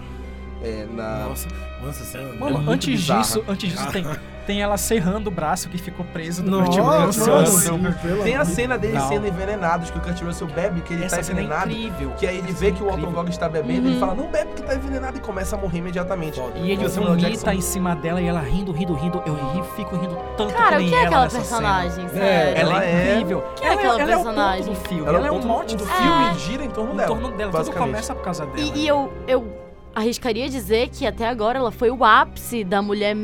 É, 0.63 0.87
na. 0.93 1.27
Nossa, 1.29 1.49
nossa 1.83 2.05
senhora. 2.05 2.35
Mano, 2.35 2.59
muito 2.59 2.71
antes 2.71 2.89
bizarra. 3.01 3.21
disso, 3.23 3.45
antes 3.49 3.73
disso 3.73 3.91
tem, 3.91 4.05
tem 4.47 4.61
ela 4.61 4.77
serrando 4.77 5.31
o 5.31 5.33
braço 5.33 5.71
que 5.71 5.79
ficou 5.79 6.05
preso 6.07 6.43
do 6.43 6.51
Nossa, 6.51 6.67
Kurt 6.67 7.47
Russell. 7.47 7.79
Tem 8.23 8.37
a 8.37 8.45
cena 8.45 8.77
deles 8.77 9.01
Não. 9.01 9.09
sendo 9.09 9.27
envenenados, 9.27 9.91
que 9.91 9.97
o 9.97 10.01
Kurt 10.03 10.21
Russell 10.21 10.49
bebe, 10.49 10.83
que 10.83 10.93
ele 10.93 11.05
Essa 11.05 11.17
tá 11.17 11.23
cena 11.23 11.41
é 11.41 11.45
envenenado. 11.45 11.71
incrível. 11.71 12.11
Que 12.19 12.27
aí 12.27 12.37
ele 12.37 12.51
Essa 12.51 12.59
vê 12.59 12.67
cena 12.67 12.77
que 12.77 12.83
o 12.83 12.87
Alton 12.87 12.99
incrível. 12.99 13.15
Gog 13.23 13.31
está 13.31 13.49
bebendo, 13.49 13.81
Uhum. 13.87 13.91
ele 13.93 14.01
fala, 14.01 14.15
não 14.15 14.27
bebe 14.31 14.53
que 14.55 14.63
tá 14.63 14.75
envenenado 14.75 15.17
e 15.17 15.21
começa 15.21 15.57
a 15.57 15.59
morrer 15.59 15.79
imediatamente. 15.79 16.39
E 16.57 16.71
ele 16.71 16.85
o 16.85 16.91
Samuel 16.91 17.15
vomita 17.17 17.55
em 17.55 17.61
cima 17.63 17.97
dela 17.97 18.21
e 18.21 18.27
ela 18.27 18.41
rindo, 18.41 18.71
rindo, 18.73 18.93
rindo. 18.93 19.23
Eu 19.25 19.35
ri, 19.35 19.63
fico 19.77 19.97
rindo 19.97 20.15
tanto 20.37 20.53
Cara, 20.53 20.71
que 20.73 20.77
o 20.77 20.79
nem 20.81 20.89
que 20.91 20.95
é 20.95 20.99
ela 20.99 21.07
aquela 21.07 21.23
nessa 21.25 21.39
personagem? 21.39 22.09
cena. 22.09 22.21
Sério? 22.21 22.61
Ela 22.61 22.71
Ela 22.75 22.85
é 22.85 22.91
é- 22.93 23.13
incrível. 23.15 23.45
Quem 23.57 23.67
é 23.67 23.71
ela 23.71 23.81
aquela 23.81 24.01
ela 24.03 24.07
personagem? 24.15 24.61
É 24.61 24.61
o 24.61 24.67
ponto 24.67 24.83
do 24.83 24.89
filme. 24.89 25.07
Ela, 25.09 25.19
Ela, 25.19 25.27
é 25.27 25.31
um 25.33 25.43
mote 25.43 25.77
do 25.77 25.87
filme. 25.87 26.39
gira 26.39 26.65
em 26.65 26.71
torno 26.71 26.93
Em 26.93 26.97
dela. 26.97 27.09
torno 27.09 27.31
dela. 27.31 27.53
Tudo 27.53 27.73
começa 27.73 28.15
por 28.15 28.23
causa 28.25 28.45
dela. 28.45 28.59
E, 28.59 28.87
eu, 28.87 29.11
eu 29.27 29.70
arriscaria 29.95 30.49
dizer 30.49 30.88
que 30.88 31.07
até 31.07 31.26
agora 31.28 31.59
ela 31.59 31.70
foi 31.72 31.91
o 31.91 32.05
ápice 32.05 32.62
da 32.64 32.80
mulher 32.82 33.14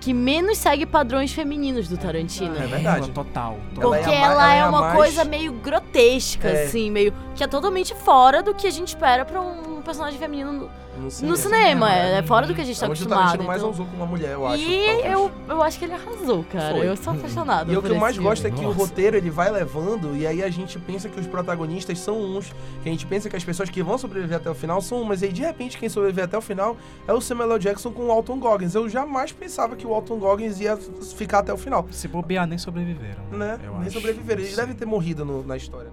que 0.00 0.14
menos 0.14 0.56
segue 0.56 0.86
padrões 0.86 1.30
femininos 1.32 1.86
do 1.86 1.96
Tarantino. 1.98 2.56
É 2.56 2.66
verdade. 2.66 3.04
Ela, 3.04 3.08
total. 3.08 3.58
Ela 3.78 3.96
Porque 3.96 4.10
é 4.10 4.16
a 4.22 4.24
ela, 4.26 4.54
é, 4.54 4.58
é 4.58 4.60
a 4.62 4.68
uma 4.70 4.80
mais- 4.80 4.94
coisa 4.96 5.24
meio 5.26 5.52
grotesca, 5.52 6.48
É. 6.48 6.64
assim, 6.64 6.90
meio. 6.90 7.12
que 7.34 7.44
é 7.44 7.46
totalmente 7.46 7.94
fora 7.94 8.42
do 8.42 8.54
que 8.54 8.66
a 8.66 8.70
gente 8.70 8.88
espera 8.88 9.24
pra 9.26 9.40
um 9.42 9.69
personagem 9.82 10.18
feminino 10.18 10.52
no, 10.52 10.58
No 10.98 11.02
no 11.04 11.10
cinema. 11.10 11.36
cinema. 11.36 11.92
É, 11.94 12.18
é 12.18 12.22
fora 12.22 12.46
do 12.46 12.54
que 12.54 12.60
a 12.60 12.64
gente 12.64 12.78
tá 12.78 12.86
onde 12.86 12.92
o 12.92 13.04
acostumado. 13.04 13.18
Tarantino 13.24 13.44
mais 13.46 13.58
então- 13.58 13.68
ousou 13.70 13.86
com 13.86 13.96
uma 13.96 14.06
mulher, 14.06 14.32
eu 14.32 14.46
acho. 14.46 14.62
E 14.62 14.86
talvez. 14.86 15.12
eu, 15.12 15.30
eu 15.48 15.62
acho 15.62 15.78
que 15.78 15.84
ele 15.84 15.94
arrasou, 15.94 16.44
cara. 16.52 16.74
Foi. 16.76 16.88
Eu 16.88 16.96
sou 16.96 17.12
apaixonada. 17.12 17.72
E 17.72 17.76
o 17.76 17.82
que 17.82 17.88
eu 17.90 17.96
mais 17.96 18.14
filme. 18.16 18.28
gosto 18.28 18.46
é 18.46 18.50
que 18.50 18.60
o 18.60 18.62
Nossa. 18.62 18.78
roteiro 18.78 19.16
ele 19.16 19.30
vai 19.30 19.50
levando 19.50 20.16
e 20.16 20.26
aí 20.26 20.42
a 20.42 20.50
gente 20.50 20.78
pensa 20.78 21.08
que 21.08 21.18
os 21.20 21.26
protagonistas 21.26 21.98
são 21.98 22.18
uns, 22.20 22.52
que 22.82 22.88
a 22.88 22.92
gente 22.92 23.06
pensa 23.06 23.28
que 23.30 23.36
as 23.36 23.44
pessoas 23.44 23.68
que 23.70 23.82
vão 23.82 23.96
sobreviver 23.98 24.36
até 24.36 24.50
o 24.50 24.54
final 24.54 24.80
são 24.80 25.00
umas, 25.00 25.22
e 25.22 25.26
aí 25.26 25.32
de 25.32 25.42
repente 25.42 25.78
quem 25.78 25.88
sobreviver 25.88 26.24
até 26.24 26.36
o 26.36 26.40
final 26.42 26.76
é 27.06 27.12
o 27.12 27.20
Samuel 27.20 27.52
L. 27.52 27.58
Jackson 27.58 27.90
com 27.92 28.06
o 28.06 28.10
Alton 28.10 28.38
Goggins. 28.38 28.74
Eu 28.74 28.88
jamais 28.88 29.32
pensava 29.32 29.76
que 29.76 29.86
o 29.86 29.94
Alton 29.94 30.18
Goggins 30.18 30.60
ia 30.60 30.76
ficar 31.16 31.38
até 31.40 31.52
o 31.52 31.56
final, 31.56 31.86
Se 31.90 32.08
bobear, 32.08 32.46
nem 32.46 32.58
sobreviveram. 32.58 33.22
né? 33.30 33.58
Eu 33.64 33.72
Nem 33.74 33.82
acho. 33.82 33.92
sobreviveram. 33.92 34.40
Ele 34.40 34.50
Sim. 34.50 34.56
deve 34.56 34.74
ter 34.74 34.86
morrido 34.86 35.24
no- 35.24 35.42
na 35.44 35.56
história. 35.56 35.90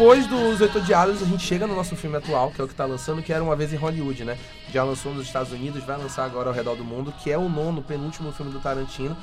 Depois 0.00 0.26
dos 0.26 0.62
Oito 0.62 0.78
Odiados, 0.78 1.22
a 1.22 1.26
gente 1.26 1.44
chega 1.44 1.66
no 1.66 1.76
nosso 1.76 1.94
filme 1.94 2.16
atual, 2.16 2.50
que 2.50 2.58
é 2.58 2.64
o 2.64 2.66
que 2.66 2.74
tá 2.74 2.86
lançando, 2.86 3.22
que 3.22 3.34
era 3.34 3.44
Uma 3.44 3.54
Vez 3.54 3.70
em 3.70 3.76
Hollywood, 3.76 4.24
né? 4.24 4.38
Já 4.72 4.82
lançou 4.82 5.12
nos 5.12 5.26
Estados 5.26 5.52
Unidos, 5.52 5.84
vai 5.84 5.98
lançar 5.98 6.24
agora 6.24 6.48
ao 6.48 6.54
redor 6.54 6.74
do 6.74 6.82
mundo, 6.82 7.12
que 7.22 7.30
é 7.30 7.36
o 7.36 7.50
nono, 7.50 7.82
penúltimo 7.82 8.32
filme 8.32 8.50
do 8.50 8.60
Tarantino, 8.60 9.14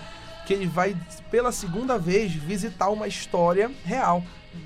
que 0.45 0.53
ele 0.53 0.67
vai, 0.67 0.95
pela 1.31 1.51
segunda 1.51 1.97
vez, 1.97 2.31
visitar 2.31 2.89
uma 2.89 3.07
história 3.07 3.71
real, 3.83 4.23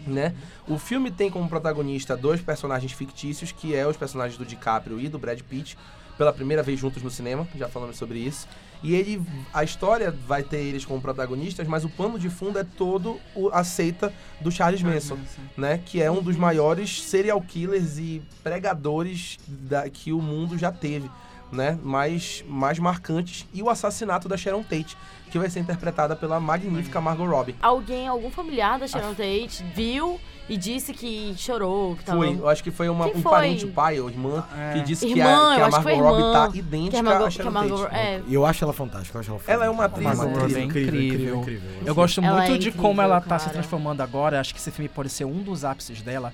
né? 0.07 0.33
O 0.67 0.77
filme 0.77 1.11
tem 1.11 1.29
como 1.29 1.47
protagonista 1.47 2.15
dois 2.15 2.41
personagens 2.41 2.91
fictícios, 2.91 3.51
que 3.51 3.75
é 3.75 3.85
os 3.87 3.97
personagens 3.97 4.37
do 4.37 4.45
DiCaprio 4.45 4.99
e 4.99 5.07
do 5.07 5.19
Brad 5.19 5.39
Pitt, 5.41 5.77
pela 6.17 6.31
primeira 6.31 6.61
vez 6.61 6.79
juntos 6.79 7.01
no 7.01 7.09
cinema, 7.09 7.47
já 7.55 7.67
falamos 7.67 7.97
sobre 7.97 8.19
isso. 8.19 8.47
E 8.83 8.95
ele, 8.95 9.21
a 9.53 9.63
história 9.63 10.11
vai 10.27 10.41
ter 10.41 10.57
eles 10.57 10.85
como 10.85 10.99
protagonistas, 10.99 11.67
mas 11.67 11.85
o 11.85 11.89
pano 11.89 12.17
de 12.17 12.29
fundo 12.29 12.57
é 12.57 12.63
todo 12.63 13.19
o, 13.35 13.49
a 13.49 13.63
seita 13.63 14.11
do 14.39 14.51
Charles 14.51 14.81
Manson, 14.81 15.17
né? 15.55 15.79
Que 15.85 16.01
é 16.01 16.09
um 16.09 16.21
dos 16.21 16.35
maiores 16.35 17.03
serial 17.03 17.39
killers 17.41 17.99
e 17.99 18.21
pregadores 18.43 19.37
da, 19.47 19.87
que 19.89 20.11
o 20.11 20.21
mundo 20.21 20.57
já 20.57 20.71
teve, 20.71 21.09
né? 21.51 21.77
Mais, 21.83 22.43
mais 22.47 22.79
marcantes. 22.79 23.45
E 23.53 23.61
o 23.61 23.69
assassinato 23.69 24.27
da 24.29 24.37
Sharon 24.37 24.63
Tate, 24.63 24.97
que 25.29 25.37
vai 25.39 25.49
ser 25.49 25.59
interpretada 25.59 26.15
pela 26.15 26.39
magnífica 26.39 26.99
Margot 27.01 27.25
Robbie. 27.25 27.55
Alguém, 27.61 28.07
algum 28.07 28.29
familiar 28.29 28.79
da 28.79 28.87
Sharon 28.87 29.13
Tate, 29.13 29.63
viu 29.75 30.19
e 30.49 30.57
disse 30.57 30.91
que 30.91 31.33
chorou, 31.37 31.95
que 31.95 32.03
tava... 32.03 32.17
Foi, 32.17 32.33
eu 32.37 32.49
acho 32.49 32.61
que 32.61 32.71
foi 32.71 32.89
uma, 32.89 33.05
Quem 33.09 33.19
um 33.19 33.21
foi? 33.21 33.31
parente, 33.31 33.63
o 33.65 33.71
pai 33.71 33.99
ou 34.01 34.09
irmã, 34.09 34.43
É. 34.57 34.73
que 34.73 34.81
disse 34.81 35.05
que 35.05 35.13
Irmã, 35.13 35.53
a, 35.53 35.55
que 35.55 35.61
a 35.61 35.65
que 35.65 35.83
foi 35.83 35.95
Margot 35.95 36.09
Robbie 36.09 36.21
irmã. 36.23 36.33
tá 36.51 36.57
idêntica 36.57 36.91
Que 36.91 36.97
a 36.97 37.03
Margot, 37.03 37.23
à 37.25 37.27
que 37.29 37.33
a 37.33 37.43
Sharon 37.43 37.51
Margot, 37.51 37.83
Tate. 37.83 37.95
é, 37.95 38.21
E 38.27 38.33
eu 38.33 38.45
acho 38.45 38.63
ela 38.65 38.73
fantástica, 38.73 39.17
eu 39.17 39.19
acho 39.21 39.29
ela 39.31 39.39
fantástica. 39.39 39.53
Ela 39.53 39.65
é 39.65 39.69
uma 39.69 39.85
atriz 39.85 40.07
incrível. 40.19 40.41
Robbie 40.41 40.55
é 40.55 40.63
incrível. 40.63 41.35
incrível. 41.39 41.69
Eu 41.85 41.95
gosto 41.95 42.19
Ela 42.21 42.33
muito 42.37 42.43
é 42.51 42.57
de 42.57 42.67
incrível, 42.67 42.81
como 42.81 43.01
ela 43.01 43.21
tá 43.21 43.39
se 43.39 43.45
cara. 43.45 43.57
transformando 43.59 44.01
agora. 44.01 44.41
Acho 44.41 44.53
que 44.53 44.59
esse 44.59 44.71
filme 44.71 44.89
pode 44.89 45.09
ser 45.09 45.23
um 45.23 45.41
dos 45.41 45.63
ápices 45.63 46.01
dela. 46.01 46.33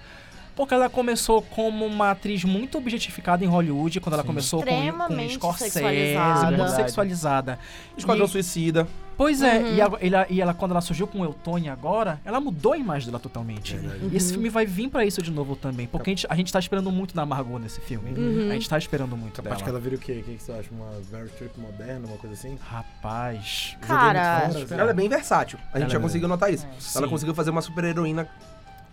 Porque 0.58 0.74
ela 0.74 0.90
começou 0.90 1.42
como 1.42 1.86
uma 1.86 2.12
atriz 2.12 2.44
muito 2.44 2.78
objetificada 2.80 3.46
em 3.46 3.48
Hollywood, 3.48 4.00
quando 4.02 4.16
ela 4.16 4.24
começou 4.24 4.64
com, 4.64 4.92
com 4.92 5.30
Scorsese, 5.30 5.72
sexualizada. 5.72 6.58
muito 6.58 6.72
sexualizada. 6.76 7.60
Esquadrão 7.96 8.26
E- 8.26 8.30
Suicida. 8.30 8.88
Pois 9.16 9.42
é, 9.42 9.58
Uhum. 9.60 9.76
e, 9.76 9.82
agora- 9.82 10.06
ela, 10.06 10.28
e 10.30 10.42
ela, 10.42 10.54
quando 10.54 10.72
ela 10.72 10.82
surgiu 10.82 11.08
com 11.08 11.22
o 11.22 11.24
Eutônia 11.24 11.74
agora, 11.74 12.20
ela 12.24 12.40
mudou 12.40 12.74
a 12.74 12.78
imagem 12.78 13.08
dela 13.08 13.20
totalmente. 13.20 13.76
E 14.12 14.16
esse 14.16 14.34
filme 14.34 14.48
vai 14.50 14.64
vir 14.66 14.90
pra 14.90 15.04
isso 15.06 15.24
de 15.24 15.32
novo 15.32 15.56
também, 15.56 15.88
porque 15.88 16.10
a 16.10 16.14
gente, 16.14 16.28
a 16.30 16.36
gente 16.36 16.54
tá 16.54 16.60
esperando 16.60 16.92
muito 16.92 17.16
da 17.16 17.26
Margot 17.26 17.58
nesse 17.58 17.82
filme. 17.82 18.12
Uhum. 18.12 18.50
A 18.52 18.54
gente 18.54 18.70
tá 18.70 18.78
esperando 18.78 19.18
muito 19.18 19.38
Capaz 19.42 19.56
dela. 19.58 19.64
que 19.64 19.70
ela 19.70 19.80
vira 19.80 19.96
o 19.96 20.00
quê? 20.00 20.20
O 20.22 20.24
que 20.24 20.36
que 20.36 20.44
você 20.44 20.52
acha? 20.52 20.70
Uma 20.72 20.92
Very 21.12 21.30
Trip 21.30 21.60
moderna, 21.60 22.08
uma 22.08 22.18
coisa 22.18 22.36
assim? 22.36 22.58
Rapaz. 22.70 23.76
Cara, 23.82 24.50
Ela 24.72 24.92
é 24.92 24.94
bem 24.94 25.10
versátil. 25.10 25.58
A 25.74 25.80
gente 25.80 25.84
Ela 25.86 25.90
já 25.94 25.98
é- 25.98 26.02
conseguiu 26.02 26.28
notar 26.28 26.54
isso. 26.54 26.66
Ela 26.96 27.06
Sim. 27.06 27.10
conseguiu 27.10 27.34
fazer 27.34 27.50
uma 27.50 27.62
super-heroína 27.62 28.28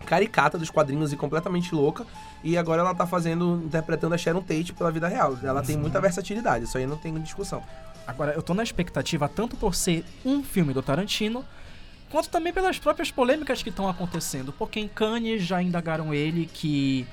caricata 0.05 0.57
dos 0.57 0.69
quadrinhos 0.69 1.11
e 1.11 1.17
completamente 1.17 1.73
louca. 1.75 2.05
E 2.43 2.57
agora 2.57 2.81
ela 2.81 2.93
tá 2.95 3.05
fazendo, 3.05 3.61
interpretando 3.65 4.13
a 4.15 4.17
Sharon 4.17 4.41
Tate 4.41 4.71
pela 4.71 4.91
vida 4.91 5.07
real. 5.07 5.37
Ela 5.43 5.61
tem 5.61 5.75
muita 5.75 5.99
versatilidade, 5.99 6.65
isso 6.65 6.77
aí 6.77 6.85
não 6.85 6.95
tem 6.97 7.13
discussão. 7.21 7.61
Agora, 8.07 8.33
eu 8.33 8.41
tô 8.43 8.53
na 8.53 8.61
expectativa 8.63 9.27
tanto 9.27 9.57
por 9.57 9.73
ser 9.73 10.05
um 10.23 10.43
filme 10.43 10.73
do 10.73 10.81
Tarantino, 10.83 11.43
quanto 12.09 12.29
também 12.29 12.53
pelas 12.53 12.77
próprias 12.77 13.09
polêmicas 13.09 13.63
que 13.63 13.69
estão 13.69 13.89
acontecendo. 13.89 14.53
Porque 14.53 14.79
em 14.79 14.87
Cannes 14.87 15.41
já 15.43 15.59
indagaram 15.61 16.13
ele 16.13 16.47
que 16.53 17.05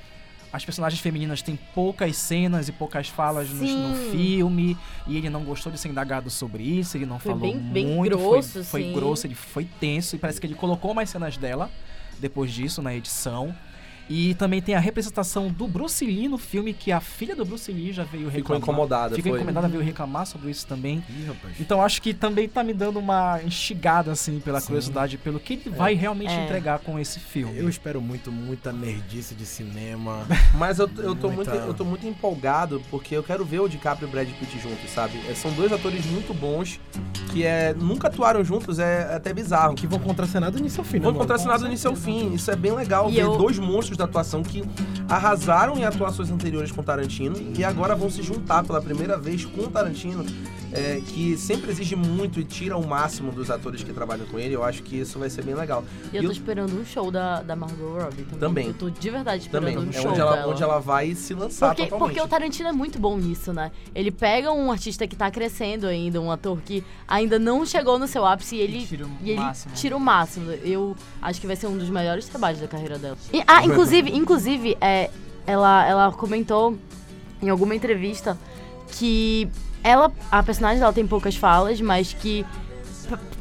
as 0.52 0.66
personagens 0.66 1.00
femininas 1.00 1.40
têm 1.40 1.58
poucas 1.74 2.14
cenas 2.14 2.68
e 2.68 2.72
poucas 2.72 3.08
falas 3.08 3.48
no, 3.48 3.64
no 3.64 4.10
filme, 4.10 4.76
e 5.06 5.16
ele 5.16 5.30
não 5.30 5.44
gostou 5.44 5.72
de 5.72 5.78
ser 5.78 5.88
indagado 5.88 6.28
sobre 6.28 6.62
isso, 6.62 6.94
ele 6.98 7.06
não 7.06 7.18
Foi 7.18 7.32
falou 7.32 7.50
bem- 7.50 7.58
bem 7.58 7.86
muito, 7.86 8.18
grosso, 8.18 8.62
foi, 8.62 8.82
foi 8.84 8.92
grosso, 8.92 9.26
ele 9.26 9.34
foi 9.34 9.64
tenso, 9.80 10.14
e 10.14 10.18
parece 10.18 10.38
que 10.38 10.46
ele 10.46 10.54
colocou 10.54 10.92
mais 10.92 11.08
cenas 11.08 11.38
dela 11.38 11.70
depois 12.22 12.50
disso 12.52 12.80
na 12.80 12.94
edição. 12.94 13.54
E 14.14 14.34
também 14.34 14.60
tem 14.60 14.74
a 14.74 14.78
representação 14.78 15.48
do 15.48 15.66
Bruce 15.66 16.04
Lee 16.04 16.28
no 16.28 16.36
filme, 16.36 16.74
que 16.74 16.92
a 16.92 17.00
filha 17.00 17.34
do 17.34 17.46
Bruce 17.46 17.72
Lee 17.72 17.92
já 17.94 18.04
veio 18.04 18.24
Ficou 18.30 18.54
reclamar. 18.56 18.60
incomodada, 18.62 19.14
Ficou 19.16 19.32
foi. 19.32 19.40
incomodada, 19.40 19.68
veio 19.68 19.82
reclamar 19.82 20.26
sobre 20.26 20.50
isso 20.50 20.66
também. 20.66 21.02
Ih, 21.08 21.24
rapaz. 21.28 21.54
Então 21.58 21.80
acho 21.82 22.02
que 22.02 22.12
também 22.12 22.46
tá 22.46 22.62
me 22.62 22.74
dando 22.74 22.98
uma 22.98 23.40
instigada, 23.42 24.12
assim, 24.12 24.38
pela 24.38 24.60
curiosidade, 24.60 25.16
pelo 25.16 25.40
que 25.40 25.54
ele 25.54 25.70
vai 25.70 25.94
realmente 25.94 26.30
É. 26.30 26.44
entregar 26.44 26.80
com 26.80 26.98
esse 26.98 27.18
filme. 27.20 27.56
Eu 27.58 27.70
espero 27.70 28.02
muito, 28.02 28.30
muita 28.30 28.70
nerdice 28.70 29.34
de 29.34 29.46
cinema. 29.46 30.26
Mas 30.58 30.78
eu, 30.78 30.90
eu, 30.98 31.14
tô 31.16 31.30
muito, 31.30 31.48
Muita- 31.50 31.64
eu 31.66 31.72
tô 31.72 31.84
muito 31.84 32.06
empolgado 32.06 32.82
porque 32.90 33.16
eu 33.16 33.22
quero 33.22 33.46
ver 33.46 33.60
o 33.60 33.68
DiCaprio 33.68 34.06
e 34.06 34.08
o 34.08 34.12
Brad 34.12 34.28
Pitt 34.28 34.58
juntos, 34.60 34.90
sabe? 34.90 35.18
É, 35.26 35.34
São 35.34 35.50
dois 35.52 35.72
atores 35.72 36.04
muito 36.04 36.34
bons 36.34 36.78
que 37.32 37.44
é, 37.44 37.72
nunca 37.72 38.08
atuaram 38.08 38.44
juntos, 38.44 38.78
é 38.78 39.14
até 39.14 39.32
bizarro. 39.32 39.74
Que 39.74 39.86
vão 39.86 39.98
contracenar 39.98 40.50
do 40.50 40.58
início 40.58 40.80
ao 40.80 40.84
fim, 40.84 40.98
né, 40.98 41.04
Vão 41.04 41.14
contracenar 41.14 41.58
do 41.58 41.66
início 41.66 41.88
ao 41.88 41.96
fim. 41.96 42.34
Isso 42.34 42.50
é 42.50 42.56
bem 42.56 42.72
legal 42.72 43.08
E 43.08 43.14
ver 43.14 43.22
eu- 43.22 43.38
dois 43.38 43.58
monstros 43.58 43.96
da 44.02 44.06
atuação 44.06 44.42
que 44.42 44.64
arrasaram 45.08 45.78
em 45.78 45.84
atuações 45.84 46.30
anteriores 46.30 46.72
com 46.72 46.82
Tarantino 46.82 47.36
e 47.56 47.64
agora 47.64 47.94
vão 47.94 48.10
se 48.10 48.22
juntar 48.22 48.64
pela 48.64 48.80
primeira 48.80 49.16
vez 49.16 49.44
com 49.44 49.68
Tarantino, 49.68 50.24
é, 50.72 51.00
que 51.06 51.36
sempre 51.36 51.70
exige 51.70 51.94
muito 51.94 52.40
e 52.40 52.44
tira 52.44 52.76
o 52.76 52.86
máximo 52.86 53.30
dos 53.30 53.50
atores 53.50 53.82
que 53.82 53.92
trabalham 53.92 54.26
com 54.26 54.38
ele. 54.38 54.54
Eu 54.54 54.64
acho 54.64 54.82
que 54.82 54.98
isso 54.98 55.18
vai 55.18 55.28
ser 55.28 55.44
bem 55.44 55.54
legal. 55.54 55.84
E 56.12 56.16
eu 56.16 56.24
tô 56.24 56.32
esperando 56.32 56.74
um 56.80 56.84
show 56.84 57.10
da, 57.10 57.42
da 57.42 57.54
Margot 57.54 57.98
Robbie 57.98 58.22
também. 58.24 58.38
Também. 58.40 58.66
Eu 58.68 58.74
tô 58.74 58.90
de 58.90 59.10
verdade 59.10 59.42
esperando 59.44 59.72
Também, 59.74 59.86
um 59.86 59.90
é 59.90 59.92
show 59.92 60.10
onde 60.10 60.20
ela, 60.20 60.36
dela. 60.36 60.52
onde 60.52 60.62
ela 60.62 60.78
vai 60.78 61.14
se 61.14 61.34
lançar 61.34 61.68
Porque, 61.74 61.84
totalmente. 61.90 62.14
porque 62.14 62.26
o 62.26 62.28
Tarantino 62.28 62.68
é 62.68 62.72
muito 62.72 62.98
bom 62.98 63.16
nisso, 63.18 63.52
né? 63.52 63.70
Ele 63.94 64.10
pega 64.10 64.50
um 64.52 64.72
artista 64.72 65.06
que 65.06 65.14
tá 65.14 65.30
crescendo 65.30 65.86
ainda, 65.86 66.20
um 66.20 66.30
ator 66.30 66.60
que 66.62 66.82
ainda 67.06 67.38
não 67.38 67.66
chegou 67.66 67.98
no 67.98 68.08
seu 68.08 68.24
ápice 68.24 68.56
e 68.56 68.60
ele, 68.60 68.78
E 68.78 68.86
tira 68.86 69.06
o 69.06 69.10
e 69.22 69.30
ele 69.30 69.40
máximo. 69.40 69.74
tira 69.74 69.96
o 69.96 70.00
máximo. 70.00 70.50
Eu 70.52 70.96
acho 71.20 71.40
que 71.40 71.46
vai 71.46 71.56
ser 71.56 71.66
um 71.66 71.76
dos 71.76 71.90
melhores 71.90 72.26
trabalhos 72.26 72.60
da 72.60 72.66
carreira 72.68 72.98
dela. 72.98 73.16
E- 73.32 73.42
ah, 73.46 73.64
inclusive, 73.64 74.10
inclusive 74.16 74.76
é, 74.80 75.10
ela, 75.46 75.86
ela 75.86 76.12
comentou 76.12 76.78
em 77.42 77.48
alguma 77.50 77.74
entrevista 77.74 78.38
que 78.98 79.48
ela, 79.82 80.12
a 80.30 80.42
personagem 80.42 80.78
dela 80.80 80.92
tem 80.92 81.06
poucas 81.06 81.36
falas, 81.36 81.80
mas 81.80 82.12
que 82.12 82.44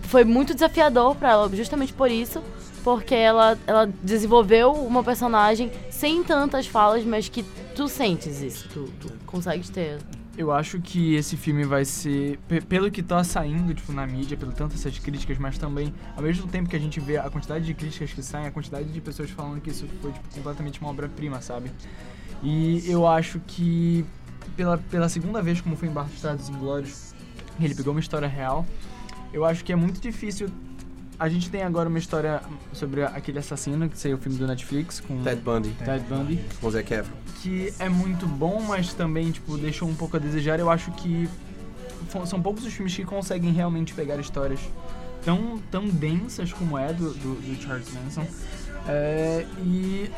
foi 0.04 0.24
muito 0.24 0.54
desafiador 0.54 1.16
pra 1.16 1.32
ela, 1.32 1.50
justamente 1.56 1.94
por 1.94 2.10
isso, 2.12 2.42
porque 2.84 3.14
ela, 3.16 3.58
ela 3.68 3.89
desenvolveu 4.04 4.72
uma 4.74 5.04
personagem 5.04 5.72
sem 5.89 6.24
tantas 6.24 6.66
falas, 6.68 7.04
mas 7.06 7.30
que 7.30 7.44
tu 7.76 7.88
sentes 7.88 8.42
isso, 8.42 8.68
tu, 8.70 8.89
tu 9.00 9.12
consegues 9.26 9.70
ter. 9.70 10.00
Eu 10.38 10.52
acho 10.52 10.80
que 10.80 11.14
esse 11.16 11.36
filme 11.38 11.64
vai 11.66 11.84
ser, 11.86 12.39
pe- 12.48 12.62
pelo 12.62 12.89
que 12.89 13.04
tá 13.04 13.24
saindo, 13.24 13.74
tipo, 13.74 13.92
na 13.92 14.08
mídia, 14.08 14.36
pelo 14.38 14.52
tanto 14.52 14.74
essas 14.76 14.98
críticas, 14.98 15.38
mas 15.38 15.58
também, 15.58 15.94
ao 16.16 16.24
mesmo 16.24 16.48
tempo 16.48 16.70
que 16.70 16.76
a 16.76 16.80
gente 16.80 17.00
vê 17.00 17.18
a 17.18 17.30
quantidade 17.30 17.66
de 17.66 17.74
críticas 17.74 18.12
que 18.14 18.24
saem, 18.24 18.48
a 18.48 18.52
quantidade 18.52 18.86
de 18.89 19.02
pessoas 19.02 19.30
falando 19.30 19.62
que 19.62 19.70
isso 19.70 19.86
foi, 20.02 20.12
tipo, 20.12 20.34
completamente 20.34 20.80
uma 20.82 20.89
obra-prima, 20.89 21.42
sabe? 21.42 21.70
E 22.42 22.82
eu 22.89 23.06
acho 23.06 23.39
que, 23.46 24.04
pela, 24.56 24.78
pela 24.78 25.10
segunda 25.10 25.41
vez, 25.41 25.62
como 25.62 25.76
foi 25.76 25.88
em 25.88 25.91
Bastardos 25.91 26.49
Inglórios, 26.49 27.14
ele 27.60 27.76
pegou 27.76 27.93
uma 27.93 27.99
história 27.99 28.28
real, 28.28 28.66
eu 29.34 29.45
acho 29.45 29.64
que 29.64 29.72
é 29.72 29.76
muito 29.76 29.99
difícil... 29.99 30.49
A 31.20 31.30
gente 31.30 31.52
tem 31.52 31.62
agora 31.62 31.88
uma 31.88 31.99
história 31.99 32.41
sobre 32.74 33.04
aquele 33.04 33.38
assassino, 33.38 33.88
que 33.88 33.95
saiu 33.95 34.18
o 34.18 34.20
filme 34.20 34.39
do 34.39 34.47
Netflix, 34.47 34.99
com 34.99 35.22
Ted 35.22 35.39
Bundy, 35.39 35.70
Ted 35.86 36.04
Bundy 36.10 36.43
com 36.60 36.66
o 36.66 36.72
Zac 36.72 36.91
Efron. 36.91 37.16
que 37.43 37.72
é 37.78 37.88
muito 37.88 38.26
bom, 38.26 38.60
mas 38.60 38.91
também, 38.93 39.30
tipo, 39.30 39.56
deixou 39.56 39.88
um 39.88 39.93
pouco 39.93 40.18
a 40.18 40.20
desejar. 40.20 40.60
Eu 40.60 40.68
acho 40.68 40.91
que 40.93 41.30
são 42.26 42.41
poucos 42.41 42.66
os 42.66 42.74
filmes 42.74 42.95
que 42.95 43.06
conseguem 43.06 43.52
realmente 43.54 43.93
pegar 43.93 44.18
histórias 44.18 44.60
tão, 45.24 45.60
tão 45.70 45.88
densas 45.88 46.52
como 46.52 46.76
é 46.76 46.91
do, 46.91 47.14
do, 47.14 47.36
do 47.36 47.62
Charles 47.62 47.88
Manson 47.93 48.26
é, 48.88 49.45
e 49.64 50.10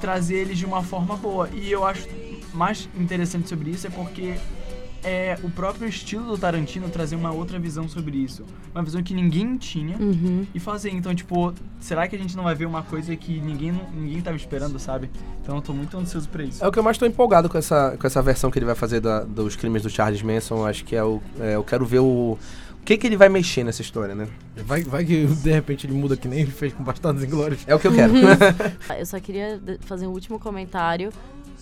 trazer 0.00 0.36
eles 0.36 0.58
de 0.58 0.64
uma 0.66 0.82
forma 0.82 1.16
boa. 1.16 1.48
E 1.52 1.70
eu 1.70 1.84
acho 1.86 2.06
mais 2.54 2.88
interessante 2.98 3.48
sobre 3.48 3.70
isso 3.70 3.86
é 3.86 3.90
porque 3.90 4.34
é 5.02 5.38
o 5.42 5.48
próprio 5.50 5.88
estilo 5.88 6.26
do 6.26 6.36
Tarantino 6.36 6.90
trazer 6.90 7.16
uma 7.16 7.30
outra 7.32 7.58
visão 7.58 7.88
sobre 7.88 8.18
isso. 8.18 8.44
Uma 8.74 8.82
visão 8.84 9.02
que 9.02 9.14
ninguém 9.14 9.56
tinha 9.56 9.96
Uhum. 9.96 10.44
e 10.54 10.60
fazer. 10.60 10.90
Então, 10.90 11.14
tipo, 11.14 11.54
será 11.80 12.06
que 12.06 12.14
a 12.14 12.18
gente 12.18 12.36
não 12.36 12.44
vai 12.44 12.54
ver 12.54 12.66
uma 12.66 12.82
coisa 12.82 13.16
que 13.16 13.40
ninguém, 13.40 13.72
ninguém 13.94 14.20
tava 14.20 14.36
esperando, 14.36 14.78
sabe? 14.78 15.08
Então 15.42 15.56
eu 15.56 15.62
tô 15.62 15.72
muito 15.72 15.96
ansioso 15.96 16.28
pra 16.28 16.42
isso. 16.42 16.62
É 16.62 16.68
o 16.68 16.72
que 16.72 16.78
eu 16.78 16.82
mais 16.82 16.98
tô 16.98 17.06
empolgado 17.06 17.48
com 17.48 17.56
essa, 17.56 17.96
com 17.98 18.06
essa 18.06 18.20
versão 18.20 18.50
que 18.50 18.58
ele 18.58 18.66
vai 18.66 18.74
fazer 18.74 19.00
da- 19.00 19.20
dos 19.24 19.56
crimes 19.56 19.82
do 19.82 19.88
Charles 19.88 20.20
Manson. 20.20 20.66
Acho 20.66 20.84
que 20.84 20.94
é 20.94 21.02
o. 21.02 21.22
é, 21.40 21.54
eu 21.54 21.64
quero 21.64 21.86
ver 21.86 22.00
o. 22.00 22.36
O 22.80 22.84
que, 22.90 22.96
que 22.96 23.06
ele 23.06 23.16
vai 23.16 23.28
mexer 23.28 23.62
nessa 23.62 23.82
história, 23.82 24.14
né? 24.14 24.26
Vai, 24.64 24.82
vai 24.82 25.04
que 25.04 25.26
de 25.26 25.52
repente 25.52 25.86
ele 25.86 25.92
muda 25.92 26.16
que 26.16 26.26
nem 26.26 26.40
ele 26.40 26.50
fez 26.50 26.72
com 26.72 26.82
Bastardos 26.82 27.22
Inglórios. 27.22 27.60
É 27.66 27.74
o 27.74 27.78
que 27.78 27.86
eu 27.86 27.92
quero. 27.92 28.12
Eu 28.98 29.06
só 29.06 29.20
queria 29.20 29.60
fazer 29.80 30.06
um 30.06 30.10
último 30.10 30.38
comentário, 30.40 31.12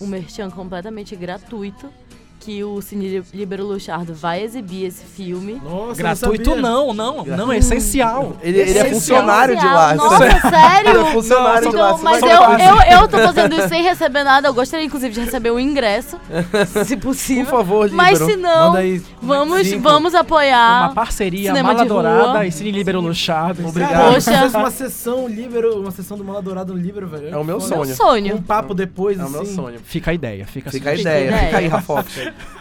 um 0.01 0.07
merchan 0.07 0.49
completamente 0.49 1.15
gratuito, 1.15 1.91
que 2.39 2.63
o 2.63 2.81
Cine 2.81 3.23
Libero 3.33 3.65
Luchardo 3.65 4.13
vai 4.13 4.41
exibir 4.41 4.85
esse 4.85 5.03
filme. 5.03 5.61
Nossa, 5.63 5.95
Gratuito 5.95 6.55
não, 6.55 6.93
não, 6.93 7.25
não, 7.25 7.51
é 7.51 7.57
essencial. 7.57 8.37
Ele, 8.41 8.59
ele 8.59 8.77
é 8.77 8.85
funcionário 8.85 9.57
de 9.57 9.65
lá. 9.65 9.93
Nossa, 9.95 10.17
sério? 10.49 10.89
Ele 10.89 10.99
é 10.99 11.11
funcionário 11.11 11.69
de 11.69 11.75
lá. 11.75 11.89
Então, 11.91 12.03
mas 12.03 12.21
eu, 12.23 12.29
eu, 12.29 13.01
eu 13.01 13.07
tô 13.07 13.17
fazendo 13.27 13.55
isso 13.55 13.67
sem 13.69 13.83
receber 13.83 14.23
nada. 14.23 14.47
Eu 14.47 14.53
gostaria, 14.53 14.85
inclusive, 14.85 15.13
de 15.13 15.19
receber 15.21 15.51
o 15.51 15.59
ingresso, 15.59 16.17
se 16.85 16.95
possível. 16.97 17.45
Por 17.45 17.57
favor, 17.57 17.89
Mas 17.91 18.19
Líbero. 18.19 18.31
se 18.31 18.37
não, 18.37 18.73
vamos, 19.21 19.67
Cinco. 19.67 19.83
vamos 19.83 20.15
apoiar. 20.15 20.83
Uma 20.87 20.93
parceria 20.93 21.49
Cinema 21.49 21.73
Mala 21.73 21.83
de 21.83 21.89
Dourada 21.89 22.45
e 22.45 22.51
Cine 22.51 22.71
Libero 22.71 23.01
Luchado. 23.01 23.67
Obrigado. 23.67 24.13
Poxa. 24.13 24.57
Uma 24.57 24.71
sessão 24.71 25.27
Libero, 25.27 25.79
uma 25.79 25.91
sessão 25.91 26.17
do 26.17 26.23
Mala 26.23 26.41
Dourada 26.41 26.73
no 26.73 26.79
Libero, 26.79 27.07
velho. 27.07 27.29
É 27.29 27.37
o 27.37 27.43
meu 27.43 27.59
foda. 27.59 27.75
Meu 27.75 27.85
sonho. 27.85 27.95
sonho. 27.95 28.35
Um 28.35 28.41
papo 28.41 28.73
depois, 28.73 29.17
É 29.19 29.23
o 29.23 29.25
assim. 29.25 29.33
meu 29.33 29.45
sonho. 29.45 29.79
Fica 29.83 30.11
a 30.11 30.13
ideia, 30.13 30.45
fica, 30.45 30.71
Fica 30.71 30.89
a 30.89 30.93
assim. 30.93 31.01
ideia. 31.01 31.27
ideia. 31.27 31.45
Fica 31.45 31.57
aí, 31.57 31.67
Rafox. 31.67 32.05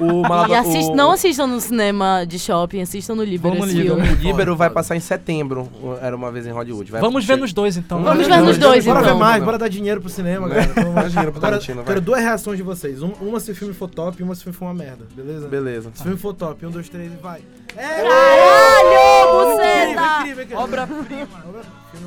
O 0.00 0.04
E 0.24 0.28
Malado- 0.28 0.54
assist, 0.54 0.90
o- 0.90 0.94
não 0.96 1.10
assistam 1.12 1.46
no 1.46 1.60
cinema 1.60 2.24
de 2.26 2.38
shopping, 2.38 2.80
assistam 2.82 3.14
no 3.14 3.22
Libero 3.24 3.54
Vamos 3.54 3.72
no 3.74 3.80
filme. 3.82 4.08
O 4.10 4.14
Líbero 4.14 4.56
vai 4.56 4.70
passar 4.70 4.96
em 4.96 5.00
setembro. 5.00 5.68
Era 6.02 6.14
uma 6.16 6.30
vez 6.30 6.46
em 6.46 6.50
Hollywood. 6.50 6.90
Vai 6.90 7.00
Vamos 7.00 7.24
ver 7.24 7.36
nos 7.36 7.52
dois, 7.52 7.76
então. 7.76 8.02
Vamos 8.02 8.26
ver 8.26 8.40
nos 8.40 8.58
dois, 8.58 8.84
Bora 8.84 9.00
então. 9.00 9.14
ver 9.14 9.18
mais, 9.20 9.42
bora 9.44 9.58
dar 9.58 9.68
dinheiro 9.68 10.00
pro 10.00 10.10
cinema, 10.10 10.46
Né? 10.48 10.54
galera. 10.56 10.72
Vamos 10.74 10.94
Dá 10.94 11.08
dinheiro 11.08 11.32
pro 11.32 11.38
Agora, 11.40 11.52
Tarantino. 11.58 11.84
Quero 11.84 12.00
duas 12.00 12.20
reações 12.20 12.56
de 12.56 12.62
vocês. 12.62 13.02
Um- 13.02 13.12
uma 13.20 13.40
se 13.40 13.50
o 13.50 13.54
filme 13.54 13.74
for 13.74 13.88
top 13.88 14.20
e 14.20 14.22
uma 14.24 14.34
se 14.34 14.40
o 14.40 14.44
filme 14.44 14.56
for 14.58 14.64
uma 14.66 14.74
merda, 14.74 15.06
beleza? 15.14 15.48
Beleza. 15.48 15.90
Se 15.94 16.00
o 16.00 16.02
filme 16.04 16.18
for 16.18 16.34
top, 16.34 16.64
um, 16.66 16.70
dois, 16.70 16.88
três 16.88 17.12
e 17.12 17.16
vai. 17.16 17.40
É! 17.76 18.02
Caralho, 18.02 19.52
buceta! 19.56 20.58
Obra-prima. 20.58 21.28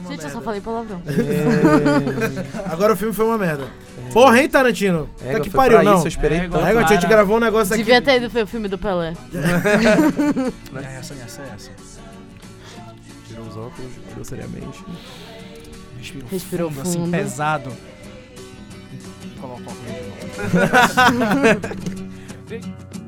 É 0.08 0.10
Gente, 0.12 0.24
eu 0.24 0.30
só 0.30 0.42
falei 0.42 0.62
palavrão. 0.62 1.02
É. 1.08 2.72
Agora 2.72 2.94
o 2.94 2.96
filme 2.98 3.14
foi 3.14 3.26
uma 3.26 3.38
merda. 3.38 3.66
Porra, 4.14 4.40
hein, 4.42 4.50
Tarantino? 4.50 5.10
É, 5.24 5.34
tá 5.34 5.40
que 5.40 5.50
pariu, 5.50 5.82
não. 5.84 5.96
Isso, 5.98 6.06
eu 6.06 6.10
esperei 6.10 6.40
É, 6.40 6.48
tanto. 6.50 6.66
É, 6.66 6.78
a 6.84 6.88
gente 6.88 7.08
gravou 7.08 7.38
um 7.38 7.40
negócio 7.40 7.74
aqui. 7.74 7.84
Devia 7.84 8.02
ter 8.02 8.18
ido 8.18 8.30
ver 8.30 8.44
o 8.44 8.48
filme 8.48 8.68
do 8.68 8.78
Pelé. 8.78 9.14
É 10.76 10.98
essa, 10.98 11.14
é 11.14 11.18
essa, 11.26 11.42
é 11.42 11.52
essa. 11.56 11.72
Tirou 13.28 13.46
os 13.46 13.58
óculos, 13.58 13.92
olhou 14.12 14.26
seriamente. 14.26 14.84
Respirou, 16.00 16.28
Respirou 16.30 16.70
fundo, 16.72 16.82
assim, 16.82 17.00
fundo. 17.00 17.12
pesado. 17.12 17.72
Coloca 19.40 19.62
o 19.62 19.66
óculos 19.66 19.82
de 19.86 19.92
novo. 22.50 22.92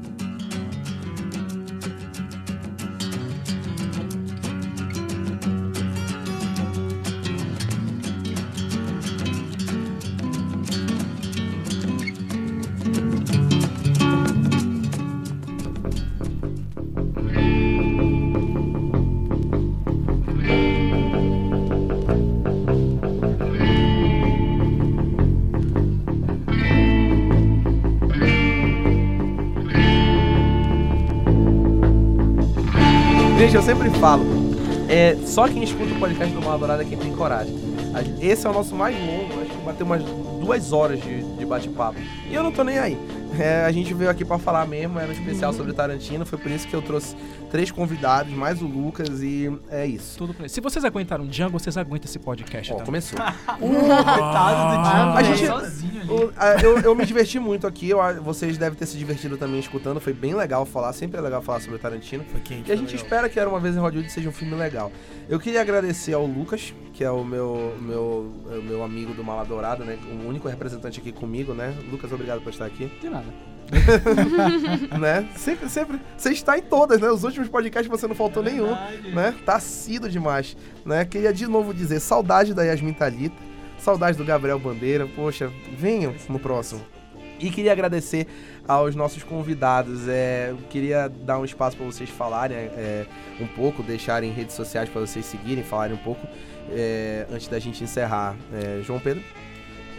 Gente, 33.37 33.55
eu 33.55 33.61
sempre 33.61 33.89
falo. 33.99 34.23
É, 34.87 35.17
só 35.25 35.47
quem 35.47 35.63
escuta 35.63 35.93
o 35.93 35.99
podcast 35.99 36.33
do 36.33 36.41
Mal 36.41 36.57
Dourado 36.57 36.81
é 36.81 36.85
quem 36.85 36.97
tem 36.97 37.11
coragem. 37.13 37.55
Esse 38.21 38.45
é 38.47 38.49
o 38.49 38.53
nosso 38.53 38.75
mais 38.75 38.95
longo, 38.95 39.41
acho 39.41 39.51
que 39.51 39.65
bateu 39.65 39.85
umas 39.85 40.03
duas 40.39 40.71
horas 40.71 41.01
de, 41.01 41.23
de 41.23 41.45
bate-papo. 41.45 41.99
E 42.29 42.33
eu 42.33 42.43
não 42.43 42.51
tô 42.51 42.63
nem 42.63 42.77
aí. 42.77 42.97
É, 43.39 43.65
a 43.65 43.71
gente 43.71 43.93
veio 43.93 44.09
aqui 44.09 44.23
pra 44.23 44.37
falar 44.37 44.65
mesmo, 44.67 44.99
era 44.99 45.09
um 45.09 45.11
especial 45.13 45.51
sobre 45.53 45.73
Tarantino, 45.73 46.25
foi 46.25 46.37
por 46.37 46.51
isso 46.51 46.67
que 46.67 46.73
eu 46.75 46.81
trouxe 46.81 47.15
três 47.49 47.71
convidados, 47.71 48.31
mais 48.33 48.61
o 48.61 48.65
Lucas, 48.65 49.21
e 49.21 49.51
é 49.69 49.85
isso. 49.85 50.17
Tudo 50.17 50.33
pra 50.33 50.47
Se 50.47 50.59
vocês 50.61 50.83
aguentaram 50.85 51.25
Django, 51.25 51.59
vocês 51.59 51.75
aguentam 51.77 52.07
esse 52.09 52.19
podcast 52.19 52.71
Ó, 52.71 52.75
também. 52.75 52.85
começou. 52.85 53.19
Coitado 53.59 54.77
do 54.77 54.83
Django. 54.83 55.17
A 55.17 55.23
gente- 55.23 55.47
sozinho 55.47 56.01
ali. 56.01 56.09
O- 56.11 56.33
a- 56.35 56.61
eu, 56.61 56.79
eu 56.79 56.95
me 56.95 57.05
diverti 57.05 57.39
muito 57.39 57.65
aqui, 57.65 57.89
eu 57.89 57.99
vocês 58.23 58.57
devem 58.57 58.77
ter 58.77 58.85
se 58.85 58.97
divertido 58.97 59.37
também 59.37 59.59
escutando, 59.59 59.99
foi 59.99 60.13
bem 60.13 60.33
legal 60.35 60.65
falar, 60.65 60.93
sempre 60.93 61.17
é 61.17 61.21
legal 61.21 61.41
falar 61.41 61.59
sobre 61.59 61.77
Tarantino. 61.79 62.23
Foi 62.29 62.41
quente. 62.41 62.69
E 62.69 62.73
a 62.73 62.75
gente 62.75 62.89
legal. 62.91 63.03
espera 63.03 63.29
que 63.29 63.39
Era 63.39 63.49
Uma 63.49 63.59
Vez 63.59 63.75
em 63.75 63.79
Hollywood 63.79 64.11
seja 64.11 64.29
um 64.29 64.31
filme 64.33 64.55
legal. 64.55 64.91
Eu 65.29 65.39
queria 65.39 65.61
agradecer 65.61 66.13
ao 66.13 66.25
Lucas, 66.25 66.73
que 66.93 67.03
é 67.03 67.09
o 67.09 67.23
meu, 67.23 67.75
meu, 67.81 68.31
é 68.51 68.57
meu 68.57 68.83
amigo 68.83 69.13
do 69.13 69.23
Mala 69.23 69.43
Dourada, 69.43 69.83
né? 69.83 69.97
O 70.11 70.27
único 70.27 70.47
representante 70.47 70.99
aqui 70.99 71.11
comigo, 71.11 71.53
né? 71.53 71.75
Lucas, 71.91 72.11
obrigado 72.11 72.41
por 72.41 72.51
estar 72.51 72.65
aqui. 72.65 72.85
De 73.01 73.09
nada. 73.09 73.25
né? 74.99 75.27
Sempre, 75.35 75.69
sempre. 75.69 75.99
Você 76.15 76.29
está 76.29 76.57
em 76.57 76.61
todas, 76.61 77.01
né? 77.01 77.09
Os 77.09 77.23
últimos 77.23 77.49
podcasts 77.49 77.89
você 77.89 78.07
não 78.07 78.13
faltou 78.13 78.43
nenhum, 78.43 78.71
né? 79.13 79.33
Tá 79.43 79.55
assíduo 79.55 80.07
demais, 80.07 80.55
né? 80.85 81.03
Queria 81.03 81.33
de 81.33 81.47
novo 81.47 81.73
dizer, 81.73 81.99
saudade 81.99 82.53
da 82.53 82.61
Yasmin 82.63 82.93
Talita, 82.93 83.35
saudade 83.79 84.15
do 84.15 84.23
Gabriel 84.23 84.59
Bandeira. 84.59 85.07
Poxa, 85.07 85.51
venham 85.75 86.13
no 86.29 86.37
próximo. 86.37 86.81
E 87.39 87.49
queria 87.49 87.71
agradecer 87.71 88.27
aos 88.67 88.95
nossos 88.95 89.23
convidados. 89.23 90.07
É, 90.07 90.53
queria 90.69 91.09
dar 91.09 91.39
um 91.39 91.45
espaço 91.45 91.75
para 91.75 91.85
vocês 91.85 92.09
falarem 92.09 92.55
é, 92.55 93.05
um 93.41 93.47
pouco, 93.47 93.81
deixarem 93.81 94.31
redes 94.31 94.55
sociais 94.55 94.87
para 94.87 95.01
vocês 95.01 95.25
seguirem, 95.25 95.63
falarem 95.63 95.95
um 95.95 95.99
pouco 95.99 96.27
é, 96.69 97.27
antes 97.31 97.47
da 97.47 97.59
gente 97.59 97.83
encerrar. 97.83 98.35
É, 98.53 98.81
João 98.83 98.99
Pedro? 98.99 99.23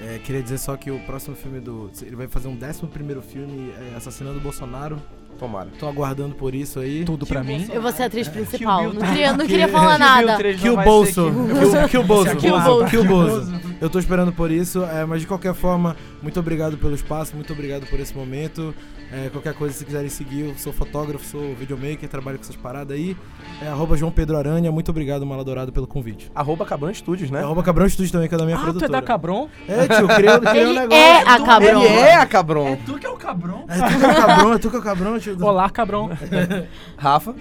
É, 0.03 0.19
queria 0.19 0.43
dizer 0.43 0.59
só 0.59 0.77
que 0.77 0.91
o 0.91 0.99
próximo 1.01 1.37
filme 1.37 1.61
do. 1.61 1.91
Ele 2.03 2.17
vai 2.17 2.27
fazer 2.29 2.49
um 2.49 2.59
11 2.63 2.87
primeiro 2.89 3.23
filme 3.23 3.73
é, 3.93 3.97
assassinando 3.97 4.39
o 4.39 4.41
Bolsonaro. 4.41 5.01
Tomara. 5.39 5.69
Tô 5.81 5.89
aguardando 5.89 6.33
por 6.37 6.55
isso 6.55 6.79
aí. 6.79 7.05
Tudo 7.05 7.27
pra 7.27 7.43
mim. 7.43 7.67
Eu 7.73 7.83
vou 7.83 7.91
ser 7.91 8.05
a 8.05 8.07
atriz 8.07 8.29
Kill 8.29 8.45
principal. 8.47 8.85
Não 8.93 9.01
tá- 9.01 9.07
queria, 9.09 9.33
não 9.33 9.47
queria 9.47 9.67
falar 9.69 9.99
nada. 9.99 10.37
3 10.37 10.61
Que 10.61 10.67
não 10.67 10.73
o 10.75 10.77
vai 10.77 10.85
bolso. 10.85 11.13
ser 11.13 11.23
Kill 11.23 11.33
Bill. 11.33 11.49
Que 11.49 11.65
o- 11.65 11.89
Que 11.89 11.99
o 11.99 12.03
bolso. 12.05 12.37
Que 12.37 12.47
o 12.47 12.61
bolso. 12.61 12.91
Que 12.91 12.97
o 12.99 13.05
bolso. 13.05 13.53
Eu 13.81 13.91
tô 13.91 13.99
esperando 13.99 14.33
por 14.33 14.53
isso, 14.53 14.85
é, 14.85 15.05
mas 15.05 15.21
de 15.23 15.27
qualquer 15.27 15.53
forma, 15.53 15.97
muito 16.23 16.39
obrigado 16.39 16.79
pelo 16.79 16.95
espaço, 16.95 17.35
muito 17.35 17.53
obrigado 17.53 17.85
por 17.87 17.99
esse 17.99 18.15
momento. 18.17 18.73
É, 19.17 19.29
qualquer 19.31 19.55
coisa, 19.55 19.73
se 19.73 19.85
quiserem 19.85 20.09
seguir, 20.09 20.41
eu 20.49 20.55
sou 20.59 20.73
fotógrafo, 20.73 21.25
sou 21.25 21.55
videomaker, 21.55 22.09
trabalho 22.09 22.37
com 22.37 22.43
essas 22.43 22.57
paradas 22.57 22.97
aí. 22.97 23.17
É, 23.63 23.69
arroba 23.69 23.97
João 23.97 24.11
Pedro 24.11 24.37
Aranha, 24.37 24.73
muito 24.73 24.91
obrigado, 24.91 25.25
Mala 25.25 25.45
Dourado, 25.45 25.73
pelo 25.73 25.87
convite. 25.87 26.33
Arroba 26.35 26.65
Cabran 26.67 26.93
Studios, 26.93 27.31
né? 27.31 27.39
É, 27.39 27.43
arroba 27.45 27.63
Cabrão 27.63 27.89
Studios 27.89 28.11
também, 28.11 28.29
que 28.29 28.35
é 28.35 28.39
da 28.39 28.45
minha 28.45 28.57
Ah, 28.57 28.61
tu 28.61 28.63
é 28.63 28.65
produtora. 28.73 28.93
da 28.93 29.03
Cabron? 29.03 29.49
É, 29.69 29.87
tio, 29.87 30.01
eu 30.01 30.09
criei 30.09 30.31
um 30.33 30.69
Ele 30.71 30.81
negócio. 30.81 30.99
é 31.05 31.19
a 31.21 31.39
Cabron. 31.45 31.83
Ele 31.83 31.95
é 31.95 32.15
a 32.17 32.27
Cabron. 32.27 32.77
Tu 32.85 32.99
que 32.99 33.07
é 33.07 33.11
o 33.11 33.17
cabrão. 33.17 33.65
É 33.69 33.79
tu 33.79 33.99
que 33.99 34.05
é 34.05 34.09
o 34.11 34.15
cabrão, 34.17 34.53
é 34.55 34.59
tu 34.59 34.71
que 34.71 34.77
é 34.77 34.79
o 34.79 34.83
cabrão, 34.83 35.19
tio. 35.21 35.45
Olá, 35.45 35.71
Cabron. 35.71 36.11
Rafa? 36.99 37.35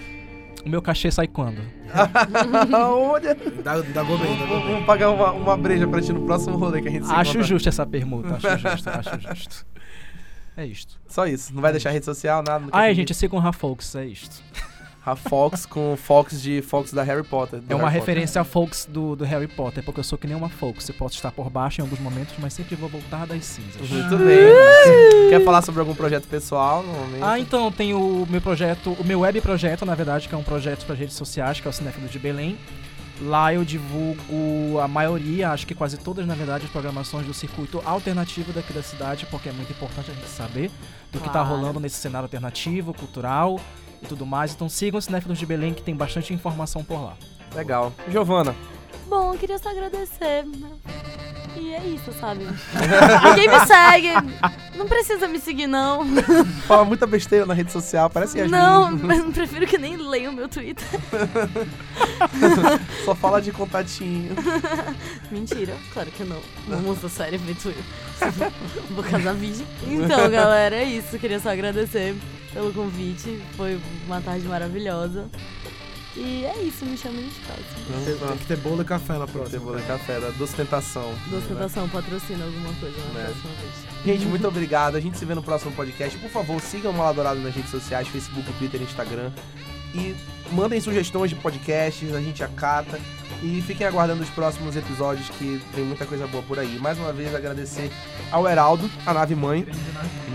O 0.66 0.70
meu 0.70 0.82
cachê 0.82 1.12
sai 1.12 1.28
quando? 1.28 1.58
Olha. 2.74 3.36
Dá, 3.64 3.74
dá 3.80 3.82
aí, 3.82 3.94
dá 3.94 4.04
vamos 4.04 4.86
pagar 4.86 5.10
uma, 5.10 5.32
uma 5.32 5.58
breja 5.58 5.88
pra 5.88 6.02
ti 6.02 6.14
no 6.14 6.22
próximo 6.26 6.56
rolê 6.58 6.82
que 6.82 6.88
a 6.88 6.92
gente 6.92 7.06
se 7.06 7.12
Acho 7.12 7.32
encontra. 7.32 7.44
justo 7.48 7.68
essa 7.70 7.86
permuta, 7.86 8.36
acho 8.36 8.58
justo, 8.70 8.90
acho 8.90 9.20
justo. 9.20 9.66
É 10.56 10.66
isto. 10.66 10.99
Só 11.08 11.26
isso. 11.26 11.54
Não 11.54 11.62
vai 11.62 11.72
deixar 11.72 11.91
rede 11.91 12.06
social, 12.06 12.43
nada. 12.45 12.66
Ai, 12.72 12.89
pedir. 12.89 13.01
gente, 13.01 13.14
sigam 13.14 13.38
o 13.38 13.41
Rafox, 13.41 13.95
é 13.95 14.06
isto. 14.06 14.41
A 15.06 15.18
Fox 15.18 15.66
com 15.66 15.97
Fox 15.97 16.41
de 16.41 16.62
Fox 16.62 16.93
da 16.93 17.04
Harry 17.04 17.24
Potter. 17.24 17.62
É 17.68 17.76
uma 17.76 17.89
Harry 17.89 17.99
referência 17.99 18.39
a 18.39 18.45
Fox 18.45 18.88
do, 18.89 19.18
do 19.18 19.26
Harry 19.26 19.49
Potter, 19.49 19.84
porque 19.84 19.99
eu 19.99 20.04
sou 20.04 20.18
que 20.18 20.26
nem 20.26 20.34
uma 20.34 20.47
Fox. 20.47 20.88
Eu 20.88 20.95
posso 20.95 21.16
estar 21.16 21.30
por 21.30 21.49
baixo 21.49 21.82
em 21.82 21.84
alguns 21.84 21.99
momentos, 21.99 22.34
mas 22.39 22.54
sempre 22.54 22.76
vou 22.78 22.88
voltar 22.88 23.28
das 23.28 23.43
cinzas. 23.43 23.82
Potter. 23.82 23.97
Muito 23.97 24.18
bem. 24.18 25.30
Quer 25.30 25.43
falar 25.43 25.62
sobre 25.62 25.82
algum 25.82 25.93
projeto 25.93 26.26
pessoal? 26.30 26.84
Normalmente? 26.84 27.22
Ah, 27.22 27.38
então 27.38 27.70
tem 27.70 27.93
o 27.93 28.26
meu 28.30 28.39
projeto, 28.39 28.93
o 28.93 29.04
meu 29.04 29.20
web 29.20 29.41
projeto, 29.41 29.86
na 29.86 29.93
verdade, 29.93 30.30
que 30.30 30.36
é 30.36 30.38
um 30.38 30.43
projeto 30.43 30.86
para 30.86 30.95
redes 30.95 31.18
sociais, 31.18 31.60
que 31.60 31.68
é 31.68 31.70
o 31.70 31.74
Cinéfilo 31.74 32.08
de 32.08 32.18
Belém. 32.18 32.58
Lá 33.26 33.54
eu 33.54 33.64
divulgo 33.64 34.80
a 34.82 34.88
maioria, 34.88 35.52
acho 35.52 35.66
que 35.66 35.74
quase 35.74 35.98
todas, 35.98 36.26
na 36.28 36.36
verdade, 36.36 36.66
as 36.66 36.72
programações 36.72 37.26
do 37.26 37.34
circuito 37.34 37.82
alternativo 37.86 38.52
daqui 38.52 38.74
da 38.74 38.84
cidade, 38.84 39.26
porque 39.28 39.48
é 39.48 39.52
muito 39.54 39.72
importante 39.72 40.12
a 40.12 40.14
gente 40.14 40.28
saber 40.28 40.70
do 41.12 41.20
que 41.20 41.26
tá 41.28 41.32
Claro. 41.44 41.50
rolando 41.50 41.80
nesse 41.80 41.96
cenário 41.98 42.26
alternativo, 42.26 42.94
cultural 42.94 43.60
e 44.02 44.06
tudo 44.08 44.26
mais. 44.26 44.54
Então 44.54 44.68
sigam 44.68 44.98
o 44.98 45.02
Cinéfilos 45.02 45.38
de 45.38 45.46
Belém, 45.46 45.74
que 45.74 45.82
tem 45.82 45.96
bastante 45.96 46.34
informação 46.34 46.84
por 46.84 47.02
lá. 47.02 47.16
Legal. 47.56 47.94
Giovana. 48.10 48.54
Bom, 49.08 49.34
eu 49.34 49.40
queria 49.40 49.58
só 49.58 49.70
agradecer. 49.70 50.44
E 51.56 51.74
é 51.74 51.84
isso, 51.86 52.12
sabe? 52.20 52.45
Ninguém 53.24 53.47
me 53.47 53.66
segue. 53.66 54.10
Não 54.76 54.88
precisa 54.88 55.28
me 55.28 55.39
seguir, 55.39 55.68
não. 55.68 56.06
Fala 56.68 56.84
muita 56.84 57.06
besteira 57.06 57.45
na 57.45 57.54
rede 57.54 57.72
social, 57.72 58.10
parece 58.10 58.38
Yasmin. 58.38 58.58
Não, 58.58 59.32
prefiro 59.32 59.68
que 59.68 59.78
nem 59.78 59.95
leiam 59.97 60.34
o 60.34 60.36
meu 60.36 60.47
Twitter. 60.47 60.86
Só 63.06 63.14
fala 63.16 63.41
de 63.41 63.51
contatinho. 63.51 64.36
Mentira, 65.32 65.74
claro 65.93 66.10
que 66.12 66.24
não. 66.24 66.41
Não 66.68 66.80
mostra 66.82 67.10
sério 67.10 67.39
feito 67.39 67.70
eu. 67.70 68.51
Vou 68.91 69.04
casar 69.04 69.34
virgem. 69.34 69.66
Então, 69.88 70.30
galera, 70.30 70.76
é 70.76 70.84
isso. 70.84 71.20
Queria 71.20 71.39
só 71.39 71.49
agradecer 71.49 72.16
pelo 72.54 72.74
convite. 72.74 73.41
Foi 73.56 73.80
uma 74.06 74.22
tarde 74.22 74.47
maravilhosa. 74.47 75.30
E 76.16 76.45
é 76.45 76.55
isso, 76.61 76.86
me 76.86 76.95
chamem 76.95 77.24
nos 77.26 77.34
próximos. 77.38 78.20
Tem 78.30 78.38
que 78.38 78.45
ter 78.45 78.57
bolo 78.57 78.82
e 78.84 78.86
café 78.86 79.14
na 79.18 79.26
Tem 79.26 79.34
próxima. 79.34 79.59
bolo 79.61 79.80
e 79.80 79.84
café, 79.84 80.20
da 80.20 80.30
Doce 80.30 80.55
Tentação. 80.55 81.11
Doce 81.28 81.47
Tentação, 81.47 81.89
patrocina 81.89 82.45
alguma 82.45 82.72
coisa 82.76 82.97
na 82.99 83.05
Né? 83.20 83.24
próxima 83.26 83.51
vez. 83.59 84.05
Gente, 84.05 84.26
muito 84.28 84.47
obrigado. 84.47 84.95
A 84.95 84.99
gente 84.99 85.18
se 85.18 85.26
vê 85.26 85.34
no 85.34 85.41
próximo 85.41 85.72
podcast. 85.72 86.16
Por 86.20 86.30
favor, 86.30 86.61
sigam 86.61 86.91
o 86.91 86.93
Maladourado 86.97 87.39
nas 87.39 87.55
redes 87.55 87.72
sociais, 87.72 88.07
Facebook, 88.07 88.51
Twitter, 88.59 88.80
Instagram. 88.82 89.32
E 89.95 90.16
mandem 90.51 90.80
sugestões 90.82 91.30
de 91.32 91.36
podcasts, 91.36 92.14
a 92.14 92.22
gente 92.22 92.43
acata. 92.43 92.99
E 93.41 93.61
fiquem 93.61 93.86
aguardando 93.88 94.22
os 94.24 94.30
próximos 94.30 94.76
episódios 94.76 95.30
que 95.30 95.59
tem 95.74 95.84
muita 95.84 96.05
coisa 96.05 96.28
boa 96.28 96.43
por 96.43 96.59
aí. 96.59 96.78
Mais 96.80 96.97
uma 96.99 97.11
vez 97.11 97.34
agradecer 97.34 97.91
ao 98.32 98.47
Heraldo, 98.47 98.89
a 99.05 99.14
nave 99.14 99.36
mãe, 99.36 99.66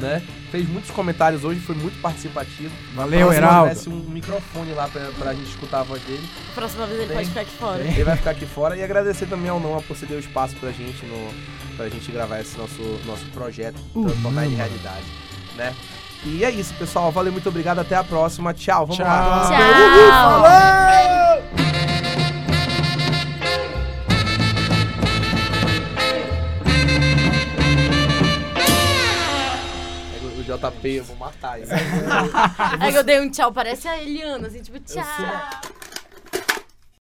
né? 0.00 0.22
Fez 0.50 0.68
muitos 0.68 0.90
comentários 0.90 1.44
hoje, 1.44 1.60
foi 1.60 1.74
muito 1.74 2.00
participativo. 2.00 2.72
Valeu, 2.94 3.30
Se 3.30 3.36
Heraldo. 3.36 3.68
tivesse 3.70 3.88
um 3.90 3.98
microfone 4.08 4.72
lá 4.72 4.88
pra, 4.88 5.02
pra 5.18 5.34
gente 5.34 5.48
escutar 5.50 5.80
a 5.80 5.82
voz 5.82 6.02
dele. 6.02 6.26
A 6.50 6.54
próxima 6.54 6.86
vez 6.86 6.98
ele 7.00 7.08
Tem. 7.08 7.16
pode 7.16 7.28
ficar 7.28 7.40
aqui 7.42 7.50
fora. 7.58 7.82
Ele 7.82 8.04
vai 8.04 8.16
ficar 8.16 8.30
aqui 8.30 8.46
fora 8.46 8.76
e 8.76 8.82
agradecer 8.82 9.26
também 9.26 9.50
ao 9.50 9.60
Noah 9.60 9.82
por 9.82 9.96
ceder 9.96 10.16
o 10.16 10.20
espaço 10.20 10.56
pra 10.56 10.70
gente 10.70 11.04
no, 11.04 11.30
pra 11.76 11.88
gente 11.88 12.10
gravar 12.10 12.40
esse 12.40 12.56
nosso, 12.56 12.82
nosso 13.04 13.24
projeto, 13.26 13.78
transformar 13.92 14.46
em 14.46 14.54
realidade, 14.54 15.04
né? 15.56 15.74
E 16.24 16.44
é 16.44 16.50
isso, 16.50 16.74
pessoal. 16.74 17.12
Valeu, 17.12 17.32
muito 17.32 17.48
obrigado. 17.48 17.78
Até 17.78 17.94
a 17.94 18.02
próxima. 18.02 18.52
Tchau. 18.52 18.86
Vamos 18.86 18.98
lá. 18.98 19.46
Tchau! 19.48 20.42
O 22.24 22.27
JP, 30.56 30.88
eu 30.88 31.04
vou 31.04 31.16
matar 31.16 31.60
ele. 31.60 31.68
Aí 32.80 32.94
eu 32.94 33.04
dei 33.04 33.20
um 33.20 33.30
tchau, 33.30 33.52
parece 33.52 33.86
a 33.86 34.00
Eliana, 34.00 34.48
assim, 34.48 34.62
tipo, 34.62 34.78
tchau. 34.80 35.04